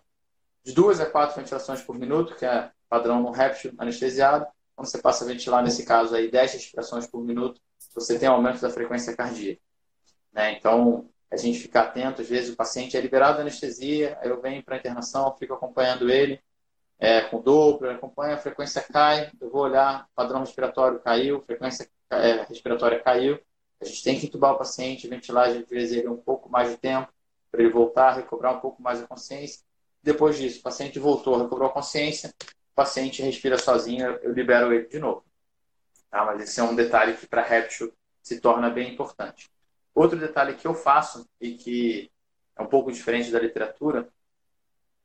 de 0.64 0.74
duas 0.74 1.00
a 1.02 1.06
quatro 1.06 1.36
ventilações 1.36 1.82
por 1.82 1.98
minuto, 1.98 2.36
que 2.36 2.46
é 2.46 2.72
padrão 2.88 3.22
no 3.22 3.32
réptil 3.32 3.74
anestesiado, 3.78 4.48
quando 4.76 4.88
você 4.88 5.02
passa 5.02 5.24
a 5.24 5.28
ventilar, 5.28 5.64
nesse 5.64 5.86
caso 5.86 6.16
aí, 6.16 6.32
10 6.32 6.54
respirações 6.54 7.06
por 7.06 7.24
minuto, 7.24 7.60
você 7.94 8.18
tem 8.18 8.28
aumento 8.28 8.62
da 8.62 8.70
frequência 8.70 9.16
cardíaca. 9.16 9.62
Né? 10.32 10.54
Então, 10.58 11.10
a 11.34 11.38
gente 11.38 11.60
fica 11.60 11.82
atento, 11.82 12.22
às 12.22 12.30
vezes 12.30 12.54
o 12.54 12.56
paciente 12.56 12.96
é 12.96 13.02
liberado 13.02 13.38
da 13.38 13.42
anestesia, 13.42 14.18
eu 14.22 14.40
venho 14.40 14.64
para 14.64 14.76
a 14.76 14.78
internação, 14.78 15.36
fico 15.36 15.54
acompanhando 15.56 16.10
ele 16.10 16.40
é, 17.00 17.22
com 17.22 17.42
Doppler, 17.42 17.96
acompanha, 17.96 18.36
a 18.36 18.38
frequência 18.38 18.82
cai, 18.82 19.32
eu 19.42 19.50
vou 19.50 19.64
olhar, 19.64 20.08
padrão 20.16 20.42
respiratório 20.42 21.00
caiu, 21.00 21.42
frequência 21.42 21.90
é, 22.12 22.44
respiratória 22.44 23.00
caiu, 23.00 23.40
a 23.82 23.86
gente 23.86 24.04
tem 24.04 24.20
que 24.20 24.28
entubar 24.28 24.54
o 24.54 24.58
paciente, 24.58 25.08
ventilar 25.08 25.50
às 25.50 25.68
vezes 25.68 25.98
ele 25.98 26.08
um 26.08 26.18
pouco 26.18 26.50
mais 26.50 26.70
de 26.70 26.78
tempo, 26.78 27.12
para 27.52 27.62
ele 27.62 27.72
voltar, 27.72 28.14
recobrar 28.14 28.56
um 28.56 28.60
pouco 28.60 28.82
mais 28.82 29.02
a 29.02 29.08
consciência. 29.08 29.62
Depois 30.02 30.38
disso, 30.38 30.60
o 30.60 30.64
paciente 30.64 31.00
voltou, 31.00 31.42
recobrou 31.42 31.68
a 31.68 31.74
consciência, 31.74 32.34
o 32.40 32.76
paciente 32.76 33.22
respira 33.24 33.58
sozinho, 33.58 34.06
eu 34.22 34.32
libero 34.32 34.72
ele 34.72 34.88
de 34.88 35.00
novo. 35.00 35.26
Tá? 36.10 36.24
Mas 36.26 36.44
esse 36.44 36.60
é 36.60 36.64
um 36.64 36.76
detalhe 36.76 37.18
que 37.18 37.26
para 37.26 37.42
réptil 37.42 37.92
se 38.22 38.40
torna 38.40 38.70
bem 38.70 38.94
importante. 38.94 39.50
Outro 39.94 40.18
detalhe 40.18 40.56
que 40.56 40.68
eu 40.68 40.74
faço 40.74 41.28
e 41.40 41.54
que 41.56 42.12
é 42.56 42.62
um 42.62 42.68
pouco 42.68 42.92
diferente 42.92 43.32
da 43.32 43.40
literatura, 43.40 44.10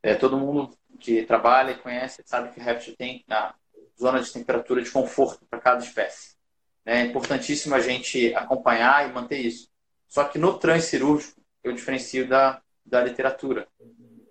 é 0.02 0.14
todo 0.14 0.38
mundo 0.38 0.76
que 0.98 1.24
trabalha 1.24 1.72
e 1.72 1.78
conhece 1.78 2.22
sabe 2.24 2.50
que 2.50 2.60
o 2.60 2.62
réptil 2.62 2.94
tem 2.96 3.24
a 3.28 3.54
zona 3.98 4.20
de 4.20 4.32
temperatura 4.32 4.82
de 4.82 4.90
conforto 4.90 5.44
para 5.46 5.60
cada 5.60 5.84
espécie. 5.84 6.36
É 6.84 7.02
importantíssimo 7.02 7.74
a 7.74 7.80
gente 7.80 8.34
acompanhar 8.34 9.08
e 9.08 9.12
manter 9.12 9.38
isso. 9.38 9.68
Só 10.06 10.24
que 10.24 10.38
no 10.38 10.58
transcirúrgico, 10.58 11.40
eu 11.62 11.72
diferencio 11.72 12.26
da, 12.26 12.62
da 12.84 13.02
literatura. 13.02 13.68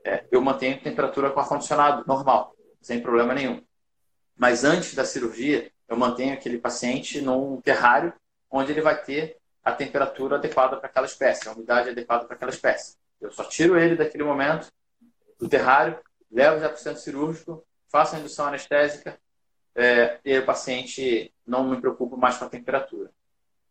É, 0.03 0.25
eu 0.31 0.41
mantenho 0.41 0.81
temperatura 0.81 1.29
com 1.29 1.39
ar-condicionado 1.39 2.03
normal, 2.07 2.55
sem 2.81 3.01
problema 3.01 3.33
nenhum. 3.33 3.61
Mas 4.35 4.63
antes 4.63 4.95
da 4.95 5.05
cirurgia, 5.05 5.71
eu 5.87 5.97
mantenho 5.97 6.33
aquele 6.33 6.57
paciente 6.57 7.21
num 7.21 7.61
terrário 7.61 8.13
onde 8.49 8.71
ele 8.71 8.81
vai 8.81 8.99
ter 9.03 9.36
a 9.67 9.73
temperatura 9.73 10.37
adequada 10.37 10.77
para 10.77 10.87
aquela 10.87 11.05
espécie, 11.05 11.49
a 11.49 11.51
umidade 11.51 11.89
adequada 11.89 12.23
para 12.23 12.37
aquela 12.37 12.51
espécie. 12.51 12.95
Eu 13.19 13.29
só 13.29 13.43
tiro 13.43 13.77
ele 13.77 13.97
daquele 13.97 14.23
momento 14.23 14.71
do 15.37 15.49
terrário, 15.49 15.99
levo 16.31 16.61
já 16.61 16.69
para 16.69 16.77
o 16.77 16.79
centro 16.79 17.01
cirúrgico, 17.01 17.65
faço 17.89 18.15
a 18.15 18.19
indução 18.19 18.47
anestésica 18.47 19.19
é, 19.75 20.19
e 20.23 20.37
o 20.37 20.45
paciente 20.45 21.33
não 21.45 21.65
me 21.65 21.81
preocupa 21.81 22.15
mais 22.15 22.37
com 22.37 22.45
a 22.45 22.49
temperatura. 22.49 23.11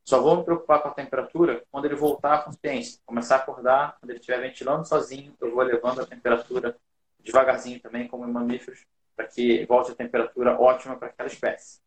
Só 0.05 0.21
vou 0.21 0.37
me 0.37 0.45
preocupar 0.45 0.83
com 0.83 0.89
a 0.89 0.95
temperatura 0.95 1.65
quando 1.71 1.87
ele 1.87 1.95
voltar 1.95 2.35
à 2.35 2.39
consciência, 2.43 3.01
começar 3.07 3.37
a 3.37 3.39
acordar, 3.39 3.97
quando 3.99 4.11
ele 4.11 4.19
estiver 4.19 4.39
ventilando 4.39 4.87
sozinho, 4.87 5.35
eu 5.41 5.51
vou 5.51 5.63
elevando 5.63 6.03
a 6.03 6.07
temperatura 6.07 6.77
devagarzinho 7.21 7.81
também, 7.81 8.07
como 8.07 8.27
em 8.27 8.31
mamíferos, 8.31 8.85
para 9.17 9.27
que 9.27 9.65
volte 9.65 9.93
a 9.93 9.95
temperatura 9.95 10.61
ótima 10.61 10.95
para 10.95 11.09
aquela 11.09 11.27
espécie. 11.27 11.81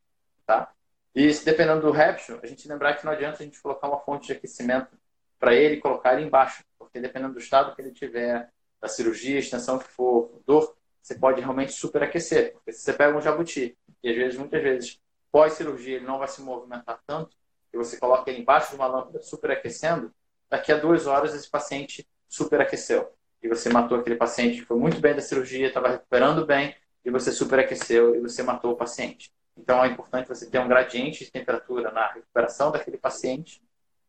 Tá? 0.48 0.74
E 1.16 1.34
dependendo 1.44 1.82
do 1.82 1.92
réptil, 1.92 2.40
a 2.42 2.46
gente 2.46 2.68
lembrar 2.68 2.96
que 2.96 3.06
não 3.06 3.12
adianta 3.12 3.42
a 3.42 3.46
gente 3.46 3.62
colocar 3.62 3.88
uma 3.88 4.00
fonte 4.00 4.28
de 4.28 4.34
aquecimento 4.34 4.98
para 5.40 5.54
ele 5.54 5.76
e 5.76 5.80
colocar 5.80 6.14
ele 6.14 6.26
embaixo, 6.26 6.64
porque 6.78 7.00
dependendo 7.00 7.34
do 7.34 7.40
estado 7.40 7.76
que 7.76 7.82
ele 7.82 7.92
tiver, 7.92 8.50
da 8.80 8.88
cirurgia, 8.88 9.40
extensão 9.40 9.80
que 9.80 9.88
for, 9.88 10.42
dor, 10.46 10.76
você 11.02 11.16
pode 11.16 11.42
realmente 11.42 11.72
superaquecer. 11.72 12.54
Porque 12.54 12.72
se 12.72 12.82
você 12.82 12.94
pega 12.94 13.18
um 13.18 13.22
jabuti, 13.22 13.78
e 14.04 14.10
às 14.10 14.16
vezes, 14.16 14.38
muitas 14.38 14.62
vezes, 14.62 15.00
pós-cirurgia, 15.32 15.98
ele 15.98 16.06
não 16.06 16.20
vai 16.20 16.28
se 16.28 16.42
movimentar 16.42 17.02
tanto, 17.06 17.36
e 17.74 17.78
você 17.78 17.98
coloca 17.98 18.30
ele 18.30 18.42
embaixo 18.42 18.70
de 18.70 18.76
uma 18.76 18.88
lâmpada 18.88 19.22
superaquecendo, 19.22 20.14
daqui 20.50 20.72
a 20.72 20.78
duas 20.78 21.08
horas 21.08 21.34
esse 21.34 21.50
paciente 21.50 22.08
superaqueceu. 22.28 23.12
E 23.42 23.48
você 23.48 23.70
matou 23.70 23.98
aquele 23.98 24.16
paciente 24.16 24.60
que 24.60 24.66
foi 24.66 24.78
muito 24.78 25.00
bem 25.00 25.16
da 25.16 25.22
cirurgia, 25.22 25.68
estava 25.68 25.90
recuperando 25.90 26.46
bem, 26.46 26.76
e 27.04 27.10
você 27.10 27.32
superaqueceu 27.32 28.16
e 28.16 28.20
você 28.20 28.44
matou 28.44 28.74
o 28.74 28.76
paciente. 28.76 29.32
Então, 29.60 29.84
é 29.84 29.88
importante 29.90 30.28
você 30.28 30.50
ter 30.50 30.60
um 30.60 30.68
gradiente 30.68 31.26
de 31.26 31.32
temperatura 31.32 31.92
na 31.92 32.08
recuperação 32.14 32.72
daquele 32.72 32.98
paciente 32.98 33.62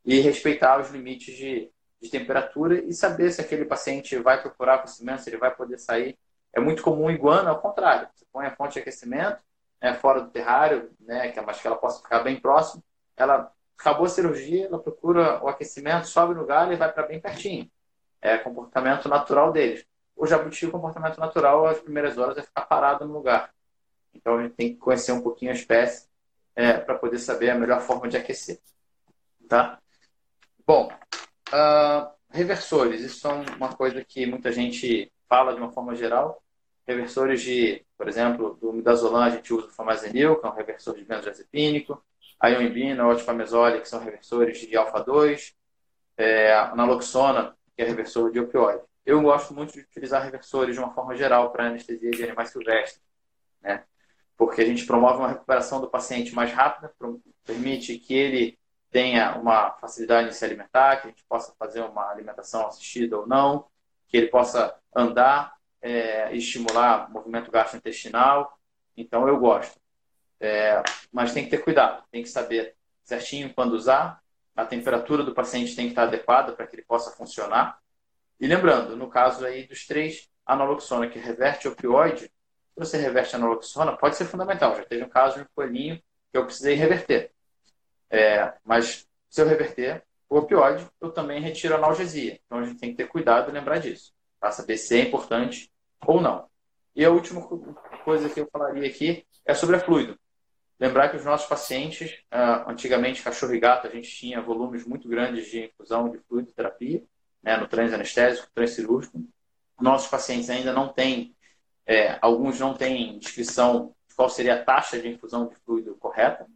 e 0.04 0.20
respeitar 0.20 0.80
os 0.80 0.90
limites 0.90 1.36
de, 1.36 1.70
de 2.00 2.08
temperatura 2.08 2.82
e 2.84 2.92
saber 2.92 3.30
se 3.32 3.40
aquele 3.40 3.64
paciente 3.64 4.16
vai 4.16 4.40
procurar 4.40 4.76
aquecimento, 4.76 5.22
se 5.22 5.30
ele 5.30 5.36
vai 5.36 5.54
poder 5.54 5.78
sair. 5.78 6.16
É 6.52 6.60
muito 6.60 6.82
comum 6.82 7.10
iguana, 7.10 7.50
ao 7.50 7.60
contrário. 7.60 8.08
Você 8.14 8.24
põe 8.32 8.46
a 8.46 8.54
fonte 8.54 8.74
de 8.74 8.78
aquecimento 8.78 9.42
né, 9.82 9.94
fora 9.94 10.20
do 10.20 10.30
terrário, 10.30 10.90
né, 11.00 11.26
é 11.26 11.32
que 11.32 11.38
ela 11.38 11.76
possa 11.76 12.00
ficar 12.00 12.20
bem 12.20 12.38
próximo. 12.40 12.82
Ela 13.16 13.52
acabou 13.76 14.06
a 14.06 14.08
cirurgia, 14.08 14.66
ela 14.66 14.78
procura 14.78 15.42
o 15.42 15.48
aquecimento, 15.48 16.06
sobe 16.06 16.34
no 16.34 16.46
galho 16.46 16.72
e 16.72 16.76
vai 16.76 16.92
para 16.92 17.06
bem 17.06 17.20
pertinho. 17.20 17.68
É 18.20 18.38
comportamento 18.38 19.08
natural 19.08 19.52
deles. 19.52 19.84
O 20.14 20.26
jabuti, 20.26 20.66
o 20.66 20.70
comportamento 20.70 21.18
natural, 21.18 21.66
as 21.66 21.80
primeiras 21.80 22.18
horas 22.18 22.36
é 22.38 22.42
ficar 22.42 22.62
parado 22.62 23.06
no 23.06 23.12
lugar. 23.14 23.50
Então 24.14 24.38
a 24.38 24.42
gente 24.42 24.54
tem 24.54 24.74
que 24.74 24.80
conhecer 24.80 25.12
um 25.12 25.22
pouquinho 25.22 25.50
a 25.50 25.54
espécie 25.54 26.08
é, 26.54 26.74
para 26.74 26.98
poder 26.98 27.18
saber 27.18 27.50
a 27.50 27.54
melhor 27.54 27.80
forma 27.80 28.08
de 28.08 28.16
aquecer. 28.16 28.60
Tá? 29.48 29.80
Bom, 30.66 30.88
uh, 31.48 32.10
reversores. 32.30 33.00
Isso 33.00 33.26
é 33.26 33.32
uma 33.56 33.74
coisa 33.74 34.04
que 34.04 34.26
muita 34.26 34.52
gente 34.52 35.12
fala 35.28 35.54
de 35.54 35.60
uma 35.60 35.72
forma 35.72 35.94
geral. 35.94 36.42
Reversores 36.86 37.42
de, 37.42 37.84
por 37.96 38.08
exemplo, 38.08 38.56
do 38.60 38.72
midazolam 38.72 39.22
a 39.22 39.30
gente 39.30 39.52
usa 39.52 39.66
o 39.66 39.70
famazenil, 39.70 40.36
que 40.36 40.46
é 40.46 40.50
um 40.50 40.54
reversor 40.54 40.94
de 40.96 41.04
benzodiazepínico. 41.04 42.02
A 42.38 42.48
ioimbina, 42.48 43.06
o 43.06 43.10
otifamesolol, 43.10 43.80
que 43.80 43.88
são 43.88 44.00
reversores 44.00 44.58
de 44.58 44.76
alfa-2. 44.76 45.54
É, 46.16 46.54
a 46.54 46.74
naloxona, 46.74 47.56
que 47.74 47.82
é 47.82 47.84
reversor 47.86 48.30
de 48.30 48.40
opioide. 48.40 48.82
Eu 49.06 49.20
gosto 49.22 49.54
muito 49.54 49.72
de 49.72 49.80
utilizar 49.80 50.22
reversores 50.22 50.74
de 50.74 50.80
uma 50.80 50.92
forma 50.92 51.16
geral 51.16 51.50
para 51.50 51.66
anestesia 51.66 52.10
de 52.10 52.22
animais 52.22 52.50
silvestres. 52.50 53.02
Né? 53.62 53.82
Porque 54.40 54.62
a 54.62 54.64
gente 54.64 54.86
promove 54.86 55.18
uma 55.18 55.28
recuperação 55.28 55.82
do 55.82 55.90
paciente 55.90 56.34
mais 56.34 56.50
rápida, 56.50 56.90
permite 57.44 57.98
que 57.98 58.14
ele 58.14 58.58
tenha 58.90 59.36
uma 59.36 59.72
facilidade 59.72 60.30
em 60.30 60.32
se 60.32 60.42
alimentar, 60.42 60.96
que 60.96 61.08
a 61.08 61.10
gente 61.10 61.22
possa 61.28 61.52
fazer 61.58 61.82
uma 61.82 62.08
alimentação 62.08 62.66
assistida 62.66 63.18
ou 63.18 63.26
não, 63.26 63.66
que 64.08 64.16
ele 64.16 64.28
possa 64.28 64.74
andar 64.96 65.54
é, 65.82 66.34
estimular 66.34 67.10
o 67.10 67.12
movimento 67.12 67.50
gastrointestinal. 67.50 68.58
Então, 68.96 69.28
eu 69.28 69.38
gosto. 69.38 69.78
É, 70.40 70.82
mas 71.12 71.34
tem 71.34 71.44
que 71.44 71.50
ter 71.50 71.62
cuidado, 71.62 72.02
tem 72.10 72.22
que 72.22 72.28
saber 72.30 72.74
certinho 73.04 73.52
quando 73.52 73.74
usar, 73.74 74.22
a 74.56 74.64
temperatura 74.64 75.22
do 75.22 75.34
paciente 75.34 75.76
tem 75.76 75.84
que 75.84 75.92
estar 75.92 76.04
adequada 76.04 76.54
para 76.54 76.66
que 76.66 76.76
ele 76.76 76.84
possa 76.84 77.10
funcionar. 77.10 77.78
E 78.40 78.46
lembrando, 78.46 78.96
no 78.96 79.10
caso 79.10 79.44
aí 79.44 79.66
dos 79.66 79.86
três, 79.86 80.30
a 80.46 80.56
naloxona 80.56 81.08
que 81.08 81.18
reverte 81.18 81.68
opioide, 81.68 82.32
você 82.80 82.98
reverte 82.98 83.36
a 83.36 83.38
naloxona, 83.38 83.96
pode 83.96 84.16
ser 84.16 84.24
fundamental. 84.24 84.74
Já 84.76 84.84
teve 84.84 85.04
um 85.04 85.08
caso 85.08 85.36
de 85.36 85.42
um 85.42 85.46
coelhinho 85.54 85.96
que 85.96 86.38
eu 86.38 86.44
precisei 86.44 86.74
reverter. 86.74 87.32
É, 88.10 88.52
mas 88.64 89.06
se 89.28 89.40
eu 89.40 89.46
reverter 89.46 90.02
o 90.28 90.38
opioide, 90.38 90.86
eu 91.00 91.10
também 91.10 91.40
retiro 91.40 91.74
a 91.74 91.78
analgesia. 91.78 92.40
Então 92.44 92.58
a 92.58 92.64
gente 92.64 92.78
tem 92.78 92.90
que 92.90 92.96
ter 92.96 93.08
cuidado 93.08 93.50
e 93.50 93.52
lembrar 93.52 93.78
disso, 93.78 94.12
para 94.38 94.50
saber 94.50 94.76
se 94.76 94.98
é 94.98 95.02
importante 95.02 95.70
ou 96.06 96.20
não. 96.20 96.48
E 96.94 97.04
a 97.04 97.10
última 97.10 97.42
coisa 98.04 98.28
que 98.28 98.40
eu 98.40 98.48
falaria 98.50 98.88
aqui 98.88 99.24
é 99.44 99.54
sobre 99.54 99.76
a 99.76 99.80
fluido. 99.80 100.18
Lembrar 100.78 101.10
que 101.10 101.16
os 101.16 101.24
nossos 101.24 101.46
pacientes, 101.46 102.12
uh, 102.32 102.70
antigamente, 102.70 103.22
cachorro 103.22 103.54
e 103.54 103.60
gato, 103.60 103.86
a 103.86 103.90
gente 103.90 104.08
tinha 104.08 104.40
volumes 104.40 104.86
muito 104.86 105.08
grandes 105.08 105.46
de 105.50 105.66
infusão 105.66 106.08
de 106.08 106.18
fluido 106.20 106.50
terapia, 106.52 107.02
né, 107.42 107.56
no 107.56 107.68
transanestésico, 107.68 108.48
transcirúrgico. 108.54 109.22
Nossos 109.78 110.08
pacientes 110.08 110.48
ainda 110.48 110.72
não 110.72 110.88
têm, 110.88 111.34
é, 111.86 112.18
alguns 112.20 112.58
não 112.58 112.74
têm 112.74 113.18
descrição 113.18 113.94
de 114.08 114.14
qual 114.14 114.28
seria 114.28 114.54
a 114.54 114.64
taxa 114.64 115.00
de 115.00 115.08
infusão 115.08 115.48
de 115.48 115.56
fluido 115.56 115.96
correta, 115.96 116.46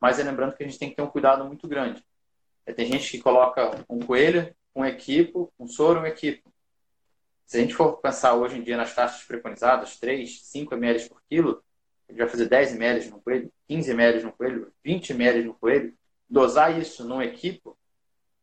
mas 0.00 0.18
é 0.18 0.22
lembrando 0.22 0.54
que 0.54 0.62
a 0.62 0.66
gente 0.66 0.78
tem 0.78 0.90
que 0.90 0.96
ter 0.96 1.02
um 1.02 1.10
cuidado 1.10 1.44
muito 1.44 1.68
grande. 1.68 2.04
É, 2.64 2.72
tem 2.72 2.86
gente 2.86 3.10
que 3.10 3.22
coloca 3.22 3.84
um 3.88 4.00
coelho, 4.00 4.54
um 4.74 4.84
equipo, 4.84 5.52
um 5.58 5.66
soro, 5.66 6.00
um 6.00 6.06
equipo. 6.06 6.52
Se 7.46 7.58
a 7.58 7.60
gente 7.60 7.74
for 7.74 7.96
pensar 7.98 8.34
hoje 8.34 8.58
em 8.58 8.62
dia 8.62 8.76
nas 8.76 8.94
taxas 8.94 9.24
preconizadas, 9.24 9.98
3, 9.98 10.42
5 10.42 10.74
ml 10.74 11.08
por 11.08 11.20
quilo, 11.28 11.62
a 12.08 12.12
gente 12.12 12.20
vai 12.20 12.28
fazer 12.28 12.48
10 12.48 12.74
ml 12.74 13.10
no 13.10 13.20
coelho, 13.20 13.52
15 13.68 13.90
ml 13.90 14.22
no 14.22 14.32
coelho, 14.32 14.72
20 14.84 15.10
ml 15.10 15.44
no 15.44 15.54
coelho. 15.54 15.94
Dosar 16.28 16.78
isso 16.78 17.04
num 17.04 17.20
equipo 17.20 17.76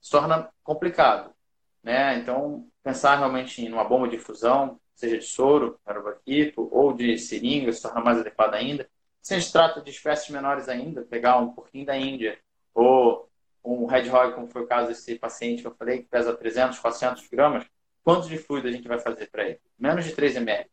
se 0.02 0.12
torna 0.12 0.50
complicado. 0.64 1.34
Né? 1.82 2.18
Então, 2.18 2.68
pensar 2.84 3.18
realmente 3.18 3.62
em 3.62 3.72
uma 3.72 3.84
bomba 3.84 4.08
de 4.08 4.18
infusão, 4.18 4.80
seja 4.98 5.18
de 5.18 5.26
soro, 5.26 5.80
para 5.86 6.04
o 6.04 6.10
equipo, 6.10 6.68
ou 6.72 6.92
de 6.92 7.18
seringa, 7.18 7.72
se 7.72 7.82
torna 7.82 8.02
mais 8.02 8.20
adequado 8.20 8.56
ainda. 8.56 8.90
Se 9.22 9.36
a 9.36 9.40
gente 9.40 9.52
trata 9.52 9.82
de 9.82 9.92
espécies 9.92 10.30
menores 10.30 10.68
ainda, 10.68 11.04
pegar 11.04 11.38
um 11.38 11.54
porquinho 11.54 11.86
da 11.86 11.96
Índia, 11.96 12.40
ou 12.74 13.30
um 13.64 13.86
Red 13.86 14.10
Hog, 14.10 14.34
como 14.34 14.48
foi 14.48 14.64
o 14.64 14.68
caso 14.68 14.88
desse 14.88 15.16
paciente 15.20 15.62
que 15.62 15.68
eu 15.68 15.76
falei, 15.76 16.00
que 16.00 16.10
pesa 16.10 16.36
300, 16.36 16.80
400 16.80 17.28
gramas, 17.28 17.66
quanto 18.04 18.28
de 18.28 18.38
fluido 18.38 18.68
a 18.68 18.72
gente 18.72 18.88
vai 18.88 19.00
fazer 19.00 19.30
para 19.30 19.48
ele? 19.48 19.60
Menos 19.78 20.04
de 20.04 20.14
3 20.14 20.36
ml. 20.38 20.70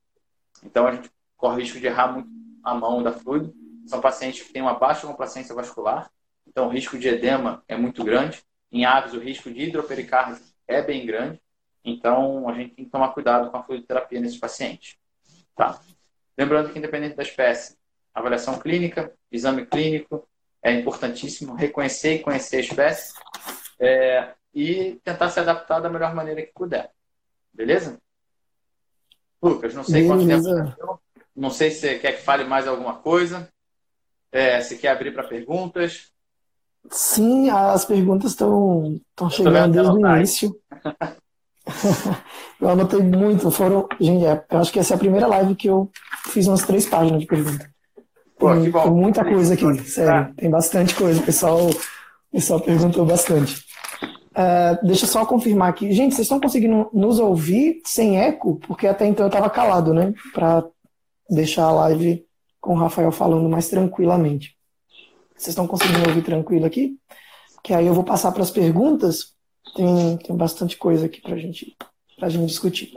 Então, 0.63 0.87
a 0.87 0.93
gente 0.93 1.11
corre 1.37 1.57
o 1.57 1.61
risco 1.61 1.79
de 1.79 1.87
errar 1.87 2.13
muito 2.13 2.29
a 2.63 2.75
mão 2.75 3.03
da 3.03 3.13
fluido. 3.13 3.55
São 3.87 4.01
pacientes 4.01 4.47
que 4.47 4.53
têm 4.53 4.63
uma 4.63 4.75
baixa 4.75 5.07
complacência 5.07 5.55
vascular, 5.55 6.11
então 6.47 6.67
o 6.67 6.71
risco 6.71 6.97
de 6.97 7.09
edema 7.09 7.63
é 7.69 7.77
muito 7.77 8.03
grande. 8.03 8.43
Em 8.73 8.87
aves, 8.87 9.13
o 9.13 9.19
risco 9.19 9.51
de 9.51 9.65
hidropericárdia 9.65 10.41
é 10.67 10.81
bem 10.81 11.05
grande. 11.05 11.41
Então, 11.85 12.49
a 12.49 12.55
gente 12.55 12.75
tem 12.75 12.85
que 12.85 12.91
tomar 12.91 13.09
cuidado 13.09 13.51
com 13.51 13.57
a 13.57 13.63
fluidoterapia 13.63 14.21
nesses 14.21 14.39
pacientes. 14.39 14.97
Tá? 15.55 15.79
Lembrando 16.37 16.73
que, 16.73 16.79
independente 16.79 17.17
da 17.17 17.23
espécie, 17.23 17.77
avaliação 18.15 18.59
clínica, 18.59 19.13
exame 19.31 19.67
clínico, 19.67 20.27
é 20.63 20.73
importantíssimo 20.73 21.55
reconhecer 21.55 22.15
e 22.15 22.19
conhecer 22.21 22.57
a 22.57 22.61
espécie 22.61 23.13
é, 23.79 24.33
e 24.55 25.01
tentar 25.05 25.29
se 25.29 25.41
adaptar 25.41 25.81
da 25.81 25.91
melhor 25.91 26.15
maneira 26.15 26.41
que 26.41 26.53
puder. 26.55 26.91
Beleza? 27.53 27.99
Lucas, 29.43 29.75
não 29.75 29.85
sei 29.85 30.09
Beleza. 30.09 30.51
quanto 30.51 30.77
tempo 30.77 31.05
não 31.35 31.51
sei 31.51 31.71
se 31.71 31.81
você 31.81 31.99
quer 31.99 32.13
que 32.13 32.23
fale 32.23 32.45
mais 32.45 32.69
alguma 32.69 32.95
coisa. 32.95 33.49
É, 34.31 34.61
se 34.61 34.79
quer 34.79 34.89
abrir 34.89 35.13
para 35.13 35.25
perguntas. 35.25 36.13
Sim, 36.91 37.51
as 37.51 37.85
perguntas 37.85 38.33
estão 38.33 39.01
chegando 39.31 39.73
desde 39.73 39.93
o 39.93 40.17
início. 40.17 40.61
eu 42.61 42.69
anotei 42.69 43.01
muito. 43.01 43.51
Foram, 43.51 43.89
gente, 44.01 44.25
é, 44.25 44.45
eu 44.51 44.59
acho 44.59 44.73
que 44.73 44.79
essa 44.79 44.95
é 44.95 44.97
a 44.97 44.99
primeira 44.99 45.27
live 45.27 45.55
que 45.55 45.69
eu 45.69 45.91
fiz 46.27 46.47
umas 46.47 46.63
três 46.63 46.87
páginas 46.87 47.21
de 47.21 47.27
perguntas. 47.27 47.67
Pô, 48.39 48.51
tem, 48.55 48.71
tem 48.71 48.91
muita 48.91 49.25
coisa 49.25 49.55
aqui, 49.55 49.89
sério. 49.89 50.35
Tem 50.35 50.51
bastante 50.51 50.95
coisa. 50.95 51.21
O 51.21 51.25
pessoal, 51.25 51.69
o 51.69 51.75
pessoal 52.33 52.61
perguntou 52.61 53.07
bastante. 53.07 53.65
Uh, 54.35 54.85
deixa 54.85 55.05
eu 55.05 55.09
só 55.09 55.25
confirmar 55.25 55.69
aqui. 55.69 55.93
Gente, 55.93 56.15
vocês 56.15 56.25
estão 56.25 56.41
conseguindo 56.41 56.91
nos 56.93 57.21
ouvir 57.21 57.81
sem 57.87 58.21
eco? 58.21 58.57
Porque 58.67 58.87
até 58.87 59.07
então 59.07 59.25
eu 59.25 59.29
estava 59.29 59.49
calado, 59.49 59.95
né? 59.95 60.13
Para 60.33 60.65
deixar 61.31 61.65
a 61.65 61.73
live 61.73 62.27
com 62.61 62.75
o 62.75 62.79
Rafael 62.79 63.13
falando 63.13 63.49
mais 63.49 63.69
tranquilamente. 63.69 64.57
Vocês 65.37 65.49
estão 65.49 65.67
conseguindo 65.67 66.09
ouvir 66.09 66.23
tranquilo 66.23 66.67
aqui? 66.67 66.97
Que 67.63 67.73
aí 67.73 67.87
eu 67.87 67.95
vou 67.95 68.05
passar 68.05 68.33
para 68.33 68.43
as 68.43 68.51
perguntas. 68.51 69.34
Tem, 69.75 70.17
tem 70.19 70.37
bastante 70.37 70.77
coisa 70.77 71.07
aqui 71.07 71.21
para 71.21 71.37
gente, 71.37 71.77
a 72.21 72.29
gente 72.29 72.47
discutir. 72.47 72.93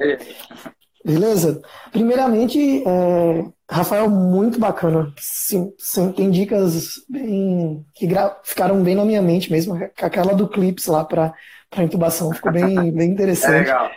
Beleza? 1.03 1.61
Primeiramente, 1.91 2.83
é, 2.85 3.45
Rafael, 3.69 4.09
muito 4.09 4.59
bacana. 4.59 5.13
Sim, 5.17 5.73
sim, 5.77 6.11
tem 6.11 6.29
dicas 6.29 6.95
bem 7.09 7.85
que 7.95 8.07
ficaram 8.43 8.83
bem 8.83 8.95
na 8.95 9.05
minha 9.05 9.21
mente 9.21 9.51
mesmo. 9.51 9.75
Aquela 10.01 10.33
do 10.33 10.47
clips 10.47 10.87
lá 10.87 11.05
para 11.05 11.33
intubação 11.77 12.33
ficou 12.33 12.51
bem, 12.51 12.75
bem 12.91 13.09
interessante. 13.11 13.55
É 13.55 13.59
legal. 13.59 13.91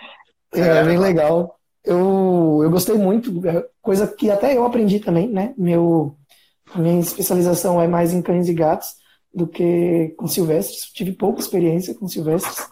É, 0.52 0.60
é 0.60 0.84
bem 0.84 0.98
legal 0.98 1.60
eu, 1.84 2.60
eu 2.62 2.70
gostei 2.70 2.96
muito, 2.96 3.46
é 3.46 3.64
coisa 3.80 4.06
que 4.06 4.30
até 4.30 4.56
eu 4.56 4.64
aprendi 4.64 5.00
também, 5.00 5.28
né? 5.28 5.54
Meu, 5.56 6.16
minha 6.74 7.00
especialização 7.00 7.80
é 7.80 7.88
mais 7.88 8.12
em 8.12 8.22
cães 8.22 8.48
e 8.48 8.54
gatos 8.54 8.94
do 9.32 9.46
que 9.46 10.14
com 10.16 10.26
silvestres. 10.26 10.84
Tive 10.92 11.12
pouca 11.12 11.40
experiência 11.40 11.94
com 11.94 12.08
silvestres. 12.08 12.68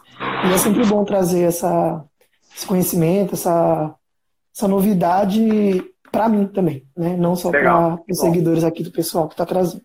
E 0.49 0.53
é 0.53 0.57
sempre 0.57 0.85
bom 0.85 1.03
trazer 1.05 1.43
essa, 1.43 2.03
esse 2.55 2.65
conhecimento, 2.65 3.33
essa, 3.33 3.95
essa 4.55 4.67
novidade 4.67 5.83
para 6.11 6.27
mim 6.27 6.47
também, 6.47 6.85
né? 6.97 7.15
Não 7.15 7.35
só 7.35 7.51
para 7.51 7.99
os 8.09 8.19
seguidores 8.19 8.63
aqui 8.63 8.83
do 8.83 8.91
pessoal 8.91 9.27
que 9.27 9.33
está 9.33 9.45
trazendo. 9.45 9.81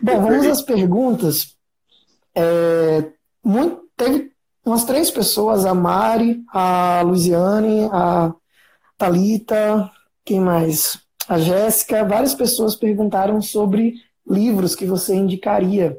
Bom, 0.00 0.20
vamos 0.20 0.46
às 0.46 0.62
perguntas. 0.62 1.56
É, 2.34 3.10
muito, 3.44 3.82
teve 3.96 4.32
umas 4.64 4.84
três 4.84 5.10
pessoas, 5.10 5.64
a 5.64 5.74
Mari, 5.74 6.42
a 6.52 7.02
Luiziane, 7.04 7.88
a 7.92 8.34
Talita, 8.96 9.90
quem 10.24 10.40
mais? 10.40 10.98
A 11.28 11.38
Jéssica, 11.38 12.04
várias 12.04 12.34
pessoas 12.34 12.74
perguntaram 12.74 13.40
sobre 13.40 13.94
livros 14.32 14.74
que 14.74 14.86
você 14.86 15.14
indicaria 15.14 15.96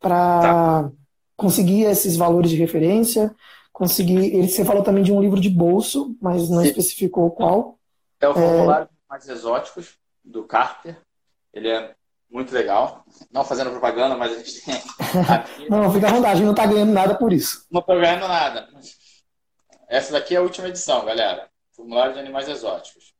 para 0.00 0.40
tá. 0.40 0.92
conseguir 1.36 1.82
esses 1.84 2.16
valores 2.16 2.50
de 2.50 2.56
referência, 2.56 3.34
conseguir. 3.72 4.48
Você 4.48 4.64
falou 4.64 4.82
também 4.82 5.04
de 5.04 5.12
um 5.12 5.20
livro 5.20 5.40
de 5.40 5.48
bolso, 5.48 6.16
mas 6.20 6.50
não 6.50 6.60
Sim. 6.62 6.68
especificou 6.68 7.30
qual. 7.30 7.78
É 8.20 8.28
o 8.28 8.34
Formulário 8.34 8.86
é... 8.86 8.88
Mais 9.08 9.28
Exóticos, 9.28 9.98
do 10.24 10.44
Carter. 10.44 11.00
Ele 11.52 11.68
é 11.68 11.94
muito 12.30 12.52
legal. 12.52 13.04
Não 13.30 13.44
fazendo 13.44 13.70
propaganda, 13.70 14.16
mas 14.16 14.32
a 14.32 14.38
gente 14.38 14.64
tem. 14.64 14.74
Aqui... 15.28 15.68
não, 15.70 15.92
fica 15.92 16.08
à 16.08 16.12
vontade, 16.12 16.32
a 16.32 16.34
gente 16.36 16.44
não 16.44 16.52
está 16.52 16.66
ganhando 16.66 16.92
nada 16.92 17.14
por 17.14 17.32
isso. 17.32 17.66
Não 17.70 17.80
estou 17.80 18.00
ganhando 18.00 18.26
nada. 18.26 18.68
Essa 19.88 20.12
daqui 20.12 20.34
é 20.34 20.38
a 20.38 20.42
última 20.42 20.68
edição, 20.68 21.04
galera. 21.04 21.48
Formulário 21.72 22.14
de 22.14 22.20
Animais 22.20 22.48
Exóticos. 22.48 23.12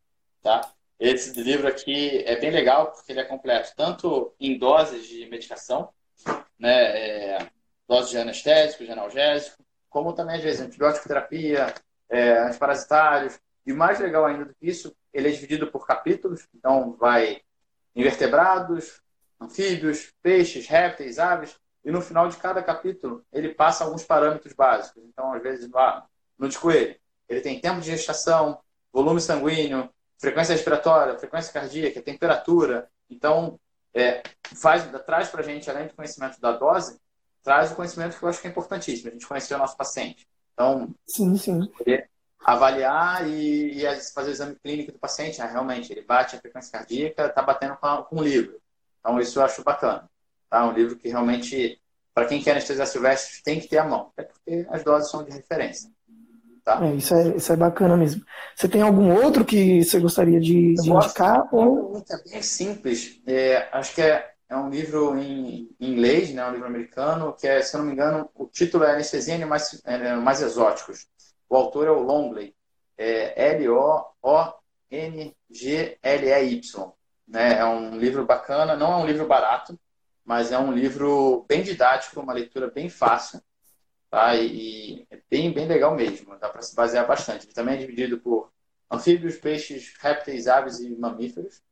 Tá? 0.42 0.62
Esse 1.04 1.42
livro 1.42 1.66
aqui 1.66 2.22
é 2.24 2.36
bem 2.38 2.52
legal 2.52 2.92
porque 2.92 3.10
ele 3.10 3.18
é 3.18 3.24
completo 3.24 3.72
tanto 3.76 4.32
em 4.38 4.56
doses 4.56 5.04
de 5.08 5.28
medicação, 5.28 5.88
né, 6.56 6.70
é, 6.96 7.50
doses 7.88 8.12
de 8.12 8.18
anestésico, 8.18 8.84
de 8.84 8.92
analgésico, 8.92 9.64
como 9.90 10.12
também 10.12 10.36
às 10.36 10.44
vezes 10.44 10.60
antibiótico 10.60 11.08
terapia, 11.08 11.74
é, 12.08 12.38
antiparasitários. 12.38 13.40
E 13.66 13.72
mais 13.72 13.98
legal 13.98 14.24
ainda 14.24 14.44
do 14.44 14.54
que 14.54 14.64
isso, 14.64 14.94
ele 15.12 15.26
é 15.26 15.32
dividido 15.32 15.66
por 15.72 15.84
capítulos, 15.88 16.46
então 16.54 16.92
vai 16.92 17.40
invertebrados, 17.96 19.02
anfíbios, 19.40 20.14
peixes, 20.22 20.68
répteis, 20.68 21.18
aves, 21.18 21.58
e 21.84 21.90
no 21.90 22.00
final 22.00 22.28
de 22.28 22.36
cada 22.36 22.62
capítulo 22.62 23.26
ele 23.32 23.48
passa 23.48 23.82
alguns 23.82 24.04
parâmetros 24.04 24.52
básicos. 24.52 25.02
Então, 25.02 25.34
às 25.34 25.42
vezes, 25.42 25.68
lá 25.68 26.06
no 26.38 26.48
de 26.48 26.56
coelho, 26.56 26.94
ele 27.28 27.40
tem 27.40 27.60
tempo 27.60 27.80
de 27.80 27.90
gestação, 27.90 28.60
volume 28.92 29.20
sanguíneo, 29.20 29.90
frequência 30.22 30.52
respiratória, 30.52 31.18
frequência 31.18 31.52
cardíaca, 31.52 32.00
temperatura. 32.00 32.88
Então, 33.10 33.58
é, 33.92 34.22
faz, 34.54 34.88
traz 35.04 35.28
para 35.28 35.40
a 35.40 35.44
gente, 35.44 35.68
além 35.68 35.88
do 35.88 35.94
conhecimento 35.94 36.40
da 36.40 36.52
dose, 36.52 36.96
traz 37.42 37.72
o 37.72 37.74
conhecimento 37.74 38.16
que 38.16 38.22
eu 38.22 38.28
acho 38.28 38.40
que 38.40 38.46
é 38.46 38.50
importantíssimo, 38.50 39.08
a 39.08 39.12
gente 39.12 39.26
conhecer 39.26 39.56
o 39.56 39.58
nosso 39.58 39.76
paciente. 39.76 40.28
Então, 40.54 40.94
sim, 41.04 41.36
sim. 41.36 41.68
avaliar 42.38 43.28
e, 43.28 43.82
e, 43.82 44.00
fazer 44.14 44.30
o 44.30 44.32
exame 44.32 44.54
clínico 44.62 44.92
do 44.92 44.98
paciente, 44.98 45.42
ah, 45.42 45.46
realmente, 45.46 45.92
ele 45.92 46.02
bate 46.02 46.36
a 46.36 46.40
frequência 46.40 46.70
cardíaca, 46.70 47.26
está 47.26 47.42
batendo 47.42 47.76
com, 47.76 47.86
a, 47.86 48.04
com 48.04 48.16
o 48.16 48.22
livro. 48.22 48.60
Então, 49.00 49.18
isso 49.18 49.40
eu 49.40 49.44
acho 49.44 49.64
bacana. 49.64 50.08
Tá? 50.48 50.64
Um 50.64 50.72
livro 50.72 50.96
que 50.96 51.08
realmente, 51.08 51.82
para 52.14 52.26
quem 52.26 52.40
quer 52.40 52.52
anestesiar 52.52 52.86
silvestre, 52.86 53.42
tem 53.42 53.58
que 53.58 53.66
ter 53.66 53.78
a 53.78 53.84
mão, 53.84 54.12
até 54.12 54.22
porque 54.22 54.66
as 54.70 54.84
doses 54.84 55.10
são 55.10 55.24
de 55.24 55.32
referência. 55.32 55.90
Tá? 56.64 56.86
É, 56.86 56.94
isso, 56.94 57.14
é, 57.14 57.36
isso 57.36 57.52
é 57.52 57.56
bacana 57.56 57.96
mesmo. 57.96 58.24
Você 58.54 58.68
tem 58.68 58.82
algum 58.82 59.12
outro 59.12 59.44
que 59.44 59.82
você 59.82 59.98
gostaria 59.98 60.38
de, 60.38 60.74
de 60.74 60.90
indicar? 60.90 61.52
Ou... 61.52 62.04
É 62.08 62.30
bem 62.30 62.40
simples. 62.40 63.20
É, 63.26 63.68
acho 63.72 63.92
que 63.94 64.02
é, 64.02 64.30
é 64.48 64.56
um 64.56 64.68
livro 64.68 65.18
em, 65.18 65.68
inglês, 65.80 66.32
né, 66.32 66.46
um 66.46 66.52
livro 66.52 66.66
americano, 66.66 67.32
que 67.32 67.48
é, 67.48 67.60
se 67.62 67.74
eu 67.74 67.78
não 67.78 67.86
me 67.86 67.94
engano, 67.94 68.30
o 68.34 68.46
título 68.46 68.84
é 68.84 68.92
Anestesia 68.92 69.34
Animais 69.34 69.82
é, 69.84 70.14
mais 70.14 70.40
Exóticos. 70.40 71.08
O 71.48 71.56
autor 71.56 71.88
é 71.88 71.90
o 71.90 72.02
Longley. 72.02 72.54
É 72.96 73.56
L-O-O-N-G-L-E-Y. 73.56 75.32
Né? 77.26 77.58
É 77.58 77.64
um 77.64 77.96
livro 77.96 78.24
bacana, 78.24 78.76
não 78.76 78.92
é 78.92 78.96
um 78.96 79.06
livro 79.06 79.26
barato, 79.26 79.76
mas 80.24 80.52
é 80.52 80.58
um 80.58 80.72
livro 80.72 81.44
bem 81.48 81.62
didático, 81.62 82.20
uma 82.20 82.32
leitura 82.32 82.70
bem 82.70 82.88
fácil. 82.88 83.40
Tá? 84.12 84.36
E, 84.36 85.06
é 85.10 85.18
bem, 85.30 85.50
bem 85.50 85.66
legal 85.66 85.94
mesmo, 85.94 86.38
dá 86.38 86.46
para 86.50 86.60
se 86.60 86.76
basear 86.76 87.08
bastante. 87.08 87.46
Ele 87.46 87.54
também 87.54 87.76
é 87.76 87.78
dividido 87.78 88.20
por 88.20 88.52
Anfíbios, 88.90 89.36
peixes, 89.36 89.94
répteis, 89.98 90.46
aves 90.46 90.80
e 90.80 90.90
mamíferos. 90.90 91.62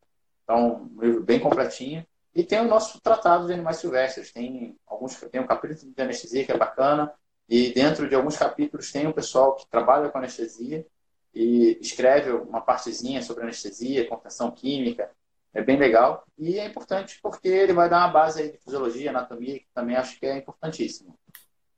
Então, 0.42 0.90
um 0.96 1.02
livro 1.02 1.22
bem 1.22 1.38
completinho. 1.38 2.02
E 2.34 2.42
tem 2.42 2.58
o 2.60 2.64
nosso 2.64 2.98
tratado 3.02 3.46
de 3.46 3.52
animais 3.52 3.76
silvestres. 3.76 4.32
Tem 4.32 4.74
alguns 4.86 5.16
tem 5.16 5.38
um 5.38 5.46
capítulo 5.46 5.92
de 5.92 6.02
anestesia 6.02 6.42
que 6.46 6.50
é 6.50 6.56
bacana. 6.56 7.12
E 7.46 7.74
dentro 7.74 8.08
de 8.08 8.14
alguns 8.14 8.38
capítulos 8.38 8.90
tem 8.90 9.06
um 9.06 9.12
pessoal 9.12 9.54
que 9.54 9.68
trabalha 9.68 10.08
com 10.08 10.16
anestesia 10.16 10.86
e 11.34 11.76
escreve 11.78 12.32
uma 12.32 12.62
partezinha 12.62 13.20
sobre 13.20 13.42
anestesia, 13.42 14.08
contenção 14.08 14.50
química. 14.50 15.10
É 15.52 15.62
bem 15.62 15.76
legal. 15.76 16.24
E 16.38 16.58
é 16.58 16.64
importante 16.64 17.18
porque 17.22 17.48
ele 17.48 17.74
vai 17.74 17.90
dar 17.90 17.98
uma 17.98 18.08
base 18.08 18.50
de 18.50 18.56
fisiologia, 18.56 19.10
anatomia, 19.10 19.58
que 19.58 19.66
também 19.74 19.96
acho 19.96 20.18
que 20.18 20.24
é 20.24 20.38
importantíssimo. 20.38 21.18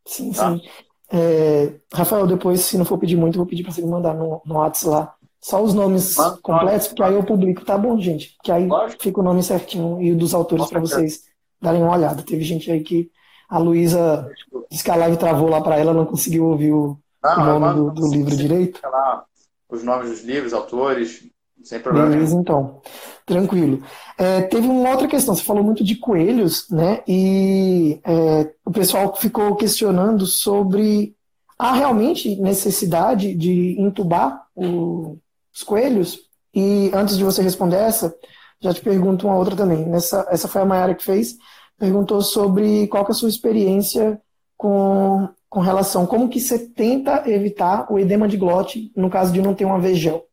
Sim, 0.07 0.33
tá? 0.33 0.57
sim. 0.57 0.63
É, 1.11 1.75
Rafael, 1.93 2.27
depois, 2.27 2.63
se 2.63 2.79
não 2.79 2.85
for 2.85 2.99
pedir 2.99 3.17
muito, 3.17 3.37
vou 3.37 3.47
pedir 3.47 3.63
para 3.63 3.73
você 3.73 3.83
me 3.83 3.91
mandar 3.91 4.15
no, 4.15 4.41
no 4.45 4.55
WhatsApp 4.55 4.91
lá 4.91 5.15
só 5.43 5.61
os 5.61 5.75
nomes 5.75 6.17
Mano, 6.17 6.39
completos, 6.41 6.87
porque 6.87 7.03
aí 7.03 7.15
eu 7.15 7.25
publico, 7.25 7.65
tá 7.65 7.77
bom, 7.77 7.99
gente? 8.01 8.37
Que 8.45 8.53
aí 8.53 8.67
Lógico. 8.67 9.03
fica 9.03 9.21
o 9.21 9.25
nome 9.25 9.43
certinho 9.43 10.01
e 10.01 10.13
o 10.13 10.17
dos 10.17 10.33
autores 10.33 10.69
para 10.69 10.79
vocês 10.79 11.25
darem 11.61 11.83
uma 11.83 11.93
olhada. 11.93 12.23
Teve 12.23 12.45
gente 12.45 12.71
aí 12.71 12.81
que 12.81 13.11
a 13.49 13.59
Luísa 13.59 14.31
disse 14.71 14.85
que 14.85 14.91
a 14.91 14.97
live 14.97 15.17
travou 15.17 15.49
lá 15.49 15.61
para 15.61 15.77
ela, 15.77 15.93
não 15.93 16.07
conseguiu 16.07 16.47
ouvir 16.47 16.73
o, 16.73 16.97
não, 17.23 17.57
o 17.57 17.59
nome 17.59 17.75
do, 17.75 17.91
do 17.91 18.15
livro 18.15 18.37
direito. 18.37 18.81
Lá, 18.85 19.25
os 19.69 19.83
nomes 19.83 20.11
dos 20.11 20.23
livros, 20.23 20.55
autores, 20.55 21.25
sem 21.65 21.81
problema. 21.81 22.11
Beleza, 22.11 22.35
então. 22.35 22.81
Tranquilo. 23.25 23.83
É, 24.19 24.43
teve 24.43 24.67
uma 24.67 24.91
outra 24.91 25.09
questão, 25.09 25.35
você 25.35 25.43
falou 25.43 25.63
muito 25.63 25.85
de 25.85 25.97
coelhos, 25.97 26.69
né? 26.71 27.03
E 27.07 28.01
é, 28.05 28.53
o 28.65 28.71
pessoal 28.71 29.15
ficou 29.17 29.55
questionando 29.57 30.27
sobre 30.27 31.15
há 31.59 31.73
realmente 31.73 32.35
necessidade 32.41 33.35
de 33.35 33.81
entubar 33.81 34.47
o, 34.55 35.19
os 35.55 35.63
coelhos. 35.63 36.19
E 36.55 36.91
antes 36.93 37.17
de 37.17 37.25
você 37.25 37.41
responder 37.43 37.77
essa, 37.77 38.15
já 38.61 38.75
te 38.75 38.81
pergunto 38.81 39.27
uma 39.27 39.37
outra 39.37 39.57
também. 39.57 39.85
Nessa, 39.87 40.27
essa 40.31 40.49
foi 40.49 40.63
a 40.63 40.65
Mayara 40.65 40.95
que 40.95 41.05
fez. 41.05 41.37
Perguntou 41.79 42.21
sobre 42.21 42.87
qual 42.89 43.07
é 43.07 43.11
a 43.11 43.15
sua 43.15 43.29
experiência 43.29 44.21
com, 44.57 45.29
com 45.49 45.61
relação, 45.61 46.07
como 46.07 46.29
que 46.29 46.39
você 46.39 46.59
tenta 46.59 47.29
evitar 47.29 47.93
o 47.93 47.99
edema 47.99 48.29
de 48.29 48.37
glote 48.37 48.93
no 48.95 49.11
caso 49.11 49.33
de 49.33 49.43
não 49.43 49.55
ter 49.55 49.65
uma 49.65 49.81
vegel. 49.81 50.25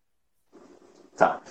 Tá. 1.19 1.41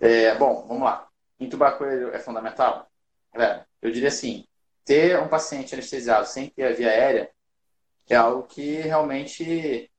É, 0.00 0.34
bom, 0.36 0.64
vamos 0.66 0.84
lá. 0.84 1.06
Entubar 1.38 1.76
coelho 1.76 2.14
é 2.14 2.18
fundamental? 2.18 2.90
Galera, 3.30 3.68
eu 3.82 3.90
diria 3.90 4.08
assim, 4.08 4.46
ter 4.86 5.20
um 5.20 5.28
paciente 5.28 5.74
anestesiado 5.74 6.26
sem 6.26 6.48
ter 6.48 6.64
a 6.64 6.72
via 6.72 6.88
aérea 6.88 7.30
é 8.08 8.16
algo 8.16 8.44
que 8.44 8.76
realmente 8.76 9.90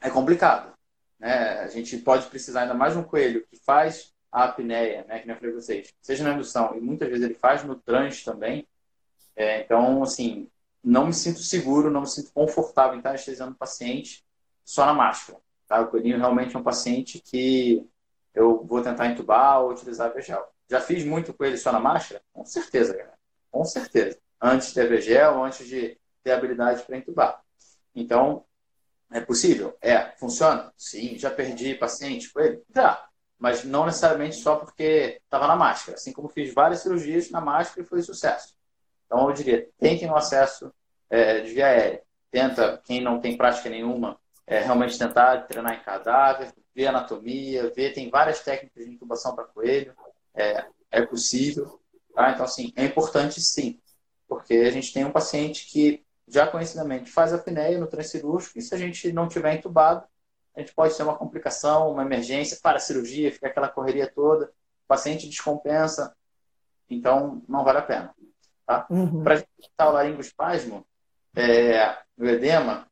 é 0.00 0.10
complicado. 0.10 0.76
Né? 1.20 1.60
A 1.60 1.68
gente 1.68 1.98
pode 1.98 2.26
precisar 2.26 2.62
ainda 2.62 2.74
mais 2.74 2.94
de 2.94 2.98
um 2.98 3.04
coelho 3.04 3.46
que 3.46 3.56
faz 3.64 4.12
a 4.32 4.46
apneia, 4.46 5.04
né, 5.04 5.20
que 5.20 5.26
nem 5.28 5.36
eu 5.36 5.40
falei 5.40 5.52
para 5.52 5.62
vocês, 5.62 5.94
seja 6.02 6.24
na 6.24 6.34
indução 6.34 6.76
e 6.76 6.80
muitas 6.80 7.08
vezes 7.08 7.24
ele 7.24 7.34
faz 7.34 7.62
no 7.62 7.76
trans 7.76 8.24
também. 8.24 8.66
É, 9.36 9.60
então, 9.60 10.02
assim, 10.02 10.50
não 10.82 11.06
me 11.06 11.14
sinto 11.14 11.38
seguro, 11.38 11.92
não 11.92 12.00
me 12.00 12.08
sinto 12.08 12.32
confortável 12.32 12.94
em 12.94 12.98
estar 12.98 13.10
anestesiando 13.10 13.52
o 13.52 13.56
paciente 13.56 14.24
só 14.64 14.84
na 14.84 14.92
máscara. 14.92 15.38
Tá? 15.68 15.80
O 15.80 15.86
coelhinho 15.86 16.18
realmente 16.18 16.56
é 16.56 16.58
um 16.58 16.64
paciente 16.64 17.20
que 17.20 17.86
eu 18.38 18.64
vou 18.64 18.80
tentar 18.80 19.08
entubar 19.08 19.60
ou 19.60 19.70
utilizar 19.72 20.12
VGL. 20.12 20.44
Já 20.70 20.80
fiz 20.80 21.04
muito 21.04 21.34
com 21.34 21.44
ele 21.44 21.56
só 21.56 21.72
na 21.72 21.80
máscara? 21.80 22.22
Com 22.32 22.44
certeza, 22.44 22.92
galera. 22.92 23.18
Com 23.50 23.64
certeza. 23.64 24.16
Antes 24.40 24.68
de 24.68 24.74
ter 24.74 24.88
VGL, 24.88 25.42
antes 25.42 25.66
de 25.66 25.98
ter 26.22 26.30
habilidade 26.30 26.82
para 26.84 26.96
entubar. 26.96 27.42
Então, 27.92 28.44
é 29.10 29.20
possível? 29.20 29.76
É. 29.80 30.12
Funciona? 30.18 30.72
Sim. 30.76 31.18
Já 31.18 31.30
perdi 31.30 31.74
paciente 31.74 32.32
com 32.32 32.40
ele? 32.40 32.62
Já. 32.72 33.04
Mas 33.36 33.64
não 33.64 33.86
necessariamente 33.86 34.36
só 34.36 34.54
porque 34.54 35.20
estava 35.24 35.48
na 35.48 35.56
máscara. 35.56 35.96
Assim 35.96 36.12
como 36.12 36.28
fiz 36.28 36.54
várias 36.54 36.80
cirurgias 36.80 37.30
na 37.30 37.40
máscara 37.40 37.82
e 37.82 37.88
foi 37.88 38.02
sucesso. 38.02 38.54
Então, 39.06 39.28
eu 39.28 39.32
diria, 39.34 39.68
tentem 39.78 40.08
o 40.08 40.14
acesso 40.14 40.72
é, 41.10 41.40
de 41.40 41.54
via 41.54 41.66
aérea. 41.66 42.02
Tenta, 42.30 42.80
quem 42.84 43.00
não 43.00 43.20
tem 43.20 43.36
prática 43.36 43.68
nenhuma, 43.68 44.20
é, 44.48 44.60
realmente 44.60 44.98
tentar 44.98 45.46
treinar 45.46 45.74
em 45.74 45.82
cadáver, 45.82 46.52
ver 46.74 46.86
anatomia, 46.86 47.70
ver, 47.70 47.92
tem 47.92 48.08
várias 48.08 48.40
técnicas 48.40 48.82
de 48.82 48.90
intubação 48.90 49.34
para 49.34 49.44
coelho, 49.44 49.94
é, 50.34 50.64
é 50.90 51.04
possível. 51.04 51.78
Tá? 52.14 52.30
Então, 52.30 52.46
assim, 52.46 52.72
é 52.74 52.84
importante 52.86 53.42
sim, 53.42 53.78
porque 54.26 54.54
a 54.54 54.70
gente 54.70 54.92
tem 54.92 55.04
um 55.04 55.12
paciente 55.12 55.66
que 55.66 56.02
já 56.26 56.46
conhecidamente 56.46 57.10
faz 57.10 57.32
a 57.32 57.36
apneia 57.36 57.78
no 57.78 57.86
transcirúrgico 57.86 58.58
e 58.58 58.62
se 58.62 58.74
a 58.74 58.78
gente 58.78 59.12
não 59.12 59.28
tiver 59.28 59.54
entubado, 59.54 60.06
a 60.56 60.60
gente 60.60 60.74
pode 60.74 60.96
ter 60.96 61.02
uma 61.02 61.16
complicação, 61.16 61.92
uma 61.92 62.02
emergência 62.02 62.58
para 62.62 62.78
a 62.78 62.80
cirurgia, 62.80 63.30
fica 63.30 63.48
aquela 63.48 63.68
correria 63.68 64.10
toda, 64.10 64.46
o 64.46 64.88
paciente 64.88 65.28
descompensa, 65.28 66.16
então 66.88 67.42
não 67.46 67.64
vale 67.64 67.78
a 67.78 67.82
pena. 67.82 68.14
Tá? 68.66 68.86
Uhum. 68.88 69.22
Para 69.22 69.34
evitar 69.34 69.90
o 69.90 69.92
laringoespasmo, 69.92 70.86
é, 71.36 71.98
o 72.16 72.24
edema, 72.24 72.88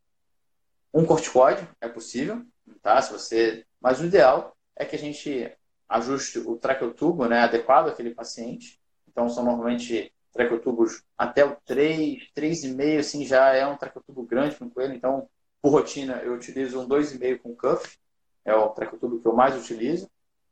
um 0.96 1.04
corticoide 1.04 1.68
é 1.80 1.88
possível, 1.88 2.42
tá? 2.80 3.00
Se 3.02 3.12
você, 3.12 3.66
mas 3.80 4.00
o 4.00 4.06
ideal 4.06 4.56
é 4.74 4.84
que 4.84 4.96
a 4.96 4.98
gente 4.98 5.52
ajuste 5.88 6.38
o 6.38 6.56
traqueotubo, 6.56 7.26
né, 7.26 7.40
adequado 7.40 7.88
àquele 7.88 8.14
paciente. 8.14 8.80
Então 9.06 9.28
são 9.28 9.44
normalmente 9.44 10.12
traqueotubos 10.32 11.02
até 11.16 11.44
o 11.44 11.56
3, 11.64 12.30
3,5, 12.34 12.98
assim, 12.98 13.24
já 13.26 13.52
é 13.52 13.66
um 13.66 13.76
traqueotubo 13.76 14.22
grande 14.22 14.56
para 14.56 14.66
um 14.66 14.70
coelho. 14.70 14.94
Então, 14.94 15.28
por 15.60 15.70
rotina, 15.70 16.16
eu 16.22 16.34
utilizo 16.34 16.80
um 16.80 16.88
2,5 16.88 17.38
com 17.40 17.54
cuff, 17.54 17.98
é 18.44 18.54
o 18.54 18.70
traqueotubo 18.70 19.20
que 19.20 19.28
eu 19.28 19.34
mais 19.34 19.54
utilizo. 19.54 20.08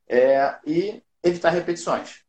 É, 0.07 0.59
e 0.67 1.03
evitar 1.23 1.49
repetições, 1.49 2.23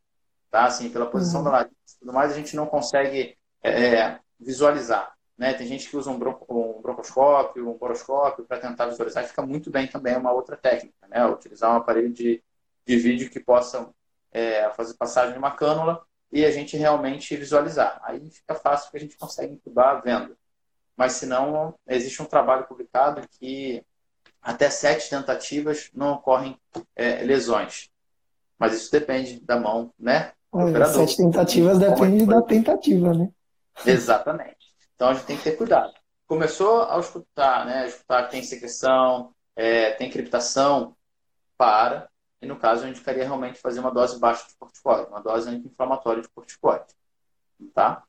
tá? 0.49 0.65
Assim, 0.65 0.89
pela 0.89 1.05
posição 1.05 1.41
uhum. 1.41 1.45
da 1.45 1.51
laringe 1.51 1.75
e 1.95 1.99
tudo 1.99 2.13
mais, 2.13 2.31
a 2.31 2.35
gente 2.35 2.55
não 2.55 2.65
consegue 2.65 3.37
é, 3.61 4.19
visualizar. 4.39 5.14
Né? 5.37 5.53
Tem 5.53 5.67
gente 5.67 5.89
que 5.89 5.97
usa 5.97 6.09
um, 6.09 6.17
bronco, 6.17 6.45
um 6.49 6.81
broncoscópio, 6.81 7.69
um 7.69 7.77
boroscópio 7.77 8.45
para 8.45 8.59
tentar 8.59 8.87
visualizar 8.87 9.23
e 9.23 9.27
fica 9.27 9.41
muito 9.41 9.69
bem 9.69 9.87
também, 9.87 10.13
é 10.13 10.17
uma 10.17 10.31
outra 10.31 10.55
técnica. 10.55 11.07
Né? 11.07 11.25
Utilizar 11.25 11.71
um 11.71 11.77
aparelho 11.77 12.11
de, 12.11 12.41
de 12.85 12.97
vídeo 12.97 13.29
que 13.29 13.39
possa 13.39 13.89
é, 14.31 14.69
fazer 14.71 14.93
passagem 14.95 15.33
de 15.33 15.39
uma 15.39 15.51
cânula 15.51 16.01
e 16.31 16.45
a 16.45 16.51
gente 16.51 16.77
realmente 16.77 17.35
visualizar. 17.35 17.99
Aí 18.03 18.29
fica 18.29 18.55
fácil 18.55 18.91
que 18.91 18.97
a 18.97 18.99
gente 18.99 19.17
consegue 19.17 19.53
entubar 19.53 20.01
vendo. 20.03 20.37
Mas 20.95 21.13
se 21.13 21.25
não, 21.25 21.75
existe 21.87 22.21
um 22.21 22.25
trabalho 22.25 22.65
publicado 22.65 23.21
que 23.39 23.83
até 24.41 24.69
sete 24.69 25.09
tentativas 25.09 25.89
não 25.93 26.13
ocorrem 26.13 26.57
é, 26.95 27.23
lesões. 27.23 27.89
Mas 28.57 28.73
isso 28.73 28.91
depende 28.91 29.39
da 29.41 29.59
mão, 29.59 29.91
né? 29.99 30.31
Olha, 30.51 30.85
sete 30.85 31.17
tentativas 31.17 31.77
depende 31.79 32.25
da 32.25 32.41
tentativa, 32.41 33.13
né? 33.13 33.29
Exatamente. 33.85 34.64
Então 34.95 35.09
a 35.09 35.13
gente 35.13 35.25
tem 35.25 35.37
que 35.37 35.43
ter 35.43 35.57
cuidado. 35.57 35.93
Começou 36.27 36.83
a 36.83 36.99
escutar, 36.99 37.65
né? 37.65 37.83
A 37.83 37.87
escutar 37.87 38.23
que 38.23 38.31
tem 38.31 38.43
secreção, 38.43 39.33
é, 39.55 39.91
tem 39.91 40.09
criptação, 40.09 40.95
para, 41.57 42.09
e 42.41 42.47
no 42.47 42.57
caso, 42.57 42.85
eu 42.85 42.89
indicaria 42.89 43.23
realmente 43.23 43.59
fazer 43.59 43.79
uma 43.79 43.91
dose 43.91 44.19
baixa 44.19 44.45
de 44.47 44.55
corticoide, 44.57 45.09
uma 45.09 45.21
dose 45.21 45.49
anti-inflamatória 45.49 46.21
de 46.21 46.29
corticoide. 46.29 46.85
Tá? 47.73 48.03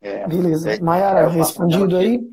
É, 0.00 0.26
Beleza. 0.26 0.72
É, 0.72 0.80
Mayara, 0.80 1.20
é, 1.20 1.28
respondido 1.28 1.96
aí. 1.96 2.20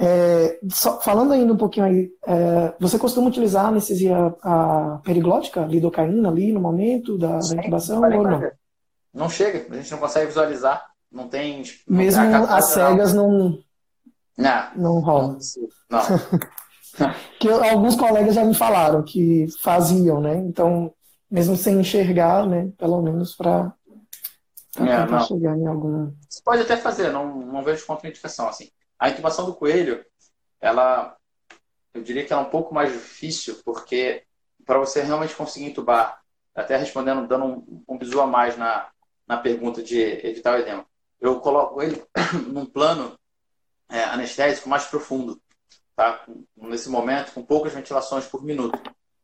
É, 0.00 0.58
só, 0.68 1.00
falando 1.00 1.32
ainda 1.32 1.52
um 1.52 1.56
pouquinho 1.56 1.86
aí, 1.86 2.12
é, 2.26 2.74
você 2.80 2.98
costuma 2.98 3.28
utilizar 3.28 3.66
a 3.66 3.68
anestesia 3.68 4.16
a 4.42 5.00
periglótica, 5.04 5.64
lidocaína 5.64 6.28
ali 6.28 6.50
no 6.50 6.58
momento 6.58 7.16
da, 7.16 7.40
Sim, 7.40 7.54
da 7.54 7.62
intubação 7.62 8.02
ou 8.02 8.24
não? 8.24 8.50
Não 9.14 9.28
chega, 9.28 9.64
a 9.72 9.76
gente 9.76 9.92
não 9.92 9.98
consegue 9.98 10.26
visualizar, 10.26 10.84
não 11.12 11.28
tem... 11.28 11.62
Mesmo 11.86 12.22
as 12.48 12.66
cegas 12.66 13.12
não... 13.12 13.58
Não, 14.36 14.74
não 14.74 15.00
rola. 15.00 15.38
Não. 16.98 17.14
que 17.40 17.48
alguns 17.48 17.96
colegas 17.96 18.34
já 18.34 18.44
me 18.44 18.54
falaram 18.54 19.02
que 19.02 19.46
faziam, 19.62 20.20
né? 20.20 20.36
Então, 20.36 20.92
mesmo 21.30 21.56
sem 21.56 21.80
enxergar, 21.80 22.46
né? 22.46 22.70
Pelo 22.76 23.00
menos 23.00 23.34
para 23.34 23.72
é, 24.76 25.20
chegar 25.24 25.56
em 25.56 25.66
algum. 25.66 26.12
Você 26.28 26.42
pode 26.42 26.62
até 26.62 26.76
fazer, 26.76 27.10
não, 27.10 27.36
não 27.36 27.62
vejo 27.62 27.86
contraindicação. 27.86 28.48
Assim. 28.48 28.70
A 28.98 29.08
intubação 29.08 29.46
do 29.46 29.54
coelho, 29.54 30.04
ela, 30.60 31.16
eu 31.94 32.02
diria 32.02 32.24
que 32.24 32.32
é 32.32 32.36
um 32.36 32.50
pouco 32.50 32.74
mais 32.74 32.92
difícil, 32.92 33.60
porque 33.64 34.24
para 34.64 34.78
você 34.78 35.02
realmente 35.02 35.34
conseguir 35.34 35.66
intubar, 35.66 36.20
até 36.54 36.76
respondendo, 36.76 37.26
dando 37.26 37.44
um, 37.44 37.84
um 37.88 37.98
bisu 37.98 38.20
a 38.20 38.26
mais 38.26 38.56
na, 38.56 38.88
na 39.26 39.36
pergunta 39.38 39.82
de 39.82 39.98
evitar 39.98 40.54
o 40.54 40.60
edema, 40.60 40.86
eu 41.22 41.38
coloco 41.40 41.80
ele 41.80 42.04
num 42.48 42.66
plano 42.66 43.16
é, 43.88 44.02
anestésico 44.04 44.68
mais 44.68 44.84
profundo 44.86 45.40
tá? 45.94 46.24
nesse 46.56 46.88
momento, 46.88 47.32
com 47.32 47.44
poucas 47.44 47.72
ventilações 47.72 48.26
por 48.26 48.42
minuto. 48.42 48.76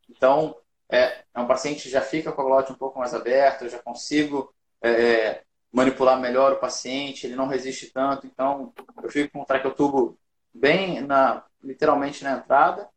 Então, 0.08 0.56
é, 0.88 1.24
é 1.34 1.40
um 1.40 1.46
paciente 1.46 1.82
que 1.82 1.90
já 1.90 2.00
fica 2.00 2.30
com 2.30 2.40
a 2.40 2.44
glote 2.44 2.72
um 2.72 2.76
pouco 2.76 3.00
mais 3.00 3.12
aberta, 3.12 3.64
eu 3.64 3.68
já 3.68 3.80
consigo 3.80 4.54
é, 4.80 5.42
manipular 5.72 6.20
melhor 6.20 6.52
o 6.52 6.60
paciente, 6.60 7.26
ele 7.26 7.34
não 7.34 7.48
resiste 7.48 7.90
tanto, 7.92 8.26
então 8.26 8.72
eu 9.02 9.10
fico 9.10 9.32
com 9.32 9.42
o 9.42 9.44
traqueotubo 9.44 10.16
bem 10.54 11.00
na, 11.00 11.44
literalmente 11.62 12.22
na 12.22 12.38
entrada, 12.38 12.88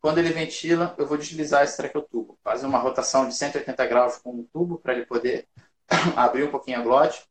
quando 0.00 0.18
ele 0.18 0.30
ventila, 0.30 0.94
eu 0.96 1.06
vou 1.06 1.18
deslizar 1.18 1.62
esse 1.62 1.76
traqueotubo, 1.76 2.38
fazer 2.42 2.64
uma 2.66 2.78
rotação 2.78 3.28
de 3.28 3.34
180 3.34 3.86
graus 3.86 4.16
com 4.16 4.30
o 4.30 4.48
tubo 4.50 4.78
para 4.78 4.94
ele 4.94 5.04
poder 5.04 5.46
abrir 6.16 6.44
um 6.44 6.50
pouquinho 6.50 6.80
a 6.80 6.82
glote 6.82 7.22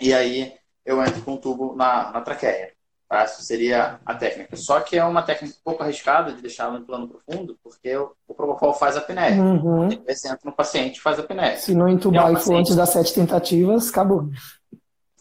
e 0.00 0.12
aí 0.12 0.52
eu 0.84 1.02
entro 1.02 1.22
com 1.22 1.34
o 1.34 1.38
tubo 1.38 1.74
na, 1.74 2.10
na 2.10 2.20
traqueia. 2.20 2.72
Tá? 3.08 3.24
Isso 3.24 3.42
seria 3.42 4.00
a 4.04 4.14
técnica. 4.14 4.56
Só 4.56 4.80
que 4.80 4.96
é 4.96 5.04
uma 5.04 5.22
técnica 5.22 5.54
um 5.58 5.62
pouco 5.62 5.82
arriscada 5.82 6.32
de 6.32 6.42
deixá-lo 6.42 6.78
em 6.78 6.84
plano 6.84 7.08
profundo, 7.08 7.58
porque 7.62 7.96
o, 7.96 8.12
o 8.26 8.34
Propofol 8.34 8.74
faz 8.74 8.96
a 8.96 9.00
apneia. 9.00 9.40
Uhum. 9.40 9.88
Você 9.88 10.28
entra 10.28 10.40
no 10.44 10.52
paciente 10.52 10.96
e 10.96 11.00
faz 11.00 11.18
a 11.18 11.22
apneia. 11.22 11.56
Se 11.56 11.74
não 11.74 11.88
entubar 11.88 12.32
e, 12.32 12.36
é 12.36 12.40
for 12.40 12.56
antes 12.56 12.74
das 12.74 12.90
sete 12.90 13.14
tentativas, 13.14 13.88
acabou. 13.88 14.28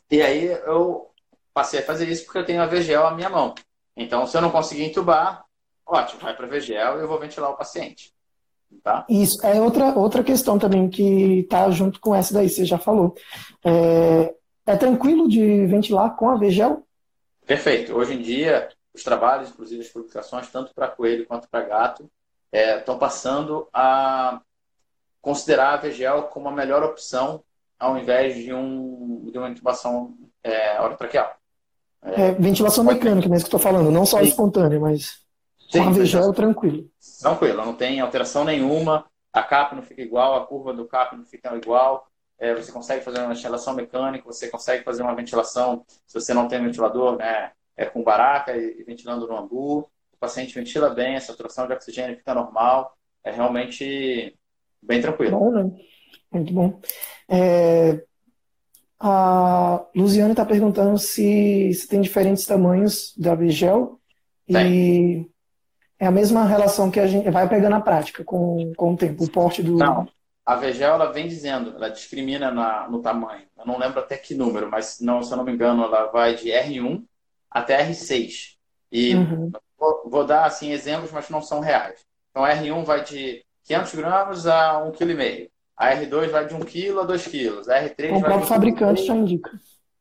E 0.09 0.21
aí 0.21 0.45
eu 0.45 1.09
passei 1.53 1.79
a 1.79 1.85
fazer 1.85 2.07
isso 2.07 2.25
porque 2.25 2.39
eu 2.39 2.45
tenho 2.45 2.61
a 2.61 2.65
VGL 2.65 3.05
à 3.05 3.11
minha 3.11 3.29
mão. 3.29 3.53
Então, 3.95 4.25
se 4.25 4.35
eu 4.35 4.41
não 4.41 4.49
conseguir 4.49 4.85
entubar, 4.85 5.45
ótimo, 5.85 6.21
vai 6.21 6.35
para 6.35 6.47
a 6.47 6.49
VGL 6.49 6.97
e 6.97 7.01
eu 7.01 7.07
vou 7.07 7.19
ventilar 7.19 7.51
o 7.51 7.57
paciente. 7.57 8.11
Tá? 8.81 9.05
Isso 9.07 9.45
é 9.45 9.61
outra, 9.61 9.93
outra 9.97 10.23
questão 10.23 10.57
também 10.57 10.89
que 10.89 11.41
está 11.41 11.69
junto 11.69 11.99
com 11.99 12.15
essa 12.15 12.33
daí, 12.33 12.49
você 12.49 12.65
já 12.65 12.79
falou. 12.79 13.13
É, 13.63 14.33
é 14.65 14.75
tranquilo 14.75 15.27
de 15.27 15.65
ventilar 15.65 16.15
com 16.15 16.29
a 16.29 16.35
VGL? 16.35 16.77
Perfeito. 17.45 17.93
Hoje 17.93 18.13
em 18.13 18.21
dia, 18.21 18.69
os 18.93 19.03
trabalhos, 19.03 19.49
inclusive 19.49 19.81
as 19.81 19.89
publicações, 19.89 20.49
tanto 20.49 20.73
para 20.73 20.87
coelho 20.87 21.25
quanto 21.25 21.49
para 21.49 21.65
gato, 21.65 22.09
estão 22.51 22.95
é, 22.95 22.99
passando 22.99 23.67
a 23.73 24.41
considerar 25.21 25.73
a 25.73 25.77
VGL 25.77 26.23
como 26.29 26.49
a 26.49 26.51
melhor 26.51 26.83
opção 26.83 27.43
ao 27.79 27.97
invés 27.97 28.35
de, 28.35 28.53
um, 28.53 29.29
de 29.29 29.37
uma 29.37 29.49
intubação 29.49 30.15
é, 30.43 30.79
orotraqueal. 30.81 31.35
É, 32.01 32.29
é, 32.29 32.31
ventilação 32.31 32.83
mecânica 32.83 33.27
mesmo 33.27 33.43
que 33.43 33.47
estou 33.47 33.59
falando, 33.59 33.91
não 33.91 34.05
só 34.05 34.19
Sim. 34.19 34.25
espontânea, 34.25 34.79
mas 34.79 35.21
Sim, 35.69 35.83
com 35.83 35.89
a 35.89 35.91
VGL 35.91 36.33
tranquilo. 36.33 36.89
Tranquilo, 37.19 37.65
não 37.65 37.73
tem 37.73 37.99
alteração 37.99 38.45
nenhuma, 38.45 39.05
a 39.31 39.41
CAP 39.41 39.75
não 39.75 39.81
fica 39.81 40.01
igual, 40.01 40.35
a 40.35 40.45
curva 40.45 40.73
do 40.73 40.85
CAP 40.85 41.17
não 41.17 41.25
fica 41.25 41.55
igual, 41.55 42.07
é, 42.43 42.53
você 42.53 42.73
consegue 42.73 43.05
fazer 43.05 43.19
uma 43.19 43.33
ventilação 43.33 43.73
mecânica, 43.73 44.25
você 44.25 44.49
consegue 44.49 44.83
fazer 44.83 45.01
uma 45.01 45.15
ventilação, 45.15 45.85
se 46.05 46.13
você 46.13 46.33
não 46.33 46.49
tem 46.49 46.61
ventilador, 46.61 47.15
né, 47.15 47.51
é, 47.77 47.85
com 47.85 48.03
baraca 48.03 48.53
e, 48.57 48.81
e 48.81 48.83
ventilando 48.83 49.25
no 49.25 49.37
ambu. 49.37 49.79
O 50.11 50.17
paciente 50.19 50.53
ventila 50.53 50.89
bem, 50.89 51.15
a 51.15 51.21
saturação 51.21 51.65
de 51.65 51.73
oxigênio 51.73 52.17
fica 52.17 52.33
normal, 52.33 52.97
é 53.23 53.31
realmente 53.31 54.37
bem 54.81 55.01
tranquilo. 55.01 55.39
Bom, 55.39 55.51
né? 55.51 55.71
Muito 56.33 56.53
bom. 56.53 56.81
É, 57.29 58.03
a 58.99 59.85
Luziane 59.95 60.31
está 60.31 60.45
perguntando 60.45 60.97
se, 60.97 61.73
se, 61.73 61.87
tem 61.87 62.01
diferentes 62.01 62.45
tamanhos 62.45 63.13
da 63.17 63.35
Vigel 63.35 64.01
e 64.49 65.25
é 65.97 66.07
a 66.07 66.11
mesma 66.11 66.45
relação 66.45 66.91
que 66.91 66.99
a 66.99 67.07
gente 67.07 67.29
vai 67.29 67.47
pegando 67.47 67.71
na 67.71 67.81
prática 67.81 68.21
com, 68.25 68.73
com 68.75 68.93
o 68.93 68.97
tempo, 68.97 69.23
o 69.23 69.31
porte 69.31 69.63
do. 69.63 69.77
Não, 69.77 70.05
a 70.45 70.55
VGEL 70.55 70.95
ela 70.95 71.11
vem 71.11 71.27
dizendo, 71.27 71.75
ela 71.75 71.89
discrimina 71.89 72.51
na, 72.51 72.87
no 72.89 73.01
tamanho. 73.01 73.47
Eu 73.57 73.65
não 73.65 73.77
lembro 73.77 73.99
até 73.99 74.17
que 74.17 74.35
número, 74.35 74.69
mas 74.69 74.99
não, 74.99 75.23
se 75.23 75.31
eu 75.31 75.37
não 75.37 75.43
me 75.43 75.53
engano, 75.53 75.83
ela 75.83 76.07
vai 76.07 76.35
de 76.35 76.49
R1 76.49 77.03
até 77.49 77.89
R6. 77.89 78.55
E 78.91 79.15
uhum. 79.15 79.51
vou, 79.77 80.09
vou, 80.09 80.25
dar 80.25 80.45
assim 80.45 80.71
exemplos, 80.71 81.11
mas 81.11 81.29
não 81.29 81.41
são 81.41 81.61
reais. 81.61 82.05
Então, 82.29 82.43
R1 82.43 82.83
vai 82.83 83.03
de 83.03 83.43
500 83.63 83.95
gramas 83.95 84.47
a 84.47 84.81
1,5 84.81 84.97
kg. 84.97 85.51
A 85.77 85.95
R2 85.95 86.29
vai 86.29 86.45
de 86.45 86.53
1 86.53 86.59
kg 86.59 86.99
a 86.99 87.03
2 87.03 87.27
kg. 87.27 87.71
A 87.71 87.83
R3 87.83 88.09
o 88.09 88.19
vai 88.19 88.21
próprio 88.21 88.47
fabricante 88.47 89.05
já 89.05 89.15
indica. 89.15 89.51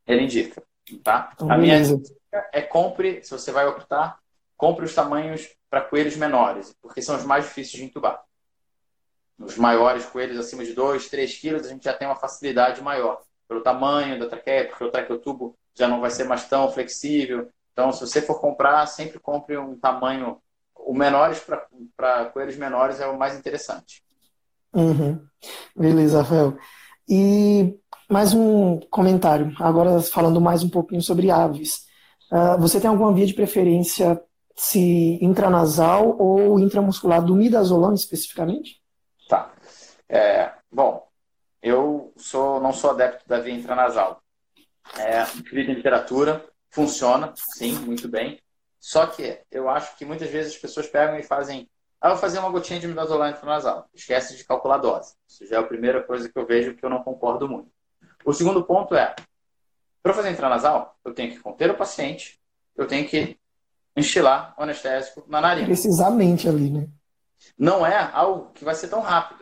Ele 0.06 0.23
indica. 0.23 0.62
Tá? 1.05 1.31
Então, 1.35 1.51
a 1.51 1.56
minha 1.56 1.81
dica 1.81 2.12
é 2.52 2.60
compre, 2.60 3.23
se 3.23 3.31
você 3.31 3.52
vai 3.52 3.66
optar, 3.66 4.19
compre 4.56 4.85
os 4.85 4.94
tamanhos 4.94 5.48
para 5.70 5.81
coelhos 5.81 6.16
menores, 6.16 6.74
porque 6.82 7.01
são 7.01 7.16
os 7.16 7.24
mais 7.24 7.44
difíceis 7.44 7.81
de 7.81 7.85
entubar. 7.85 8.23
Nos 9.43 9.56
maiores 9.56 10.06
coelhos 10.06 10.39
acima 10.39 10.64
de 10.64 10.73
2, 10.73 11.09
3 11.09 11.36
quilos, 11.36 11.66
a 11.66 11.70
gente 11.70 11.85
já 11.85 11.93
tem 11.93 12.06
uma 12.06 12.14
facilidade 12.14 12.81
maior. 12.81 13.20
Pelo 13.48 13.60
tamanho 13.60 14.19
da 14.19 14.28
traqueia, 14.28 14.69
porque 14.69 14.85
o 14.85 14.90
traqueotubo 14.90 15.56
já 15.74 15.89
não 15.89 16.01
vai 16.01 16.10
ser 16.10 16.24
mais 16.24 16.48
tão 16.48 16.70
flexível. 16.70 17.48
Então, 17.73 17.93
se 17.93 18.01
você 18.01 18.23
for 18.23 18.40
comprar, 18.40 18.86
sempre 18.86 19.19
compre 19.19 19.59
um 19.59 19.77
tamanho. 19.77 20.39
O 20.77 20.94
menores 20.94 21.44
para 21.97 22.27
coelhos 22.27 22.56
menores 22.56 23.01
é 23.01 23.06
o 23.06 23.19
mais 23.19 23.36
interessante. 23.36 24.02
Uhum. 24.73 25.20
Beleza, 25.77 26.19
Rafael. 26.19 26.56
E 27.09 27.77
mais 28.09 28.32
um 28.32 28.78
comentário, 28.90 29.52
agora 29.59 30.01
falando 30.02 30.40
mais 30.40 30.62
um 30.62 30.69
pouquinho 30.69 31.02
sobre 31.02 31.31
aves. 31.31 31.85
Uh, 32.31 32.60
você 32.60 32.81
tem 32.81 32.89
alguma 32.89 33.12
via 33.12 33.27
de 33.27 33.35
preferência 33.35 34.23
se 34.55 35.19
intranasal 35.20 36.16
ou 36.19 36.60
intramuscular 36.60 37.24
do 37.24 37.35
midazolam 37.35 37.94
especificamente? 37.94 38.82
É, 40.14 40.52
bom, 40.70 41.09
eu 41.62 42.12
sou, 42.18 42.60
não 42.60 42.70
sou 42.70 42.90
adepto 42.90 43.26
da 43.26 43.40
via 43.40 43.55
intranasal. 43.55 44.22
É, 44.98 45.22
escrito 45.22 45.70
em 45.70 45.74
literatura, 45.74 46.44
funciona, 46.68 47.32
sim, 47.34 47.72
muito 47.76 48.06
bem. 48.09 48.39
Só 48.78 49.06
que 49.06 49.40
eu 49.51 49.70
acho 49.70 49.97
que 49.97 50.05
muitas 50.05 50.28
vezes 50.28 50.52
as 50.52 50.60
pessoas 50.60 50.86
pegam 50.86 51.18
e 51.18 51.22
fazem. 51.22 51.66
Ah, 51.98 52.10
vou 52.10 52.18
fazer 52.18 52.40
uma 52.40 52.51
gotinha 52.51 52.78
de 52.78 52.86
midazolam 52.86 53.30
intranasal. 53.30 53.89
Esquece 53.94 54.36
de 54.36 54.44
calcular 54.44 54.74
a 54.74 54.78
dose. 54.78 55.14
Isso 55.26 55.47
já 55.47 55.56
é 55.56 55.59
a 55.60 55.62
primeira 55.62 56.02
coisa 56.02 56.28
que 56.28 56.39
eu 56.39 56.44
vejo 56.44 56.74
que 56.74 56.84
eu 56.84 56.90
não 56.90 57.02
concordo 57.02 57.48
muito. 57.48 57.70
O 58.22 58.34
segundo 58.34 58.62
ponto 58.64 58.94
é: 58.94 59.14
para 60.02 60.12
fazer 60.12 60.30
intranasal, 60.30 60.94
eu 61.06 61.14
tenho 61.14 61.32
que 61.32 61.40
conter 61.40 61.70
o 61.70 61.76
paciente, 61.76 62.39
eu 62.76 62.86
tenho 62.86 63.09
que 63.09 63.39
enchilar 63.97 64.55
o 64.59 64.62
anestésico 64.62 65.24
na 65.26 65.40
narina. 65.40 65.66
Precisamente 65.68 66.47
ali, 66.48 66.70
né? 66.70 66.86
não 67.59 67.86
é 67.86 68.10
algo 68.12 68.51
que 68.52 68.64
vai 68.64 68.74
ser 68.74 68.89
tão 68.89 69.01
rápido. 69.01 69.41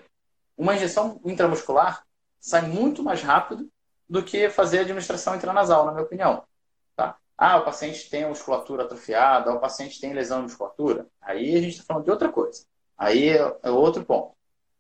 Uma 0.60 0.74
injeção 0.74 1.18
intramuscular 1.24 2.04
sai 2.38 2.60
muito 2.60 3.02
mais 3.02 3.22
rápido 3.22 3.66
do 4.06 4.22
que 4.22 4.50
fazer 4.50 4.80
a 4.80 4.82
administração 4.82 5.34
intranasal, 5.34 5.86
na 5.86 5.92
minha 5.92 6.04
opinião. 6.04 6.44
Tá? 6.94 7.16
Ah, 7.38 7.56
o 7.56 7.64
paciente 7.64 8.10
tem 8.10 8.28
musculatura 8.28 8.82
atrofiada, 8.82 9.54
o 9.54 9.58
paciente 9.58 9.98
tem 9.98 10.12
lesão 10.12 10.40
de 10.40 10.44
musculatura. 10.44 11.06
Aí 11.22 11.56
a 11.56 11.60
gente 11.62 11.70
está 11.72 11.84
falando 11.84 12.04
de 12.04 12.10
outra 12.10 12.28
coisa. 12.28 12.66
Aí 12.98 13.30
é, 13.30 13.56
é 13.62 13.70
outro 13.70 14.04
ponto. 14.04 14.34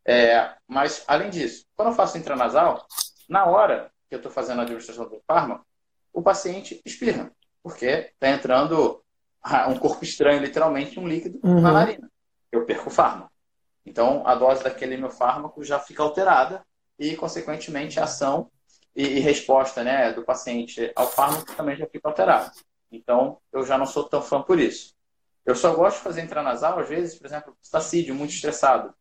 É, 0.04 0.54
mas, 0.68 1.02
além 1.08 1.30
disso, 1.30 1.64
quando 1.74 1.88
eu 1.88 1.94
faço 1.94 2.18
intranasal, 2.18 2.86
na 3.26 3.46
hora 3.46 3.90
que 4.06 4.14
eu 4.14 4.18
estou 4.18 4.30
fazendo 4.30 4.58
a 4.58 4.64
administração 4.64 5.08
do 5.08 5.22
fármaco, 5.26 5.64
o 6.12 6.20
paciente 6.20 6.82
espirra, 6.84 7.32
porque 7.62 7.86
está 7.86 8.28
entrando 8.28 9.02
um 9.66 9.78
corpo 9.78 10.04
estranho, 10.04 10.42
literalmente, 10.42 11.00
um 11.00 11.08
líquido 11.08 11.40
uhum. 11.42 11.62
na 11.62 11.72
narina 11.72 12.10
eu 12.52 12.64
perco 12.64 12.88
o 12.88 12.92
fármaco. 12.92 13.29
Então, 13.90 14.22
a 14.24 14.36
dose 14.36 14.62
daquele 14.62 14.96
meu 14.96 15.10
fármaco 15.10 15.64
já 15.64 15.80
fica 15.80 16.00
alterada 16.00 16.64
e, 16.96 17.16
consequentemente, 17.16 17.98
a 17.98 18.04
ação 18.04 18.48
e, 18.94 19.18
resposta 19.18 19.82
né, 19.82 20.12
do 20.12 20.22
paciente 20.22 20.92
ao 20.94 21.08
fármaco 21.08 21.56
também 21.56 21.74
já 21.74 21.88
fica 21.88 22.08
alterada. 22.08 22.52
Então, 22.92 23.38
eu 23.52 23.66
já 23.66 23.76
não 23.76 23.86
sou 23.86 24.04
tão 24.04 24.22
fã 24.22 24.40
por 24.42 24.60
isso. 24.60 24.94
Eu 25.44 25.56
só 25.56 25.74
gosto 25.74 25.96
de 25.96 26.04
fazer 26.04 26.22
intranasal, 26.22 26.78
às 26.78 26.88
vezes, 26.88 27.18
por 27.18 27.26
exemplo, 27.26 27.56
estacídio, 27.60 28.14
muito 28.14 28.32
estressado. 28.32 28.94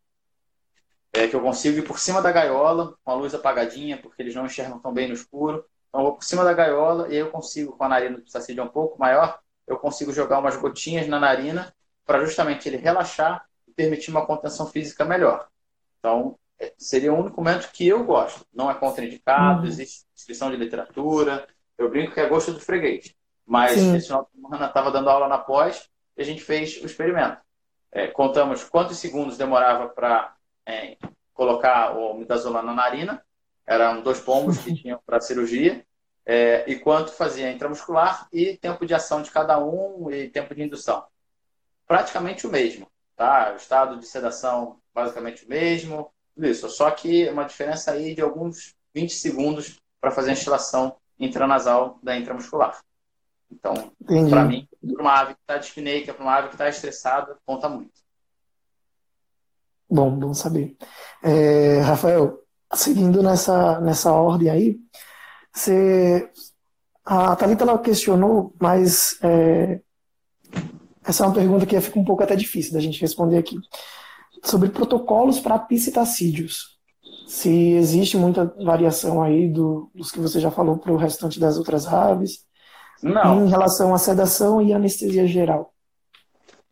É 1.14 1.28
que 1.28 1.36
eu 1.36 1.42
consigo 1.42 1.78
ir 1.78 1.84
por 1.84 2.00
cima 2.00 2.20
da 2.20 2.32
gaiola, 2.32 2.98
com 3.04 3.12
a 3.12 3.14
luz 3.14 3.36
apagadinha, 3.36 4.02
porque 4.02 4.24
eles 4.24 4.34
não 4.34 4.48
enxergam 4.48 4.80
tão 4.80 4.92
bem 4.92 5.08
no 5.08 5.14
escuro. 5.14 5.64
Então, 5.88 6.02
eu 6.02 6.08
vou 6.08 6.16
por 6.16 6.24
cima 6.24 6.44
da 6.44 6.54
gaiola 6.54 7.14
e 7.14 7.16
eu 7.16 7.30
consigo, 7.30 7.78
com 7.78 7.84
a 7.84 7.90
narina 7.90 8.18
do 8.18 8.24
estacídio 8.24 8.64
um 8.64 8.68
pouco 8.68 8.98
maior, 8.98 9.40
eu 9.68 9.78
consigo 9.78 10.12
jogar 10.12 10.40
umas 10.40 10.56
gotinhas 10.56 11.08
na 11.08 11.20
narina 11.20 11.72
para 12.08 12.26
justamente 12.26 12.68
ele 12.68 12.78
relaxar 12.78 13.48
permitir 13.80 14.12
uma 14.12 14.26
contenção 14.26 14.68
física 14.68 15.06
melhor. 15.06 15.48
Então, 16.00 16.38
é, 16.60 16.74
seria 16.78 17.14
o 17.14 17.18
único 17.18 17.42
momento 17.42 17.72
que 17.72 17.88
eu 17.88 18.04
gosto. 18.04 18.46
Não 18.54 18.70
é 18.70 18.74
contraindicado, 18.74 19.62
uhum. 19.62 19.68
existe 19.68 20.06
descrição 20.14 20.52
de 20.52 20.58
literatura. 20.58 21.48
Eu 21.78 21.90
brinco 21.90 22.14
que 22.14 22.20
é 22.20 22.28
gosto 22.28 22.52
do 22.52 22.60
freguês. 22.60 23.16
Mas 23.46 23.72
Sim. 23.72 23.96
esse 23.96 24.08
final 24.08 24.26
de 24.26 24.42
semana 24.42 24.66
estava 24.66 24.92
dando 24.92 25.10
aula 25.10 25.30
na 25.30 25.38
pós 25.38 25.90
e 26.18 26.22
a 26.22 26.26
gente 26.26 26.42
fez 26.42 26.76
o 26.84 26.86
experimento. 26.86 27.38
É, 27.90 28.08
contamos 28.08 28.66
quantos 28.66 28.98
segundos 28.98 29.38
demorava 29.38 29.88
para 29.88 30.36
é, 30.66 30.98
colocar 31.34 31.98
o 31.98 32.14
midazolam 32.16 32.62
na 32.62 32.74
narina. 32.74 33.24
Eram 33.66 34.02
dois 34.02 34.20
pombos 34.20 34.58
que 34.58 34.76
tinham 34.76 35.00
para 35.06 35.22
cirurgia. 35.22 35.86
É, 36.26 36.70
e 36.70 36.78
quanto 36.78 37.14
fazia 37.14 37.50
intramuscular 37.50 38.28
e 38.32 38.58
tempo 38.58 38.86
de 38.86 38.94
ação 38.94 39.22
de 39.22 39.32
cada 39.32 39.58
um 39.58 40.12
e 40.12 40.28
tempo 40.28 40.54
de 40.54 40.64
indução 40.64 41.06
praticamente 41.90 42.46
o 42.46 42.52
mesmo. 42.52 42.88
Tá? 43.20 43.52
O 43.52 43.58
estado 43.58 44.00
de 44.00 44.08
sedação 44.08 44.80
basicamente 44.96 45.46
o 45.46 45.50
mesmo, 45.50 46.10
tudo 46.34 46.48
isso. 46.48 46.70
Só 46.70 46.90
que 46.90 47.28
uma 47.28 47.44
diferença 47.44 47.92
aí 47.92 48.16
de 48.16 48.22
alguns 48.22 48.74
20 48.96 49.14
segundos 49.14 49.78
para 50.00 50.10
fazer 50.10 50.30
a 50.30 50.34
instilação 50.34 50.96
intranasal 51.20 52.00
da 52.02 52.16
intramuscular. 52.18 52.80
Então, 53.52 53.92
para 54.30 54.46
mim, 54.46 54.66
para 54.94 55.02
uma 55.02 55.20
ave 55.20 55.34
que 55.34 55.42
está 55.42 55.58
dispneica, 55.58 56.14
para 56.14 56.24
uma 56.24 56.34
ave 56.34 56.48
que 56.48 56.54
está 56.54 56.70
estressada, 56.70 57.38
conta 57.46 57.68
muito. 57.68 57.92
Bom, 59.90 60.18
bom 60.18 60.34
saber. 60.34 60.78
É, 61.22 61.82
Rafael, 61.82 62.42
seguindo 62.74 63.22
nessa, 63.22 63.82
nessa 63.82 64.14
ordem 64.14 64.50
aí, 64.50 64.80
você, 65.52 66.32
a 67.04 67.36
Thalita 67.36 67.66
ela 67.66 67.78
questionou, 67.80 68.56
mas 68.62 69.20
é, 69.22 69.82
essa 71.10 71.24
é 71.24 71.28
uma 71.28 71.34
pergunta 71.34 71.66
que 71.66 71.82
fica 71.82 71.98
um 71.98 72.06
pouco 72.06 72.22
até 72.22 72.36
difícil 72.36 72.72
da 72.72 72.80
gente 72.80 73.02
responder 73.02 73.38
aqui. 73.38 73.58
Sobre 74.44 74.70
protocolos 74.70 75.40
para 75.40 75.58
piscitacídeos. 75.58 76.78
Se 77.28 77.74
existe 77.74 78.16
muita 78.16 78.46
variação 78.64 79.22
aí 79.22 79.48
do, 79.48 79.90
dos 79.94 80.12
que 80.12 80.20
você 80.20 80.40
já 80.40 80.52
falou 80.52 80.78
para 80.78 80.92
o 80.92 80.98
restante 80.98 81.40
das 81.40 81.58
outras 81.58 81.88
aves. 81.88 82.46
Não. 83.02 83.46
Em 83.46 83.50
relação 83.50 83.94
à 83.94 83.98
sedação 83.98 84.62
e 84.62 84.72
anestesia 84.72 85.26
geral. 85.26 85.74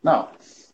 Não. 0.04 0.30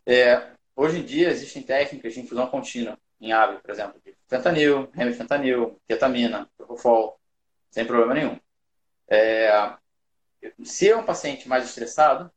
É, 0.06 0.46
hoje 0.76 1.00
em 1.00 1.06
dia 1.06 1.30
existem 1.30 1.64
técnicas 1.64 2.14
de 2.14 2.20
infusão 2.20 2.48
contínua 2.48 2.98
em 3.22 3.32
ave, 3.32 3.62
por 3.62 3.72
exemplo, 3.72 3.96
de 4.06 4.14
fentanil, 4.28 4.90
remifentanil, 4.92 5.80
ketamina, 5.88 6.50
propofol, 6.58 7.18
sem 7.72 7.86
problema 7.86 8.14
nenhum. 8.14 8.38
É, 9.08 9.74
se 10.66 10.90
é 10.90 10.98
um 10.98 11.06
paciente 11.06 11.48
mais 11.48 11.64
estressado, 11.64 12.30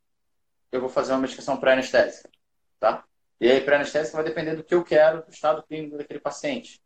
eu 0.70 0.80
vou 0.80 0.88
fazer 0.88 1.12
uma 1.12 1.20
medicação 1.20 1.56
pré-anestésica, 1.56 2.30
tá? 2.78 3.04
E 3.40 3.50
aí, 3.50 3.60
pré-anestésica 3.60 4.16
vai 4.16 4.24
depender 4.24 4.56
do 4.56 4.64
que 4.64 4.74
eu 4.74 4.82
quero, 4.82 5.22
do 5.22 5.30
estado 5.30 5.62
clínico 5.62 5.98
daquele 5.98 6.20
paciente. 6.20 6.80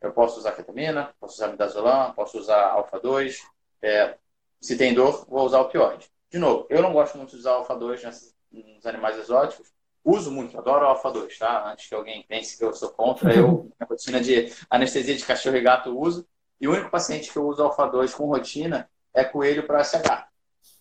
Eu 0.00 0.12
posso 0.12 0.38
usar 0.38 0.52
ketamina, 0.52 1.14
posso 1.18 1.34
usar 1.34 1.48
midazolam, 1.48 2.12
posso 2.12 2.38
usar 2.38 2.62
alfa-2. 2.72 3.38
É, 3.80 4.16
se 4.60 4.76
tem 4.76 4.92
dor, 4.92 5.26
vou 5.28 5.44
usar 5.44 5.60
opioide. 5.60 6.10
De 6.30 6.38
novo, 6.38 6.66
eu 6.68 6.82
não 6.82 6.92
gosto 6.92 7.16
muito 7.16 7.30
de 7.30 7.36
usar 7.36 7.52
alfa-2 7.52 8.32
nos 8.50 8.86
animais 8.86 9.18
exóticos. 9.18 9.72
Uso 10.04 10.30
muito, 10.30 10.58
adoro 10.58 10.84
alfa-2, 10.84 11.38
tá? 11.38 11.70
Antes 11.72 11.88
que 11.88 11.94
alguém 11.94 12.22
pense 12.28 12.58
que 12.58 12.64
eu 12.64 12.74
sou 12.74 12.90
contra, 12.90 13.34
eu, 13.34 13.72
na 13.80 13.86
rotina 13.86 14.20
de 14.20 14.52
anestesia 14.68 15.16
de 15.16 15.24
cachorro 15.24 15.56
e 15.56 15.62
gato, 15.62 15.98
uso. 15.98 16.26
E 16.60 16.68
o 16.68 16.72
único 16.72 16.90
paciente 16.90 17.32
que 17.32 17.38
eu 17.38 17.46
uso 17.46 17.62
alfa-2 17.62 18.12
com 18.14 18.26
rotina 18.26 18.90
é 19.14 19.24
coelho 19.24 19.66
para 19.66 19.82
SH. 19.82 20.33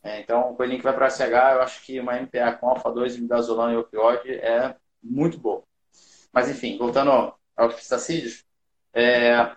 É, 0.04 0.20
então, 0.20 0.52
o 0.52 0.56
coelhinho 0.56 0.80
que 0.80 0.84
vai 0.84 0.94
para 0.94 1.10
SH, 1.10 1.54
eu 1.54 1.62
acho 1.62 1.82
que 1.84 2.00
uma 2.00 2.20
MPA 2.20 2.52
com 2.54 2.70
alfa-2, 2.70 3.18
midazolam 3.18 3.72
e 3.72 3.78
opioide 3.78 4.34
é 4.34 4.76
muito 5.02 5.38
boa. 5.38 5.64
Mas, 6.32 6.50
enfim, 6.50 6.78
voltando 6.78 7.34
aos 7.56 7.76
pistacídeos, 7.76 8.44
é, 8.94 9.56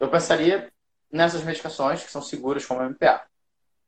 eu 0.00 0.08
pensaria 0.08 0.72
nessas 1.10 1.44
medicações 1.44 2.02
que 2.02 2.10
são 2.10 2.22
seguras 2.22 2.64
como 2.64 2.82
MPA. 2.82 3.26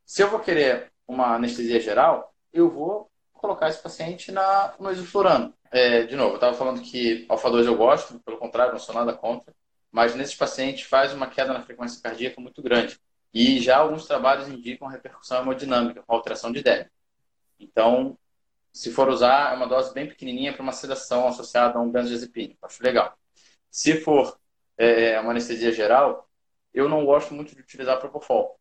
Se 0.04 0.22
eu 0.22 0.28
vou 0.30 0.40
querer 0.40 0.92
uma 1.08 1.34
anestesia 1.34 1.80
geral, 1.80 2.34
eu 2.52 2.70
vou 2.70 3.10
colocar 3.32 3.68
esse 3.68 3.82
paciente 3.82 4.30
na, 4.30 4.74
no 4.78 4.92
isoflurano. 4.92 5.54
É, 5.70 6.04
de 6.04 6.16
novo, 6.16 6.32
eu 6.32 6.34
estava 6.36 6.56
falando 6.56 6.82
que 6.82 7.26
alfa-2 7.28 7.66
eu 7.66 7.76
gosto, 7.76 8.18
pelo 8.20 8.38
contrário, 8.38 8.72
não 8.72 8.78
sou 8.78 8.94
nada 8.94 9.12
contra, 9.12 9.54
mas 9.90 10.14
nesses 10.14 10.34
pacientes 10.34 10.84
faz 10.84 11.12
uma 11.12 11.26
queda 11.26 11.52
na 11.52 11.62
frequência 11.62 12.00
cardíaca 12.02 12.40
muito 12.40 12.62
grande. 12.62 12.98
E 13.34 13.60
já 13.60 13.78
alguns 13.78 14.06
trabalhos 14.06 14.48
indicam 14.48 14.86
repercussão 14.86 15.42
hemodinâmica, 15.42 16.04
com 16.06 16.14
alteração 16.14 16.52
de 16.52 16.62
DEB. 16.62 16.88
Então, 17.58 18.16
se 18.72 18.92
for 18.92 19.08
usar, 19.08 19.52
é 19.52 19.56
uma 19.56 19.66
dose 19.66 19.92
bem 19.92 20.06
pequenininha 20.06 20.52
para 20.52 20.62
uma 20.62 20.70
sedação 20.72 21.26
associada 21.26 21.76
a 21.76 21.82
um 21.82 21.90
benzodiazepínico. 21.90 22.64
Acho 22.64 22.80
legal. 22.80 23.18
Se 23.68 24.00
for 24.00 24.38
é, 24.78 25.18
uma 25.18 25.32
anestesia 25.32 25.72
geral, 25.72 26.30
eu 26.72 26.88
não 26.88 27.04
gosto 27.04 27.34
muito 27.34 27.56
de 27.56 27.60
utilizar 27.60 27.98
propofol 27.98 28.56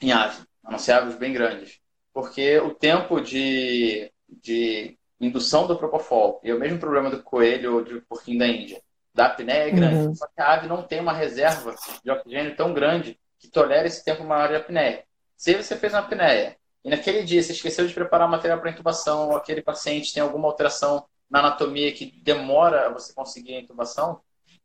em 0.00 0.12
ave, 0.12 0.46
a 0.64 0.70
não 0.70 0.78
ser 0.78 0.92
aves 0.92 1.16
bem 1.16 1.34
grandes. 1.34 1.78
Porque 2.10 2.58
o 2.58 2.74
tempo 2.74 3.20
de, 3.20 4.10
de 4.26 4.98
indução 5.20 5.66
do 5.66 5.76
propofol 5.76 6.40
e 6.42 6.50
o 6.52 6.58
mesmo 6.58 6.78
problema 6.78 7.10
do 7.10 7.22
coelho 7.22 7.76
ou 7.76 7.84
do 7.84 8.00
porquinho 8.02 8.38
da 8.38 8.46
Índia, 8.46 8.82
da 9.14 9.26
apneia 9.26 9.68
é 9.68 9.70
grande. 9.70 10.06
Uhum. 10.06 10.14
Só 10.14 10.26
que 10.26 10.40
a 10.40 10.54
ave 10.54 10.66
não 10.66 10.82
tem 10.82 11.00
uma 11.00 11.12
reserva 11.12 11.74
de 12.02 12.10
oxigênio 12.10 12.56
tão 12.56 12.72
grande 12.72 13.20
que 13.40 13.48
tolera 13.48 13.86
esse 13.88 14.04
tempo 14.04 14.22
maior 14.22 14.48
de 14.48 14.56
apneia. 14.56 15.04
Se 15.36 15.54
você 15.54 15.74
fez 15.74 15.92
uma 15.94 16.00
apneia 16.00 16.56
e 16.84 16.90
naquele 16.90 17.24
dia 17.24 17.42
você 17.42 17.52
esqueceu 17.52 17.86
de 17.86 17.94
preparar 17.94 18.28
material 18.28 18.60
para 18.60 18.70
intubação, 18.70 19.30
ou 19.30 19.36
aquele 19.36 19.62
paciente 19.62 20.12
tem 20.12 20.22
alguma 20.22 20.46
alteração 20.46 21.06
na 21.28 21.40
anatomia 21.40 21.92
que 21.92 22.20
demora 22.22 22.92
você 22.92 23.12
conseguir 23.14 23.54
a 23.54 23.60
intubação, 23.60 24.20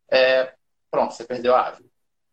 é, 0.09 0.53
pronto, 0.91 1.13
você 1.13 1.23
perdeu 1.23 1.55
a 1.55 1.67
ave. 1.67 1.85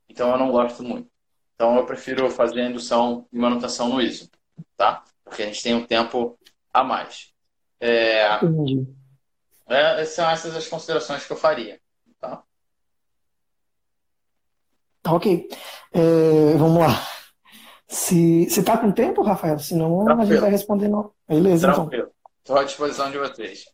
Então 0.09 0.31
eu 0.31 0.39
não 0.39 0.51
gosto 0.51 0.83
muito. 0.83 1.09
Então 1.55 1.77
eu 1.77 1.87
prefiro 1.87 2.29
fazer 2.29 2.61
a 2.63 2.69
indução 2.69 3.27
e 3.33 3.39
manutenção 3.39 3.89
no 3.89 4.01
ISO, 4.01 4.29
tá? 4.77 5.05
Porque 5.25 5.43
a 5.43 5.47
gente 5.47 5.63
tem 5.63 5.75
um 5.75 5.87
tempo 5.87 6.39
a 6.73 6.83
mais. 6.83 7.33
É, 7.81 8.41
é, 9.69 10.05
são 10.05 10.29
essas 10.29 10.57
as 10.57 10.67
considerações 10.67 11.25
que 11.25 11.33
eu 11.33 11.37
faria, 11.37 11.81
tá? 12.19 12.43
Ok. 15.07 15.49
É, 15.93 16.57
vamos 16.57 16.79
lá. 16.79 17.07
Se 17.89 18.49
você 18.49 18.61
está 18.61 18.79
com 18.79 18.91
tempo, 18.91 19.23
Rafael? 19.23 19.59
Senão 19.59 20.05
Tranquilo. 20.05 20.23
a 20.23 20.25
gente 20.25 20.41
vai 20.41 20.51
respondendo. 20.51 21.13
Beleza, 21.29 21.67
então. 21.67 21.89
Tranquilo. 21.89 22.03
então. 22.05 22.31
Estou 22.41 22.57
à 22.59 22.65
disposição 22.65 23.11
de 23.11 23.19
vocês. 23.19 23.65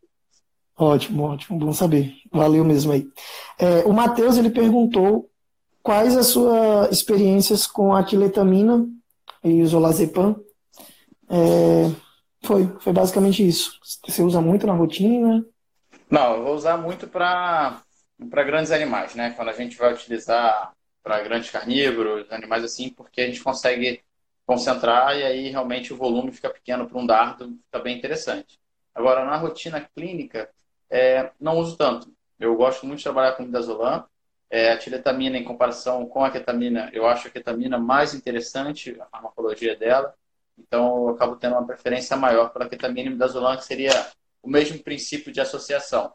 Ótimo, 0.77 1.23
ótimo. 1.23 1.59
Bom 1.59 1.73
saber. 1.73 2.13
Valeu 2.31 2.63
mesmo 2.63 2.91
aí. 2.91 3.07
É, 3.57 3.83
o 3.85 3.93
Matheus, 3.93 4.37
ele 4.37 4.49
perguntou 4.49 5.29
quais 5.81 6.15
as 6.15 6.27
suas 6.27 6.91
experiências 6.91 7.65
com 7.65 7.93
a 7.93 8.03
quiletamina 8.03 8.85
e 9.43 9.61
o 9.61 9.67
zolazepam. 9.67 10.35
É, 11.29 11.89
foi, 12.43 12.71
foi 12.79 12.93
basicamente 12.93 13.47
isso. 13.47 13.79
Você 14.07 14.21
usa 14.21 14.41
muito 14.41 14.67
na 14.67 14.73
rotina? 14.73 15.45
Não, 16.09 16.35
eu 16.35 16.43
vou 16.43 16.55
usar 16.55 16.77
muito 16.77 17.07
para 17.07 17.83
grandes 18.19 18.71
animais, 18.71 19.15
né? 19.15 19.31
Quando 19.31 19.49
a 19.49 19.53
gente 19.53 19.77
vai 19.77 19.93
utilizar 19.93 20.73
para 21.03 21.21
grandes 21.23 21.49
carnívoros, 21.49 22.31
animais 22.31 22.63
assim, 22.63 22.89
porque 22.89 23.21
a 23.21 23.27
gente 23.27 23.43
consegue 23.43 24.01
concentrar 24.45 25.15
e 25.17 25.23
aí 25.23 25.49
realmente 25.49 25.93
o 25.93 25.97
volume 25.97 26.31
fica 26.31 26.49
pequeno 26.49 26.87
para 26.87 26.97
um 26.97 27.05
dardo, 27.05 27.57
fica 27.65 27.79
bem 27.79 27.97
interessante. 27.97 28.59
Agora, 28.93 29.23
na 29.23 29.37
rotina 29.37 29.79
clínica, 29.95 30.49
é, 30.89 31.31
não 31.39 31.57
uso 31.57 31.77
tanto. 31.77 32.11
Eu 32.39 32.55
gosto 32.55 32.85
muito 32.85 32.97
de 32.97 33.03
trabalhar 33.03 33.33
com 33.33 33.43
midazolam. 33.43 34.05
É, 34.49 34.71
a 34.71 34.77
tiretamina, 34.77 35.37
em 35.37 35.43
comparação 35.43 36.07
com 36.07 36.25
a 36.25 36.31
ketamina, 36.31 36.89
eu 36.91 37.05
acho 37.05 37.27
a 37.27 37.31
ketamina 37.31 37.77
mais 37.77 38.15
interessante, 38.15 38.99
a 38.99 39.05
farmacologia 39.05 39.75
dela. 39.75 40.15
Então, 40.57 41.07
eu 41.07 41.09
acabo 41.09 41.35
tendo 41.35 41.53
uma 41.53 41.65
preferência 41.65 42.17
maior 42.17 42.49
pela 42.49 42.67
ketamina 42.67 43.09
e 43.09 43.13
midazolam, 43.13 43.55
que 43.55 43.65
seria 43.65 43.91
o 44.41 44.49
mesmo 44.49 44.79
princípio 44.79 45.31
de 45.31 45.39
associação. 45.39 46.11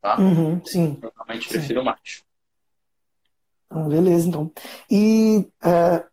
Tá? 0.00 0.18
Uhum, 0.18 0.64
sim. 0.64 0.98
Eu 1.00 1.12
realmente 1.14 1.48
prefiro 1.48 1.80
sim. 1.80 1.86
mais. 1.86 2.24
Ah, 3.70 3.88
beleza, 3.88 4.28
então. 4.28 4.52
E 4.90 5.48
é, 5.64 6.04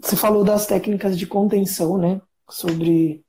você 0.00 0.16
falou 0.16 0.42
das 0.42 0.66
técnicas 0.66 1.18
de 1.18 1.26
contenção, 1.26 1.98
né? 1.98 2.20
Sobre 2.48 3.22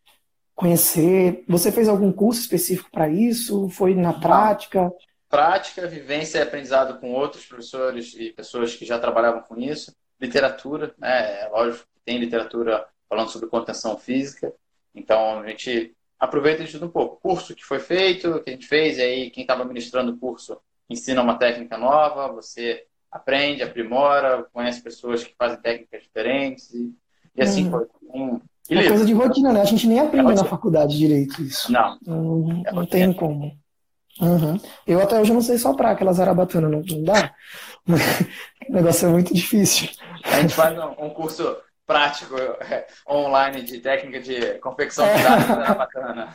conhecer. 0.55 1.43
Você 1.47 1.71
fez 1.71 1.89
algum 1.89 2.11
curso 2.11 2.39
específico 2.39 2.89
para 2.89 3.09
isso? 3.09 3.67
Foi 3.69 3.93
na 3.93 4.13
prática? 4.13 4.91
Prática, 5.27 5.87
vivência 5.87 6.39
e 6.39 6.41
aprendizado 6.41 6.99
com 6.99 7.13
outros 7.13 7.45
professores 7.45 8.15
e 8.17 8.31
pessoas 8.31 8.75
que 8.75 8.85
já 8.85 8.97
trabalhavam 8.97 9.41
com 9.41 9.57
isso. 9.59 9.93
Literatura, 10.19 10.95
né? 10.97 11.41
É 11.41 11.49
lógico 11.49 11.85
que 11.93 12.01
tem 12.05 12.17
literatura 12.17 12.85
falando 13.09 13.29
sobre 13.29 13.49
contenção 13.49 13.97
física. 13.97 14.53
Então 14.95 15.39
a 15.39 15.47
gente 15.47 15.93
aproveita 16.17 16.63
estuda 16.63 16.85
um 16.85 16.89
pouco. 16.89 17.19
Curso 17.21 17.53
que 17.53 17.65
foi 17.65 17.79
feito, 17.79 18.41
que 18.41 18.51
a 18.51 18.53
gente 18.53 18.67
fez, 18.67 18.97
e 18.97 19.01
aí 19.01 19.29
quem 19.31 19.41
estava 19.41 19.65
ministrando 19.65 20.13
o 20.13 20.17
curso 20.17 20.57
ensina 20.89 21.21
uma 21.21 21.37
técnica 21.37 21.77
nova, 21.77 22.31
você 22.31 22.85
aprende, 23.11 23.61
aprimora, 23.61 24.45
conhece 24.53 24.81
pessoas 24.81 25.23
que 25.23 25.35
fazem 25.37 25.61
técnicas 25.61 26.03
diferentes 26.03 26.73
e, 26.73 26.93
e 27.35 27.41
assim 27.41 27.65
uhum. 27.65 27.71
foi. 27.71 27.87
Um, 28.13 28.41
é 28.69 28.87
coisa 28.87 29.05
de 29.05 29.13
rotina, 29.13 29.51
né? 29.51 29.61
A 29.61 29.65
gente 29.65 29.85
nem 29.87 29.99
aprende 29.99 30.31
é 30.31 30.35
na 30.35 30.45
faculdade 30.45 30.97
direito 30.97 31.41
isso. 31.41 31.71
Não. 31.71 31.97
Não, 32.05 32.63
é 32.65 32.71
não 32.71 32.85
tem 32.85 33.11
como. 33.11 33.51
Uhum. 34.19 34.59
Eu 34.85 35.01
até 35.01 35.19
hoje 35.19 35.33
não 35.33 35.41
sei 35.41 35.57
soprar 35.57 35.91
aquelas 35.91 36.19
arabatanas, 36.19 36.71
não, 36.71 36.81
não 36.81 37.03
dá. 37.03 37.33
o 38.69 38.73
negócio 38.73 39.07
é 39.07 39.11
muito 39.11 39.33
difícil. 39.33 39.89
A 40.23 40.41
gente 40.41 40.53
faz 40.53 40.77
um, 40.77 41.05
um 41.05 41.09
curso 41.09 41.57
prático 41.85 42.37
é, 42.37 42.87
online 43.09 43.63
de 43.63 43.79
técnica 43.79 44.21
de 44.21 44.59
confecção 44.59 45.05
de 45.05 45.27
arabatana. 45.27 46.33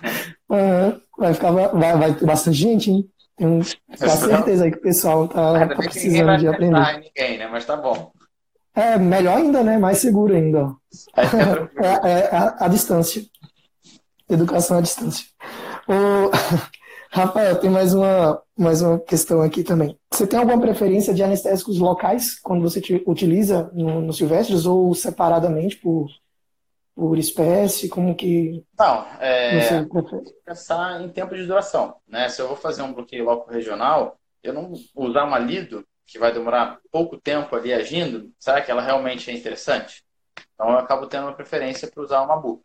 Uhum. 0.51 1.01
Vai 1.17 1.33
ficar 1.33 1.51
vai, 1.51 1.97
vai 1.97 2.15
ter 2.15 2.27
bastante 2.27 2.59
gente, 2.59 2.91
hein? 2.91 3.11
Tenho 3.37 3.63
certeza 3.63 4.65
aí 4.65 4.71
que 4.71 4.79
o 4.79 4.83
pessoal 4.83 5.29
tá, 5.29 5.69
tá 5.69 5.77
precisando 5.77 6.39
de 6.39 6.49
aprender. 6.49 7.01
Ninguém, 7.01 7.39
né? 7.39 7.47
Mas 7.47 7.67
tá 7.67 7.77
bom. 7.77 8.11
É, 8.75 8.99
melhor 8.99 9.39
ainda, 9.39 9.63
né? 9.63 9.79
Mais 9.79 9.99
seguro 9.99 10.35
ainda. 10.35 10.75
É, 11.79 12.09
é, 12.09 12.19
é 12.33 12.37
a, 12.37 12.57
a, 12.65 12.69
distância. 12.69 13.23
Educação 14.29 14.79
à 14.79 14.81
distância. 14.81 15.27
O... 15.87 16.31
Rafael, 17.13 17.57
tem 17.57 17.71
mais 17.71 17.95
uma, 17.95 18.43
mais 18.59 18.83
uma 18.83 18.99
questão 18.99 19.41
aqui 19.43 19.63
também. 19.63 19.99
Você 20.13 20.27
tem 20.27 20.39
alguma 20.39 20.61
preferência 20.61 21.15
de 21.15 21.23
anestésicos 21.23 21.79
locais 21.79 22.39
quando 22.41 22.63
você 22.63 22.81
utiliza 23.07 23.71
no, 23.73 24.01
no 24.01 24.13
Silvestres 24.13 24.67
ou 24.67 24.95
separadamente 24.95 25.77
por 25.77 26.09
por 26.97 27.19
espécie? 27.19 27.91
Como 27.91 28.15
que. 28.15 28.65
Não, 28.79 29.07
é, 29.21 29.85
pensar 30.47 31.03
em 31.03 31.11
tempo 31.11 31.37
de 31.37 31.45
duração. 31.45 31.97
Né? 32.09 32.31
Se 32.31 32.41
eu 32.41 32.49
vou 32.49 32.57
fazer 32.57 32.81
um 32.81 32.95
bloqueio 32.95 33.27
loco 33.27 33.51
regional, 33.51 34.19
eu 34.43 34.55
não 34.55 34.73
usar 34.95 35.25
uma 35.25 35.39
lido, 35.39 35.85
que 36.07 36.19
vai 36.19 36.33
demorar 36.33 36.79
pouco 36.91 37.21
tempo 37.21 37.55
ali 37.55 37.73
agindo, 37.75 38.31
será 38.39 38.63
que 38.63 38.71
ela 38.71 38.81
realmente 38.81 39.31
é 39.31 39.35
interessante? 39.35 40.03
Então 40.55 40.71
eu 40.71 40.79
acabo 40.79 41.07
tendo 41.07 41.25
uma 41.25 41.35
preferência 41.35 41.87
para 41.87 42.03
usar 42.03 42.23
uma 42.23 42.37
bu. 42.37 42.63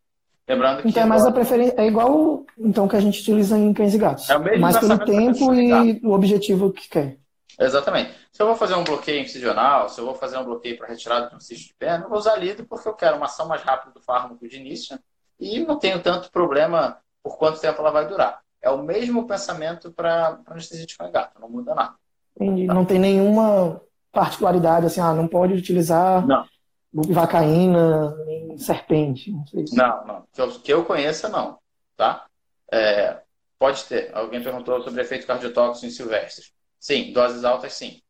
Lembrando 0.48 0.82
que. 0.82 0.88
Então 0.90 1.04
é 1.04 1.06
mais 1.06 1.26
a 1.26 1.32
preferência. 1.32 1.76
É 1.78 1.86
igual 1.86 2.46
então 2.58 2.88
que 2.88 2.96
a 2.96 3.02
gente 3.02 3.20
utiliza 3.20 3.58
em 3.58 3.74
cães 3.74 3.94
e 3.94 3.98
gatos. 3.98 4.30
É 4.30 4.38
o 4.38 4.42
mesmo 4.42 4.62
mais 4.62 4.78
pelo 4.78 4.98
tempo 5.00 5.54
e 5.54 6.00
o 6.06 6.12
objetivo 6.12 6.72
que 6.72 6.88
quer. 6.88 7.18
Exatamente. 7.62 8.14
Se 8.32 8.42
eu 8.42 8.48
vou 8.48 8.56
fazer 8.56 8.74
um 8.74 8.84
bloqueio 8.84 9.22
incisional, 9.22 9.88
se 9.88 10.00
eu 10.00 10.06
vou 10.06 10.16
fazer 10.16 10.38
um 10.38 10.44
bloqueio 10.44 10.78
para 10.78 10.88
retirada 10.88 11.30
de 11.30 11.36
um 11.36 11.40
cisto 11.40 11.68
de 11.68 11.76
perna, 11.76 12.06
eu 12.06 12.10
vou 12.10 12.18
usar 12.18 12.36
lido 12.36 12.66
porque 12.66 12.88
eu 12.88 12.94
quero 12.94 13.18
uma 13.18 13.28
ação 13.28 13.48
mais 13.48 13.62
rápida 13.62 13.92
do 13.92 14.02
fármaco 14.02 14.48
de 14.48 14.58
início 14.58 14.98
e 15.40 15.60
não 15.60 15.78
tenho 15.78 16.02
tanto 16.02 16.32
problema 16.32 16.98
por 17.22 17.38
quanto 17.38 17.60
tempo 17.60 17.80
ela 17.80 17.92
vai 17.92 18.08
durar. 18.08 18.42
É 18.62 18.70
o 18.70 18.82
mesmo 18.82 19.28
pensamento 19.28 19.92
para 19.92 20.40
anestesia 20.48 20.86
de 20.86 20.98
cão 20.98 21.12
gato, 21.12 21.40
não 21.40 21.50
muda 21.50 21.76
nada. 21.76 21.96
Entendi. 22.36 22.66
Não 22.66 22.84
tem 22.84 22.98
nenhuma 22.98 23.80
particularidade 24.12 24.88
assim, 24.88 25.02
ah, 25.02 25.14
não 25.14 25.28
pode 25.28 25.54
utilizar 25.54 26.26
não. 26.26 26.46
vacaína 26.94 28.16
nem 28.26 28.58
serpente. 28.58 29.32
Não, 29.32 29.46
sei 29.46 29.66
não, 29.74 30.06
não. 30.06 30.24
Que 30.34 30.42
eu, 30.42 30.52
que 30.52 30.74
eu 30.74 30.86
conheça, 30.86 31.30
não. 31.30 31.60
Tá? 31.96 32.26
É, 32.72 33.22
pode 33.60 33.84
ter. 33.86 34.12
Alguém 34.16 34.42
perguntou 34.42 34.82
sobre 34.82 35.02
efeito 35.02 35.28
cardiotóxico 35.28 35.86
em 35.86 35.92
silvestres. 35.92 36.52
Sim, 36.82 37.14
doses 37.14 37.44
altas 37.44 37.74
sim. 37.74 38.02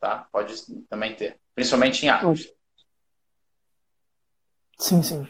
Tá? 0.00 0.26
Pode 0.32 0.54
também 0.88 1.14
ter. 1.14 1.38
Principalmente 1.54 2.06
em 2.06 2.08
aves. 2.08 2.48
Sim, 4.78 5.02
sim. 5.02 5.26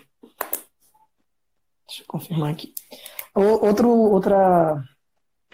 Deixa 1.86 2.02
eu 2.02 2.06
confirmar 2.06 2.52
aqui. 2.52 2.72
Outro, 3.34 3.90
outra. 3.90 4.82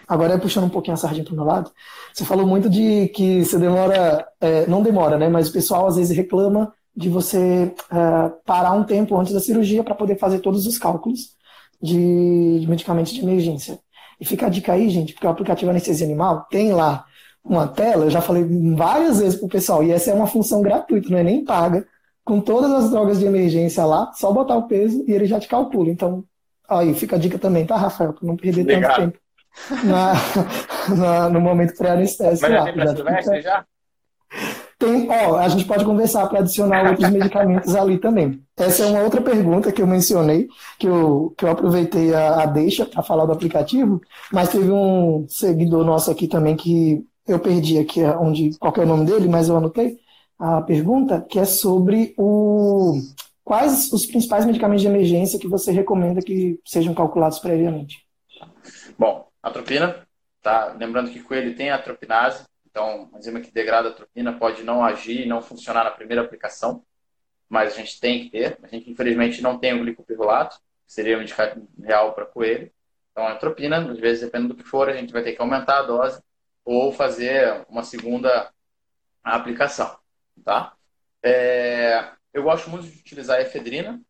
Agora 0.07 0.35
é 0.35 0.37
puxando 0.37 0.65
um 0.65 0.69
pouquinho 0.69 0.93
a 0.93 0.97
sardinha 0.97 1.25
para 1.25 1.33
o 1.33 1.35
meu 1.35 1.45
lado. 1.45 1.71
Você 2.13 2.23
falou 2.23 2.45
muito 2.45 2.69
de 2.69 3.09
que 3.09 3.43
você 3.43 3.57
demora. 3.57 4.27
É, 4.39 4.67
não 4.67 4.83
demora, 4.83 5.17
né? 5.17 5.27
Mas 5.27 5.49
o 5.49 5.53
pessoal 5.53 5.87
às 5.87 5.95
vezes 5.95 6.15
reclama 6.15 6.73
de 6.95 7.09
você 7.09 7.73
é, 7.91 8.29
parar 8.45 8.73
um 8.73 8.83
tempo 8.83 9.17
antes 9.17 9.33
da 9.33 9.39
cirurgia 9.39 9.83
para 9.83 9.95
poder 9.95 10.19
fazer 10.19 10.39
todos 10.39 10.67
os 10.67 10.77
cálculos 10.77 11.35
de, 11.81 12.59
de 12.59 12.67
medicamentos 12.67 13.13
de 13.13 13.21
emergência. 13.21 13.79
E 14.19 14.25
fica 14.25 14.45
a 14.45 14.49
dica 14.49 14.73
aí, 14.73 14.89
gente, 14.89 15.13
porque 15.13 15.27
o 15.27 15.29
aplicativo 15.29 15.71
Anestesia 15.71 16.05
Animal 16.05 16.45
tem 16.49 16.71
lá 16.71 17.05
uma 17.45 17.67
tela, 17.67 18.05
eu 18.05 18.09
já 18.09 18.21
falei 18.21 18.43
várias 18.75 19.19
vezes 19.19 19.39
pro 19.39 19.47
pessoal, 19.47 19.83
e 19.83 19.91
essa 19.91 20.09
é 20.09 20.13
uma 20.13 20.27
função 20.27 20.61
gratuita, 20.61 21.09
não 21.09 21.19
é 21.19 21.23
nem 21.23 21.45
paga, 21.45 21.85
com 22.23 22.41
todas 22.41 22.71
as 22.71 22.89
drogas 22.89 23.19
de 23.19 23.25
emergência 23.25 23.85
lá, 23.85 24.11
só 24.15 24.31
botar 24.31 24.57
o 24.57 24.67
peso 24.67 25.03
e 25.07 25.11
ele 25.13 25.25
já 25.25 25.39
te 25.39 25.47
calcula. 25.47 25.91
Então, 25.91 26.23
aí 26.67 26.93
fica 26.95 27.15
a 27.15 27.19
dica 27.19 27.37
também, 27.37 27.65
tá, 27.65 27.77
Rafael? 27.77 28.13
Pra 28.13 28.27
não 28.27 28.35
perder 28.35 28.61
Obrigado. 28.61 28.95
tanto 28.95 29.11
tempo 29.11 29.19
na, 29.85 30.13
na, 30.97 31.29
no 31.29 31.39
momento 31.39 31.77
pré-anestésico. 31.77 32.49
Mas 32.49 32.97
já 32.97 33.23
tem 33.23 33.41
já? 33.41 33.65
Tem, 34.77 35.07
ó, 35.09 35.37
a 35.37 35.47
gente 35.47 35.65
pode 35.65 35.85
conversar 35.85 36.27
para 36.27 36.39
adicionar 36.39 36.89
outros 36.89 37.09
medicamentos 37.09 37.75
ali 37.75 37.99
também. 37.99 38.41
Essa 38.57 38.83
é 38.83 38.87
uma 38.87 39.03
outra 39.03 39.21
pergunta 39.21 39.71
que 39.71 39.81
eu 39.81 39.87
mencionei, 39.87 40.47
que 40.77 40.87
eu, 40.87 41.33
que 41.37 41.45
eu 41.45 41.51
aproveitei 41.51 42.13
a, 42.13 42.41
a 42.41 42.45
deixa 42.47 42.85
para 42.85 43.03
falar 43.03 43.25
do 43.25 43.31
aplicativo, 43.31 44.01
mas 44.33 44.49
teve 44.49 44.69
um 44.71 45.25
seguidor 45.29 45.85
nosso 45.85 46.09
aqui 46.11 46.27
também 46.27 46.55
que 46.55 47.05
eu 47.27 47.39
perdi 47.39 47.79
aqui 47.79 48.03
onde, 48.03 48.57
qual 48.57 48.73
é 48.77 48.81
o 48.81 48.85
nome 48.85 49.05
dele, 49.05 49.27
mas 49.27 49.49
eu 49.49 49.57
anotei 49.57 49.99
a 50.37 50.61
pergunta, 50.61 51.21
que 51.21 51.39
é 51.39 51.45
sobre 51.45 52.13
o 52.17 52.99
quais 53.43 53.91
os 53.93 54.05
principais 54.05 54.45
medicamentos 54.45 54.81
de 54.81 54.87
emergência 54.87 55.39
que 55.39 55.47
você 55.47 55.71
recomenda 55.71 56.21
que 56.21 56.59
sejam 56.65 56.93
calculados 56.93 57.39
previamente. 57.39 58.05
Bom, 58.97 59.27
atropina, 59.41 60.05
tá? 60.41 60.75
Lembrando 60.77 61.11
que 61.11 61.21
coelho 61.21 61.55
tem 61.55 61.69
atropinase, 61.69 62.43
então 62.69 63.09
a 63.13 63.19
enzima 63.19 63.39
que 63.39 63.51
degrada 63.51 63.89
a 63.89 63.91
atropina 63.91 64.33
pode 64.33 64.63
não 64.63 64.83
agir 64.83 65.21
e 65.21 65.27
não 65.27 65.41
funcionar 65.41 65.83
na 65.83 65.91
primeira 65.91 66.23
aplicação, 66.23 66.83
mas 67.47 67.73
a 67.73 67.77
gente 67.77 67.99
tem 67.99 68.23
que 68.23 68.31
ter. 68.31 68.57
A 68.63 68.67
gente 68.67 68.89
infelizmente 68.89 69.41
não 69.41 69.57
tem 69.57 69.73
o 69.73 69.79
glicopirrolato, 69.79 70.57
que 70.85 70.93
seria 70.93 71.17
um 71.17 71.21
indicado 71.21 71.67
real 71.81 72.13
para 72.13 72.25
coelho. 72.25 72.71
Então 73.11 73.25
a 73.25 73.33
atropina, 73.33 73.91
às 73.91 73.99
vezes 73.99 74.23
dependendo 74.23 74.55
do 74.55 74.63
que 74.63 74.67
for, 74.67 74.89
a 74.89 74.93
gente 74.93 75.13
vai 75.13 75.23
ter 75.23 75.33
que 75.33 75.41
aumentar 75.41 75.79
a 75.79 75.83
dose 75.83 76.19
ou 76.65 76.91
fazer 76.91 77.65
uma 77.69 77.83
segunda 77.83 78.51
aplicação, 79.23 79.97
tá? 80.43 80.73
É, 81.23 82.11
eu 82.33 82.43
gosto 82.43 82.69
muito 82.69 82.87
de 82.87 82.99
utilizar 82.99 83.37
a 83.37 83.41
efedrina, 83.41 84.01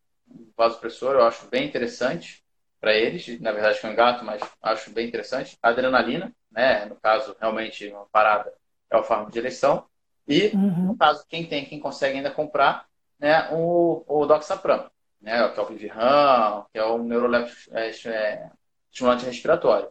vasopressor, 0.57 1.14
eu 1.14 1.23
acho 1.23 1.48
bem 1.48 1.68
interessante 1.68 2.44
para 2.80 2.94
eles, 2.94 3.40
na 3.40 3.52
verdade 3.52 3.80
foi 3.80 3.90
um 3.90 3.95
gato, 3.95 4.23
mas 4.23 4.41
acho 4.61 4.91
bem 4.91 5.07
interessante. 5.07 5.57
A 5.61 5.69
adrenalina, 5.69 6.34
né, 6.52 6.86
no 6.86 6.95
caso, 6.95 7.36
realmente 7.40 7.88
uma 7.88 8.06
parada 8.07 8.53
é 8.91 8.98
o 8.98 9.03
fármaco 9.03 9.32
de 9.32 9.40
eleição. 9.40 9.86
E, 10.27 10.48
uhum. 10.53 10.88
no 10.88 10.98
caso, 10.98 11.26
quem 11.27 11.48
tem, 11.48 11.65
quem 11.65 11.80
consegue 11.80 12.18
ainda 12.18 12.32
comprar, 12.32 12.86
né, 13.19 13.49
o, 13.52 14.03
o 14.07 14.26
Doxapram, 14.26 14.90
né, 15.22 15.49
que 15.49 15.60
é 15.60 15.64
o 15.64 15.65
Viviran, 15.65 16.65
que 16.72 16.80
é 16.80 16.84
o 16.84 16.98
neuroleptico 16.99 17.76
é, 17.76 17.90
é, 17.90 18.49
estimulante 18.91 19.26
respiratório. 19.26 19.90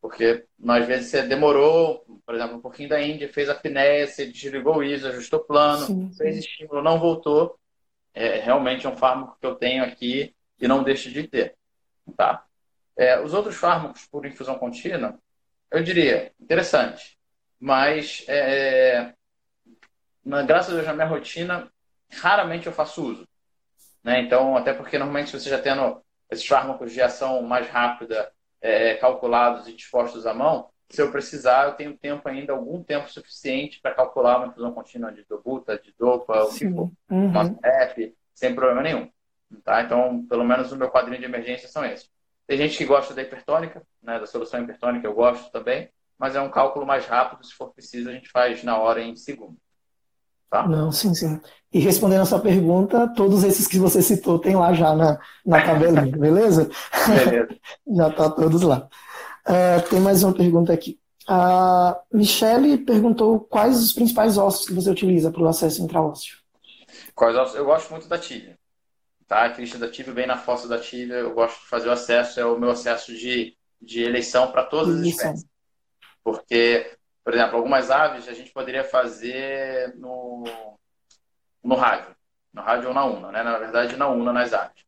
Porque 0.00 0.44
às 0.66 0.86
vezes 0.86 1.10
você 1.10 1.22
demorou, 1.22 2.04
por 2.24 2.34
exemplo, 2.34 2.56
um 2.56 2.60
pouquinho 2.60 2.88
da 2.88 3.00
Índia, 3.02 3.32
fez 3.32 3.48
a 3.48 3.52
apneia, 3.52 4.06
você 4.06 4.26
desligou 4.26 4.76
o 4.76 4.84
ISO, 4.84 5.08
ajustou 5.08 5.40
o 5.40 5.44
plano, 5.44 5.86
sim, 5.86 6.10
sim. 6.10 6.16
fez 6.16 6.38
estímulo, 6.38 6.82
não 6.82 7.00
voltou. 7.00 7.58
É 8.14 8.38
realmente 8.40 8.86
é 8.86 8.88
um 8.88 8.96
fármaco 8.96 9.36
que 9.40 9.46
eu 9.46 9.54
tenho 9.54 9.84
aqui 9.84 10.34
e 10.60 10.68
não 10.68 10.82
deixo 10.82 11.10
de 11.10 11.26
ter. 11.26 11.56
Tá? 12.16 12.44
É, 12.96 13.20
os 13.20 13.34
outros 13.34 13.56
fármacos 13.56 14.06
por 14.06 14.24
infusão 14.26 14.58
contínua, 14.58 15.18
eu 15.70 15.82
diria, 15.82 16.32
interessante. 16.40 17.18
Mas, 17.60 18.24
é, 18.28 19.12
na, 20.24 20.42
graças 20.42 20.72
a 20.72 20.74
Deus, 20.76 20.86
na 20.86 20.94
minha 20.94 21.06
rotina, 21.06 21.70
raramente 22.10 22.66
eu 22.66 22.72
faço 22.72 23.04
uso. 23.04 23.28
Né? 24.02 24.20
Então, 24.20 24.56
até 24.56 24.72
porque 24.72 24.98
normalmente 24.98 25.30
se 25.30 25.38
você 25.38 25.50
já 25.50 25.60
tendo 25.60 26.02
esses 26.30 26.46
fármacos 26.46 26.92
de 26.92 27.00
ação 27.00 27.42
mais 27.42 27.68
rápida 27.68 28.32
é, 28.60 28.94
calculados 28.94 29.68
e 29.68 29.72
dispostos 29.72 30.26
à 30.26 30.34
mão, 30.34 30.68
se 30.90 31.02
eu 31.02 31.10
precisar, 31.10 31.66
eu 31.66 31.72
tenho 31.74 31.96
tempo 31.96 32.28
ainda, 32.28 32.52
algum 32.52 32.82
tempo 32.82 33.10
suficiente 33.10 33.80
para 33.80 33.94
calcular 33.94 34.38
uma 34.38 34.46
infusão 34.46 34.72
contínua 34.72 35.12
de 35.12 35.24
dobuta, 35.24 35.78
de 35.78 35.94
dopa, 35.98 36.44
o 36.44 36.54
que 36.54 36.70
for, 36.70 36.90
uhum. 37.10 37.26
uma 37.26 37.44
CEP, 37.44 38.16
sem 38.34 38.54
problema 38.54 38.82
nenhum. 38.82 39.10
Tá? 39.62 39.82
Então, 39.82 40.24
pelo 40.26 40.44
menos 40.44 40.72
o 40.72 40.76
meu 40.76 40.90
quadrinho 40.90 41.18
de 41.18 41.26
emergência 41.26 41.68
são 41.68 41.84
esses. 41.84 42.10
Tem 42.46 42.56
gente 42.56 42.78
que 42.78 42.86
gosta 42.86 43.12
da 43.12 43.20
hipertônica, 43.20 43.82
né, 44.02 44.18
da 44.18 44.26
solução 44.26 44.62
hipertônica, 44.62 45.06
eu 45.06 45.12
gosto 45.12 45.50
também, 45.52 45.90
mas 46.18 46.34
é 46.34 46.40
um 46.40 46.50
cálculo 46.50 46.86
mais 46.86 47.04
rápido, 47.06 47.44
se 47.44 47.52
for 47.52 47.72
preciso, 47.72 48.08
a 48.08 48.12
gente 48.12 48.30
faz 48.30 48.64
na 48.64 48.78
hora 48.78 49.02
em 49.02 49.14
segundo. 49.14 49.58
Tá? 50.50 50.66
Não, 50.66 50.90
sim, 50.90 51.14
sim. 51.14 51.40
E 51.72 51.78
respondendo 51.78 52.22
a 52.22 52.26
sua 52.26 52.40
pergunta, 52.40 53.06
todos 53.14 53.44
esses 53.44 53.66
que 53.66 53.78
você 53.78 54.00
citou 54.00 54.38
tem 54.38 54.56
lá 54.56 54.72
já 54.72 54.94
na, 54.94 55.20
na 55.44 55.62
tabelinha, 55.62 56.06
beleza? 56.16 56.70
Beleza. 57.06 57.48
já 57.86 58.10
tá 58.10 58.30
todos 58.30 58.62
lá. 58.62 58.88
Uh, 59.46 59.88
tem 59.88 60.00
mais 60.00 60.22
uma 60.22 60.32
pergunta 60.32 60.72
aqui. 60.72 60.98
A 61.26 62.00
Michele 62.10 62.78
perguntou 62.78 63.40
quais 63.40 63.82
os 63.82 63.92
principais 63.92 64.38
ossos 64.38 64.66
que 64.66 64.72
você 64.72 64.90
utiliza 64.90 65.30
para 65.30 65.42
o 65.42 65.48
acesso 65.48 65.82
intraósseo. 65.82 66.38
Quais 67.14 67.36
ossos? 67.36 67.54
Eu 67.54 67.66
gosto 67.66 67.90
muito 67.90 68.08
da 68.08 68.18
tíbia. 68.18 68.58
Tá? 69.26 69.44
A 69.44 69.50
crista 69.50 69.76
da 69.76 69.90
tíbia, 69.90 70.14
bem 70.14 70.26
na 70.26 70.38
fossa 70.38 70.66
da 70.66 70.78
tíbia, 70.78 71.16
eu 71.16 71.34
gosto 71.34 71.60
de 71.60 71.68
fazer 71.68 71.88
o 71.90 71.92
acesso, 71.92 72.40
é 72.40 72.46
o 72.46 72.58
meu 72.58 72.70
acesso 72.70 73.12
de, 73.12 73.54
de 73.80 74.02
eleição 74.02 74.50
para 74.50 74.64
todas 74.64 75.00
as 75.00 75.06
espécies. 75.06 75.46
Porque 76.24 76.97
por 77.28 77.34
exemplo, 77.34 77.56
algumas 77.56 77.90
aves 77.90 78.26
a 78.26 78.32
gente 78.32 78.50
poderia 78.52 78.82
fazer 78.82 79.94
no, 79.96 80.44
no 81.62 81.74
rádio. 81.74 82.16
No 82.54 82.62
rádio 82.62 82.88
ou 82.88 82.94
na 82.94 83.04
una, 83.04 83.30
né? 83.30 83.42
Na 83.42 83.58
verdade, 83.58 83.98
na 83.98 84.08
una 84.08 84.32
nas 84.32 84.54
aves. 84.54 84.82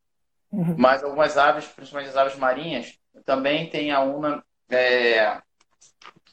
Uhum. 0.51 0.75
Mas 0.79 1.05
algumas 1.05 1.37
aves, 1.37 1.67
principalmente 1.67 2.09
as 2.09 2.17
aves 2.17 2.37
marinhas, 2.37 2.99
também 3.27 3.69
tem 3.69 3.93
a 3.93 4.01
una 4.01 4.43
é, 4.71 5.39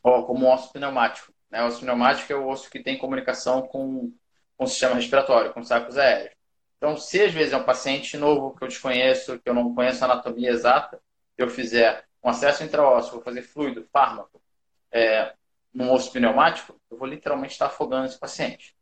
como 0.02 0.46
um 0.46 0.54
osso 0.54 0.72
pneumático. 0.72 1.34
Né? 1.52 1.62
O 1.62 1.68
osso 1.68 1.82
pneumático 1.82 2.32
é 2.32 2.38
o 2.38 2.48
osso 2.48 2.70
que 2.70 2.82
tem 2.82 2.98
comunicação 2.98 3.64
com, 3.64 4.10
com 4.56 4.64
o 4.64 4.68
sistema 4.68 4.96
respiratório, 4.96 5.52
com 5.52 5.60
os 5.60 5.68
sacos 5.68 5.98
aéreos. 5.98 6.34
Então, 6.78 6.96
se 6.96 7.22
às 7.22 7.34
vezes 7.34 7.52
é 7.52 7.58
um 7.58 7.66
paciente 7.66 8.16
novo 8.16 8.56
que 8.56 8.64
eu 8.64 8.70
desconheço, 8.70 9.40
que 9.40 9.50
eu 9.50 9.54
não 9.54 9.76
conheço 9.76 10.06
a 10.06 10.10
anatomia 10.10 10.52
exata, 10.52 11.02
eu 11.38 11.50
fizer 11.50 12.06
um 12.24 12.30
acesso 12.30 12.64
intraósseo, 12.64 13.16
vou 13.16 13.22
fazer 13.22 13.42
fluido, 13.42 13.86
fármaco, 13.92 14.42
é, 14.90 15.34
num 15.78 15.94
osso 15.94 16.12
pneumático, 16.12 16.76
eu 16.90 16.98
vou 16.98 17.08
literalmente 17.08 17.54
estar 17.54 17.68
afogando 17.68 18.08
esse 18.08 18.18
paciente. 18.18 18.76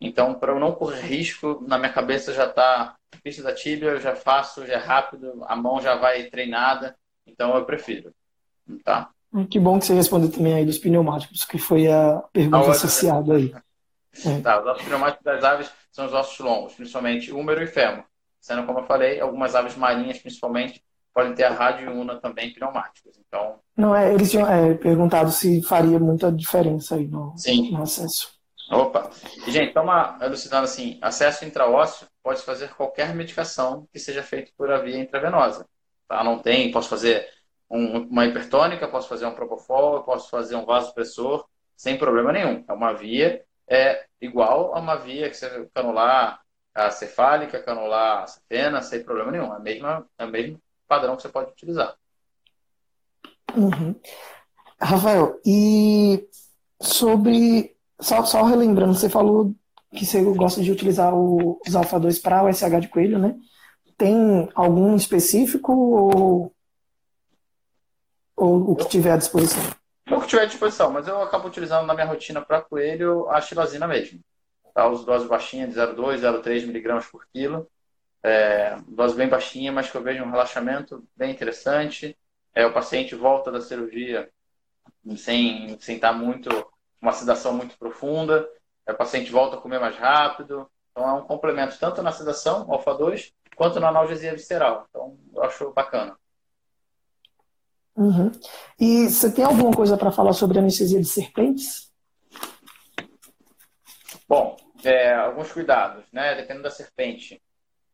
Então, 0.00 0.32
para 0.32 0.52
eu 0.52 0.58
não 0.58 0.72
correr 0.72 1.02
risco, 1.02 1.62
na 1.68 1.76
minha 1.76 1.92
cabeça 1.92 2.32
já 2.32 2.46
está 2.46 2.96
pista 3.22 3.42
da 3.42 3.54
tíbia, 3.54 3.90
eu 3.90 4.00
já 4.00 4.16
faço, 4.16 4.66
já 4.66 4.72
é 4.72 4.78
rápido, 4.78 5.44
a 5.44 5.54
mão 5.54 5.82
já 5.82 5.96
vai 5.96 6.22
treinada, 6.24 6.96
então 7.26 7.54
eu 7.54 7.66
prefiro. 7.66 8.10
Tá? 8.82 9.10
Que 9.50 9.60
bom 9.60 9.78
que 9.78 9.84
você 9.84 9.92
respondeu 9.92 10.32
também 10.32 10.54
aí 10.54 10.64
dos 10.64 10.78
pneumáticos, 10.78 11.44
que 11.44 11.58
foi 11.58 11.86
a 11.88 12.22
pergunta 12.32 12.68
a 12.68 12.70
associada 12.70 13.34
aí. 13.34 13.54
É. 13.54 13.60
Tá, 14.42 14.60
os 14.60 14.66
ossos 14.66 14.84
pneumáticos 14.84 15.22
das 15.24 15.44
aves 15.44 15.70
são 15.92 16.06
os 16.06 16.12
ossos 16.12 16.38
longos, 16.40 16.74
principalmente 16.74 17.32
húmero 17.32 17.62
e 17.62 17.66
fêmur. 17.66 18.02
Sendo, 18.40 18.64
como 18.64 18.80
eu 18.80 18.86
falei, 18.86 19.20
algumas 19.20 19.54
aves 19.54 19.76
marinhas, 19.76 20.18
principalmente, 20.18 20.82
podem 21.14 21.34
ter 21.34 21.44
a 21.44 21.52
rádio 21.52 21.90
e 21.90 21.92
una 21.92 22.16
também 22.20 22.52
pneumáticas. 22.52 23.18
Então, 23.26 23.58
não, 23.76 23.94
é, 23.94 24.12
eles 24.12 24.30
tinham 24.30 24.48
é, 24.48 24.74
perguntado 24.74 25.30
se 25.30 25.62
faria 25.62 25.98
muita 25.98 26.30
diferença 26.30 26.96
aí 26.96 27.06
no, 27.06 27.36
Sim. 27.36 27.72
no 27.72 27.82
acesso. 27.82 28.38
Opa! 28.70 29.10
E, 29.46 29.50
gente, 29.50 29.72
toma 29.72 30.18
elucidando 30.20 30.64
assim, 30.64 30.98
acesso 31.02 31.44
intraósseo 31.44 32.06
pode 32.22 32.42
fazer 32.42 32.74
qualquer 32.74 33.14
medicação 33.14 33.88
que 33.92 33.98
seja 33.98 34.22
feita 34.22 34.52
por 34.56 34.70
a 34.70 34.78
via 34.78 34.98
intravenosa. 34.98 35.66
Tá? 36.06 36.22
Não 36.22 36.38
tem, 36.38 36.70
posso 36.70 36.88
fazer 36.88 37.26
um, 37.68 38.02
uma 38.02 38.26
hipertônica, 38.26 38.86
posso 38.86 39.08
fazer 39.08 39.26
um 39.26 39.34
propofol, 39.34 40.02
posso 40.04 40.30
fazer 40.30 40.54
um 40.56 40.64
vasopressor, 40.64 41.46
sem 41.76 41.96
problema 41.98 42.32
nenhum. 42.32 42.64
É 42.68 42.72
uma 42.72 42.92
via 42.92 43.44
é 43.70 44.04
igual 44.20 44.74
a 44.74 44.80
uma 44.80 44.96
via 44.96 45.30
que 45.30 45.36
você 45.36 45.68
canular 45.72 46.40
a 46.74 46.90
cefálica, 46.90 47.62
canular 47.62 48.24
a 48.24 48.26
cefena, 48.26 48.82
sem 48.82 49.04
problema 49.04 49.30
nenhum. 49.30 49.52
É, 49.52 49.56
a 49.56 49.60
mesma, 49.60 50.06
é 50.18 50.24
o 50.24 50.28
mesmo 50.28 50.60
padrão 50.90 51.14
que 51.14 51.22
você 51.22 51.28
pode 51.28 51.52
utilizar. 51.52 51.94
Uhum. 53.56 53.94
Rafael, 54.80 55.40
e 55.46 56.28
sobre. 56.82 57.76
Só, 58.00 58.24
só 58.24 58.42
relembrando, 58.42 58.94
você 58.94 59.08
falou 59.08 59.54
que 59.94 60.04
você 60.04 60.22
gosta 60.34 60.62
de 60.62 60.72
utilizar 60.72 61.14
o, 61.14 61.60
os 61.66 61.76
alfa 61.76 62.00
2 62.00 62.18
para 62.18 62.44
o 62.44 62.52
SH 62.52 62.80
de 62.80 62.88
coelho, 62.88 63.18
né? 63.18 63.36
Tem 63.96 64.48
algum 64.54 64.96
específico 64.96 65.72
ou, 65.72 66.54
ou 68.36 68.70
o 68.72 68.76
que 68.76 68.88
tiver 68.88 69.12
à 69.12 69.16
disposição? 69.16 69.62
O 70.10 70.20
que 70.20 70.26
tiver 70.26 70.42
à 70.42 70.46
disposição, 70.46 70.90
mas 70.90 71.06
eu 71.06 71.22
acabo 71.22 71.46
utilizando 71.46 71.86
na 71.86 71.94
minha 71.94 72.06
rotina 72.06 72.40
para 72.40 72.62
coelho 72.62 73.28
a 73.28 73.40
xilazina 73.40 73.86
mesmo. 73.86 74.20
Tá? 74.74 74.88
Os 74.88 75.04
doses 75.04 75.28
baixinhas 75.28 75.68
de 75.68 75.78
0,2, 75.78 76.20
0,3 76.20 76.66
miligramas 76.66 77.06
por 77.06 77.26
quilo. 77.32 77.68
É, 78.22 78.76
dose 78.86 79.16
bem 79.16 79.28
baixinha, 79.28 79.72
mas 79.72 79.90
que 79.90 79.96
eu 79.96 80.02
vejo 80.02 80.22
um 80.22 80.30
relaxamento 80.30 81.06
bem 81.16 81.30
interessante. 81.30 82.16
É, 82.54 82.66
o 82.66 82.72
paciente 82.72 83.14
volta 83.14 83.50
da 83.50 83.60
cirurgia 83.60 84.30
sem, 85.16 85.78
sem 85.80 85.96
estar 85.96 86.12
muito, 86.12 86.48
uma 87.00 87.12
sedação 87.12 87.54
muito 87.54 87.78
profunda. 87.78 88.48
É, 88.86 88.92
o 88.92 88.96
paciente 88.96 89.30
volta 89.30 89.56
a 89.56 89.60
comer 89.60 89.80
mais 89.80 89.96
rápido. 89.96 90.70
Então 90.90 91.08
é 91.08 91.12
um 91.12 91.24
complemento 91.24 91.78
tanto 91.78 92.02
na 92.02 92.12
sedação, 92.12 92.66
alfa-2, 92.70 93.32
quanto 93.56 93.80
na 93.80 93.88
analgesia 93.88 94.32
visceral. 94.32 94.86
Então 94.90 95.16
eu 95.34 95.42
acho 95.42 95.72
bacana. 95.72 96.16
Uhum. 97.96 98.30
E 98.78 99.08
você 99.08 99.32
tem 99.32 99.44
alguma 99.44 99.72
coisa 99.72 99.96
para 99.96 100.10
falar 100.10 100.32
sobre 100.32 100.58
anestesia 100.58 101.00
de 101.00 101.06
serpentes? 101.06 101.90
Bom, 104.28 104.56
é, 104.84 105.12
alguns 105.12 105.52
cuidados, 105.52 106.04
né? 106.12 106.34
Dependendo 106.34 106.62
da 106.62 106.70
serpente. 106.70 107.42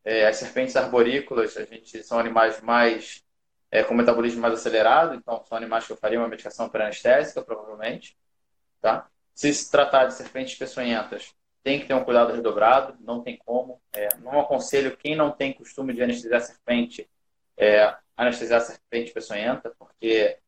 É, 0.06 0.24
as 0.28 0.36
serpentes 0.36 0.76
arborícolas, 0.76 1.56
a 1.56 1.64
gente 1.64 2.00
são 2.04 2.16
animais 2.16 2.60
mais 2.60 3.24
é, 3.72 3.82
com 3.82 3.92
metabolismo 3.92 4.40
mais 4.40 4.54
acelerado, 4.54 5.16
então 5.16 5.44
são 5.44 5.58
animais 5.58 5.84
que 5.84 5.92
eu 5.92 5.96
faria 5.96 6.20
uma 6.20 6.28
medicação 6.28 6.68
pré-anestésica, 6.68 7.42
provavelmente. 7.42 8.16
Tá? 8.80 9.08
Se 9.34 9.52
se 9.52 9.68
tratar 9.68 10.06
de 10.06 10.14
serpentes 10.14 10.54
peçonhentas, 10.54 11.34
tem 11.64 11.80
que 11.80 11.86
ter 11.86 11.94
um 11.94 12.04
cuidado 12.04 12.32
redobrado, 12.32 12.96
não 13.00 13.20
tem 13.20 13.36
como. 13.36 13.80
É, 13.92 14.08
não 14.18 14.38
aconselho 14.38 14.96
quem 14.96 15.16
não 15.16 15.32
tem 15.32 15.52
costume 15.52 15.92
de 15.92 16.00
anestesiar 16.00 16.40
serpente, 16.40 17.10
é, 17.56 17.92
anestesiar 18.16 18.60
serpente 18.60 19.12
peçonhenta, 19.12 19.74
porque, 19.76 20.38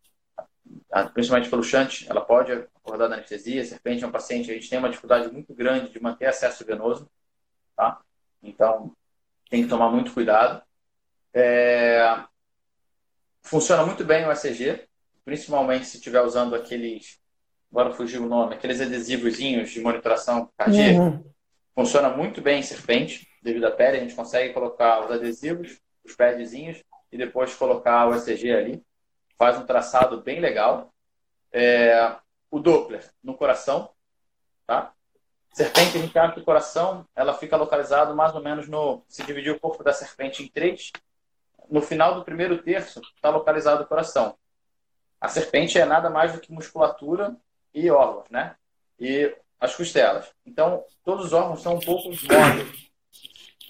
principalmente 1.12 1.50
pelo 1.50 1.64
chante, 1.64 2.08
ela 2.08 2.20
pode 2.20 2.52
acordar 2.52 3.08
da 3.08 3.16
anestesia. 3.16 3.64
Serpente 3.64 4.04
é 4.04 4.06
um 4.06 4.12
paciente, 4.12 4.52
a 4.52 4.54
gente 4.54 4.70
tem 4.70 4.78
uma 4.78 4.88
dificuldade 4.88 5.32
muito 5.32 5.52
grande 5.52 5.90
de 5.90 6.00
manter 6.00 6.26
acesso 6.26 6.64
venoso, 6.64 7.10
tá? 7.74 8.00
Então, 8.40 8.94
tem 9.48 9.62
que 9.62 9.68
tomar 9.68 9.90
muito 9.90 10.12
cuidado. 10.12 10.62
É, 11.34 12.24
Funciona 13.48 13.82
muito 13.86 14.04
bem 14.04 14.26
o 14.26 14.30
ECG, 14.30 14.86
principalmente 15.24 15.86
se 15.86 15.96
estiver 15.96 16.20
usando 16.20 16.54
aqueles, 16.54 17.18
agora 17.72 17.94
fugiu 17.94 18.22
o 18.22 18.28
nome, 18.28 18.54
aqueles 18.54 18.78
adesivozinhos 18.78 19.70
de 19.70 19.80
monitoração 19.80 20.50
cardíaca. 20.54 21.00
Uhum. 21.00 21.24
Funciona 21.74 22.10
muito 22.10 22.42
bem 22.42 22.60
em 22.60 22.62
serpente, 22.62 23.26
devido 23.42 23.64
à 23.64 23.70
pele. 23.70 23.96
A 23.96 24.00
gente 24.00 24.14
consegue 24.14 24.52
colocar 24.52 25.02
os 25.02 25.10
adesivos, 25.10 25.80
os 26.04 26.14
padzinhos, 26.14 26.84
e 27.10 27.16
depois 27.16 27.54
colocar 27.54 28.06
o 28.06 28.14
ECG 28.14 28.52
ali. 28.52 28.82
Faz 29.38 29.56
um 29.56 29.64
traçado 29.64 30.20
bem 30.20 30.40
legal. 30.40 30.92
É, 31.50 32.16
o 32.50 32.60
Doppler 32.60 33.08
no 33.22 33.34
coração, 33.34 33.88
tá? 34.66 34.92
Serpente, 35.58 35.98
a 35.98 36.00
gente 36.00 36.16
acha 36.16 36.34
que 36.34 36.40
o 36.40 36.44
coração 36.44 37.04
ela 37.16 37.34
fica 37.34 37.56
localizado 37.56 38.14
mais 38.14 38.32
ou 38.32 38.40
menos 38.40 38.68
no. 38.68 39.02
Se 39.08 39.24
dividir 39.24 39.50
o 39.50 39.58
corpo 39.58 39.82
da 39.82 39.92
serpente 39.92 40.40
em 40.40 40.46
três, 40.46 40.92
no 41.68 41.82
final 41.82 42.14
do 42.14 42.24
primeiro 42.24 42.62
terço 42.62 43.00
está 43.16 43.28
localizado 43.28 43.82
o 43.82 43.86
coração. 43.88 44.38
A 45.20 45.26
serpente 45.26 45.76
é 45.76 45.84
nada 45.84 46.08
mais 46.10 46.32
do 46.32 46.38
que 46.38 46.52
musculatura 46.52 47.36
e 47.74 47.90
órgãos, 47.90 48.30
né? 48.30 48.54
E 49.00 49.36
as 49.58 49.74
costelas. 49.74 50.32
Então, 50.46 50.84
todos 51.02 51.26
os 51.26 51.32
órgãos 51.32 51.60
são 51.60 51.74
um 51.74 51.80
pouco 51.80 52.04
móveis. 52.08 52.90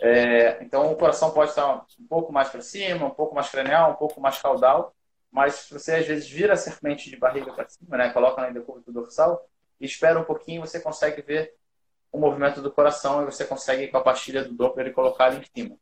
É, 0.02 0.62
então, 0.62 0.93
o 0.93 0.97
coração 0.97 1.31
pode 1.31 1.52
estar 1.52 1.86
um 1.98 2.06
pouco 2.06 2.31
mais 2.31 2.51
para 2.51 2.60
cima, 2.60 3.06
um 3.06 3.15
pouco 3.15 3.35
mais 3.35 3.48
cranial, 3.48 3.93
um 3.93 3.97
pouco 3.97 4.20
mais 4.20 4.36
caudal, 4.36 4.94
mas 5.32 5.55
se 5.55 5.73
você 5.73 5.94
às 5.94 6.06
vezes 6.06 6.28
vira 6.28 6.52
a 6.52 6.56
serpente 6.56 7.09
de 7.09 7.16
barriga 7.16 7.51
para 7.51 7.66
cima, 7.66 7.97
né? 7.97 8.10
Coloca 8.10 8.43
na 8.43 8.51
decúbito 8.51 8.93
dorsal 8.93 9.48
e 9.81 9.86
espera 9.86 10.20
um 10.20 10.24
pouquinho, 10.24 10.60
você 10.60 10.78
consegue 10.78 11.23
ver 11.23 11.56
o 12.10 12.18
movimento 12.18 12.60
do 12.62 12.70
coração 12.70 13.22
e 13.22 13.26
você 13.26 13.44
consegue, 13.44 13.89
com 13.89 13.98
a 13.98 14.02
pastilha 14.02 14.44
do 14.44 14.55
Doppler, 14.55 14.93
colocar 14.93 15.35
em 15.35 15.43
cima. 15.55 15.76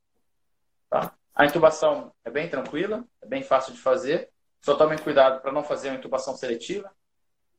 Tá? 0.90 1.12
A 1.34 1.44
intubação 1.44 2.12
é 2.24 2.30
bem 2.30 2.48
tranquila, 2.48 3.04
é 3.22 3.26
bem 3.26 3.42
fácil 3.42 3.72
de 3.72 3.80
fazer. 3.80 4.30
Só 4.62 4.74
tomem 4.74 4.98
cuidado 4.98 5.40
para 5.40 5.52
não 5.52 5.62
fazer 5.62 5.88
uma 5.90 5.98
intubação 5.98 6.34
seletiva, 6.36 6.90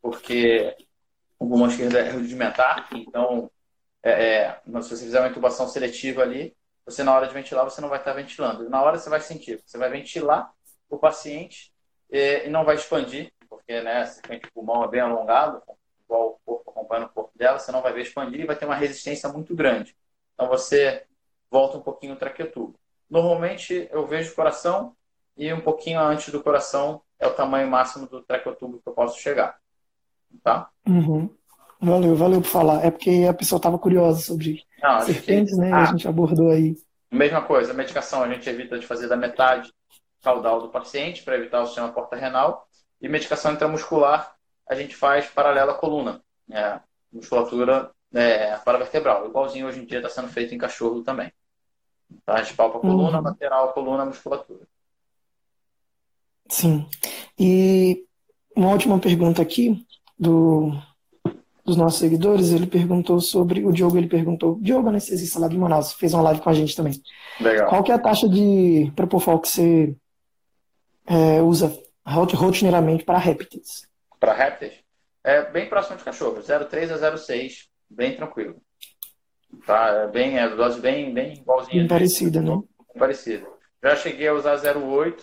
porque 0.02 0.76
o 1.39 1.48
pulmão 1.48 1.68
esquerdo 1.68 1.98
é 1.98 2.10
rudimentar. 2.10 2.89
Então, 2.91 3.49
é, 4.03 4.11
é, 4.11 4.61
se 4.81 4.89
você 4.89 5.06
fizer 5.06 5.19
uma 5.19 5.30
intubação 5.30 5.68
seletiva 5.68 6.22
ali, 6.22 6.56
você 6.85 7.03
na 7.03 7.14
hora 7.14 7.27
de 7.27 7.34
ventilar, 7.34 7.65
você 7.65 7.81
não 7.81 7.89
vai 7.89 7.99
estar 7.99 8.14
ventilando. 8.14 8.69
Na 8.69 8.81
hora 8.81 8.98
você 8.98 9.10
vai 9.10 9.19
sentir, 9.19 9.61
você 9.65 9.77
vai 9.77 9.89
ventilar 9.89 10.52
o 10.89 10.98
paciente 10.98 11.72
e, 12.10 12.45
e 12.45 12.49
não 12.49 12.64
vai 12.64 12.76
expandir, 12.76 13.31
porque 13.49 13.81
né, 13.81 14.03
o 14.45 14.52
pulmão 14.53 14.84
é 14.84 14.88
bem 14.88 15.02
alongado, 15.02 15.61
igual 16.07 16.29
o 16.29 16.39
corpo 16.45 16.71
acompanha 16.71 17.05
o 17.05 17.09
corpo 17.09 17.31
dela, 17.35 17.59
você 17.59 17.71
não 17.71 17.81
vai 17.81 17.93
ver 17.93 18.01
expandir 18.01 18.41
e 18.41 18.45
vai 18.45 18.55
ter 18.55 18.65
uma 18.65 18.75
resistência 18.75 19.29
muito 19.29 19.53
grande. 19.53 19.95
Então 20.34 20.47
você 20.47 21.03
volta 21.51 21.77
um 21.77 21.81
pouquinho 21.81 22.13
o 22.13 22.17
traqueotubo. 22.17 22.79
Normalmente 23.09 23.88
eu 23.91 24.07
vejo 24.07 24.31
o 24.31 24.35
coração 24.35 24.95
e 25.35 25.51
um 25.53 25.61
pouquinho 25.61 25.99
antes 25.99 26.29
do 26.29 26.41
coração 26.41 27.01
é 27.19 27.27
o 27.27 27.34
tamanho 27.34 27.69
máximo 27.69 28.07
do 28.07 28.21
traqueotubo 28.21 28.79
que 28.79 28.88
eu 28.88 28.93
posso 28.93 29.19
chegar. 29.19 29.57
Tá? 30.43 30.69
Uhum. 30.88 31.29
Valeu, 31.79 32.15
valeu 32.15 32.41
por 32.41 32.47
falar. 32.47 32.85
É 32.85 32.91
porque 32.91 33.25
a 33.29 33.34
pessoa 33.34 33.57
estava 33.57 33.77
curiosa 33.77 34.21
sobre 34.21 34.63
Não, 34.81 35.01
serpentes, 35.01 35.55
gente... 35.55 35.59
né? 35.59 35.71
Ah, 35.71 35.84
a 35.84 35.85
gente 35.85 36.07
abordou 36.07 36.49
aí. 36.49 36.75
Mesma 37.11 37.41
coisa, 37.41 37.71
a 37.71 37.75
medicação 37.75 38.23
a 38.23 38.27
gente 38.27 38.49
evita 38.49 38.77
de 38.77 38.85
fazer 38.85 39.07
da 39.07 39.15
metade 39.15 39.71
caudal 40.21 40.61
do 40.61 40.69
paciente 40.69 41.23
para 41.23 41.38
evitar 41.38 41.61
o 41.61 41.67
sistema 41.67 41.91
porta 41.91 42.15
renal. 42.15 42.67
E 42.99 43.07
medicação 43.07 43.53
intramuscular 43.53 44.36
a 44.69 44.76
gente 44.76 44.95
faz 44.95 45.27
paralela 45.27 45.72
à 45.72 45.76
coluna, 45.76 46.22
é, 46.52 46.80
musculatura 47.11 47.91
é, 48.14 48.57
paravertebral, 48.57 49.27
igualzinho 49.27 49.68
hoje 49.68 49.80
em 49.80 49.85
dia 49.85 49.99
está 49.99 50.10
sendo 50.10 50.30
feito 50.30 50.53
em 50.53 50.57
cachorro 50.57 51.03
também. 51.03 51.31
Tá? 52.26 52.35
A 52.35 52.44
gente 52.44 52.56
palpa 52.56 52.77
a 52.77 52.81
coluna, 52.81 53.18
uhum. 53.18 53.23
lateral, 53.23 53.73
coluna, 53.73 54.06
musculatura. 54.06 54.61
Sim. 56.49 56.88
E 57.38 58.06
uma 58.56 58.72
última 58.72 58.98
pergunta 58.98 59.41
aqui 59.41 59.85
do, 60.18 60.72
dos 61.65 61.76
nossos 61.76 61.99
seguidores, 61.99 62.52
ele 62.52 62.65
perguntou 62.65 63.19
sobre, 63.19 63.65
o 63.65 63.72
Diogo 63.72 63.98
ele 63.98 64.07
perguntou, 64.07 64.57
Diogo 64.61 64.88
anestesista 64.88 65.39
lá 65.39 65.48
de 65.48 65.57
Manaus, 65.57 65.94
fez 65.94 66.14
uma 66.14 66.23
live 66.23 66.41
com 66.41 66.49
a 66.49 66.53
gente 66.53 66.76
também. 66.76 67.02
Legal. 67.39 67.69
Qual 67.69 67.84
que 67.84 67.91
é 67.91 67.95
a 67.95 67.99
taxa 67.99 68.27
de 68.27 68.91
Propofol 68.95 69.39
que 69.39 69.49
você 69.49 69.95
é, 71.06 71.41
usa 71.41 71.77
rotineiramente 72.06 73.03
para 73.03 73.18
répteis? 73.18 73.88
Para 74.19 74.34
répteis? 74.34 74.73
É 75.23 75.44
bem 75.44 75.68
próximo 75.68 75.98
de 75.98 76.03
cachorro, 76.03 76.41
0,3 76.41 76.91
a 76.91 77.11
0,6, 77.11 77.68
bem 77.89 78.15
tranquilo. 78.15 78.61
Tá? 79.65 79.88
É 79.88 80.07
bem, 80.07 80.39
é 80.39 80.48
dose 80.49 80.80
bem, 80.80 81.14
bem 81.14 81.34
igualzinha. 81.34 81.80
Bem 81.80 81.88
parecida, 81.88 82.41
né? 82.41 82.61
Parecida. 82.98 83.48
Já 83.84 83.95
cheguei 83.95 84.27
a 84.27 84.34
usar 84.34 84.56
0,8, 84.56 85.22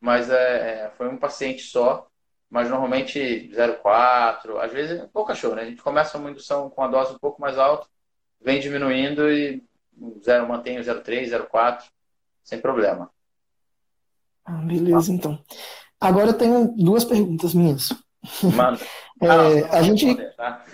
mas 0.00 0.30
é, 0.30 0.86
é, 0.86 0.90
foi 0.96 1.08
um 1.08 1.16
paciente 1.16 1.62
só. 1.62 2.08
Mas 2.48 2.68
normalmente 2.68 3.18
0,4, 3.54 4.58
às 4.60 4.70
vezes 4.70 5.00
é 5.00 5.06
pouco 5.06 5.28
cachorro, 5.28 5.54
né? 5.54 5.62
A 5.62 5.64
gente 5.64 5.82
começa 5.82 6.18
uma 6.18 6.30
indução 6.30 6.68
com 6.68 6.82
a 6.82 6.88
dose 6.88 7.14
um 7.14 7.18
pouco 7.18 7.40
mais 7.40 7.56
alta, 7.56 7.88
vem 8.42 8.60
diminuindo 8.60 9.32
e 9.32 9.64
zero, 10.22 10.46
mantém 10.46 10.78
o 10.78 10.82
0,3, 10.82 11.30
0,4, 11.30 11.84
sem 12.44 12.60
problema. 12.60 13.10
Ah, 14.44 14.60
beleza, 14.66 15.10
então. 15.10 15.42
Agora 15.98 16.28
eu 16.28 16.34
tenho 16.34 16.74
duas 16.76 17.06
perguntas 17.06 17.54
minhas. 17.54 17.88
Manda. 18.54 18.80
É, 19.22 19.28
ah, 19.28 19.68
a 19.78 19.82
gente 19.82 20.16
tá? 20.36 20.64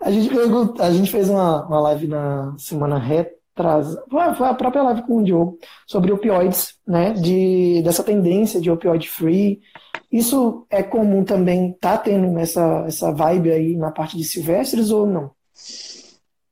a 0.00 0.10
gente 0.10 0.34
pergunta, 0.34 0.82
a 0.82 0.90
gente 0.90 1.08
fez 1.08 1.28
uma, 1.28 1.64
uma 1.66 1.78
live 1.78 2.08
na 2.08 2.52
semana 2.58 2.98
retrasada, 2.98 4.04
foi 4.36 4.48
a 4.48 4.54
própria 4.54 4.82
live 4.82 5.02
com 5.02 5.18
o 5.18 5.22
Diogo 5.22 5.56
sobre 5.86 6.10
opioides, 6.10 6.74
né? 6.84 7.12
De 7.12 7.80
dessa 7.84 8.02
tendência 8.02 8.60
de 8.60 8.72
opioid 8.72 9.08
free. 9.08 9.62
Isso 10.10 10.66
é 10.68 10.82
comum 10.82 11.22
também 11.22 11.72
tá 11.74 11.96
tendo 11.96 12.36
essa 12.40 12.84
essa 12.88 13.12
vibe 13.12 13.52
aí 13.52 13.76
na 13.76 13.92
parte 13.92 14.16
de 14.16 14.24
silvestres 14.24 14.90
ou 14.90 15.06
não? 15.06 15.30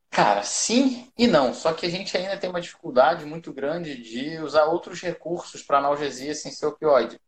Cara, 0.09 0.43
sim 0.43 1.07
e 1.17 1.25
não. 1.27 1.53
Só 1.53 1.73
que 1.73 1.85
a 1.85 1.89
gente 1.89 2.15
ainda 2.15 2.37
tem 2.37 2.49
uma 2.49 2.61
dificuldade 2.61 3.25
muito 3.25 3.51
grande 3.51 4.01
de 4.01 4.39
usar 4.39 4.65
outros 4.65 5.01
recursos 5.01 5.63
para 5.63 5.79
analgesia 5.79 6.33
sem 6.33 6.49
ser 6.51 6.67
opioide. 6.67 7.19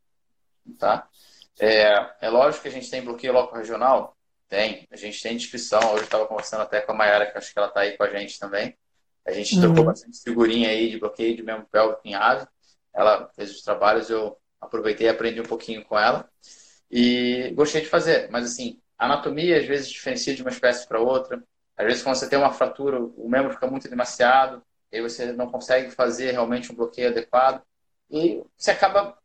Tá? 0.78 1.08
É, 1.60 2.12
é 2.22 2.30
lógico 2.30 2.64
que 2.64 2.70
a 2.70 2.72
gente 2.72 2.90
tem 2.90 3.04
bloqueio 3.04 3.34
local 3.34 3.58
regional? 3.58 4.18
Tem. 4.48 4.88
A 4.92 4.98
gente 4.98 5.22
tem 5.22 5.38
descrição. 5.38 5.80
Hoje 5.92 6.02
eu 6.02 6.06
estava 6.06 6.28
conversando 6.28 6.62
até 6.62 6.82
com 6.82 6.92
a 6.92 6.96
Mayara, 6.96 7.32
que 7.32 7.38
acho 7.38 7.52
que 7.52 7.60
ela 7.60 7.68
está 7.68 7.82
aí 7.82 7.98
com 7.98 8.04
a 8.04 8.10
gente 8.10 8.40
também. 8.40 8.78
A 9.26 9.32
gente 9.32 9.56
uhum. 9.56 9.62
trocou 9.62 9.86
bastante 9.86 10.22
figurinha 10.22 10.70
aí 10.70 10.90
de 10.90 11.00
bloqueio 11.00 11.36
de 11.36 11.44
membro 11.44 11.68
pélvico 11.72 12.02
em 12.04 12.16
ave. 12.16 12.46
Ela 12.94 13.30
fez 13.36 13.52
os 13.52 13.62
trabalhos, 13.62 14.10
eu 14.10 14.38
aproveitei 14.60 15.08
e 15.08 15.10
aprendi 15.10 15.42
um 15.42 15.46
pouquinho 15.46 15.84
com 15.86 15.98
ela. 15.98 16.30
E 16.92 17.52
gostei 17.56 17.82
de 17.82 17.88
fazer. 17.88 18.30
Mas, 18.30 18.46
assim, 18.46 18.80
a 18.98 19.06
anatomia 19.06 19.58
às 19.58 19.66
vezes 19.66 19.90
diferencia 19.90 20.36
de 20.36 20.42
uma 20.42 20.52
espécie 20.52 20.88
para 20.88 21.00
outra. 21.00 21.44
Às 21.76 21.86
vezes, 21.86 22.04
quando 22.04 22.16
você 22.16 22.30
tem 22.30 22.38
uma 22.38 22.54
fratura, 22.54 23.00
o 23.00 23.28
membro 23.28 23.54
fica 23.54 23.68
muito 23.68 23.90
demasiado, 23.90 24.62
e 24.92 24.98
aí 24.98 25.02
você 25.02 25.32
não 25.32 25.50
consegue 25.50 25.90
fazer 25.90 26.32
realmente 26.32 26.72
um 26.72 26.76
bloqueio 26.76 27.10
adequado, 27.10 27.64
e 28.12 28.44
você 28.56 28.72
acaba 28.72 29.18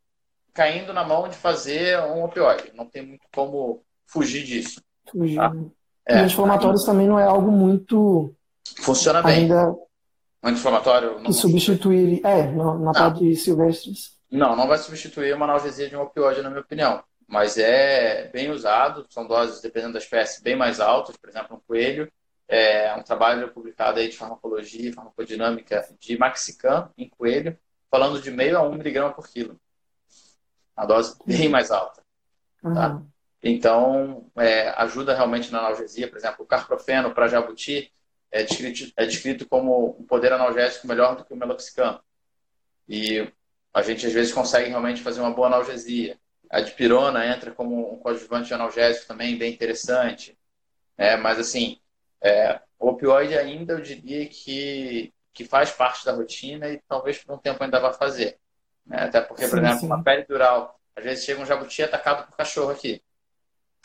caindo 0.58 0.92
na 0.92 1.04
mão 1.04 1.28
de 1.28 1.36
fazer 1.36 2.00
um 2.00 2.24
opioide. 2.24 2.72
Não 2.74 2.84
tem 2.84 3.06
muito 3.06 3.22
como 3.32 3.80
fugir 4.04 4.42
disso. 4.42 4.82
Fugir. 5.08 5.36
Tá? 5.36 5.52
É. 6.04 6.18
Anti-inflamatórios 6.18 6.84
também 6.84 7.06
não 7.06 7.16
é 7.16 7.22
algo 7.22 7.52
muito. 7.52 8.34
Funciona 8.80 9.22
bem. 9.22 9.42
Ainda 9.42 9.72
anti-inflamatório. 10.42 11.22
Que 11.22 11.32
substituir. 11.32 12.26
É, 12.26 12.50
na, 12.50 12.92
parte 12.92 13.20
de 13.20 13.36
silvestres. 13.36 14.18
Não, 14.28 14.56
não 14.56 14.66
vai 14.66 14.78
substituir 14.78 15.32
uma 15.32 15.44
analgesia 15.44 15.88
de 15.88 15.94
um 15.94 16.02
opioide, 16.02 16.42
na 16.42 16.50
minha 16.50 16.62
opinião. 16.62 17.04
Mas 17.28 17.56
é 17.56 18.28
bem 18.32 18.50
usado, 18.50 19.06
são 19.10 19.28
doses, 19.28 19.60
dependendo 19.60 19.92
da 19.92 20.00
espécie, 20.00 20.42
bem 20.42 20.56
mais 20.56 20.80
altas. 20.80 21.16
Por 21.16 21.30
exemplo, 21.30 21.56
um 21.56 21.60
coelho 21.68 22.10
é 22.48 22.92
um 22.96 23.02
trabalho 23.04 23.52
publicado 23.52 24.00
aí 24.00 24.08
de 24.08 24.16
farmacologia 24.16 24.88
e 24.88 24.92
farmacodinâmica 24.92 25.86
de 26.00 26.18
Maxicam 26.18 26.90
em 26.98 27.08
coelho, 27.08 27.56
falando 27.88 28.20
de 28.20 28.30
meio 28.32 28.58
a 28.58 28.62
um 28.62 28.74
miligrama 28.74 29.12
por 29.12 29.28
quilo. 29.28 29.56
Uma 30.78 30.86
dose 30.86 31.16
bem 31.26 31.48
mais 31.48 31.72
alta. 31.72 32.00
Tá? 32.62 32.90
Uhum. 32.90 33.06
Então, 33.42 34.30
é, 34.36 34.68
ajuda 34.80 35.12
realmente 35.12 35.50
na 35.50 35.58
analgesia. 35.58 36.08
Por 36.08 36.16
exemplo, 36.16 36.44
o 36.44 36.46
carprofeno 36.46 37.12
para 37.12 37.26
jabuti 37.26 37.92
é 38.30 38.44
descrito, 38.44 38.92
é 38.96 39.04
descrito 39.04 39.48
como 39.48 39.96
um 39.98 40.04
poder 40.04 40.32
analgésico 40.32 40.86
melhor 40.86 41.16
do 41.16 41.24
que 41.24 41.32
o 41.32 41.36
meloxicam. 41.36 42.00
E 42.88 43.28
a 43.74 43.82
gente, 43.82 44.06
às 44.06 44.12
vezes, 44.12 44.32
consegue 44.32 44.68
realmente 44.68 45.02
fazer 45.02 45.20
uma 45.20 45.32
boa 45.32 45.48
analgesia. 45.48 46.16
A 46.48 46.60
dipirona 46.60 47.26
entra 47.26 47.50
como 47.50 47.94
um 47.94 47.98
coadjuvante 47.98 48.54
analgésico 48.54 49.08
também 49.08 49.36
bem 49.36 49.52
interessante. 49.52 50.38
É, 50.96 51.16
mas, 51.16 51.40
assim, 51.40 51.80
é, 52.20 52.60
o 52.78 52.90
opioide 52.90 53.36
ainda 53.36 53.72
eu 53.72 53.80
diria 53.80 54.26
que, 54.28 55.12
que 55.32 55.44
faz 55.44 55.72
parte 55.72 56.04
da 56.04 56.12
rotina 56.12 56.68
e 56.68 56.80
talvez 56.88 57.18
por 57.18 57.34
um 57.34 57.38
tempo 57.38 57.62
ainda 57.64 57.80
vá 57.80 57.92
fazer. 57.92 58.38
Né? 58.88 59.04
Até 59.04 59.20
porque, 59.20 59.44
sim, 59.44 59.50
por 59.50 59.58
exemplo, 59.58 59.80
sim. 59.80 59.86
uma 59.86 60.02
pele 60.02 60.24
dural, 60.24 60.80
às 60.96 61.04
vezes 61.04 61.24
chega 61.24 61.40
um 61.40 61.46
jabuti 61.46 61.82
atacado 61.82 62.26
por 62.26 62.36
cachorro 62.36 62.70
aqui. 62.70 63.02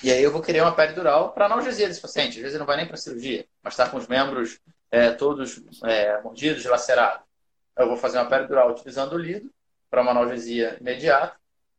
E 0.01 0.11
aí 0.11 0.23
eu 0.23 0.31
vou 0.31 0.41
querer 0.41 0.61
uma 0.61 0.73
pele 0.73 0.93
dural 0.93 1.31
para 1.31 1.45
analgesia 1.45 1.87
desse 1.87 2.01
paciente. 2.01 2.37
Às 2.37 2.41
vezes 2.41 2.51
ele 2.51 2.59
não 2.59 2.65
vai 2.65 2.77
nem 2.77 2.87
para 2.87 2.97
cirurgia, 2.97 3.45
mas 3.61 3.73
está 3.73 3.87
com 3.87 3.97
os 3.97 4.07
membros 4.07 4.59
é, 4.89 5.11
todos 5.11 5.61
é, 5.83 6.21
mordidos, 6.21 6.65
lacerados. 6.65 7.21
Eu 7.77 7.87
vou 7.87 7.97
fazer 7.97 8.17
uma 8.17 8.29
pele 8.29 8.47
dural 8.47 8.71
utilizando 8.71 9.13
o 9.13 9.17
lido 9.17 9.51
para 9.89 10.01
uma 10.01 10.11
analgesia 10.11 10.77
imediata, 10.79 11.35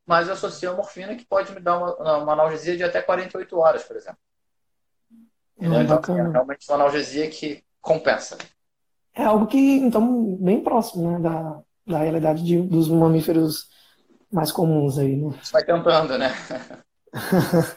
mas 0.06 0.28
eu 0.28 0.34
associo 0.34 0.70
a 0.70 0.74
morfina 0.74 1.14
que 1.16 1.24
pode 1.24 1.52
me 1.52 1.60
dar 1.60 1.78
uma, 1.78 2.18
uma 2.18 2.32
analgesia 2.32 2.76
de 2.76 2.84
até 2.84 3.02
48 3.02 3.58
horas, 3.58 3.82
por 3.82 3.96
exemplo. 3.96 4.18
Hum, 5.58 5.80
então, 5.80 6.18
é 6.18 6.30
realmente 6.30 6.68
uma 6.68 6.76
analgesia 6.76 7.28
que 7.28 7.64
compensa. 7.80 8.36
É 9.14 9.24
algo 9.24 9.46
que, 9.46 9.58
então, 9.58 10.36
bem 10.36 10.62
próximo 10.62 11.12
né, 11.12 11.20
da, 11.20 11.62
da 11.86 11.98
realidade 11.98 12.42
de, 12.42 12.60
dos 12.60 12.88
mamíferos 12.88 13.68
mais 14.30 14.50
comuns 14.50 14.98
aí, 14.98 15.16
né? 15.16 15.34
Você 15.42 15.52
vai 15.52 15.64
tentando, 15.64 16.18
né? 16.18 16.32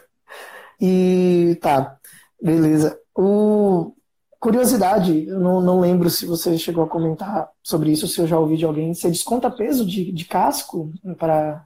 e 0.80 1.58
tá, 1.60 1.96
beleza. 2.42 2.98
O, 3.14 3.94
curiosidade, 4.40 5.26
eu 5.26 5.38
não, 5.38 5.60
não 5.60 5.80
lembro 5.80 6.10
se 6.10 6.26
você 6.26 6.56
chegou 6.58 6.84
a 6.84 6.88
comentar 6.88 7.48
sobre 7.62 7.92
isso, 7.92 8.08
se 8.08 8.20
eu 8.20 8.26
já 8.26 8.38
ouvi 8.38 8.56
de 8.56 8.64
alguém. 8.64 8.94
Você 8.94 9.08
desconta 9.08 9.50
peso 9.50 9.84
de, 9.84 10.10
de 10.12 10.24
casco 10.24 10.92
para 11.18 11.64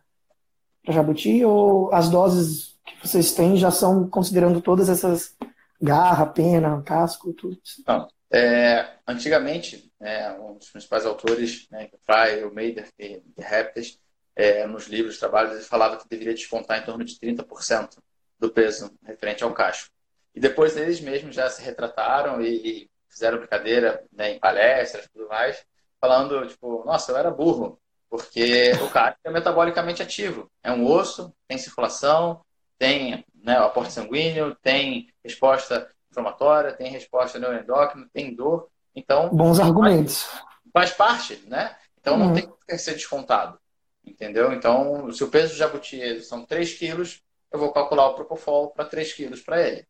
jabuti 0.88 1.44
ou 1.44 1.92
as 1.94 2.08
doses 2.08 2.76
que 2.84 3.06
vocês 3.06 3.32
têm 3.32 3.56
já 3.56 3.70
são 3.70 4.08
considerando 4.08 4.60
todas 4.60 4.88
essas 4.88 5.36
garra, 5.80 6.26
pena, 6.26 6.82
casco, 6.82 7.32
tudo. 7.32 7.58
Não. 7.86 8.08
É, 8.32 8.88
antigamente, 9.06 9.91
é, 10.02 10.32
um 10.32 10.54
dos 10.58 10.70
principais 10.70 11.06
autores, 11.06 11.68
né, 11.70 11.88
Fry, 12.04 12.44
o 12.44 12.52
Meider 12.52 12.88
e 12.98 13.22
Reptes, 13.38 13.98
é, 14.34 14.66
nos 14.66 14.86
livros, 14.86 15.18
trabalhos, 15.18 15.52
ele 15.52 15.64
falava 15.64 15.96
que 15.96 16.08
deveria 16.08 16.34
descontar 16.34 16.78
em 16.78 16.84
torno 16.84 17.04
de 17.04 17.14
30% 17.18 17.98
do 18.38 18.50
peso 18.50 18.92
referente 19.04 19.44
ao 19.44 19.52
casco. 19.52 19.90
E 20.34 20.40
depois 20.40 20.76
eles 20.76 21.00
mesmos 21.00 21.34
já 21.34 21.48
se 21.50 21.62
retrataram 21.62 22.40
e, 22.40 22.82
e 22.82 22.90
fizeram 23.08 23.38
brincadeira 23.38 24.04
né, 24.10 24.32
em 24.32 24.38
palestras 24.38 25.04
e 25.04 25.08
tudo 25.10 25.28
mais, 25.28 25.64
falando, 26.00 26.46
tipo, 26.46 26.82
nossa, 26.84 27.12
eu 27.12 27.16
era 27.16 27.30
burro, 27.30 27.78
porque 28.08 28.72
o 28.82 28.90
casco 28.90 29.20
é 29.24 29.30
metabolicamente 29.30 30.02
ativo. 30.02 30.50
É 30.62 30.72
um 30.72 30.86
osso, 30.86 31.32
tem 31.46 31.58
circulação, 31.58 32.42
tem 32.78 33.24
né, 33.34 33.56
aporte 33.58 33.92
sanguíneo, 33.92 34.56
tem 34.62 35.12
resposta 35.22 35.88
inflamatória, 36.10 36.72
tem 36.72 36.90
resposta 36.90 37.38
neuroendócrina, 37.38 38.08
tem 38.12 38.34
dor. 38.34 38.68
Então, 38.94 39.30
bons 39.30 39.58
argumentos. 39.58 40.24
Faz, 40.24 40.42
faz 40.72 40.92
parte, 40.92 41.42
né? 41.46 41.76
Então 42.00 42.16
não 42.16 42.28
uhum. 42.28 42.34
tem 42.34 42.52
que 42.68 42.78
ser 42.78 42.94
descontado. 42.94 43.58
Entendeu? 44.04 44.52
Então, 44.52 45.10
se 45.12 45.22
o 45.22 45.28
peso 45.28 45.52
de 45.52 45.58
jabuti 45.58 46.20
são 46.22 46.44
3 46.44 46.74
quilos, 46.74 47.22
eu 47.52 47.58
vou 47.58 47.72
calcular 47.72 48.08
o 48.08 48.14
propofol 48.14 48.70
para 48.70 48.84
3 48.84 49.12
quilos 49.12 49.40
para 49.40 49.62
ele. 49.62 49.86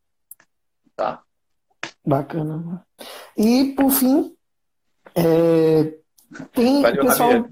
Tá? 0.94 1.22
Bacana. 2.04 2.86
E, 3.36 3.72
por 3.72 3.90
fim, 3.90 4.36
é, 5.14 5.94
tem 6.52 6.82
Valeu, 6.82 7.06
pessoal... 7.06 7.48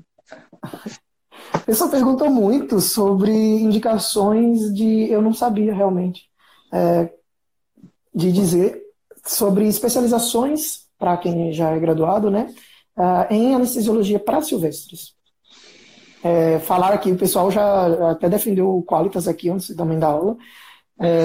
O 1.55 1.60
pessoal 1.60 1.90
perguntou 1.90 2.31
muito 2.31 2.81
sobre 2.81 3.32
indicações 3.32 4.72
de. 4.72 5.10
Eu 5.10 5.20
não 5.20 5.32
sabia 5.32 5.74
realmente. 5.74 6.28
É, 6.72 7.12
de 8.14 8.31
dizer 8.31 8.82
sobre 9.24 9.66
especializações 9.66 10.89
para 11.01 11.16
quem 11.16 11.52
já 11.52 11.70
é 11.70 11.81
graduado, 11.81 12.31
né? 12.31 12.55
Uh, 12.97 13.32
em 13.32 13.55
anestesiologia 13.55 14.20
para 14.20 14.40
silvestres. 14.43 15.14
É, 16.22 16.60
falar 16.60 16.93
aqui, 16.93 17.10
o 17.10 17.18
pessoal 17.18 17.51
já 17.51 18.10
até 18.10 18.28
defendeu 18.28 18.68
o 18.68 18.82
Qualitas 18.85 19.27
aqui 19.27 19.48
antes 19.48 19.74
também 19.74 19.98
da 19.98 20.09
aula. 20.09 20.36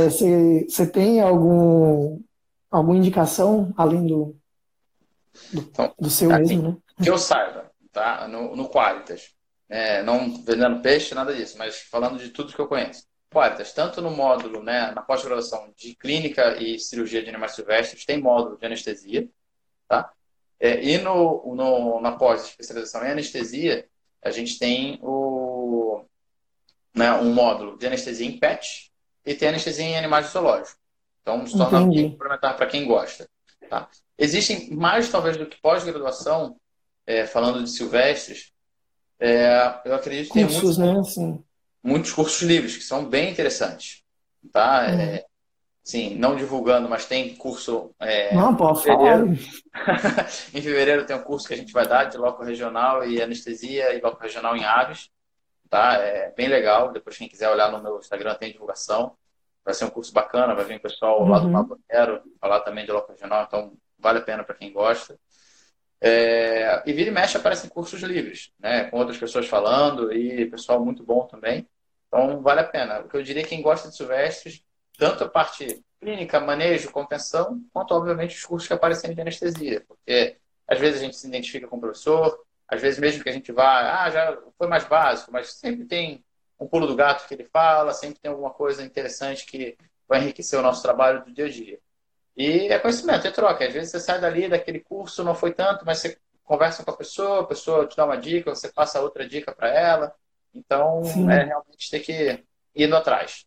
Você 0.10 0.65
é, 0.80 0.85
tem 0.85 1.19
algum, 1.19 2.22
alguma 2.72 2.97
indicação 2.97 3.73
além 3.76 4.07
do, 4.07 4.38
do, 5.52 5.60
então, 5.60 5.93
do 5.99 6.10
seu 6.10 6.31
assim, 6.31 6.41
mesmo, 6.41 6.64
né? 6.64 6.77
Que 7.03 7.10
eu 7.10 7.18
saiba, 7.18 7.69
tá? 7.91 8.26
No, 8.30 8.56
no 8.56 8.69
Qualitas 8.69 9.35
é, 9.69 10.03
não 10.03 10.43
vendendo 10.43 10.81
peixe, 10.81 11.15
nada 11.15 11.34
disso, 11.34 11.57
mas 11.57 11.80
falando 11.80 12.19
de 12.19 12.30
tudo 12.30 12.53
que 12.53 12.60
eu 12.60 12.68
conheço. 12.68 13.06
Qualitas, 13.31 13.73
tanto 13.73 14.02
no 14.02 14.11
módulo, 14.11 14.64
né, 14.64 14.91
na 14.91 15.02
pós-graduação 15.02 15.73
de 15.76 15.95
clínica 15.95 16.56
e 16.61 16.80
cirurgia 16.80 17.22
de 17.22 17.30
animais 17.30 17.53
silvestres, 17.53 18.06
tem 18.06 18.22
módulo 18.22 18.57
de 18.57 18.65
anestesia, 18.65 19.27
tá? 19.88 20.12
É, 20.60 20.84
e 20.84 20.98
no, 20.98 21.56
no, 21.56 22.02
na 22.02 22.14
pós-especialização 22.14 23.06
em 23.06 23.12
anestesia, 23.12 23.88
a 24.22 24.32
gente 24.32 24.57
tem 24.57 24.99
o, 25.02 26.03
né, 26.94 27.12
um 27.14 27.34
módulo 27.34 27.78
de 27.78 27.86
anestesia 27.86 28.26
em 28.26 28.40
PET 28.40 28.91
e 29.26 29.34
tem 29.34 29.49
anestesia 29.49 29.86
em 29.86 29.98
animais 29.98 30.28
zoológicos. 30.28 30.76
Então, 31.22 31.45
se 31.45 31.57
torna 31.57 31.88
bem 31.88 32.12
complementar 32.12 32.56
para 32.56 32.68
quem 32.68 32.86
gosta. 32.86 33.28
Tá? 33.70 33.90
Existem 34.18 34.70
mais, 34.72 35.10
talvez, 35.10 35.38
do 35.38 35.45
que 35.45 35.60
pós-graduação, 35.60 36.56
é, 37.06 37.26
falando 37.26 37.64
de 37.64 37.70
silvestres, 37.70 38.53
é, 39.20 39.82
eu 39.86 39.95
acredito 39.95 40.28
que 40.28 40.34
tem 40.34 40.45
muitos, 40.45 40.78
né? 40.78 40.99
Assim. 40.99 41.44
muitos 41.84 42.12
cursos 42.12 42.41
livres 42.41 42.78
que 42.78 42.84
são 42.84 43.06
bem 43.06 43.32
interessantes. 43.32 44.03
Tá? 44.52 44.88
Hum. 44.88 44.99
É, 44.99 45.26
sim, 45.86 46.16
não 46.16 46.36
divulgando, 46.36 46.90
mas 46.90 47.06
tem 47.06 47.36
curso. 47.36 47.94
É, 47.99 48.34
não, 48.34 48.56
pode 48.56 48.84
falar. 48.84 49.22
em 50.53 50.62
fevereiro 50.62 51.06
tem 51.06 51.16
um 51.16 51.24
curso 51.24 51.48
que 51.48 51.53
a 51.53 51.57
gente 51.57 51.72
vai 51.72 51.88
dar 51.88 52.06
de 52.06 52.18
loco 52.18 52.44
regional 52.44 53.06
e 53.06 53.22
anestesia 53.22 53.94
e 53.94 54.02
loco 54.02 54.22
regional 54.22 54.57
em 54.57 54.66
aves. 54.66 55.12
Tá? 55.70 55.94
É 55.94 56.34
bem 56.36 56.48
legal. 56.48 56.91
Depois, 56.91 57.18
quem 57.18 57.30
quiser 57.30 57.49
olhar 57.49 57.72
no 57.72 57.82
meu 57.82 57.99
Instagram, 57.99 58.34
tem 58.34 58.52
divulgação. 58.52 59.16
Vai 59.64 59.74
ser 59.74 59.86
um 59.86 59.90
curso 59.90 60.12
bacana, 60.12 60.56
vai 60.56 60.66
vir 60.66 60.78
o 60.78 60.82
pessoal 60.82 61.22
uhum. 61.22 61.30
lá 61.30 61.40
do 61.40 61.49
Mato 61.49 61.80
Quero 61.90 62.22
falar 62.41 62.62
também 62.62 62.86
de 62.86 62.91
loco 62.91 63.12
regional, 63.12 63.45
então 63.48 63.74
vale 63.98 64.20
a 64.20 64.22
pena 64.22 64.44
para 64.44 64.56
quem 64.56 64.72
gosta. 64.72 65.18
É, 66.02 66.84
e 66.86 66.94
vira 66.94 67.10
e 67.10 67.14
mexe 67.14 67.38
aparecem 67.38 67.70
cursos 67.70 68.02
livres, 68.02 68.52
né? 68.60 68.86
Com 68.86 68.98
outras 68.98 69.18
pessoas 69.18 69.48
falando 69.48 70.14
e 70.14 70.45
pessoal 70.48 70.84
muito 70.84 71.03
bom 71.03 71.26
também. 71.26 71.68
Então 72.07 72.41
vale 72.41 72.62
a 72.62 72.64
pena. 72.64 72.99
O 72.99 73.10
que 73.10 73.18
eu 73.18 73.24
diria 73.24 73.44
quem 73.44 73.62
gosta 73.62 73.90
de 73.90 73.95
silvestres, 73.95 74.64
tanto 74.97 75.23
a 75.23 75.30
parte 75.30 75.84
clínica, 75.99 76.39
manejo, 76.39 76.91
contenção, 76.91 77.61
quanto, 77.73 77.93
obviamente, 77.93 78.35
os 78.35 78.45
cursos 78.45 78.67
que 78.67 78.73
aparecem 78.73 79.13
de 79.13 79.22
anestesia. 79.22 79.84
Porque, 79.88 80.38
às 80.67 80.80
vezes, 80.80 81.01
a 81.01 81.03
gente 81.03 81.17
se 81.17 81.27
identifica 81.27 81.67
com 81.67 81.77
o 81.77 81.81
professor, 81.81 82.38
às 82.67 82.81
vezes, 82.81 82.99
mesmo 82.99 83.23
que 83.23 83.30
a 83.30 83.34
gente 83.34 83.51
vá, 83.51 84.03
ah, 84.03 84.09
já 84.09 84.38
foi 84.57 84.67
mais 84.67 84.85
básico, 84.85 85.31
mas 85.31 85.53
sempre 85.53 85.85
tem 85.85 86.23
um 86.59 86.67
pulo 86.67 86.88
do 86.88 86.95
gato 86.95 87.27
que 87.27 87.34
ele 87.34 87.43
fala, 87.43 87.93
sempre 87.93 88.19
tem 88.19 88.31
alguma 88.31 88.49
coisa 88.49 88.84
interessante 88.84 89.45
que 89.45 89.77
vai 90.07 90.22
enriquecer 90.22 90.59
o 90.59 90.63
nosso 90.63 90.81
trabalho 90.81 91.23
do 91.23 91.31
dia 91.31 91.45
a 91.45 91.49
dia. 91.49 91.80
E 92.35 92.67
é 92.67 92.80
conhecimento, 92.80 93.27
é 93.27 93.31
troca. 93.31 93.65
Às 93.65 93.73
vezes 93.73 93.91
você 93.91 93.99
sai 93.99 94.19
dali 94.19 94.47
daquele 94.47 94.80
curso, 94.80 95.23
não 95.23 95.35
foi 95.35 95.53
tanto, 95.53 95.85
mas 95.85 95.99
você 95.99 96.17
conversa 96.43 96.84
com 96.84 96.91
a 96.91 96.97
pessoa, 96.97 97.41
a 97.41 97.45
pessoa 97.45 97.88
te 97.88 97.95
dá 97.95 98.05
uma 98.05 98.17
dica, 98.17 98.53
você 98.53 98.69
passa 98.69 99.01
outra 99.01 99.27
dica 99.27 99.53
para 99.53 99.69
ela. 99.69 100.13
Então, 100.53 101.03
Sim. 101.03 101.30
é 101.30 101.43
realmente 101.43 101.89
ter 101.89 101.99
que 101.99 102.13
ir 102.76 102.85
indo 102.85 102.95
atrás. 102.95 103.45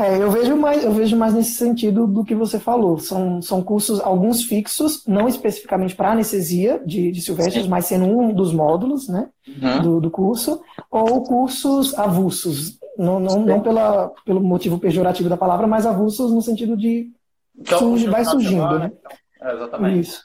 É, 0.00 0.16
eu 0.16 0.30
vejo 0.30 0.56
mais, 0.56 0.82
eu 0.82 0.92
vejo 0.92 1.14
mais 1.14 1.34
nesse 1.34 1.56
sentido 1.56 2.06
do 2.06 2.24
que 2.24 2.34
você 2.34 2.58
falou. 2.58 2.98
São, 2.98 3.42
são 3.42 3.62
cursos, 3.62 4.00
alguns 4.00 4.42
fixos, 4.42 5.04
não 5.06 5.28
especificamente 5.28 5.94
para 5.94 6.12
anestesia 6.12 6.80
de, 6.86 7.12
de 7.12 7.20
silvestres, 7.20 7.64
Sim. 7.64 7.68
mas 7.68 7.84
sendo 7.84 8.06
um 8.06 8.32
dos 8.32 8.50
módulos 8.50 9.08
né, 9.08 9.28
uhum. 9.46 9.82
do, 9.82 10.00
do 10.00 10.10
curso, 10.10 10.62
ou 10.90 11.22
cursos 11.22 11.92
avulsos. 11.98 12.78
Não, 12.96 13.20
não, 13.20 13.40
não 13.44 13.60
pela, 13.60 14.08
pelo 14.24 14.40
motivo 14.40 14.78
pejorativo 14.78 15.28
da 15.28 15.36
palavra, 15.36 15.66
mas 15.66 15.84
avulsos 15.84 16.32
no 16.32 16.40
sentido 16.40 16.78
de 16.78 17.10
então, 17.58 17.78
surge, 17.78 18.08
vai 18.08 18.24
surgindo, 18.24 18.78
né? 18.78 18.90
Então. 18.98 19.48
É, 19.48 19.54
exatamente. 19.54 20.00
Isso. 20.00 20.22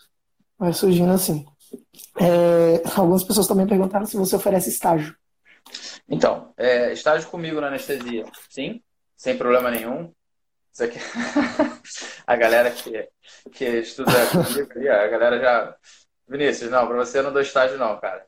Vai 0.58 0.72
surgindo 0.72 1.12
assim. 1.12 1.46
É, 2.18 2.82
algumas 2.96 3.24
pessoas 3.24 3.48
também 3.48 3.68
perguntaram 3.68 4.06
se 4.06 4.16
você 4.16 4.38
oferece 4.38 4.70
estágio. 4.70 5.16
Então, 6.08 6.54
é, 6.56 6.94
estágio 6.94 7.28
comigo 7.30 7.60
na 7.60 7.68
anestesia, 7.68 8.26
sim, 8.50 8.82
sem 9.16 9.38
problema 9.38 9.72
nenhum. 9.72 10.14
Isso 10.72 10.84
aqui... 10.84 11.00
a 12.28 12.36
galera 12.36 12.72
que, 12.72 13.10
que 13.52 13.66
estuda 13.66 14.12
comigo, 14.32 14.90
a 14.90 15.08
galera 15.08 15.40
já. 15.40 15.76
Vinícius, 16.28 16.72
não, 16.72 16.88
para 16.88 16.98
você 16.98 17.20
eu 17.20 17.24
não 17.24 17.32
dou 17.32 17.42
estágio, 17.42 17.78
não, 17.78 18.00
cara. 18.00 18.26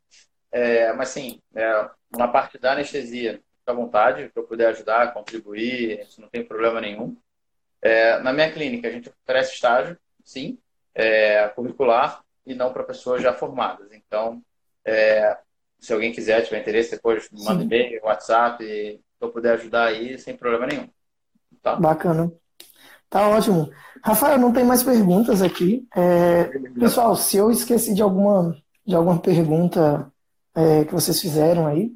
É, 0.52 0.94
mas 0.94 1.10
sim, 1.10 1.42
é, 1.56 1.90
uma 2.16 2.32
parte 2.32 2.58
da 2.58 2.74
anestesia, 2.74 3.34
fica 3.34 3.72
à 3.72 3.74
vontade, 3.74 4.30
que 4.30 4.40
eu 4.40 4.44
puder 4.44 4.68
ajudar, 4.68 5.14
contribuir, 5.14 6.02
isso 6.02 6.22
não 6.22 6.30
tem 6.30 6.46
problema 6.46 6.80
nenhum. 6.80 7.18
É, 7.82 8.20
na 8.20 8.32
minha 8.32 8.52
clínica, 8.52 8.88
a 8.88 8.92
gente 8.92 9.10
oferece 9.10 9.54
estágio, 9.56 9.98
sim, 10.24 10.58
é, 10.94 11.48
curricular 11.50 12.24
e 12.46 12.56
não 12.56 12.72
para 12.72 12.84
pessoas 12.84 13.22
já 13.22 13.34
formadas. 13.34 13.92
Então, 13.92 14.42
é, 14.86 15.38
se 15.80 15.94
alguém 15.94 16.12
quiser, 16.12 16.44
tiver 16.44 16.62
interesse, 16.62 16.92
depois 16.92 17.30
manda 17.32 17.64
e-mail, 17.64 18.04
WhatsApp, 18.04 19.00
eu 19.20 19.30
puder 19.30 19.54
ajudar 19.54 19.86
aí, 19.86 20.18
sem 20.18 20.36
problema 20.36 20.68
nenhum. 20.68 20.88
Tá? 21.62 21.76
Bacana. 21.76 22.32
Tá 23.10 23.28
ótimo. 23.30 23.70
Rafael, 24.04 24.38
não 24.38 24.52
tem 24.52 24.64
mais 24.64 24.84
perguntas 24.84 25.42
aqui. 25.42 25.88
É, 25.96 26.46
pessoal, 26.80 27.16
se 27.16 27.38
eu 27.38 27.50
esqueci 27.50 27.94
de 27.94 28.02
alguma, 28.02 28.56
de 28.86 28.96
alguma 28.96 29.18
pergunta 29.18 30.12
é, 30.56 30.86
que 30.86 30.94
vocês 30.94 31.20
fizeram 31.20 31.66
aí, 31.66 31.92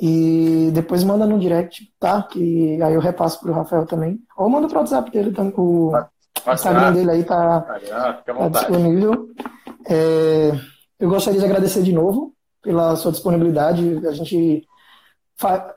e 0.00 0.70
depois 0.72 1.04
manda 1.04 1.26
no 1.26 1.38
direct, 1.38 1.92
tá? 2.00 2.22
Que 2.22 2.82
aí 2.82 2.94
eu 2.94 3.00
repasso 3.00 3.38
pro 3.38 3.52
Rafael 3.52 3.86
também. 3.86 4.18
Ou 4.36 4.48
manda 4.48 4.66
pro 4.66 4.78
WhatsApp 4.78 5.10
dele, 5.10 5.30
também, 5.32 5.54
o 5.56 5.92
Instagram 6.52 6.92
dele 6.92 7.10
aí 7.10 7.24
tá, 7.24 7.60
tá 7.60 8.48
disponível. 8.48 9.28
É, 9.88 10.52
eu 10.98 11.08
gostaria 11.08 11.38
de 11.38 11.44
agradecer 11.44 11.82
de 11.82 11.92
novo 11.92 12.34
pela 12.62 12.96
sua 12.96 13.12
disponibilidade. 13.12 14.04
A 14.06 14.12
gente 14.12 14.66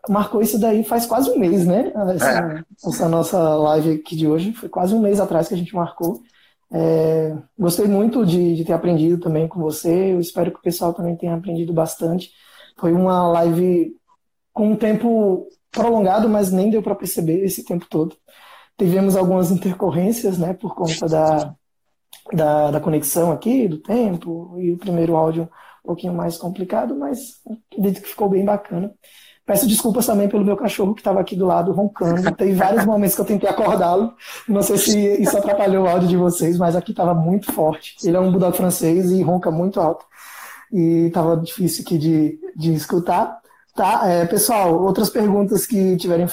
marcou 0.10 0.42
isso 0.42 0.60
daí 0.60 0.84
faz 0.84 1.06
quase 1.06 1.30
um 1.30 1.40
mês, 1.40 1.66
né? 1.66 1.92
Essa, 2.16 2.64
é. 2.84 2.88
essa, 2.88 3.10
nossa 3.10 3.40
live 3.56 3.94
aqui 3.94 4.16
de 4.16 4.28
hoje. 4.28 4.54
Foi 4.54 4.70
quase 4.70 4.94
um 4.94 5.02
mês 5.02 5.20
atrás 5.20 5.48
que 5.48 5.54
a 5.54 5.58
gente 5.58 5.76
marcou. 5.76 6.22
É, 6.72 7.36
gostei 7.58 7.88
muito 7.88 8.26
de, 8.26 8.56
de, 8.56 8.66
ter 8.66 8.74
aprendido 8.74 9.20
também 9.20 9.48
com 9.48 9.60
você. 9.60 10.14
Eu 10.14 10.20
espero 10.20 10.52
que 10.52 10.60
o 10.60 10.64
pessoal 10.64 10.94
também 10.94 11.16
tenha 11.16 11.34
aprendido 11.34 11.74
bastante. 11.74 12.32
Foi 12.78 12.92
uma 12.92 13.28
live 13.30 13.96
com 14.54 14.72
um 14.72 14.76
tempo 14.76 15.48
prolongado, 15.72 16.30
mas 16.30 16.52
nem 16.52 16.70
deu 16.70 16.82
para 16.82 16.96
perceber 16.96 17.44
esse 17.44 17.64
tempo 17.64 17.86
todo. 17.90 18.16
Tivemos 18.78 19.16
algumas 19.16 19.52
intercorrências, 19.52 20.38
né, 20.38 20.54
por 20.54 20.76
conta 20.76 21.08
da, 21.08 21.56
da, 22.34 22.72
da, 22.72 22.80
conexão 22.80 23.32
aqui, 23.32 23.68
do 23.68 23.78
tempo, 23.78 24.56
e 24.58 24.72
o 24.72 24.78
primeiro 24.78 25.16
áudio 25.16 25.50
um 25.84 25.88
pouquinho 25.88 26.14
mais 26.14 26.38
complicado, 26.38 26.96
mas 26.96 27.42
acredito 27.72 28.02
que 28.02 28.10
ficou 28.10 28.28
bem 28.28 28.44
bacana. 28.44 28.94
Peço 29.46 29.68
desculpas 29.68 30.08
também 30.08 30.28
pelo 30.28 30.44
meu 30.44 30.58
cachorro 30.58 30.96
que 30.96 31.02
estava 31.02 31.20
aqui 31.20 31.36
do 31.36 31.46
lado 31.46 31.72
roncando. 31.72 32.32
Tem 32.36 32.56
vários 32.56 32.84
momentos 32.86 33.16
que 33.16 33.22
eu 33.22 33.26
tentei 33.26 33.48
acordá-lo. 33.48 34.14
Não 34.48 34.64
sei 34.64 34.78
se 34.78 35.22
isso 35.22 35.38
atrapalhou 35.38 35.86
o 35.86 35.88
áudio 35.88 36.08
de 36.08 36.18
vocês, 36.18 36.58
mas 36.58 36.76
aqui 36.76 36.92
estava 36.92 37.14
muito 37.14 37.52
forte. 37.52 37.96
Ele 38.04 38.18
é 38.18 38.20
um 38.20 38.32
bulldog 38.32 38.58
francês 38.58 39.12
e 39.12 39.22
ronca 39.22 39.52
muito 39.52 39.80
alto. 39.80 40.06
E 40.72 41.08
estava 41.08 41.38
difícil 41.38 41.84
aqui 41.86 41.98
de, 41.98 42.40
de 42.56 42.74
escutar. 42.74 43.40
Tá, 43.76 44.02
é, 44.10 44.26
pessoal, 44.26 44.82
outras 44.82 45.10
perguntas 45.10 45.68
que 45.68 45.96
tiverem 45.98 46.28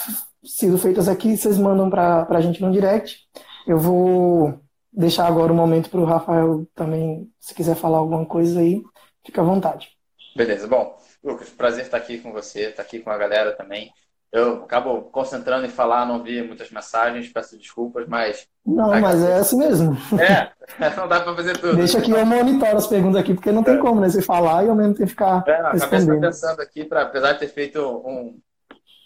sido 0.45 0.79
feitas 0.79 1.09
aqui, 1.09 1.37
vocês 1.37 1.59
mandam 1.59 1.91
para 1.91 2.27
a 2.29 2.41
gente 2.41 2.63
no 2.63 2.73
direct. 2.73 3.19
Eu 3.67 3.79
vou 3.79 4.59
deixar 4.93 5.27
agora 5.27 5.53
o 5.53 5.55
um 5.55 5.59
momento 5.59 5.91
para 5.91 6.01
o 6.01 6.05
Rafael 6.05 6.67
também, 6.75 7.29
se 7.41 7.55
quiser 7.55 7.75
falar 7.75 7.99
alguma 7.99 8.25
coisa 8.25 8.61
aí, 8.61 8.83
fica 9.25 9.41
à 9.41 9.45
vontade. 9.45 9.89
Beleza, 10.37 10.67
bom, 10.67 10.97
Lucas, 11.23 11.51
prazer 11.51 11.85
estar 11.85 11.97
aqui 11.97 12.19
com 12.19 12.33
você, 12.33 12.69
estar 12.69 12.83
aqui 12.83 12.99
com 12.99 13.11
a 13.11 13.19
galera 13.19 13.53
também. 13.53 13.93
Eu 14.33 14.65
acabo 14.65 15.03
concentrando 15.03 15.67
em 15.67 15.71
falar, 15.71 16.07
não 16.07 16.23
vi 16.23 16.43
muitas 16.43 16.71
mensagens, 16.71 17.29
peço 17.29 17.59
desculpas, 17.59 18.09
mas. 18.09 18.49
Não, 18.65 18.99
mas 18.99 19.23
é 19.23 19.35
assim 19.35 19.59
mesmo. 19.59 19.95
É, 20.19 20.51
não 20.97 21.07
dá 21.07 21.21
para 21.21 21.37
fazer 21.37 21.59
tudo. 21.59 21.77
Deixa 21.77 22.01
que 22.01 22.11
eu 22.11 22.25
monitoro 22.25 22.79
as 22.79 22.87
perguntas 22.87 23.21
aqui, 23.21 23.35
porque 23.35 23.53
não 23.53 23.63
tem 23.63 23.75
é. 23.75 23.79
como, 23.79 24.01
né? 24.01 24.09
Você 24.09 24.23
falar 24.23 24.65
e 24.65 24.71
ao 24.71 24.75
mesmo 24.75 24.95
tempo 24.95 25.11
ficar. 25.11 25.45
É, 25.47 25.53
acabei 25.61 26.19
pensando 26.19 26.63
aqui, 26.63 26.83
pra, 26.83 27.03
apesar 27.03 27.35
de 27.35 27.41
ter 27.41 27.49
feito 27.49 27.79
um, 27.79 28.41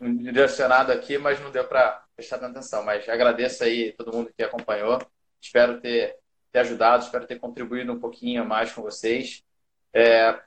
um 0.00 0.16
direcionado 0.16 0.92
aqui, 0.92 1.18
mas 1.18 1.40
não 1.40 1.50
deu 1.50 1.64
para 1.64 2.04
prestar 2.14 2.36
atenção. 2.36 2.84
Mas 2.84 3.08
agradeço 3.08 3.64
aí 3.64 3.92
todo 3.98 4.16
mundo 4.16 4.30
que 4.34 4.44
acompanhou. 4.44 5.02
Espero 5.42 5.80
ter, 5.80 6.14
ter 6.52 6.60
ajudado, 6.60 7.02
espero 7.02 7.26
ter 7.26 7.40
contribuído 7.40 7.92
um 7.92 7.98
pouquinho 7.98 8.44
mais 8.44 8.70
com 8.70 8.80
vocês. 8.80 9.42
É, 9.92 10.38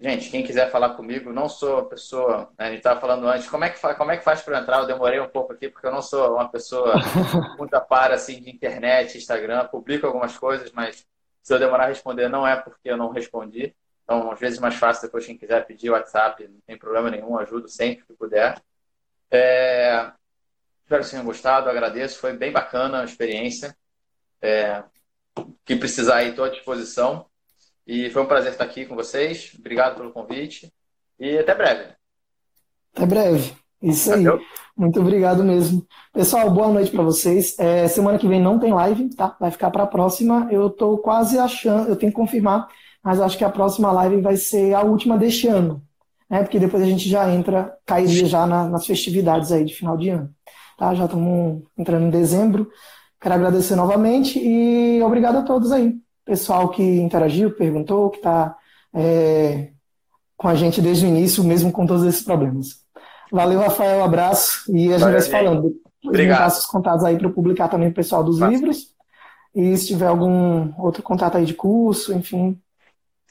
Gente, 0.00 0.30
quem 0.30 0.44
quiser 0.44 0.70
falar 0.70 0.90
comigo, 0.90 1.32
não 1.32 1.48
sou 1.48 1.78
a 1.78 1.84
pessoa. 1.84 2.52
Né, 2.56 2.66
a 2.66 2.68
gente 2.68 2.78
estava 2.78 3.00
falando 3.00 3.26
antes, 3.26 3.48
como 3.48 3.64
é 3.64 3.70
que, 3.70 3.80
como 3.96 4.12
é 4.12 4.16
que 4.16 4.22
faz 4.22 4.42
para 4.42 4.60
entrar? 4.60 4.78
Eu 4.78 4.86
demorei 4.86 5.18
um 5.18 5.28
pouco 5.28 5.52
aqui, 5.52 5.68
porque 5.68 5.88
eu 5.88 5.90
não 5.90 6.00
sou 6.02 6.34
uma 6.34 6.48
pessoa 6.48 6.94
muito 7.58 7.74
a 7.74 7.80
par 7.80 8.12
assim, 8.12 8.40
de 8.40 8.48
internet, 8.48 9.18
Instagram, 9.18 9.66
publico 9.66 10.06
algumas 10.06 10.38
coisas, 10.38 10.70
mas 10.70 11.04
se 11.42 11.52
eu 11.52 11.58
demorar 11.58 11.84
a 11.84 11.88
responder, 11.88 12.28
não 12.28 12.46
é 12.46 12.54
porque 12.56 12.90
eu 12.90 12.96
não 12.96 13.10
respondi. 13.10 13.74
Então, 14.04 14.30
às 14.30 14.38
vezes, 14.38 14.58
mais 14.60 14.76
fácil 14.76 15.02
depois, 15.02 15.26
quem 15.26 15.36
quiser 15.36 15.66
pedir 15.66 15.90
WhatsApp, 15.90 16.46
não 16.46 16.60
tem 16.60 16.78
problema 16.78 17.10
nenhum, 17.10 17.36
ajudo 17.36 17.68
sempre 17.68 18.06
que 18.06 18.14
puder. 18.14 18.60
É... 19.30 20.12
Espero 20.82 21.04
que 21.04 21.10
tenham 21.10 21.24
gostado, 21.24 21.68
agradeço, 21.68 22.18
foi 22.18 22.34
bem 22.34 22.52
bacana 22.52 23.00
a 23.00 23.04
experiência. 23.04 23.76
É... 24.40 24.82
Que 25.64 25.76
precisar 25.76 26.16
aí, 26.16 26.30
estou 26.30 26.44
à 26.44 26.48
disposição. 26.48 27.27
E 27.88 28.10
foi 28.10 28.20
um 28.20 28.26
prazer 28.26 28.52
estar 28.52 28.64
aqui 28.64 28.84
com 28.84 28.94
vocês. 28.94 29.56
Obrigado 29.58 29.96
pelo 29.96 30.12
convite. 30.12 30.70
E 31.18 31.38
até 31.38 31.54
breve. 31.54 31.86
Até 32.94 33.06
breve. 33.06 33.54
Isso 33.80 34.12
aí. 34.12 34.24
Valeu. 34.24 34.42
Muito 34.76 35.00
obrigado 35.00 35.42
mesmo. 35.42 35.86
Pessoal, 36.12 36.50
boa 36.50 36.68
noite 36.68 36.90
para 36.90 37.02
vocês. 37.02 37.58
É, 37.58 37.88
semana 37.88 38.18
que 38.18 38.28
vem 38.28 38.42
não 38.42 38.58
tem 38.58 38.74
live, 38.74 39.08
tá? 39.16 39.34
Vai 39.40 39.50
ficar 39.50 39.70
para 39.70 39.84
a 39.84 39.86
próxima. 39.86 40.46
Eu 40.50 40.66
estou 40.66 40.98
quase 40.98 41.38
achando, 41.38 41.88
eu 41.88 41.96
tenho 41.96 42.12
que 42.12 42.16
confirmar, 42.16 42.68
mas 43.02 43.22
acho 43.22 43.38
que 43.38 43.44
a 43.44 43.48
próxima 43.48 43.90
live 43.90 44.20
vai 44.20 44.36
ser 44.36 44.74
a 44.74 44.82
última 44.82 45.16
deste 45.16 45.48
ano, 45.48 45.82
né? 46.28 46.42
Porque 46.42 46.58
depois 46.58 46.82
a 46.82 46.86
gente 46.86 47.08
já 47.08 47.32
entra, 47.32 47.74
cairia 47.86 48.26
já 48.26 48.46
na, 48.46 48.68
nas 48.68 48.86
festividades 48.86 49.50
aí 49.50 49.64
de 49.64 49.74
final 49.74 49.96
de 49.96 50.10
ano, 50.10 50.30
tá? 50.76 50.94
Já 50.94 51.06
estamos 51.06 51.62
entrando 51.76 52.04
em 52.04 52.10
dezembro. 52.10 52.70
Quero 53.18 53.34
agradecer 53.34 53.76
novamente 53.76 54.38
e 54.38 55.00
obrigado 55.02 55.38
a 55.38 55.42
todos 55.42 55.72
aí 55.72 55.98
pessoal 56.28 56.68
que 56.68 56.82
interagiu, 56.82 57.50
perguntou, 57.50 58.10
que 58.10 58.18
está 58.18 58.54
é, 58.94 59.70
com 60.36 60.46
a 60.46 60.54
gente 60.54 60.82
desde 60.82 61.06
o 61.06 61.08
início, 61.08 61.42
mesmo 61.42 61.72
com 61.72 61.86
todos 61.86 62.04
esses 62.04 62.22
problemas. 62.22 62.82
Valeu, 63.32 63.58
Rafael, 63.60 64.04
abraço 64.04 64.70
e 64.70 64.92
a 64.92 64.98
gente 64.98 65.10
vai 65.10 65.20
se 65.22 65.30
falando. 65.30 65.74
Obrigado. 66.04 66.50
os 66.50 66.66
contatos 66.66 67.02
aí 67.02 67.16
para 67.16 67.30
publicar 67.30 67.68
também 67.68 67.88
o 67.88 67.94
pessoal 67.94 68.22
dos 68.22 68.38
livros. 68.38 68.94
E 69.54 69.74
se 69.76 69.86
tiver 69.88 70.06
algum 70.06 70.72
outro 70.78 71.02
contato 71.02 71.38
aí 71.38 71.46
de 71.46 71.54
curso, 71.54 72.12
enfim, 72.12 72.60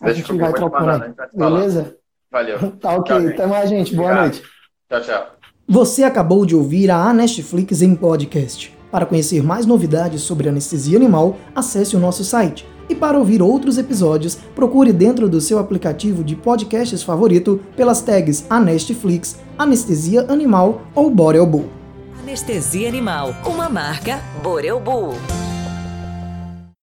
a 0.01 0.07
Deixa 0.07 0.21
gente 0.21 0.39
vai 0.39 0.51
trocando. 0.51 0.97
Né? 0.97 1.13
Beleza? 1.33 1.95
Valeu. 2.31 2.71
tá 2.81 2.95
ok. 2.95 3.15
Tchau, 3.15 3.29
Até 3.29 3.45
mais, 3.45 3.69
gente. 3.69 3.95
Boa 3.95 4.07
Obrigado. 4.09 4.33
noite. 4.33 4.43
Tchau, 4.89 5.01
tchau. 5.01 5.27
Você 5.67 6.03
acabou 6.03 6.45
de 6.45 6.55
ouvir 6.55 6.89
a 6.89 7.13
Netflix 7.13 7.81
em 7.81 7.95
podcast. 7.95 8.75
Para 8.91 9.05
conhecer 9.05 9.43
mais 9.43 9.65
novidades 9.65 10.21
sobre 10.21 10.49
anestesia 10.49 10.97
animal, 10.97 11.37
acesse 11.55 11.95
o 11.95 11.99
nosso 11.99 12.23
site 12.23 12.65
e 12.89 12.95
para 12.95 13.17
ouvir 13.17 13.41
outros 13.41 13.77
episódios, 13.77 14.37
procure 14.55 14.91
dentro 14.93 15.29
do 15.29 15.41
seu 15.41 15.59
aplicativo 15.59 16.23
de 16.23 16.35
podcasts 16.35 17.03
favorito 17.03 17.59
pelas 17.75 18.01
tags 18.01 18.45
Anestflix, 18.49 19.37
Anestesia 19.57 20.25
Animal 20.29 20.81
ou 20.95 21.09
Boreal 21.09 21.45
Bull. 21.45 21.65
Anestesia 22.19 22.89
Animal, 22.89 23.33
uma 23.45 23.69
marca 23.69 24.19
Borel 24.43 24.79
Bull. 24.79 25.13